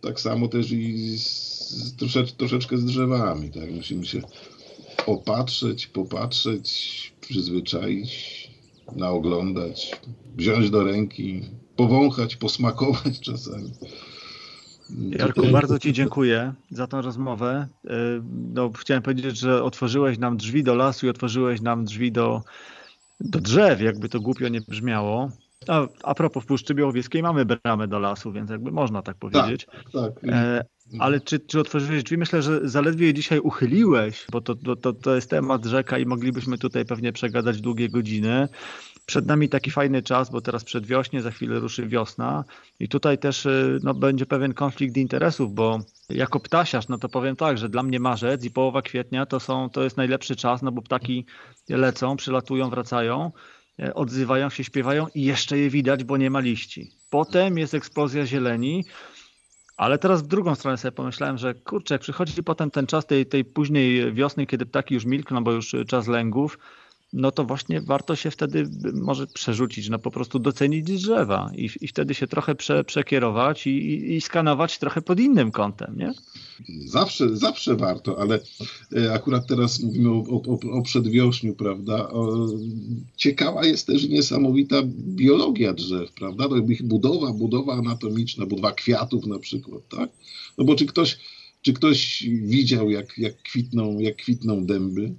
Tak 0.01 0.21
samo 0.21 0.49
też 0.49 0.73
i 0.73 1.19
z, 1.19 1.50
troszecz, 1.97 2.33
troszeczkę 2.33 2.79
z 2.79 2.85
drzewami, 2.85 3.51
tak? 3.51 3.71
Musimy 3.71 4.07
się 4.07 4.21
opatrzeć, 5.07 5.87
popatrzeć, 5.87 7.13
przyzwyczaić, 7.21 8.51
naoglądać, 8.97 10.01
wziąć 10.37 10.71
do 10.71 10.85
ręki, 10.85 11.43
powąchać, 11.77 12.37
posmakować 12.37 13.21
czasami. 13.31 13.71
Jarku, 15.11 15.47
bardzo 15.53 15.79
Ci 15.79 15.93
dziękuję 15.93 16.55
za 16.71 16.87
tę 16.87 17.03
rozmowę. 17.03 17.69
Y, 17.85 17.89
no, 18.55 18.71
chciałem 18.79 19.03
powiedzieć, 19.03 19.39
że 19.39 19.63
otworzyłeś 19.63 20.19
nam 20.19 20.37
drzwi 20.37 20.63
do 20.63 20.75
lasu 20.75 21.07
i 21.07 21.09
otworzyłeś 21.09 21.61
nam 21.61 21.85
drzwi 21.85 22.13
do, 22.13 22.43
do 23.21 23.41
drzew, 23.41 23.81
jakby 23.81 24.09
to 24.09 24.21
głupio 24.21 24.49
nie 24.49 24.61
brzmiało. 24.61 25.31
A, 25.69 25.87
a 26.03 26.15
propos 26.15 26.45
w 26.45 26.47
Puszczy 26.47 26.75
Białowieskiej 26.75 27.23
mamy 27.23 27.45
bramę 27.45 27.89
do 27.89 27.99
lasu, 27.99 28.33
więc 28.33 28.51
jakby 28.51 28.73
można 28.73 29.03
tak 29.03 29.17
powiedzieć. 29.17 29.67
Tak, 29.93 29.93
tak. 29.93 30.15
E, 30.95 31.03
Ale 31.03 31.21
czy, 31.21 31.41
czy 31.41 31.61
otworzyłeś 31.61 32.03
drzwi? 32.03 32.19
Myślę, 32.19 32.43
że 32.43 32.69
zaledwie 32.69 33.07
je 33.07 33.15
dzisiaj 33.15 33.39
uchyliłeś, 33.39 34.27
bo 34.33 34.41
to, 34.41 34.55
to, 34.55 34.93
to 34.93 35.15
jest 35.15 35.31
temat 35.31 35.65
rzeka 35.65 35.99
i 35.99 36.07
moglibyśmy 36.07 36.59
tutaj 36.59 36.85
pewnie 36.85 37.13
przegadać 37.13 37.61
długie 37.61 37.89
godziny. 37.89 38.49
Przed 39.07 39.27
nami 39.27 39.49
taki 39.49 39.71
fajny 39.71 40.03
czas, 40.03 40.31
bo 40.31 40.41
teraz 40.41 40.65
przedwiośnie, 40.65 41.23
za 41.23 41.31
chwilę 41.31 41.61
ruszy 41.61 41.87
wiosna 41.87 42.45
i 42.81 42.89
tutaj 42.89 43.19
też 43.19 43.47
y, 43.47 43.81
no, 43.83 43.95
będzie 43.95 44.27
pewien 44.27 44.55
konflikt 44.55 44.97
interesów, 44.97 45.55
bo 45.55 45.79
jako 46.09 46.41
ptasiarz, 46.41 46.89
no 46.89 46.99
to 46.99 47.09
powiem 47.09 47.37
tak, 47.37 47.59
że 47.59 47.69
dla 47.69 47.83
mnie 47.83 48.01
marzec 48.01 48.45
i 48.45 48.51
połowa 48.51 48.83
kwietnia 48.83 49.27
to, 49.27 49.41
są, 49.41 49.71
to 49.71 49.85
jest 49.85 49.97
najlepszy 49.97 50.37
czas, 50.37 50.63
no 50.63 50.73
bo 50.73 50.83
ptaki 50.83 51.27
lecą, 51.69 52.17
przylatują, 52.17 52.71
wracają, 52.71 53.33
e, 53.83 53.95
odzywają 53.95 54.51
się, 54.51 54.65
śpiewają 54.65 55.07
i 55.15 55.23
jeszcze 55.23 55.59
je 55.59 55.71
widać, 55.71 56.05
bo 56.05 56.17
nie 56.17 56.31
ma 56.31 56.41
liści. 56.41 56.91
Potem 57.11 57.59
jest 57.59 57.75
eksplozja 57.75 58.27
zieleni, 58.27 58.85
ale 59.81 59.99
teraz 59.99 60.23
w 60.23 60.27
drugą 60.27 60.55
stronę 60.55 60.77
sobie 60.77 60.93
pomyślałem, 60.93 61.39
że 61.39 61.55
kurczę, 61.55 61.95
jak 61.95 62.01
przychodzi 62.03 62.43
potem 62.43 62.71
ten 62.71 62.87
czas 62.87 63.07
tej, 63.07 63.27
tej 63.27 63.45
późnej 63.45 64.13
wiosny, 64.13 64.47
kiedy 64.47 64.67
ptaki 64.67 64.95
już 64.95 65.05
milkną, 65.05 65.45
bo 65.45 65.53
już 65.53 65.77
czas 65.89 66.09
lęgów, 66.09 66.59
no 67.13 67.31
to 67.31 67.45
właśnie 67.45 67.81
warto 67.81 68.17
się 68.17 68.31
wtedy 68.31 68.71
może 68.95 69.27
przerzucić, 69.27 69.89
no 69.89 69.99
po 69.99 70.11
prostu 70.11 70.39
docenić 70.39 70.85
drzewa 70.85 71.51
i, 71.55 71.71
i 71.81 71.89
wtedy 71.89 72.15
się 72.15 72.27
trochę 72.27 72.55
prze, 72.55 72.85
przekierować 72.85 73.67
i, 73.67 73.71
i, 73.71 74.15
i, 74.17 74.21
skanować 74.21 74.79
trochę 74.79 75.03
pod 75.03 75.21
innym 75.21 75.51
kątem, 75.51 75.97
nie? 75.99 76.13
Zawsze, 76.87 77.37
zawsze 77.37 77.77
warto, 77.77 78.19
ale 78.19 78.41
e, 78.97 79.13
akurat 79.13 79.47
teraz 79.47 79.81
mówimy 79.81 80.11
o, 80.11 80.23
o, 80.23 80.59
o 80.79 80.83
przedwiośniu, 80.83 81.55
prawda? 81.55 82.09
Ciekawa 83.17 83.67
jest 83.67 83.87
też 83.87 84.09
niesamowita 84.09 84.83
biologia 84.99 85.73
drzew, 85.73 86.13
prawda? 86.13 86.49
To 86.49 86.57
ich 86.57 86.83
budowa, 86.83 87.33
budowa 87.33 87.75
anatomiczna, 87.75 88.47
budowa 88.47 88.73
kwiatów 88.73 89.27
na 89.27 89.39
przykład, 89.39 89.89
tak? 89.89 90.11
No 90.59 90.65
bo 90.65 90.75
czy 90.75 90.87
ktoś, 90.87 91.19
czy 91.63 91.73
ktoś 91.73 92.25
widział, 92.43 92.91
jak, 92.91 93.19
jak, 93.19 93.43
kwitną, 93.43 93.99
jak 93.99 94.17
kwitną 94.17 94.67
dęby? 94.67 95.15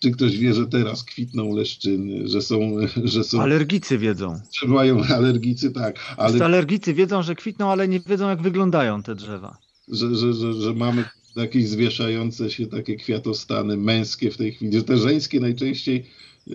Czy 0.00 0.10
ktoś 0.10 0.38
wie, 0.38 0.54
że 0.54 0.66
teraz 0.66 1.04
kwitną 1.04 1.56
leszczyny, 1.56 2.28
że 2.28 2.42
są... 2.42 2.76
Że 3.04 3.24
są 3.24 3.42
alergicy 3.42 3.98
wiedzą. 3.98 4.40
Że 4.60 4.66
mają 4.66 5.02
alergicy, 5.04 5.70
tak. 5.70 5.98
Ale... 6.16 6.44
Alergicy 6.44 6.94
wiedzą, 6.94 7.22
że 7.22 7.34
kwitną, 7.34 7.70
ale 7.70 7.88
nie 7.88 8.00
wiedzą, 8.00 8.28
jak 8.28 8.42
wyglądają 8.42 9.02
te 9.02 9.14
drzewa. 9.14 9.58
Że, 9.88 10.14
że, 10.16 10.34
że, 10.34 10.52
że 10.52 10.74
mamy 10.74 11.04
jakieś 11.36 11.68
zwieszające 11.68 12.50
się 12.50 12.66
takie 12.66 12.96
kwiatostany 12.96 13.76
męskie 13.76 14.30
w 14.30 14.36
tej 14.36 14.52
chwili, 14.52 14.72
że 14.72 14.82
te 14.82 14.96
żeńskie 14.96 15.40
najczęściej 15.40 16.06
e, 16.50 16.52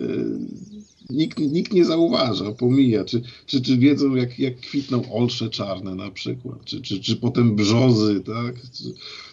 nikt, 1.10 1.38
nikt 1.38 1.72
nie 1.72 1.84
zauważa, 1.84 2.52
pomija. 2.52 3.04
Czy, 3.04 3.22
czy, 3.46 3.62
czy 3.62 3.78
wiedzą, 3.78 4.14
jak, 4.14 4.38
jak 4.38 4.56
kwitną 4.56 5.12
olsze 5.12 5.50
czarne 5.50 5.94
na 5.94 6.10
przykład, 6.10 6.64
czy, 6.64 6.80
czy, 6.80 7.00
czy 7.00 7.16
potem 7.16 7.56
brzozy, 7.56 8.20
tak? 8.20 8.54
Czy, 8.72 8.84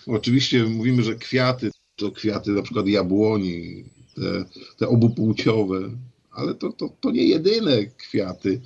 oczywiście 0.07 0.63
mówimy, 0.63 1.03
że 1.03 1.15
kwiaty 1.15 1.71
to 1.95 2.11
kwiaty 2.11 2.51
na 2.51 2.61
przykład 2.61 2.87
jabłoni, 2.87 3.83
te, 4.15 4.45
te 4.77 4.87
obupłciowe, 4.87 5.89
ale 6.31 6.53
to, 6.53 6.71
to, 6.71 6.89
to 7.01 7.11
nie 7.11 7.23
jedyne 7.23 7.85
kwiaty, 7.85 8.61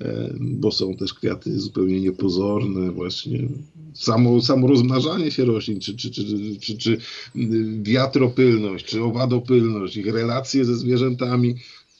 e, 0.00 0.34
bo 0.40 0.72
są 0.72 0.96
też 0.96 1.14
kwiaty 1.14 1.60
zupełnie 1.60 2.00
niepozorne, 2.00 2.90
właśnie 2.90 3.48
samo, 3.94 4.42
samo 4.42 4.66
rozmnażanie 4.66 5.30
się 5.30 5.44
roślin, 5.44 5.80
czy, 5.80 5.96
czy, 5.96 6.10
czy, 6.10 6.24
czy, 6.60 6.78
czy 6.78 6.98
wiatropylność, 7.82 8.84
czy 8.84 9.02
owadopylność, 9.02 9.96
ich 9.96 10.06
relacje 10.06 10.64
ze 10.64 10.76
zwierzętami, 10.76 11.54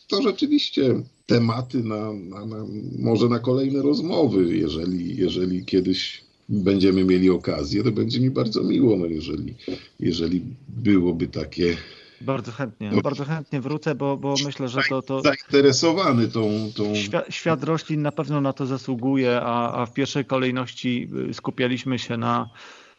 to 0.08 0.22
rzeczywiście 0.22 1.02
tematy 1.26 1.84
na, 1.84 2.12
na, 2.12 2.46
na, 2.46 2.66
może 2.98 3.28
na 3.28 3.38
kolejne 3.38 3.82
rozmowy, 3.82 4.56
jeżeli, 4.56 5.16
jeżeli 5.16 5.64
kiedyś 5.64 6.26
będziemy 6.48 7.04
mieli 7.04 7.30
okazję, 7.30 7.82
to 7.82 7.92
będzie 7.92 8.20
mi 8.20 8.30
bardzo 8.30 8.62
miło, 8.62 8.96
no 8.96 9.06
jeżeli, 9.06 9.54
jeżeli 10.00 10.42
byłoby 10.68 11.26
takie 11.26 11.76
bardzo 12.20 12.52
chętnie, 12.52 12.90
no, 12.90 13.02
bardzo 13.02 13.24
chętnie 13.24 13.60
wrócę, 13.60 13.94
bo, 13.94 14.16
bo 14.16 14.34
myślę, 14.44 14.68
że 14.68 14.80
to... 14.88 15.02
to 15.02 15.20
zainteresowany 15.20 16.28
tą... 16.28 16.50
tą... 16.76 16.94
Świat, 16.94 17.34
świat 17.34 17.64
roślin 17.64 18.02
na 18.02 18.12
pewno 18.12 18.40
na 18.40 18.52
to 18.52 18.66
zasługuje, 18.66 19.40
a, 19.40 19.72
a 19.72 19.86
w 19.86 19.92
pierwszej 19.92 20.24
kolejności 20.24 21.08
y, 21.30 21.34
skupialiśmy 21.34 21.98
się 21.98 22.16
na, 22.16 22.50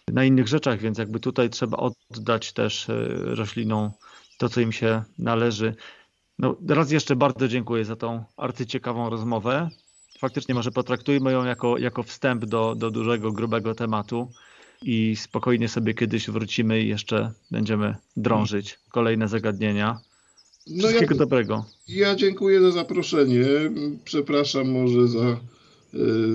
na 0.07 0.23
innych 0.23 0.48
rzeczach, 0.48 0.80
więc 0.80 0.98
jakby 0.98 1.19
tutaj 1.19 1.49
trzeba 1.49 1.77
oddać 1.77 2.53
też 2.53 2.89
y, 2.89 2.95
roślinom 3.35 3.91
to, 4.38 4.49
co 4.49 4.61
im 4.61 4.72
się 4.72 5.03
należy. 5.19 5.76
No, 6.39 6.56
raz 6.69 6.91
jeszcze 6.91 7.15
bardzo 7.15 7.48
dziękuję 7.48 7.85
za 7.85 7.95
tą 7.95 8.23
arcyciekawą 8.38 9.10
rozmowę. 9.10 9.69
Faktycznie 10.19 10.56
może 10.56 10.72
potraktujmy 10.72 11.31
ją 11.31 11.45
jako, 11.45 11.77
jako 11.77 12.03
wstęp 12.03 12.45
do, 12.45 12.76
do 12.76 12.91
dużego, 12.91 13.31
grubego 13.31 13.76
tematu 13.76 14.31
i 14.81 15.15
spokojnie 15.15 15.69
sobie 15.69 15.93
kiedyś 15.93 16.29
wrócimy 16.29 16.81
i 16.81 16.87
jeszcze 16.87 17.31
będziemy 17.51 17.95
drążyć 18.17 18.79
kolejne 18.91 19.27
zagadnienia. 19.27 19.99
No 20.67 20.87
Wszystkiego 20.87 21.15
ja, 21.15 21.19
dobrego. 21.19 21.65
Ja 21.87 22.15
dziękuję 22.15 22.61
za 22.61 22.71
zaproszenie. 22.71 23.45
Przepraszam 24.03 24.71
może 24.71 25.07
za, 25.07 25.19
e, 25.19 25.37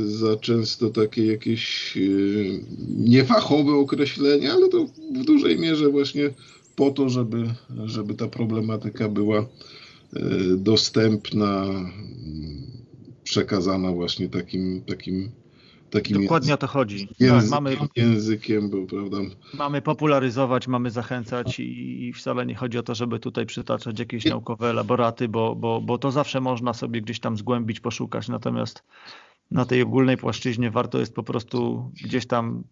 za 0.04 0.36
często 0.36 0.90
takie 0.90 1.26
jakieś 1.26 1.96
e, 1.96 2.00
niefachowe 2.88 3.72
określenia, 3.72 4.52
ale 4.52 4.68
to 4.68 4.86
w 5.14 5.24
dużej 5.24 5.58
mierze 5.58 5.88
właśnie 5.88 6.30
po 6.76 6.90
to, 6.90 7.08
żeby, 7.08 7.54
żeby 7.84 8.14
ta 8.14 8.28
problematyka 8.28 9.08
była 9.08 9.38
e, 9.38 9.46
dostępna, 10.56 11.66
przekazana 13.24 13.92
właśnie 13.92 14.28
takim, 14.28 14.82
takim 14.86 15.30
takim 15.92 16.22
Dokładnie 16.22 16.54
o 16.54 16.56
to 16.56 16.66
chodzi. 16.66 17.08
Język, 17.20 17.40
tak, 17.40 17.50
mamy, 17.50 17.76
językiem, 17.96 18.70
bo, 18.70 18.86
prawda? 18.86 19.16
Mamy 19.54 19.82
popularyzować, 19.82 20.68
mamy 20.68 20.90
zachęcać 20.90 21.60
i, 21.60 22.04
i 22.08 22.12
wcale 22.12 22.46
nie 22.46 22.54
chodzi 22.54 22.78
o 22.78 22.82
to, 22.82 22.94
żeby 22.94 23.18
tutaj 23.18 23.46
przytaczać 23.46 23.98
jakieś 23.98 24.24
naukowe 24.24 24.70
elaboraty, 24.70 25.28
bo, 25.28 25.54
bo, 25.54 25.80
bo 25.80 25.98
to 25.98 26.10
zawsze 26.10 26.40
można 26.40 26.72
sobie 26.74 27.02
gdzieś 27.02 27.20
tam 27.20 27.36
zgłębić, 27.36 27.80
poszukać, 27.80 28.28
natomiast 28.28 28.84
na 29.50 29.64
tej 29.64 29.82
ogólnej 29.82 30.16
płaszczyźnie 30.16 30.70
warto 30.70 30.98
jest 30.98 31.14
po 31.14 31.22
prostu 31.22 31.90
gdzieś 32.04 32.26
tam 32.26 32.64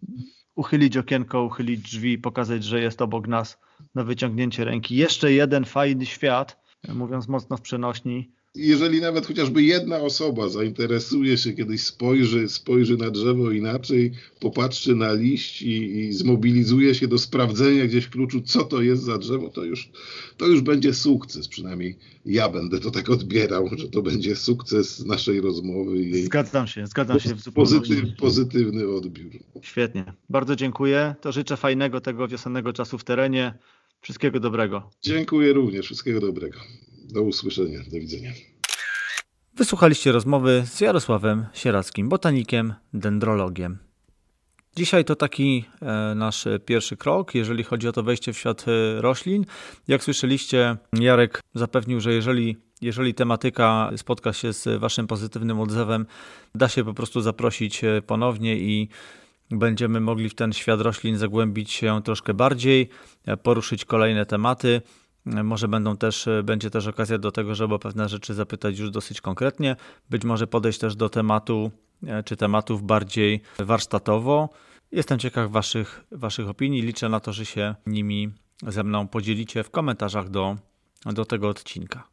uchylić 0.54 0.96
okienko, 0.96 1.42
uchylić 1.42 1.80
drzwi, 1.80 2.18
pokazać, 2.18 2.64
że 2.64 2.80
jest 2.80 3.02
obok 3.02 3.28
nas 3.28 3.58
na 3.94 4.04
wyciągnięcie 4.04 4.64
ręki. 4.64 4.96
Jeszcze 4.96 5.32
jeden 5.32 5.64
fajny 5.64 6.06
świat, 6.06 6.60
mówiąc 6.94 7.28
mocno 7.28 7.56
w 7.56 7.60
przenośni, 7.60 8.30
jeżeli 8.54 9.00
nawet 9.00 9.26
chociażby 9.26 9.62
jedna 9.62 9.98
osoba 9.98 10.48
zainteresuje 10.48 11.38
się, 11.38 11.52
kiedyś 11.52 11.82
spojrzy, 11.82 12.48
spojrzy 12.48 12.96
na 12.96 13.10
drzewo 13.10 13.50
inaczej, 13.50 14.12
popatrzy 14.40 14.94
na 14.94 15.12
liść 15.12 15.62
i, 15.62 15.98
i 15.98 16.12
zmobilizuje 16.12 16.94
się 16.94 17.08
do 17.08 17.18
sprawdzenia 17.18 17.86
gdzieś 17.86 18.04
w 18.04 18.10
kluczu, 18.10 18.40
co 18.40 18.64
to 18.64 18.82
jest 18.82 19.02
za 19.02 19.18
drzewo, 19.18 19.48
to 19.48 19.64
już, 19.64 19.90
to 20.36 20.46
już 20.46 20.60
będzie 20.60 20.94
sukces. 20.94 21.48
Przynajmniej 21.48 21.98
ja 22.26 22.48
będę 22.48 22.80
to 22.80 22.90
tak 22.90 23.10
odbierał, 23.10 23.70
że 23.76 23.88
to 23.88 24.02
będzie 24.02 24.36
sukces 24.36 25.04
naszej 25.04 25.40
rozmowy. 25.40 25.98
I 25.98 26.22
zgadzam 26.22 26.66
się, 26.66 26.86
zgadzam 26.86 27.20
się. 27.20 27.34
W 27.34 27.52
pozytyw, 27.52 28.16
pozytywny 28.18 28.88
odbiór. 28.88 29.32
Świetnie. 29.62 30.12
Bardzo 30.28 30.56
dziękuję. 30.56 31.14
To 31.20 31.32
życzę 31.32 31.56
fajnego 31.56 32.00
tego 32.00 32.28
wiosennego 32.28 32.72
czasu 32.72 32.98
w 32.98 33.04
terenie. 33.04 33.54
Wszystkiego 34.00 34.40
dobrego. 34.40 34.90
Dziękuję 35.02 35.52
również. 35.52 35.86
Wszystkiego 35.86 36.20
dobrego. 36.20 36.58
Do 37.12 37.22
usłyszenia. 37.22 37.78
Do 37.92 37.98
widzenia. 37.98 38.30
Wysłuchaliście 39.54 40.12
rozmowy 40.12 40.62
z 40.66 40.80
Jarosławem 40.80 41.46
Sierackim, 41.54 42.08
botanikiem, 42.08 42.74
dendrologiem. 42.94 43.78
Dzisiaj 44.76 45.04
to 45.04 45.16
taki 45.16 45.64
e, 45.82 46.14
nasz 46.14 46.48
pierwszy 46.66 46.96
krok, 46.96 47.34
jeżeli 47.34 47.64
chodzi 47.64 47.88
o 47.88 47.92
to 47.92 48.02
wejście 48.02 48.32
w 48.32 48.38
świat 48.38 48.64
e, 48.68 49.00
roślin. 49.00 49.44
Jak 49.88 50.04
słyszeliście, 50.04 50.76
Jarek 50.92 51.40
zapewnił, 51.54 52.00
że 52.00 52.12
jeżeli, 52.12 52.56
jeżeli 52.80 53.14
tematyka 53.14 53.90
spotka 53.96 54.32
się 54.32 54.52
z 54.52 54.80
Waszym 54.80 55.06
pozytywnym 55.06 55.60
odzewem, 55.60 56.06
da 56.54 56.68
się 56.68 56.84
po 56.84 56.94
prostu 56.94 57.20
zaprosić 57.20 57.84
e, 57.84 58.02
ponownie 58.02 58.56
i 58.56 58.88
będziemy 59.50 60.00
mogli 60.00 60.28
w 60.28 60.34
ten 60.34 60.52
świat 60.52 60.80
roślin 60.80 61.18
zagłębić 61.18 61.72
się 61.72 62.02
troszkę 62.04 62.34
bardziej, 62.34 62.88
poruszyć 63.42 63.84
kolejne 63.84 64.26
tematy. 64.26 64.82
Może 65.26 65.68
będą 65.68 65.96
też, 65.96 66.28
będzie 66.44 66.70
też 66.70 66.86
okazja 66.86 67.18
do 67.18 67.32
tego, 67.32 67.54
żeby 67.54 67.74
o 67.74 67.78
pewne 67.78 68.08
rzeczy 68.08 68.34
zapytać 68.34 68.78
już 68.78 68.90
dosyć 68.90 69.20
konkretnie. 69.20 69.76
Być 70.10 70.24
może 70.24 70.46
podejść 70.46 70.78
też 70.78 70.96
do 70.96 71.08
tematu 71.08 71.70
e, 72.06 72.22
czy 72.22 72.36
tematów 72.36 72.82
bardziej 72.82 73.40
warsztatowo. 73.58 74.48
Jestem 74.92 75.18
ciekaw 75.18 75.50
waszych, 75.50 76.04
waszych 76.12 76.48
opinii. 76.48 76.82
Liczę 76.82 77.08
na 77.08 77.20
to, 77.20 77.32
że 77.32 77.46
się 77.46 77.74
nimi 77.86 78.32
ze 78.66 78.84
mną 78.84 79.08
podzielicie 79.08 79.64
w 79.64 79.70
komentarzach 79.70 80.28
do, 80.28 80.56
do 81.06 81.24
tego 81.24 81.48
odcinka. 81.48 82.08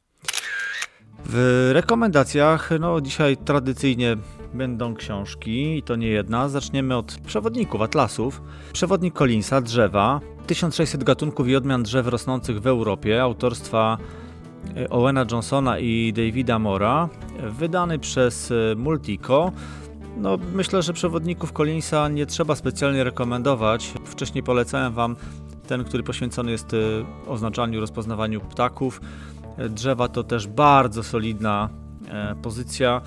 W 1.26 1.70
rekomendacjach, 1.74 2.70
no 2.80 3.02
dzisiaj 3.02 3.38
tradycyjnie 3.38 4.18
będą 4.54 4.96
książki 4.96 5.78
i 5.78 5.84
to 5.84 5.96
nie 5.96 6.08
jedna. 6.08 6.50
Zaczniemy 6.50 6.98
od 6.98 7.18
przewodników, 7.26 7.82
atlasów. 7.82 8.42
Przewodnik 8.74 9.14
Collinsa, 9.14 9.62
drzewa, 9.62 10.22
1600 10.48 11.04
gatunków 11.04 11.48
i 11.48 11.56
odmian 11.56 11.84
drzew 11.84 12.08
rosnących 12.08 12.62
w 12.62 12.68
Europie, 12.68 13.22
autorstwa 13.22 13.98
e, 14.78 14.90
Owena 14.90 15.26
Johnsona 15.32 15.80
i 15.80 16.14
Davida 16.14 16.60
Mora, 16.60 17.10
wydany 17.44 18.00
przez 18.00 18.52
e, 18.52 18.76
Multico. 18.76 19.52
No, 20.18 20.38
myślę, 20.54 20.82
że 20.82 20.94
przewodników 20.94 21.54
Collinsa 21.54 22.10
nie 22.10 22.26
trzeba 22.26 22.56
specjalnie 22.56 23.04
rekomendować. 23.04 23.94
Wcześniej 24.06 24.44
polecałem 24.44 24.94
Wam 24.94 25.16
ten, 25.68 25.84
który 25.84 26.04
poświęcony 26.04 26.52
jest 26.52 26.74
y, 26.74 27.06
oznaczaniu, 27.28 27.80
rozpoznawaniu 27.80 28.42
ptaków. 28.42 29.02
Drzewa 29.70 30.08
to 30.08 30.24
też 30.24 30.48
bardzo 30.48 31.04
solidna 31.04 31.70
e, 32.10 32.36
pozycja, 32.42 33.02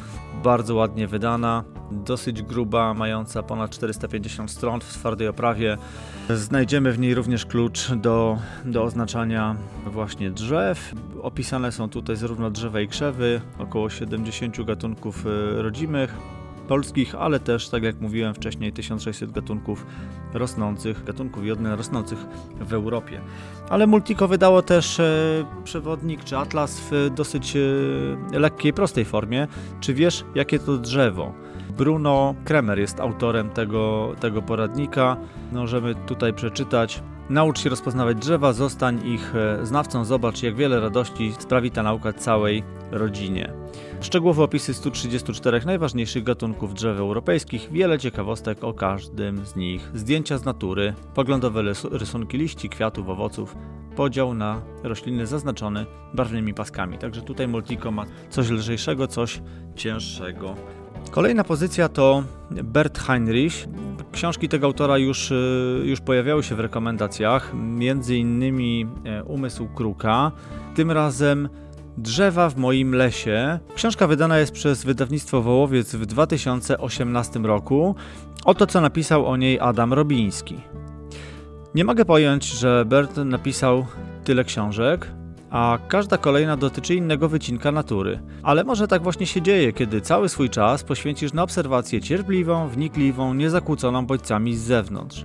bardzo 0.44 0.74
ładnie 0.74 1.06
wydana, 1.06 1.64
dosyć 1.90 2.43
gruba, 2.43 2.94
mająca 2.94 3.43
ponad 3.43 3.70
450 3.70 4.51
stron 4.51 4.81
w 4.81 4.85
twardej 4.85 5.28
oprawie. 5.28 5.77
Znajdziemy 6.31 6.93
w 6.93 6.98
niej 6.98 7.14
również 7.14 7.47
klucz 7.47 7.93
do, 7.93 8.39
do 8.64 8.82
oznaczania 8.82 9.56
właśnie 9.86 10.31
drzew. 10.31 10.94
Opisane 11.22 11.72
są 11.72 11.89
tutaj 11.89 12.16
zarówno 12.16 12.51
drzewa 12.51 12.81
i 12.81 12.89
krzewy, 12.89 13.40
około 13.59 13.90
70 13.90 14.64
gatunków 14.64 15.27
e, 15.27 15.62
rodzimych, 15.62 16.14
polskich, 16.70 17.14
ale 17.14 17.40
też, 17.40 17.68
tak 17.68 17.82
jak 17.82 18.01
mówiłem 18.01 18.34
wcześniej, 18.34 18.72
1600 18.72 19.32
gatunków 19.32 19.86
rosnących, 20.34 21.05
gatunków 21.05 21.47
jodnych 21.47 21.76
rosnących 21.76 22.18
w 22.60 22.72
Europie. 22.72 23.20
Ale 23.68 23.86
Multico 23.86 24.28
wydało 24.28 24.62
też 24.62 25.01
e, 25.01 25.44
przewodnik 25.64 26.24
czy 26.24 26.38
atlas 26.38 26.80
w 26.80 27.10
dosyć 27.14 27.56
e, 27.56 28.38
lekkiej, 28.38 28.72
prostej 28.72 29.05
formie. 29.05 29.48
Czy 29.80 29.94
wiesz, 29.94 30.24
jakie 30.34 30.59
to 30.59 30.76
drzewo? 30.76 31.32
Bruno 31.76 32.34
Kremer 32.44 32.78
jest 32.78 33.01
autorem 33.01 33.51
tego, 33.51 34.14
tego 34.20 34.42
poradnika. 34.42 35.16
Możemy 35.52 35.94
tutaj 35.94 36.34
przeczytać. 36.34 37.02
Naucz 37.31 37.61
się 37.61 37.70
rozpoznawać 37.70 38.16
drzewa, 38.16 38.52
zostań 38.52 39.07
ich 39.07 39.36
e, 39.36 39.66
znawcą, 39.66 40.05
zobacz 40.05 40.43
jak 40.43 40.55
wiele 40.55 40.81
radości 40.81 41.32
sprawi 41.39 41.70
ta 41.70 41.82
nauka 41.82 42.12
całej 42.12 42.62
rodzinie. 42.90 43.52
Szczegółowe 44.01 44.43
opisy 44.43 44.74
134 44.74 45.61
najważniejszych 45.66 46.23
gatunków 46.24 46.74
drzew 46.74 46.98
europejskich, 46.98 47.69
wiele 47.73 47.98
ciekawostek 47.98 48.65
o 48.65 48.74
każdym 48.74 49.47
z 49.47 49.57
nich, 49.57 49.90
zdjęcia 49.94 50.39
z 50.39 50.44
natury, 50.44 50.94
poglądowe 51.15 51.62
rysunki 51.90 52.39
liści, 52.39 52.69
kwiatów, 52.69 53.09
owoców, 53.09 53.57
podział 53.97 54.35
na 54.35 54.62
rośliny 54.82 55.27
zaznaczony 55.27 55.86
barwnymi 56.15 56.55
paskami. 56.55 56.98
Także 56.98 57.23
tutaj 57.23 57.48
Multico 57.48 57.90
ma 57.90 58.05
coś 58.31 58.51
lżejszego, 58.51 59.07
coś 59.07 59.43
cięższego. 59.77 60.55
Kolejna 61.10 61.44
pozycja 61.44 61.89
to 61.89 62.24
Bert 62.51 62.98
Heinrich. 62.98 63.66
Książki 64.12 64.48
tego 64.48 64.66
autora 64.66 64.98
już, 64.98 65.31
y, 65.31 65.82
już 65.85 66.01
pojawiały 66.01 66.43
się 66.43 66.55
w 66.55 66.60
rekomendacjach, 66.60 67.52
między 67.55 68.16
innymi 68.16 68.86
e, 69.05 69.24
Umysł 69.24 69.68
Kruka. 69.74 70.32
Tym 70.74 70.90
razem 70.90 71.48
Drzewa 71.98 72.51
w 72.51 72.56
moim 72.56 72.94
lesie. 72.94 73.59
Książka 73.74 74.06
wydana 74.06 74.39
jest 74.39 74.52
przez 74.52 74.85
wydawnictwo 74.85 75.43
Wołowiec 75.43 75.94
w 75.94 76.06
2018 76.06 77.40
roku. 77.40 77.94
Oto 78.44 78.66
co 78.66 78.81
napisał 78.81 79.27
o 79.27 79.36
niej 79.36 79.60
Adam 79.60 79.93
Robiński. 79.93 80.60
Nie 81.74 81.85
mogę 81.85 82.05
pojąć, 82.05 82.44
że 82.44 82.85
Bert 82.85 83.16
napisał 83.16 83.86
tyle 84.24 84.44
książek, 84.44 85.06
a 85.51 85.78
każda 85.89 86.18
kolejna 86.18 86.56
dotyczy 86.56 86.94
innego 86.94 87.28
wycinka 87.28 87.72
natury. 87.72 88.20
Ale 88.43 88.64
może 88.64 88.89
tak 88.89 89.02
właśnie 89.02 89.27
się 89.27 89.43
dzieje, 89.43 89.72
kiedy 89.72 90.01
cały 90.01 90.28
swój 90.28 90.51
czas 90.51 90.85
poświęcisz 90.85 91.32
na 91.32 91.43
obserwację 91.43 92.01
cierpliwą, 92.01 92.68
wnikliwą, 92.68 93.35
niezakłóconą 93.35 94.06
bodźcami 94.06 94.56
z 94.56 94.60
zewnątrz. 94.60 95.24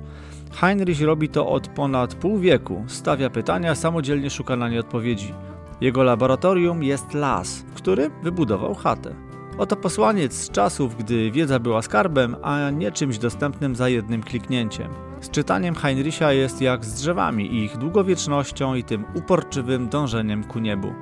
Heinrich 0.52 1.02
robi 1.02 1.30
to 1.30 1.48
od 1.48 1.68
ponad 1.68 2.16
pół 2.16 2.40
wieku, 2.40 2.84
stawia 2.88 3.30
pytania, 3.30 3.76
samodzielnie 3.76 4.30
szuka 4.30 4.56
na 4.56 4.70
nie 4.70 4.80
odpowiedzi. 4.80 5.34
Jego 5.82 6.04
laboratorium 6.04 6.84
jest 6.84 7.14
las, 7.14 7.58
w 7.58 7.74
którym 7.74 8.12
wybudował 8.24 8.76
chatę. 8.76 9.16
Oto 9.58 9.76
posłaniec 9.76 10.34
z 10.34 10.50
czasów, 10.50 10.98
gdy 10.98 11.32
wiedza 11.32 11.60
była 11.60 11.82
skarbem, 11.82 12.36
a 12.42 12.70
nie 12.70 12.92
czymś 12.92 13.18
dostępnym 13.18 13.76
za 13.76 13.90
jednym 13.90 14.24
kliknięciem. 14.24 14.88
Z 15.26 15.30
czytaniem 15.30 15.76
Heinricha 15.76 16.34
jest 16.34 16.62
jak 16.62 16.86
z 16.86 16.94
drzewami, 16.94 17.56
ich 17.64 17.78
długowiecznością 17.78 18.76
i 18.76 18.84
tym 18.84 19.06
uporczywym 19.14 19.90
dążeniem 19.90 20.44
ku 20.44 20.60
niebu. 20.60 20.94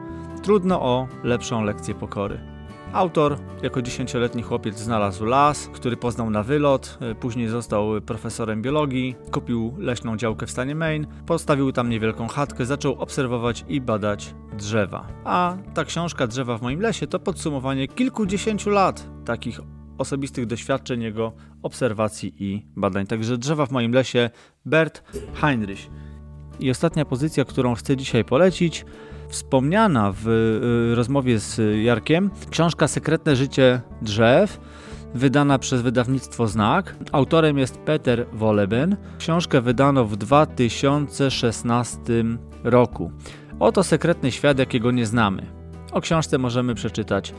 Trudno 0.44 0.82
o 0.82 1.08
lepszą 1.24 1.64
lekcję 1.64 1.96
pokory. 1.96 2.40
Autor 2.94 3.38
jako 3.64 3.82
dziesięcioletni 3.82 4.44
chłopiec 4.44 4.80
znalazł 4.80 5.26
las, 5.26 5.68
który 5.74 5.98
poznał 5.98 6.30
na 6.30 6.44
wylot, 6.44 6.98
e, 7.02 7.16
później 7.16 7.48
został 7.48 8.02
profesorem 8.02 8.62
biologii, 8.62 9.16
kupił 9.32 9.74
leśną 9.78 10.18
działkę 10.18 10.46
w 10.46 10.52
stanie 10.52 10.76
Maine, 10.76 11.08
postawił 11.26 11.72
tam 11.72 11.90
niewielką 11.90 12.28
chatkę, 12.28 12.66
zaczął 12.66 13.02
obserwować 13.02 13.66
i 13.68 13.82
badać 13.82 14.36
drzewa. 14.58 15.08
A 15.24 15.58
ta 15.74 15.86
książka 15.86 16.28
Drzewa 16.28 16.58
w 16.58 16.62
moim 16.62 16.82
lesie 16.82 17.08
to 17.08 17.20
podsumowanie 17.20 17.88
kilkudziesięciu 17.88 18.70
lat 18.70 19.10
takich 19.26 19.60
osobistych 19.98 20.46
doświadczeń, 20.46 21.02
jego 21.02 21.32
obserwacji 21.64 22.36
i 22.40 22.66
badań. 22.76 23.08
Także 23.08 23.38
Drzewa 23.38 23.66
w 23.66 23.72
moim 23.72 23.94
lesie 23.94 24.30
Bert 24.66 25.04
Heinrich. 25.34 25.90
I 26.60 26.70
ostatnia 26.70 27.06
pozycja, 27.06 27.46
którą 27.46 27.76
chcę 27.76 27.98
dzisiaj 27.98 28.26
polecić, 28.26 28.86
wspomniana 29.30 30.14
w 30.16 30.28
y, 30.28 30.96
rozmowie 30.96 31.40
z 31.40 31.62
Jarkiem, 31.84 32.32
książka 32.50 32.88
Sekretne 32.88 33.36
życie 33.36 33.82
drzew, 34.02 34.60
wydana 35.14 35.60
przez 35.60 35.82
wydawnictwo 35.82 36.48
Znak. 36.48 36.96
Autorem 37.12 37.58
jest 37.58 37.78
Peter 37.78 38.26
Woleben. 38.34 38.98
Książkę 39.20 39.62
wydano 39.62 40.06
w 40.06 40.18
2016 40.18 42.00
roku. 42.64 43.12
Oto 43.60 43.84
sekretny 43.84 44.32
świat, 44.32 44.60
jakiego 44.60 44.92
nie 44.92 45.06
znamy. 45.06 45.46
O 45.92 46.02
książce 46.02 46.38
możemy 46.38 46.76
przeczytać 46.76 47.34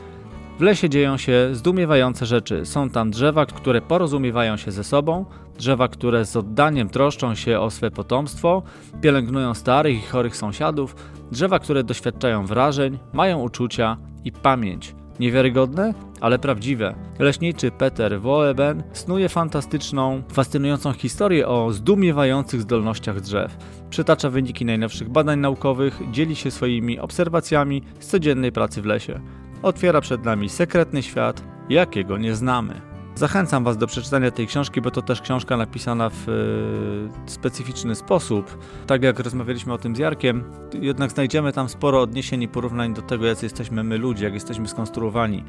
w 0.59 0.61
lesie 0.61 0.89
dzieją 0.89 1.17
się 1.17 1.49
zdumiewające 1.51 2.25
rzeczy. 2.25 2.65
Są 2.65 2.89
tam 2.89 3.11
drzewa, 3.11 3.45
które 3.45 3.81
porozumiewają 3.81 4.57
się 4.57 4.71
ze 4.71 4.83
sobą, 4.83 5.25
drzewa, 5.57 5.87
które 5.87 6.25
z 6.25 6.35
oddaniem 6.35 6.89
troszczą 6.89 7.35
się 7.35 7.59
o 7.59 7.71
swe 7.71 7.91
potomstwo, 7.91 8.63
pielęgnują 9.01 9.53
starych 9.53 9.97
i 9.97 10.07
chorych 10.07 10.35
sąsiadów, 10.35 10.95
drzewa, 11.31 11.59
które 11.59 11.83
doświadczają 11.83 12.45
wrażeń, 12.45 12.99
mają 13.13 13.41
uczucia 13.41 13.97
i 14.23 14.31
pamięć. 14.31 14.95
Niewiarygodne, 15.19 15.93
ale 16.21 16.39
prawdziwe. 16.39 16.95
Leśniczy 17.19 17.71
Peter 17.71 18.21
Woeben 18.21 18.83
snuje 18.93 19.29
fantastyczną, 19.29 20.23
fascynującą 20.31 20.93
historię 20.93 21.47
o 21.47 21.71
zdumiewających 21.71 22.61
zdolnościach 22.61 23.21
drzew. 23.21 23.57
Przytacza 23.89 24.29
wyniki 24.29 24.65
najnowszych 24.65 25.09
badań 25.09 25.39
naukowych, 25.39 26.01
dzieli 26.11 26.35
się 26.35 26.51
swoimi 26.51 26.99
obserwacjami 26.99 27.81
z 27.99 28.07
codziennej 28.07 28.51
pracy 28.51 28.81
w 28.81 28.85
lesie 28.85 29.21
otwiera 29.61 30.01
przed 30.01 30.25
nami 30.25 30.49
sekretny 30.49 31.03
świat, 31.03 31.43
jakiego 31.69 32.17
nie 32.17 32.35
znamy. 32.35 32.81
Zachęcam 33.15 33.63
Was 33.63 33.77
do 33.77 33.87
przeczytania 33.87 34.31
tej 34.31 34.47
książki, 34.47 34.81
bo 34.81 34.91
to 34.91 35.01
też 35.01 35.21
książka 35.21 35.57
napisana 35.57 36.09
w 36.09 36.29
e, 36.29 37.29
specyficzny 37.29 37.95
sposób. 37.95 38.57
Tak 38.87 39.03
jak 39.03 39.19
rozmawialiśmy 39.19 39.73
o 39.73 39.77
tym 39.77 39.95
z 39.95 39.99
Jarkiem, 39.99 40.43
jednak 40.81 41.11
znajdziemy 41.11 41.53
tam 41.53 41.69
sporo 41.69 42.01
odniesień 42.01 42.41
i 42.41 42.47
porównań 42.47 42.93
do 42.93 43.01
tego, 43.01 43.25
jak 43.25 43.43
jesteśmy 43.43 43.83
my 43.83 43.97
ludzie, 43.97 44.25
jak 44.25 44.33
jesteśmy 44.33 44.67
skonstruowani. 44.67 45.43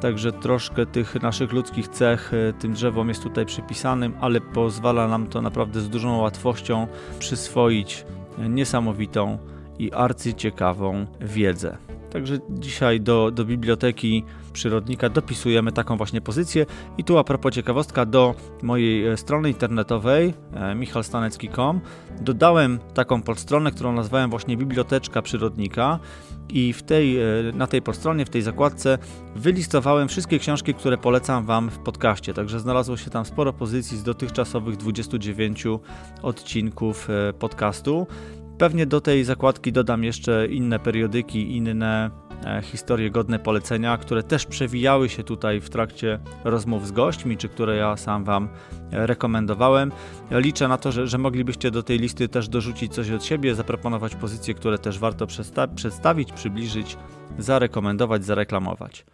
Także 0.00 0.32
troszkę 0.32 0.86
tych 0.86 1.22
naszych 1.22 1.52
ludzkich 1.52 1.88
cech 1.88 2.32
e, 2.34 2.52
tym 2.52 2.72
drzewom 2.72 3.08
jest 3.08 3.22
tutaj 3.22 3.46
przypisanym, 3.46 4.14
ale 4.20 4.40
pozwala 4.40 5.08
nam 5.08 5.26
to 5.26 5.42
naprawdę 5.42 5.80
z 5.80 5.88
dużą 5.88 6.18
łatwością 6.18 6.86
przyswoić 7.18 8.04
niesamowitą 8.38 9.38
i 9.78 9.92
arcyciekawą 9.92 11.06
wiedzę. 11.20 11.91
Także 12.12 12.38
dzisiaj 12.50 13.00
do, 13.00 13.30
do 13.30 13.44
biblioteki 13.44 14.24
przyrodnika 14.52 15.08
dopisujemy 15.08 15.72
taką 15.72 15.96
właśnie 15.96 16.20
pozycję. 16.20 16.66
I 16.98 17.04
tu 17.04 17.18
a 17.18 17.24
propos 17.24 17.54
ciekawostka 17.54 18.06
do 18.06 18.34
mojej 18.62 19.06
e, 19.06 19.16
strony 19.16 19.48
internetowej 19.48 20.34
e, 20.54 20.74
michalstanecki.com 20.74 21.80
dodałem 22.20 22.78
taką 22.94 23.22
podstronę, 23.22 23.70
którą 23.70 23.92
nazwałem 23.92 24.30
właśnie 24.30 24.56
Biblioteczka 24.56 25.22
Przyrodnika 25.22 25.98
i 26.48 26.72
w 26.72 26.82
tej, 26.82 27.20
e, 27.20 27.24
na 27.54 27.66
tej 27.66 27.82
podstronie, 27.82 28.24
w 28.24 28.30
tej 28.30 28.42
zakładce 28.42 28.98
wylistowałem 29.36 30.08
wszystkie 30.08 30.38
książki, 30.38 30.74
które 30.74 30.98
polecam 30.98 31.44
Wam 31.44 31.70
w 31.70 31.78
podcaście. 31.78 32.34
Także 32.34 32.60
znalazło 32.60 32.96
się 32.96 33.10
tam 33.10 33.24
sporo 33.24 33.52
pozycji 33.52 33.98
z 33.98 34.02
dotychczasowych 34.02 34.76
29 34.76 35.64
odcinków 36.22 37.08
podcastu. 37.38 38.06
Pewnie 38.58 38.86
do 38.86 39.00
tej 39.00 39.24
zakładki 39.24 39.72
dodam 39.72 40.04
jeszcze 40.04 40.46
inne 40.46 40.78
periodyki, 40.78 41.56
inne 41.56 42.10
e, 42.44 42.62
historie 42.62 43.10
godne 43.10 43.38
polecenia, 43.38 43.96
które 43.96 44.22
też 44.22 44.46
przewijały 44.46 45.08
się 45.08 45.22
tutaj 45.22 45.60
w 45.60 45.70
trakcie 45.70 46.18
rozmów 46.44 46.86
z 46.86 46.92
gośćmi, 46.92 47.36
czy 47.36 47.48
które 47.48 47.76
ja 47.76 47.96
sam 47.96 48.24
Wam 48.24 48.48
e, 48.92 49.06
rekomendowałem. 49.06 49.92
Liczę 50.30 50.68
na 50.68 50.78
to, 50.78 50.92
że, 50.92 51.06
że 51.06 51.18
moglibyście 51.18 51.70
do 51.70 51.82
tej 51.82 51.98
listy 51.98 52.28
też 52.28 52.48
dorzucić 52.48 52.94
coś 52.94 53.10
od 53.10 53.24
siebie, 53.24 53.54
zaproponować 53.54 54.14
pozycje, 54.14 54.54
które 54.54 54.78
też 54.78 54.98
warto 54.98 55.26
przedstawić, 55.74 56.32
przybliżyć, 56.32 56.96
zarekomendować, 57.38 58.24
zareklamować. 58.24 59.04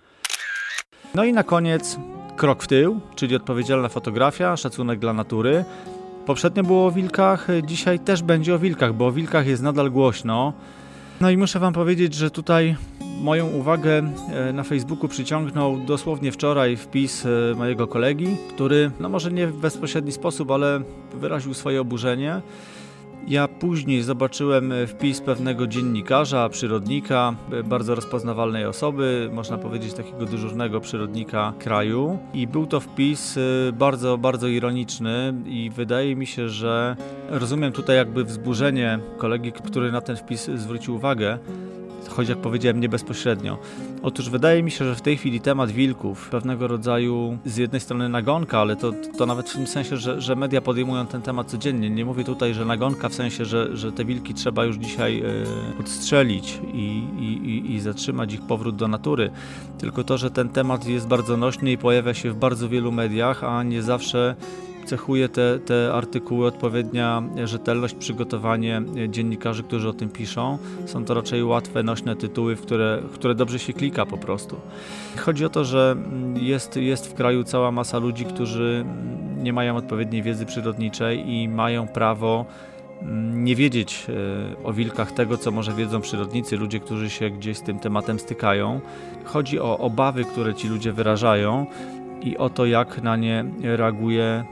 No 1.14 1.24
i 1.24 1.32
na 1.32 1.42
koniec 1.42 1.98
krok 2.36 2.62
w 2.62 2.66
tył, 2.66 3.00
czyli 3.14 3.36
odpowiedzialna 3.36 3.88
fotografia, 3.88 4.56
szacunek 4.56 4.98
dla 4.98 5.12
natury. 5.12 5.64
Poprzednio 6.28 6.62
było 6.62 6.86
o 6.86 6.90
wilkach, 6.90 7.46
dzisiaj 7.62 7.98
też 7.98 8.22
będzie 8.22 8.54
o 8.54 8.58
wilkach, 8.58 8.94
bo 8.94 9.06
o 9.06 9.12
wilkach 9.12 9.46
jest 9.46 9.62
nadal 9.62 9.90
głośno. 9.90 10.52
No 11.20 11.30
i 11.30 11.36
muszę 11.36 11.58
Wam 11.58 11.72
powiedzieć, 11.72 12.14
że 12.14 12.30
tutaj 12.30 12.76
moją 13.20 13.46
uwagę 13.46 14.02
na 14.52 14.62
Facebooku 14.62 15.08
przyciągnął 15.08 15.78
dosłownie 15.78 16.32
wczoraj 16.32 16.76
wpis 16.76 17.26
mojego 17.56 17.86
kolegi, 17.86 18.36
który, 18.54 18.90
no 19.00 19.08
może 19.08 19.32
nie 19.32 19.46
w 19.46 19.56
bezpośredni 19.56 20.12
sposób, 20.12 20.50
ale 20.50 20.80
wyraził 21.14 21.54
swoje 21.54 21.80
oburzenie 21.80 22.40
ja 23.28 23.48
później 23.48 24.02
zobaczyłem 24.02 24.72
e, 24.72 24.86
wpis 24.86 25.20
pewnego 25.20 25.66
dziennikarza, 25.66 26.48
przyrodnika, 26.48 27.34
e, 27.52 27.62
bardzo 27.62 27.94
rozpoznawalnej 27.94 28.66
osoby, 28.66 29.30
można 29.32 29.58
powiedzieć 29.58 29.94
takiego 29.94 30.24
dyżurnego 30.26 30.80
przyrodnika 30.80 31.52
kraju. 31.58 32.18
I 32.34 32.46
był 32.46 32.66
to 32.66 32.80
wpis 32.80 33.36
e, 33.36 33.72
bardzo, 33.72 34.18
bardzo 34.18 34.48
ironiczny 34.48 35.34
i 35.46 35.70
wydaje 35.70 36.16
mi 36.16 36.26
się, 36.26 36.48
że 36.48 36.96
rozumiem 37.28 37.72
tutaj 37.72 37.96
jakby 37.96 38.24
wzburzenie 38.24 38.98
kolegi, 39.18 39.52
który 39.52 39.92
na 39.92 40.00
ten 40.00 40.16
wpis 40.16 40.50
zwrócił 40.54 40.94
uwagę, 40.94 41.38
choć 42.08 42.28
jak 42.28 42.38
powiedziałem 42.38 42.80
nie 42.80 42.88
bezpośrednio. 42.88 43.58
Otóż 44.02 44.30
wydaje 44.30 44.62
mi 44.62 44.70
się, 44.70 44.84
że 44.84 44.94
w 44.94 45.00
tej 45.00 45.16
chwili 45.16 45.40
temat 45.40 45.70
wilków, 45.70 46.28
pewnego 46.28 46.68
rodzaju 46.68 47.38
z 47.44 47.56
jednej 47.56 47.80
strony 47.80 48.08
nagonka, 48.08 48.58
ale 48.58 48.76
to, 48.76 48.92
to 49.18 49.26
nawet 49.26 49.50
w 49.50 49.54
tym 49.54 49.66
sensie, 49.66 49.96
że, 49.96 50.20
że 50.20 50.36
media 50.36 50.60
podejmują 50.60 51.06
ten 51.06 51.22
temat 51.22 51.50
codziennie. 51.50 51.90
Nie 51.90 52.04
mówię 52.04 52.24
tutaj, 52.24 52.54
że 52.54 52.64
nagonka 52.64 53.08
w 53.08 53.14
sensie, 53.14 53.44
że, 53.44 53.76
że 53.76 53.92
te 53.92 54.04
wilki 54.04 54.34
trzeba 54.34 54.64
już 54.64 54.76
dzisiaj 54.76 55.16
yy, 55.16 55.44
odstrzelić 55.80 56.60
i, 56.74 57.04
i, 57.20 57.72
i 57.74 57.80
zatrzymać 57.80 58.32
ich 58.32 58.42
powrót 58.42 58.76
do 58.76 58.88
natury, 58.88 59.30
tylko 59.78 60.04
to, 60.04 60.18
że 60.18 60.30
ten 60.30 60.48
temat 60.48 60.86
jest 60.86 61.06
bardzo 61.06 61.36
nośny 61.36 61.72
i 61.72 61.78
pojawia 61.78 62.14
się 62.14 62.30
w 62.30 62.36
bardzo 62.36 62.68
wielu 62.68 62.92
mediach, 62.92 63.44
a 63.44 63.62
nie 63.62 63.82
zawsze 63.82 64.36
cechuje 64.88 65.28
te, 65.28 65.58
te 65.58 65.92
artykuły 65.94 66.46
odpowiednia 66.46 67.22
rzetelność, 67.44 67.94
przygotowanie 67.94 68.82
dziennikarzy, 69.08 69.62
którzy 69.62 69.88
o 69.88 69.92
tym 69.92 70.08
piszą. 70.08 70.58
Są 70.86 71.04
to 71.04 71.14
raczej 71.14 71.44
łatwe, 71.44 71.82
nośne 71.82 72.16
tytuły, 72.16 72.56
w 72.56 72.62
które, 72.62 73.02
w 73.10 73.14
które 73.14 73.34
dobrze 73.34 73.58
się 73.58 73.72
klika 73.72 74.06
po 74.06 74.18
prostu. 74.18 74.56
Chodzi 75.16 75.44
o 75.44 75.48
to, 75.48 75.64
że 75.64 75.96
jest, 76.34 76.76
jest 76.76 77.10
w 77.10 77.14
kraju 77.14 77.44
cała 77.44 77.70
masa 77.70 77.98
ludzi, 77.98 78.24
którzy 78.24 78.84
nie 79.42 79.52
mają 79.52 79.76
odpowiedniej 79.76 80.22
wiedzy 80.22 80.46
przyrodniczej 80.46 81.30
i 81.30 81.48
mają 81.48 81.88
prawo 81.88 82.44
mm, 83.02 83.44
nie 83.44 83.56
wiedzieć 83.56 84.06
e, 84.08 84.64
o 84.64 84.72
wilkach 84.72 85.12
tego, 85.12 85.36
co 85.36 85.50
może 85.50 85.72
wiedzą 85.72 86.00
przyrodnicy, 86.00 86.56
ludzie, 86.56 86.80
którzy 86.80 87.10
się 87.10 87.30
gdzieś 87.30 87.56
z 87.56 87.62
tym 87.62 87.78
tematem 87.78 88.18
stykają. 88.18 88.80
Chodzi 89.24 89.60
o 89.60 89.78
obawy, 89.78 90.24
które 90.24 90.54
ci 90.54 90.68
ludzie 90.68 90.92
wyrażają 90.92 91.66
i 92.22 92.36
o 92.36 92.50
to, 92.50 92.66
jak 92.66 93.02
na 93.02 93.16
nie 93.16 93.44
reaguje 93.62 94.44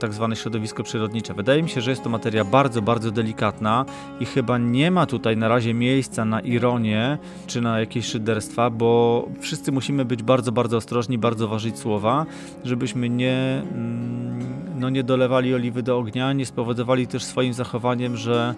tak 0.00 0.14
zwane 0.14 0.36
środowisko 0.36 0.82
przyrodnicze. 0.82 1.34
Wydaje 1.34 1.62
mi 1.62 1.68
się, 1.68 1.80
że 1.80 1.90
jest 1.90 2.02
to 2.02 2.10
materia 2.10 2.44
bardzo, 2.44 2.82
bardzo 2.82 3.10
delikatna 3.10 3.84
i 4.20 4.26
chyba 4.26 4.58
nie 4.58 4.90
ma 4.90 5.06
tutaj 5.06 5.36
na 5.36 5.48
razie 5.48 5.74
miejsca 5.74 6.24
na 6.24 6.40
ironię 6.40 7.18
czy 7.46 7.60
na 7.60 7.80
jakieś 7.80 8.06
szyderstwa, 8.06 8.70
bo 8.70 9.28
wszyscy 9.40 9.72
musimy 9.72 10.04
być 10.04 10.22
bardzo, 10.22 10.52
bardzo 10.52 10.76
ostrożni, 10.76 11.18
bardzo 11.18 11.48
ważyć 11.48 11.78
słowa, 11.78 12.26
żebyśmy 12.64 13.08
nie, 13.08 13.62
mm, 13.72 14.44
no 14.78 14.90
nie 14.90 15.04
dolewali 15.04 15.54
oliwy 15.54 15.82
do 15.82 15.98
ognia, 15.98 16.32
nie 16.32 16.46
spowodowali 16.46 17.06
też 17.06 17.24
swoim 17.24 17.52
zachowaniem, 17.52 18.16
że 18.16 18.54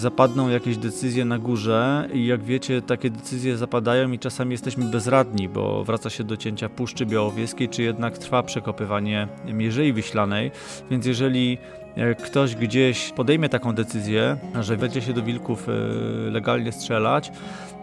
zapadną 0.00 0.48
jakieś 0.48 0.76
decyzje 0.76 1.24
na 1.24 1.38
górze 1.38 2.08
i 2.12 2.26
jak 2.26 2.42
wiecie, 2.42 2.82
takie 2.82 3.10
decyzje 3.10 3.56
zapadają 3.56 4.12
i 4.12 4.18
czasami 4.18 4.52
jesteśmy 4.52 4.84
bezradni, 4.84 5.48
bo 5.48 5.84
wraca 5.84 6.10
się 6.10 6.24
do 6.24 6.36
cięcia 6.36 6.68
Puszczy 6.68 7.06
Białowieskiej, 7.06 7.68
czy 7.68 7.82
jednak 7.82 8.18
trwa 8.18 8.42
przekopywanie 8.42 9.28
Mierzei 9.52 9.92
Wiślanej, 9.92 10.49
więc 10.90 11.06
jeżeli 11.06 11.58
e, 11.96 12.14
ktoś 12.14 12.56
gdzieś 12.56 13.12
podejmie 13.12 13.48
taką 13.48 13.72
decyzję, 13.72 14.36
że 14.60 14.76
będzie 14.76 15.02
się 15.02 15.12
do 15.12 15.22
wilków 15.22 15.68
e, 15.68 15.72
legalnie 16.30 16.72
strzelać, 16.72 17.32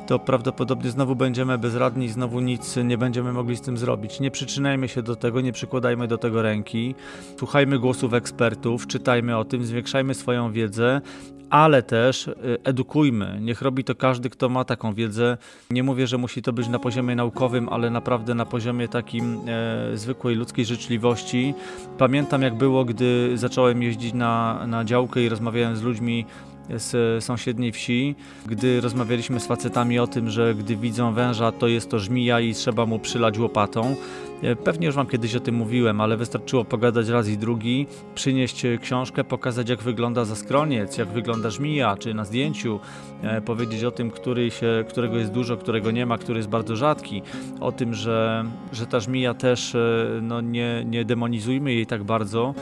to 0.07 0.19
prawdopodobnie 0.19 0.91
znowu 0.91 1.15
będziemy 1.15 1.57
bezradni 1.57 2.09
znowu 2.09 2.39
nic 2.39 2.75
nie 2.83 2.97
będziemy 2.97 3.33
mogli 3.33 3.55
z 3.55 3.61
tym 3.61 3.77
zrobić. 3.77 4.19
Nie 4.19 4.31
przyczynajmy 4.31 4.87
się 4.87 5.01
do 5.01 5.15
tego, 5.15 5.41
nie 5.41 5.51
przykładajmy 5.51 6.07
do 6.07 6.17
tego 6.17 6.41
ręki, 6.41 6.95
słuchajmy 7.39 7.79
głosów 7.79 8.13
ekspertów, 8.13 8.87
czytajmy 8.87 9.37
o 9.37 9.45
tym, 9.45 9.65
zwiększajmy 9.65 10.13
swoją 10.13 10.51
wiedzę 10.51 11.01
ale 11.49 11.83
też 11.83 12.27
y, 12.27 12.33
edukujmy. 12.63 13.37
Niech 13.41 13.61
robi 13.61 13.83
to 13.83 13.95
każdy, 13.95 14.29
kto 14.29 14.49
ma 14.49 14.65
taką 14.65 14.93
wiedzę. 14.93 15.37
Nie 15.71 15.83
mówię, 15.83 16.07
że 16.07 16.17
musi 16.17 16.41
to 16.41 16.53
być 16.53 16.67
na 16.67 16.79
poziomie 16.79 17.15
naukowym, 17.15 17.69
ale 17.69 17.89
naprawdę 17.89 18.35
na 18.35 18.45
poziomie 18.45 18.87
takim 18.87 19.39
e, 19.47 19.97
zwykłej 19.97 20.35
ludzkiej 20.35 20.65
życzliwości. 20.65 21.53
Pamiętam, 21.97 22.41
jak 22.41 22.55
było, 22.55 22.85
gdy 22.85 23.37
zacząłem 23.37 23.83
jeździć 23.83 24.13
na, 24.13 24.65
na 24.67 24.85
działkę 24.85 25.23
i 25.23 25.29
rozmawiałem 25.29 25.77
z 25.77 25.81
ludźmi 25.81 26.25
z 26.69 27.23
sąsiedniej 27.23 27.71
wsi, 27.71 28.15
gdy 28.45 28.81
rozmawialiśmy 28.81 29.39
z 29.39 29.47
facetami 29.47 29.99
o 29.99 30.07
tym, 30.07 30.29
że 30.29 30.55
gdy 30.55 30.75
widzą 30.75 31.13
węża, 31.13 31.51
to 31.51 31.67
jest 31.67 31.89
to 31.89 31.99
żmija 31.99 32.39
i 32.39 32.53
trzeba 32.53 32.85
mu 32.85 32.99
przylać 32.99 33.39
łopatą. 33.39 33.95
E, 34.41 34.55
pewnie 34.55 34.87
już 34.87 34.95
Wam 34.95 35.07
kiedyś 35.07 35.35
o 35.35 35.39
tym 35.39 35.55
mówiłem, 35.55 36.01
ale 36.01 36.17
wystarczyło 36.17 36.65
pogadać 36.65 37.07
raz 37.07 37.29
i 37.29 37.37
drugi, 37.37 37.87
przynieść 38.15 38.63
książkę, 38.81 39.23
pokazać 39.23 39.69
jak 39.69 39.81
wygląda 39.81 40.25
zaskroniec, 40.25 40.97
jak 40.97 41.07
wygląda 41.07 41.49
żmija, 41.49 41.97
czy 41.97 42.13
na 42.13 42.25
zdjęciu 42.25 42.79
e, 43.21 43.41
powiedzieć 43.41 43.83
o 43.83 43.91
tym, 43.91 44.11
który 44.11 44.51
się, 44.51 44.85
którego 44.89 45.17
jest 45.17 45.31
dużo, 45.31 45.57
którego 45.57 45.91
nie 45.91 46.05
ma, 46.05 46.17
który 46.17 46.37
jest 46.39 46.49
bardzo 46.49 46.75
rzadki, 46.75 47.21
o 47.59 47.71
tym, 47.71 47.93
że, 47.93 48.45
że 48.73 48.85
ta 48.85 48.99
żmija 48.99 49.33
też, 49.33 49.75
e, 49.75 50.07
no 50.21 50.41
nie, 50.41 50.85
nie 50.85 51.05
demonizujmy 51.05 51.73
jej 51.73 51.85
tak 51.85 52.03
bardzo. 52.03 52.53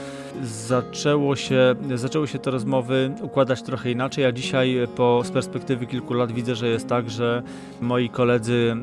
Zaczęło 0.43 1.35
się, 1.35 1.76
zaczęły 1.95 2.27
się 2.27 2.39
te 2.39 2.52
rozmowy 2.52 3.11
układać 3.22 3.61
trochę 3.61 3.91
inaczej, 3.91 4.26
a 4.26 4.31
dzisiaj 4.31 4.76
po, 4.95 5.22
z 5.26 5.31
perspektywy 5.31 5.85
kilku 5.85 6.14
lat 6.14 6.31
widzę, 6.31 6.56
że 6.56 6.68
jest 6.68 6.88
tak, 6.88 7.10
że 7.10 7.43
moi 7.81 8.10
koledzy 8.10 8.76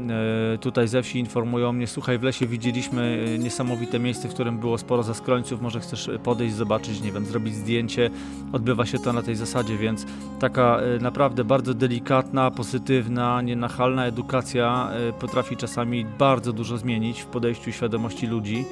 tutaj 0.60 0.88
ze 0.88 1.02
wsi 1.02 1.18
informują 1.18 1.72
mnie, 1.72 1.86
słuchaj, 1.86 2.18
w 2.18 2.22
lesie 2.22 2.46
widzieliśmy 2.46 2.81
Znaleźliśmy 2.82 3.34
e, 3.34 3.38
niesamowite 3.38 3.98
miejsce, 3.98 4.28
w 4.28 4.34
którym 4.34 4.58
było 4.58 4.78
sporo 4.78 5.02
zaskrońców. 5.02 5.62
Może 5.62 5.80
chcesz 5.80 6.10
podejść, 6.22 6.54
zobaczyć, 6.54 7.00
nie 7.00 7.12
wiem, 7.12 7.24
zrobić 7.24 7.54
zdjęcie. 7.54 8.10
Odbywa 8.52 8.86
się 8.86 8.98
to 8.98 9.12
na 9.12 9.22
tej 9.22 9.36
zasadzie, 9.36 9.76
więc 9.76 10.06
taka 10.40 10.80
e, 10.80 10.98
naprawdę 10.98 11.44
bardzo 11.44 11.74
delikatna, 11.74 12.50
pozytywna, 12.50 13.42
nienachalna 13.42 14.06
edukacja 14.06 14.90
e, 14.92 15.12
potrafi 15.12 15.56
czasami 15.56 16.04
bardzo 16.18 16.52
dużo 16.52 16.78
zmienić 16.78 17.20
w 17.20 17.26
podejściu 17.26 17.72
świadomości 17.72 18.26
ludzi. 18.26 18.64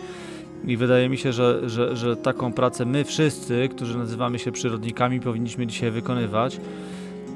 I 0.66 0.76
wydaje 0.76 1.08
mi 1.08 1.18
się, 1.18 1.32
że, 1.32 1.70
że, 1.70 1.96
że 1.96 2.16
taką 2.16 2.52
pracę 2.52 2.84
my 2.84 3.04
wszyscy, 3.04 3.68
którzy 3.68 3.98
nazywamy 3.98 4.38
się 4.38 4.52
przyrodnikami, 4.52 5.20
powinniśmy 5.20 5.66
dzisiaj 5.66 5.90
wykonywać 5.90 6.60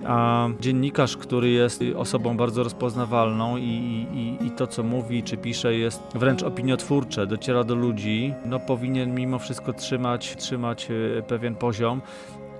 a 0.06 0.48
dziennikarz, 0.60 1.16
który 1.16 1.50
jest 1.50 1.84
osobą 1.96 2.36
bardzo 2.36 2.62
rozpoznawalną 2.62 3.56
i, 3.56 4.06
i, 4.12 4.46
i, 4.46 4.50
to, 4.50 4.66
co 4.66 4.82
mówi 4.82 5.22
czy 5.22 5.36
pisze, 5.36 5.74
jest 5.74 6.02
wręcz 6.14 6.42
opiniotwórcze, 6.42 7.26
dociera 7.26 7.64
do 7.64 7.74
ludzi, 7.74 8.34
no 8.44 8.60
powinien 8.60 9.14
mimo 9.14 9.38
wszystko 9.38 9.72
trzymać, 9.72 10.36
trzymać 10.36 10.88
e, 10.90 11.22
pewien 11.22 11.54
poziom. 11.54 12.00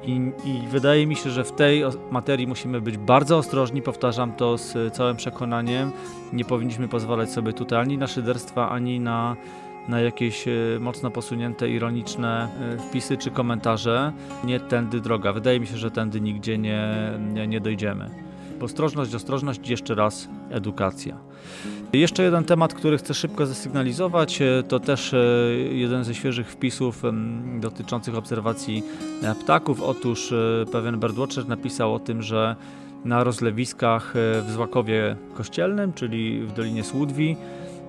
I, 0.07 0.33
I, 0.45 0.69
wydaje 0.71 1.07
mi 1.07 1.17
się, 1.17 1.31
że 1.31 1.45
w 1.45 1.53
tej 1.53 1.85
materii 2.11 2.47
musimy 2.47 2.81
być 2.81 2.99
bardzo 2.99 3.39
ostrożni, 3.39 3.83
powtarzam 3.83 4.33
to 4.33 4.59
z 4.59 4.95
całym 4.95 5.17
przekonaniem. 5.17 5.93
Nie 6.33 6.45
powinniśmy 6.45 6.89
pozwalać 6.89 7.31
sobie 7.31 7.53
tutaj 7.53 7.81
ani 7.81 7.99
na 7.99 8.07
szyderstwa, 8.07 8.71
ani 8.71 9.01
na 9.01 9.37
na 9.89 10.01
jakieś 10.01 10.49
e, 10.49 10.53
mocno 10.81 11.11
posunięte, 11.11 11.71
ironiczne 11.71 12.49
e, 12.75 12.79
wpisy 12.79 13.17
czy 13.17 13.31
komentarze. 13.31 14.13
Nie 14.45 14.61
tędy 14.61 15.01
droga. 15.01 15.33
Wydaje 15.33 15.61
mi 15.61 15.67
się, 15.67 15.77
że 15.77 15.91
tędy 15.91 16.21
nigdzie 16.21 16.59
nie, 16.59 17.11
nie, 17.33 17.47
nie 17.47 17.61
dojdziemy. 17.61 18.11
Ostrożność, 18.61 19.15
ostrożność, 19.15 19.69
jeszcze 19.69 19.95
raz 19.95 20.29
edukacja. 20.51 21.17
Jeszcze 21.93 22.23
jeden 22.23 22.45
temat, 22.45 22.75
który 22.75 22.99
chcę 22.99 23.15
szybko 23.15 23.47
zasygnalizować, 23.47 24.43
e, 24.43 24.63
to 24.69 24.81
też 24.81 25.15
jeden 25.71 26.05
ze 26.05 26.15
świeżych 26.15 26.51
wpisów 26.51 27.03
dotyczących 27.61 28.15
obserwacji 28.15 28.83
ptaków. 29.41 29.83
Otóż 29.83 30.35
pewien 30.73 31.01
birdwatcher 31.01 31.49
napisał 31.49 31.95
o 31.95 31.99
tym, 31.99 32.23
że 32.23 32.57
na 33.05 33.25
rozlewiskach 33.25 34.15
w 34.15 34.51
Złakowie 34.53 35.17
Kościelnym, 35.35 35.93
czyli 35.93 36.41
w 36.41 36.53
Dolinie 36.53 36.85
Słudwi, 36.85 37.37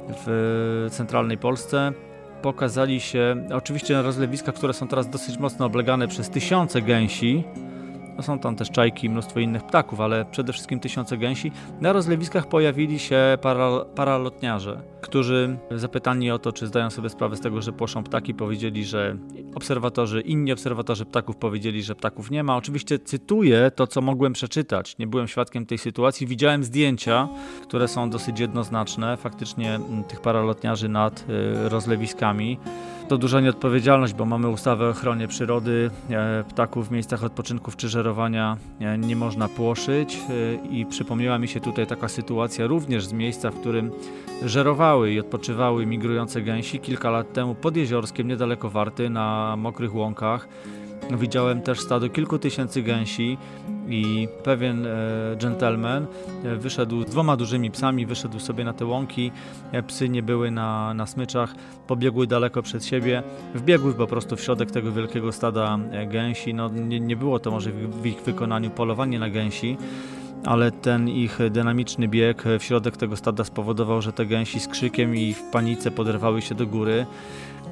w 0.10 0.88
centralnej 0.92 1.38
Polsce. 1.38 1.92
Pokazali 2.42 3.00
się, 3.00 3.48
oczywiście 3.54 3.94
na 3.94 4.02
rozlewiskach, 4.02 4.56
które 4.56 4.74
są 4.74 4.88
teraz 4.88 5.10
dosyć 5.10 5.38
mocno 5.38 5.66
oblegane 5.66 6.08
przez 6.08 6.30
tysiące 6.30 6.82
gęsi, 6.82 7.44
no 8.18 8.24
są 8.24 8.40
tam 8.40 8.56
też 8.56 8.72
czajki 8.72 9.08
i 9.08 9.10
mnóstwo 9.10 9.40
innych 9.40 9.64
ptaków, 9.64 10.02
ale 10.02 10.26
przede 10.26 10.54
wszystkim 10.54 10.80
tysiące 10.80 11.18
gęsi. 11.18 11.52
Na 11.82 11.94
rozlewiskach 11.94 12.48
pojawili 12.48 13.00
się 13.00 13.38
para, 13.42 13.86
paralotniarze, 13.96 14.82
którzy 15.02 15.58
zapytani 15.72 16.32
o 16.32 16.40
to, 16.40 16.52
czy 16.52 16.68
zdają 16.68 16.90
sobie 16.90 17.10
sprawę 17.10 17.36
z 17.36 17.40
tego, 17.40 17.62
że 17.62 17.74
płoszą 17.74 18.04
ptaki, 18.04 18.34
powiedzieli, 18.34 18.86
że 18.86 19.18
obserwatorzy, 19.56 20.22
inni 20.22 20.52
obserwatorzy 20.52 21.06
ptaków 21.06 21.38
powiedzieli, 21.38 21.84
że 21.84 21.96
ptaków 21.96 22.32
nie 22.32 22.44
ma. 22.44 22.58
Oczywiście 22.58 23.00
cytuję 23.00 23.72
to, 23.76 23.88
co 23.88 24.02
mogłem 24.02 24.34
przeczytać. 24.34 24.98
Nie 24.98 25.08
byłem 25.08 25.28
świadkiem 25.28 25.66
tej 25.66 25.78
sytuacji. 25.78 26.28
Widziałem 26.28 26.64
zdjęcia, 26.64 27.28
które 27.64 27.88
są 27.88 28.10
dosyć 28.10 28.40
jednoznaczne, 28.40 29.18
faktycznie 29.18 29.80
tych 30.08 30.22
paralotniarzy 30.22 30.90
nad 30.90 31.26
y, 31.30 31.70
rozlewiskami. 31.70 32.58
To 33.08 33.18
duża 33.18 33.42
nieodpowiedzialność, 33.42 34.14
bo 34.14 34.26
mamy 34.26 34.50
ustawę 34.50 34.86
o 34.86 34.90
ochronie 34.90 35.28
przyrody, 35.28 35.92
e, 36.10 36.44
ptaków 36.44 36.88
w 36.88 36.92
miejscach 36.92 37.24
odpoczynków 37.24 37.76
czy 37.76 37.90
żerowania 37.90 38.58
e, 38.80 38.98
nie 38.98 39.16
można 39.16 39.48
płoszyć 39.48 40.18
e, 40.18 40.68
i 40.68 40.86
przypomniała 40.86 41.40
mi 41.40 41.48
się 41.48 41.60
tutaj 41.60 41.88
taka 41.88 42.08
sytuacja 42.08 42.68
również 42.68 43.06
z 43.06 43.14
miejsca, 43.14 43.52
w 43.52 43.60
którym 43.60 43.92
żerowały 44.46 45.12
i 45.12 45.20
odpoczywały 45.20 45.86
migrujące 45.86 46.42
gęsi 46.42 46.80
kilka 46.80 47.10
lat 47.10 47.34
temu 47.34 47.56
pod 47.56 47.78
Jeziorskiem, 47.78 48.28
niedaleko 48.28 48.70
Warty, 48.70 49.10
na 49.10 49.56
mokrych 49.58 49.96
łąkach. 49.96 50.48
Widziałem 51.12 51.62
też 51.62 51.80
stado 51.80 52.10
kilku 52.10 52.40
tysięcy 52.40 52.82
gęsi 52.82 53.38
i 53.90 54.28
pewien 54.44 54.86
e, 54.86 54.90
gentleman 55.42 56.06
e, 56.44 56.56
wyszedł 56.56 57.02
z 57.02 57.06
dwoma 57.06 57.38
dużymi 57.38 57.72
psami, 57.72 58.06
wyszedł 58.06 58.40
sobie 58.40 58.64
na 58.64 58.74
te 58.74 58.86
łąki, 58.86 59.32
e, 59.72 59.84
psy 59.84 60.10
nie 60.10 60.24
były 60.24 60.52
na, 60.52 60.94
na 60.94 61.06
smyczach, 61.06 61.56
pobiegły 61.88 62.28
daleko 62.28 62.62
przed 62.62 62.86
siebie, 62.86 63.24
wbiegły 63.56 63.94
po 63.94 64.08
prostu 64.08 64.36
w 64.36 64.42
środek 64.42 64.72
tego 64.72 64.92
wielkiego 64.92 65.32
stada 65.32 65.80
gęsi, 66.08 66.54
no 66.54 66.70
nie, 66.70 67.00
nie 67.00 67.16
było 67.16 67.40
to 67.40 67.52
może 67.52 67.72
w 67.72 68.06
ich 68.06 68.22
wykonaniu 68.22 68.70
polowanie 68.70 69.20
na 69.20 69.30
gęsi, 69.30 69.78
ale 70.46 70.72
ten 70.72 71.10
ich 71.10 71.40
dynamiczny 71.52 72.08
bieg 72.08 72.44
w 72.60 72.64
środek 72.64 72.98
tego 72.98 73.18
stada 73.18 73.44
spowodował, 73.44 74.02
że 74.02 74.14
te 74.14 74.26
gęsi 74.26 74.60
z 74.60 74.68
krzykiem 74.68 75.16
i 75.16 75.34
w 75.34 75.44
panice 75.44 75.92
poderwały 75.92 76.42
się 76.42 76.56
do 76.56 76.68
góry. 76.68 77.06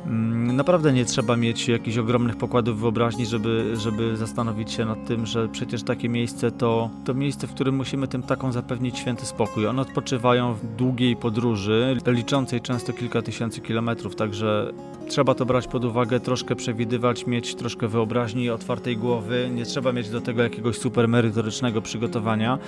Mm, 0.05 0.55
naprawdę 0.55 0.93
nie 0.93 1.05
trzeba 1.05 1.35
mieć 1.35 1.67
jakichś 1.67 1.97
ogromnych 1.97 2.35
pokładów 2.35 2.79
wyobraźni, 2.79 3.25
żeby, 3.25 3.73
żeby 3.77 4.17
zastanowić 4.17 4.71
się 4.71 4.85
nad 4.85 5.05
tym, 5.05 5.25
że 5.25 5.47
przecież 5.47 5.83
takie 5.83 6.09
miejsce 6.09 6.51
to, 6.51 6.89
to 7.05 7.13
miejsce, 7.13 7.47
w 7.47 7.53
którym 7.53 7.75
musimy 7.75 8.07
tym 8.07 8.23
takom 8.23 8.51
zapewnić 8.51 8.99
święty 8.99 9.25
spokój. 9.25 9.67
One 9.67 9.81
odpoczywają 9.81 10.53
w 10.53 10.65
długiej 10.75 11.15
podróży, 11.15 11.97
liczącej 12.07 12.61
często 12.61 12.93
kilka 12.93 13.21
tysięcy 13.21 13.61
kilometrów, 13.61 14.15
także 14.15 14.73
trzeba 15.07 15.35
to 15.35 15.45
brać 15.45 15.67
pod 15.67 15.85
uwagę, 15.85 16.19
troszkę 16.19 16.55
przewidywać, 16.55 17.27
mieć 17.27 17.55
troszkę 17.55 17.87
wyobraźni, 17.87 18.49
otwartej 18.49 18.97
głowy. 18.97 19.49
Nie 19.55 19.65
trzeba 19.65 19.91
mieć 19.93 20.09
do 20.09 20.21
tego 20.21 20.43
jakiegoś 20.43 20.77
super 20.77 21.07
merytorycznego 21.07 21.81
przygotowania, 21.81 22.59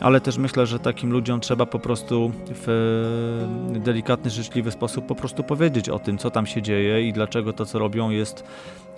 ale 0.00 0.20
też 0.20 0.38
myślę, 0.38 0.66
że 0.66 0.78
takim 0.78 1.12
ludziom 1.12 1.40
trzeba 1.40 1.66
po 1.66 1.78
prostu 1.78 2.32
w 2.48 3.46
delikatny, 3.84 4.30
życzliwy 4.30 4.70
sposób 4.70 5.06
po 5.06 5.14
prostu 5.14 5.44
powiedzieć 5.44 5.88
o 5.88 5.98
tym, 5.98 6.18
co 6.18 6.30
tam 6.30 6.46
się 6.46 6.62
dzieje 6.62 7.08
i 7.08 7.12
dlaczego 7.12 7.52
to, 7.52 7.66
co 7.66 7.78
robią, 7.78 8.10
jest, 8.10 8.44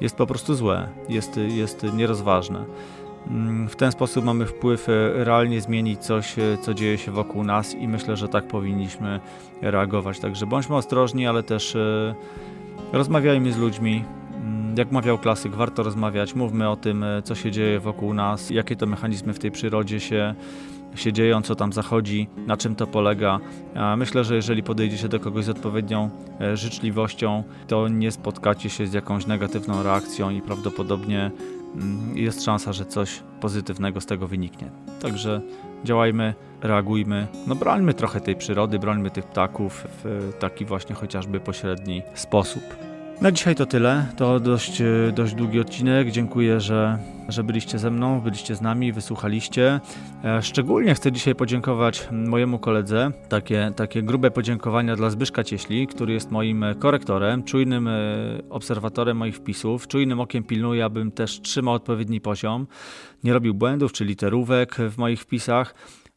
jest 0.00 0.16
po 0.16 0.26
prostu 0.26 0.54
złe, 0.54 0.88
jest, 1.08 1.36
jest 1.36 1.86
nierozważne. 1.94 2.64
Mm, 3.26 3.68
w 3.68 3.76
ten 3.76 3.92
sposób 3.92 4.24
mamy 4.24 4.46
wpływ 4.46 4.88
e, 4.88 5.24
realnie 5.24 5.60
zmienić 5.60 6.00
coś, 6.00 6.38
e, 6.38 6.58
co 6.62 6.74
dzieje 6.74 6.98
się 6.98 7.12
wokół 7.12 7.44
nas, 7.44 7.74
i 7.74 7.88
myślę, 7.88 8.16
że 8.16 8.28
tak 8.28 8.46
powinniśmy 8.46 9.20
reagować. 9.62 10.20
Także 10.20 10.46
bądźmy 10.46 10.76
ostrożni, 10.76 11.26
ale 11.26 11.42
też 11.42 11.76
e, 11.76 12.14
rozmawiajmy 12.92 13.52
z 13.52 13.58
ludźmi. 13.58 14.04
Mm, 14.40 14.74
jak 14.78 14.92
mawiał 14.92 15.18
klasyk, 15.18 15.52
warto 15.52 15.82
rozmawiać, 15.82 16.34
mówmy 16.34 16.68
o 16.68 16.76
tym, 16.76 17.04
co 17.24 17.34
się 17.34 17.50
dzieje 17.50 17.80
wokół 17.80 18.14
nas, 18.14 18.50
jakie 18.50 18.76
to 18.76 18.86
mechanizmy 18.86 19.34
w 19.34 19.38
tej 19.38 19.50
przyrodzie 19.50 20.00
się 20.00 20.34
się 20.94 21.12
dzieją, 21.12 21.42
co 21.42 21.54
tam 21.54 21.72
zachodzi, 21.72 22.28
na 22.46 22.56
czym 22.56 22.74
to 22.76 22.86
polega. 22.86 23.40
Myślę, 23.96 24.24
że 24.24 24.34
jeżeli 24.34 24.62
podejdziecie 24.62 25.08
do 25.08 25.20
kogoś 25.20 25.44
z 25.44 25.48
odpowiednią 25.48 26.10
e, 26.40 26.56
życzliwością, 26.56 27.42
to 27.68 27.88
nie 27.88 28.10
spotkacie 28.10 28.70
się 28.70 28.86
z 28.86 28.92
jakąś 28.92 29.26
negatywną 29.26 29.82
reakcją 29.82 30.30
i 30.30 30.42
prawdopodobnie 30.42 31.30
mm, 31.74 32.18
jest 32.18 32.44
szansa, 32.44 32.72
że 32.72 32.84
coś 32.86 33.22
pozytywnego 33.40 34.00
z 34.00 34.06
tego 34.06 34.28
wyniknie. 34.28 34.70
Także 35.02 35.40
działajmy, 35.84 36.34
reagujmy, 36.62 37.26
no 37.46 37.54
brońmy 37.54 37.94
trochę 37.94 38.20
tej 38.20 38.36
przyrody, 38.36 38.78
brońmy 38.78 39.10
tych 39.10 39.24
ptaków 39.24 39.86
w 40.04 40.32
taki 40.38 40.64
właśnie 40.64 40.94
chociażby 40.94 41.40
pośredni 41.40 42.02
sposób. 42.14 42.89
Na 43.20 43.32
dzisiaj 43.32 43.54
to 43.54 43.66
tyle. 43.66 44.06
To 44.16 44.40
dość, 44.40 44.80
e, 44.80 45.12
dość 45.14 45.34
długi 45.34 45.60
odcinek. 45.60 46.10
Dziękuję, 46.10 46.60
że, 46.60 46.98
że 47.28 47.44
byliście 47.44 47.78
ze 47.78 47.90
mną, 47.90 48.20
byliście 48.20 48.56
z 48.56 48.60
nami, 48.60 48.92
wysłuchaliście. 48.92 49.80
E, 50.24 50.42
szczególnie 50.42 50.94
chcę 50.94 51.12
dzisiaj 51.12 51.34
podziękować 51.34 52.08
mojemu 52.12 52.58
koledze. 52.58 53.12
Takie, 53.28 53.72
takie 53.76 54.02
grube 54.02 54.30
podziękowania 54.30 54.96
dla 54.96 55.10
Zbyszka 55.10 55.44
Cieśli, 55.44 55.86
który 55.86 56.12
jest 56.12 56.30
moim 56.30 56.64
korektorem, 56.78 57.42
czujnym 57.42 57.88
e, 57.88 57.92
obserwatorem 58.50 59.16
moich 59.16 59.36
wpisów. 59.36 59.88
Czujnym 59.88 60.20
okiem 60.20 60.44
pilnuje, 60.44 60.84
abym 60.84 61.12
też 61.12 61.40
trzymał 61.40 61.74
odpowiedni 61.74 62.20
poziom. 62.20 62.66
Nie 63.24 63.32
robił 63.32 63.54
błędów 63.54 63.92
czy 63.92 64.04
literówek 64.04 64.76
w 64.90 64.98
moich 64.98 65.20
wpisach. 65.20 65.74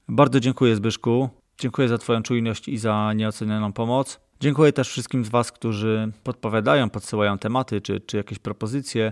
Bardzo 0.07 0.39
dziękuję 0.39 0.75
Zbyszku. 0.75 1.29
Dziękuję 1.59 1.87
za 1.87 1.97
Twoją 1.97 2.21
czujność 2.21 2.67
i 2.67 2.77
za 2.77 3.13
nieocenioną 3.13 3.73
pomoc. 3.73 4.19
Dziękuję 4.43 4.73
też 4.73 4.89
wszystkim 4.89 5.25
z 5.25 5.29
Was, 5.29 5.51
którzy 5.51 6.11
podpowiadają, 6.23 6.89
podsyłają 6.89 7.37
tematy 7.37 7.81
czy, 7.81 7.99
czy 7.99 8.17
jakieś 8.17 8.39
propozycje, 8.39 9.11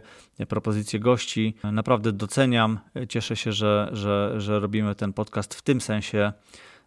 propozycje 0.49 0.99
gości. 0.99 1.55
Naprawdę 1.63 2.11
doceniam. 2.11 2.79
Cieszę 3.09 3.35
się, 3.35 3.51
że, 3.51 3.89
że, 3.93 4.33
że 4.37 4.59
robimy 4.59 4.95
ten 4.95 5.13
podcast 5.13 5.53
w 5.55 5.61
tym 5.61 5.81
sensie 5.81 6.19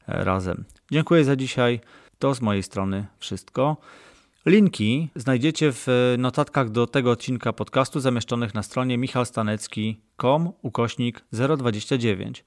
e, 0.08 0.24
razem. 0.24 0.64
Dziękuję 0.90 1.24
za 1.24 1.36
dzisiaj. 1.36 1.80
To 2.18 2.34
z 2.34 2.40
mojej 2.40 2.62
strony 2.62 3.06
wszystko. 3.18 3.76
Linki 4.46 5.08
znajdziecie 5.16 5.72
w 5.72 6.14
notatkach 6.18 6.70
do 6.70 6.86
tego 6.86 7.10
odcinka 7.10 7.52
podcastu 7.52 8.00
zamieszczonych 8.00 8.54
na 8.54 8.62
stronie 8.62 8.98
michalstanecki.com 8.98 10.52
ukośnik 10.62 11.24
029. 11.56 12.44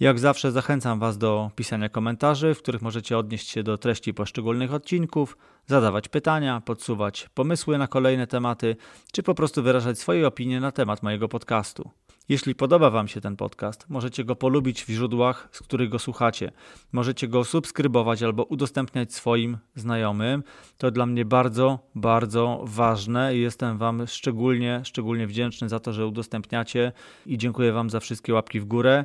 Jak 0.00 0.18
zawsze 0.18 0.52
zachęcam 0.52 0.98
Was 0.98 1.18
do 1.18 1.50
pisania 1.56 1.88
komentarzy, 1.88 2.54
w 2.54 2.58
których 2.58 2.82
możecie 2.82 3.18
odnieść 3.18 3.48
się 3.48 3.62
do 3.62 3.78
treści 3.78 4.14
poszczególnych 4.14 4.74
odcinków, 4.74 5.36
zadawać 5.66 6.08
pytania, 6.08 6.60
podsuwać 6.60 7.28
pomysły 7.34 7.78
na 7.78 7.86
kolejne 7.86 8.26
tematy, 8.26 8.76
czy 9.12 9.22
po 9.22 9.34
prostu 9.34 9.62
wyrażać 9.62 9.98
swoje 9.98 10.26
opinie 10.26 10.60
na 10.60 10.72
temat 10.72 11.02
mojego 11.02 11.28
podcastu. 11.28 11.90
Jeśli 12.28 12.54
podoba 12.54 12.90
Wam 12.90 13.08
się 13.08 13.20
ten 13.20 13.36
podcast, 13.36 13.86
możecie 13.88 14.24
go 14.24 14.36
polubić 14.36 14.84
w 14.84 14.88
źródłach, 14.88 15.48
z 15.52 15.62
których 15.62 15.88
go 15.88 15.98
słuchacie. 15.98 16.52
Możecie 16.92 17.28
go 17.28 17.44
subskrybować 17.44 18.22
albo 18.22 18.44
udostępniać 18.44 19.14
swoim 19.14 19.58
znajomym. 19.74 20.42
To 20.78 20.90
dla 20.90 21.06
mnie 21.06 21.24
bardzo, 21.24 21.78
bardzo 21.94 22.60
ważne 22.64 23.36
i 23.36 23.40
jestem 23.40 23.78
Wam 23.78 24.06
szczególnie, 24.06 24.80
szczególnie 24.84 25.26
wdzięczny 25.26 25.68
za 25.68 25.80
to, 25.80 25.92
że 25.92 26.06
udostępniacie 26.06 26.92
i 27.26 27.38
dziękuję 27.38 27.72
Wam 27.72 27.90
za 27.90 28.00
wszystkie 28.00 28.34
łapki 28.34 28.60
w 28.60 28.64
górę. 28.64 29.04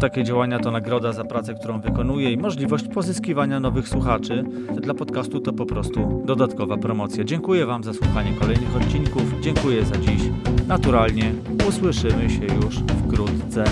Takie 0.00 0.24
działania 0.24 0.58
to 0.58 0.70
nagroda 0.70 1.12
za 1.12 1.24
pracę, 1.24 1.54
którą 1.54 1.80
wykonuję 1.80 2.32
i 2.32 2.36
możliwość 2.36 2.84
pozyskiwania 2.94 3.60
nowych 3.60 3.88
słuchaczy. 3.88 4.44
Dla 4.82 4.94
podcastu 4.94 5.40
to 5.40 5.52
po 5.52 5.66
prostu 5.66 6.22
dodatkowa 6.26 6.76
promocja. 6.76 7.24
Dziękuję 7.24 7.66
Wam 7.66 7.84
za 7.84 7.92
słuchanie 7.94 8.32
kolejnych 8.40 8.76
odcinków. 8.76 9.22
Dziękuję 9.40 9.84
za 9.84 9.96
dziś. 9.96 10.22
Naturalnie 10.68 11.34
usłyszymy 11.68 12.30
się 12.30 12.63
już 12.64 12.76
wkrótce. 12.76 13.64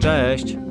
Cześć! 0.00 0.69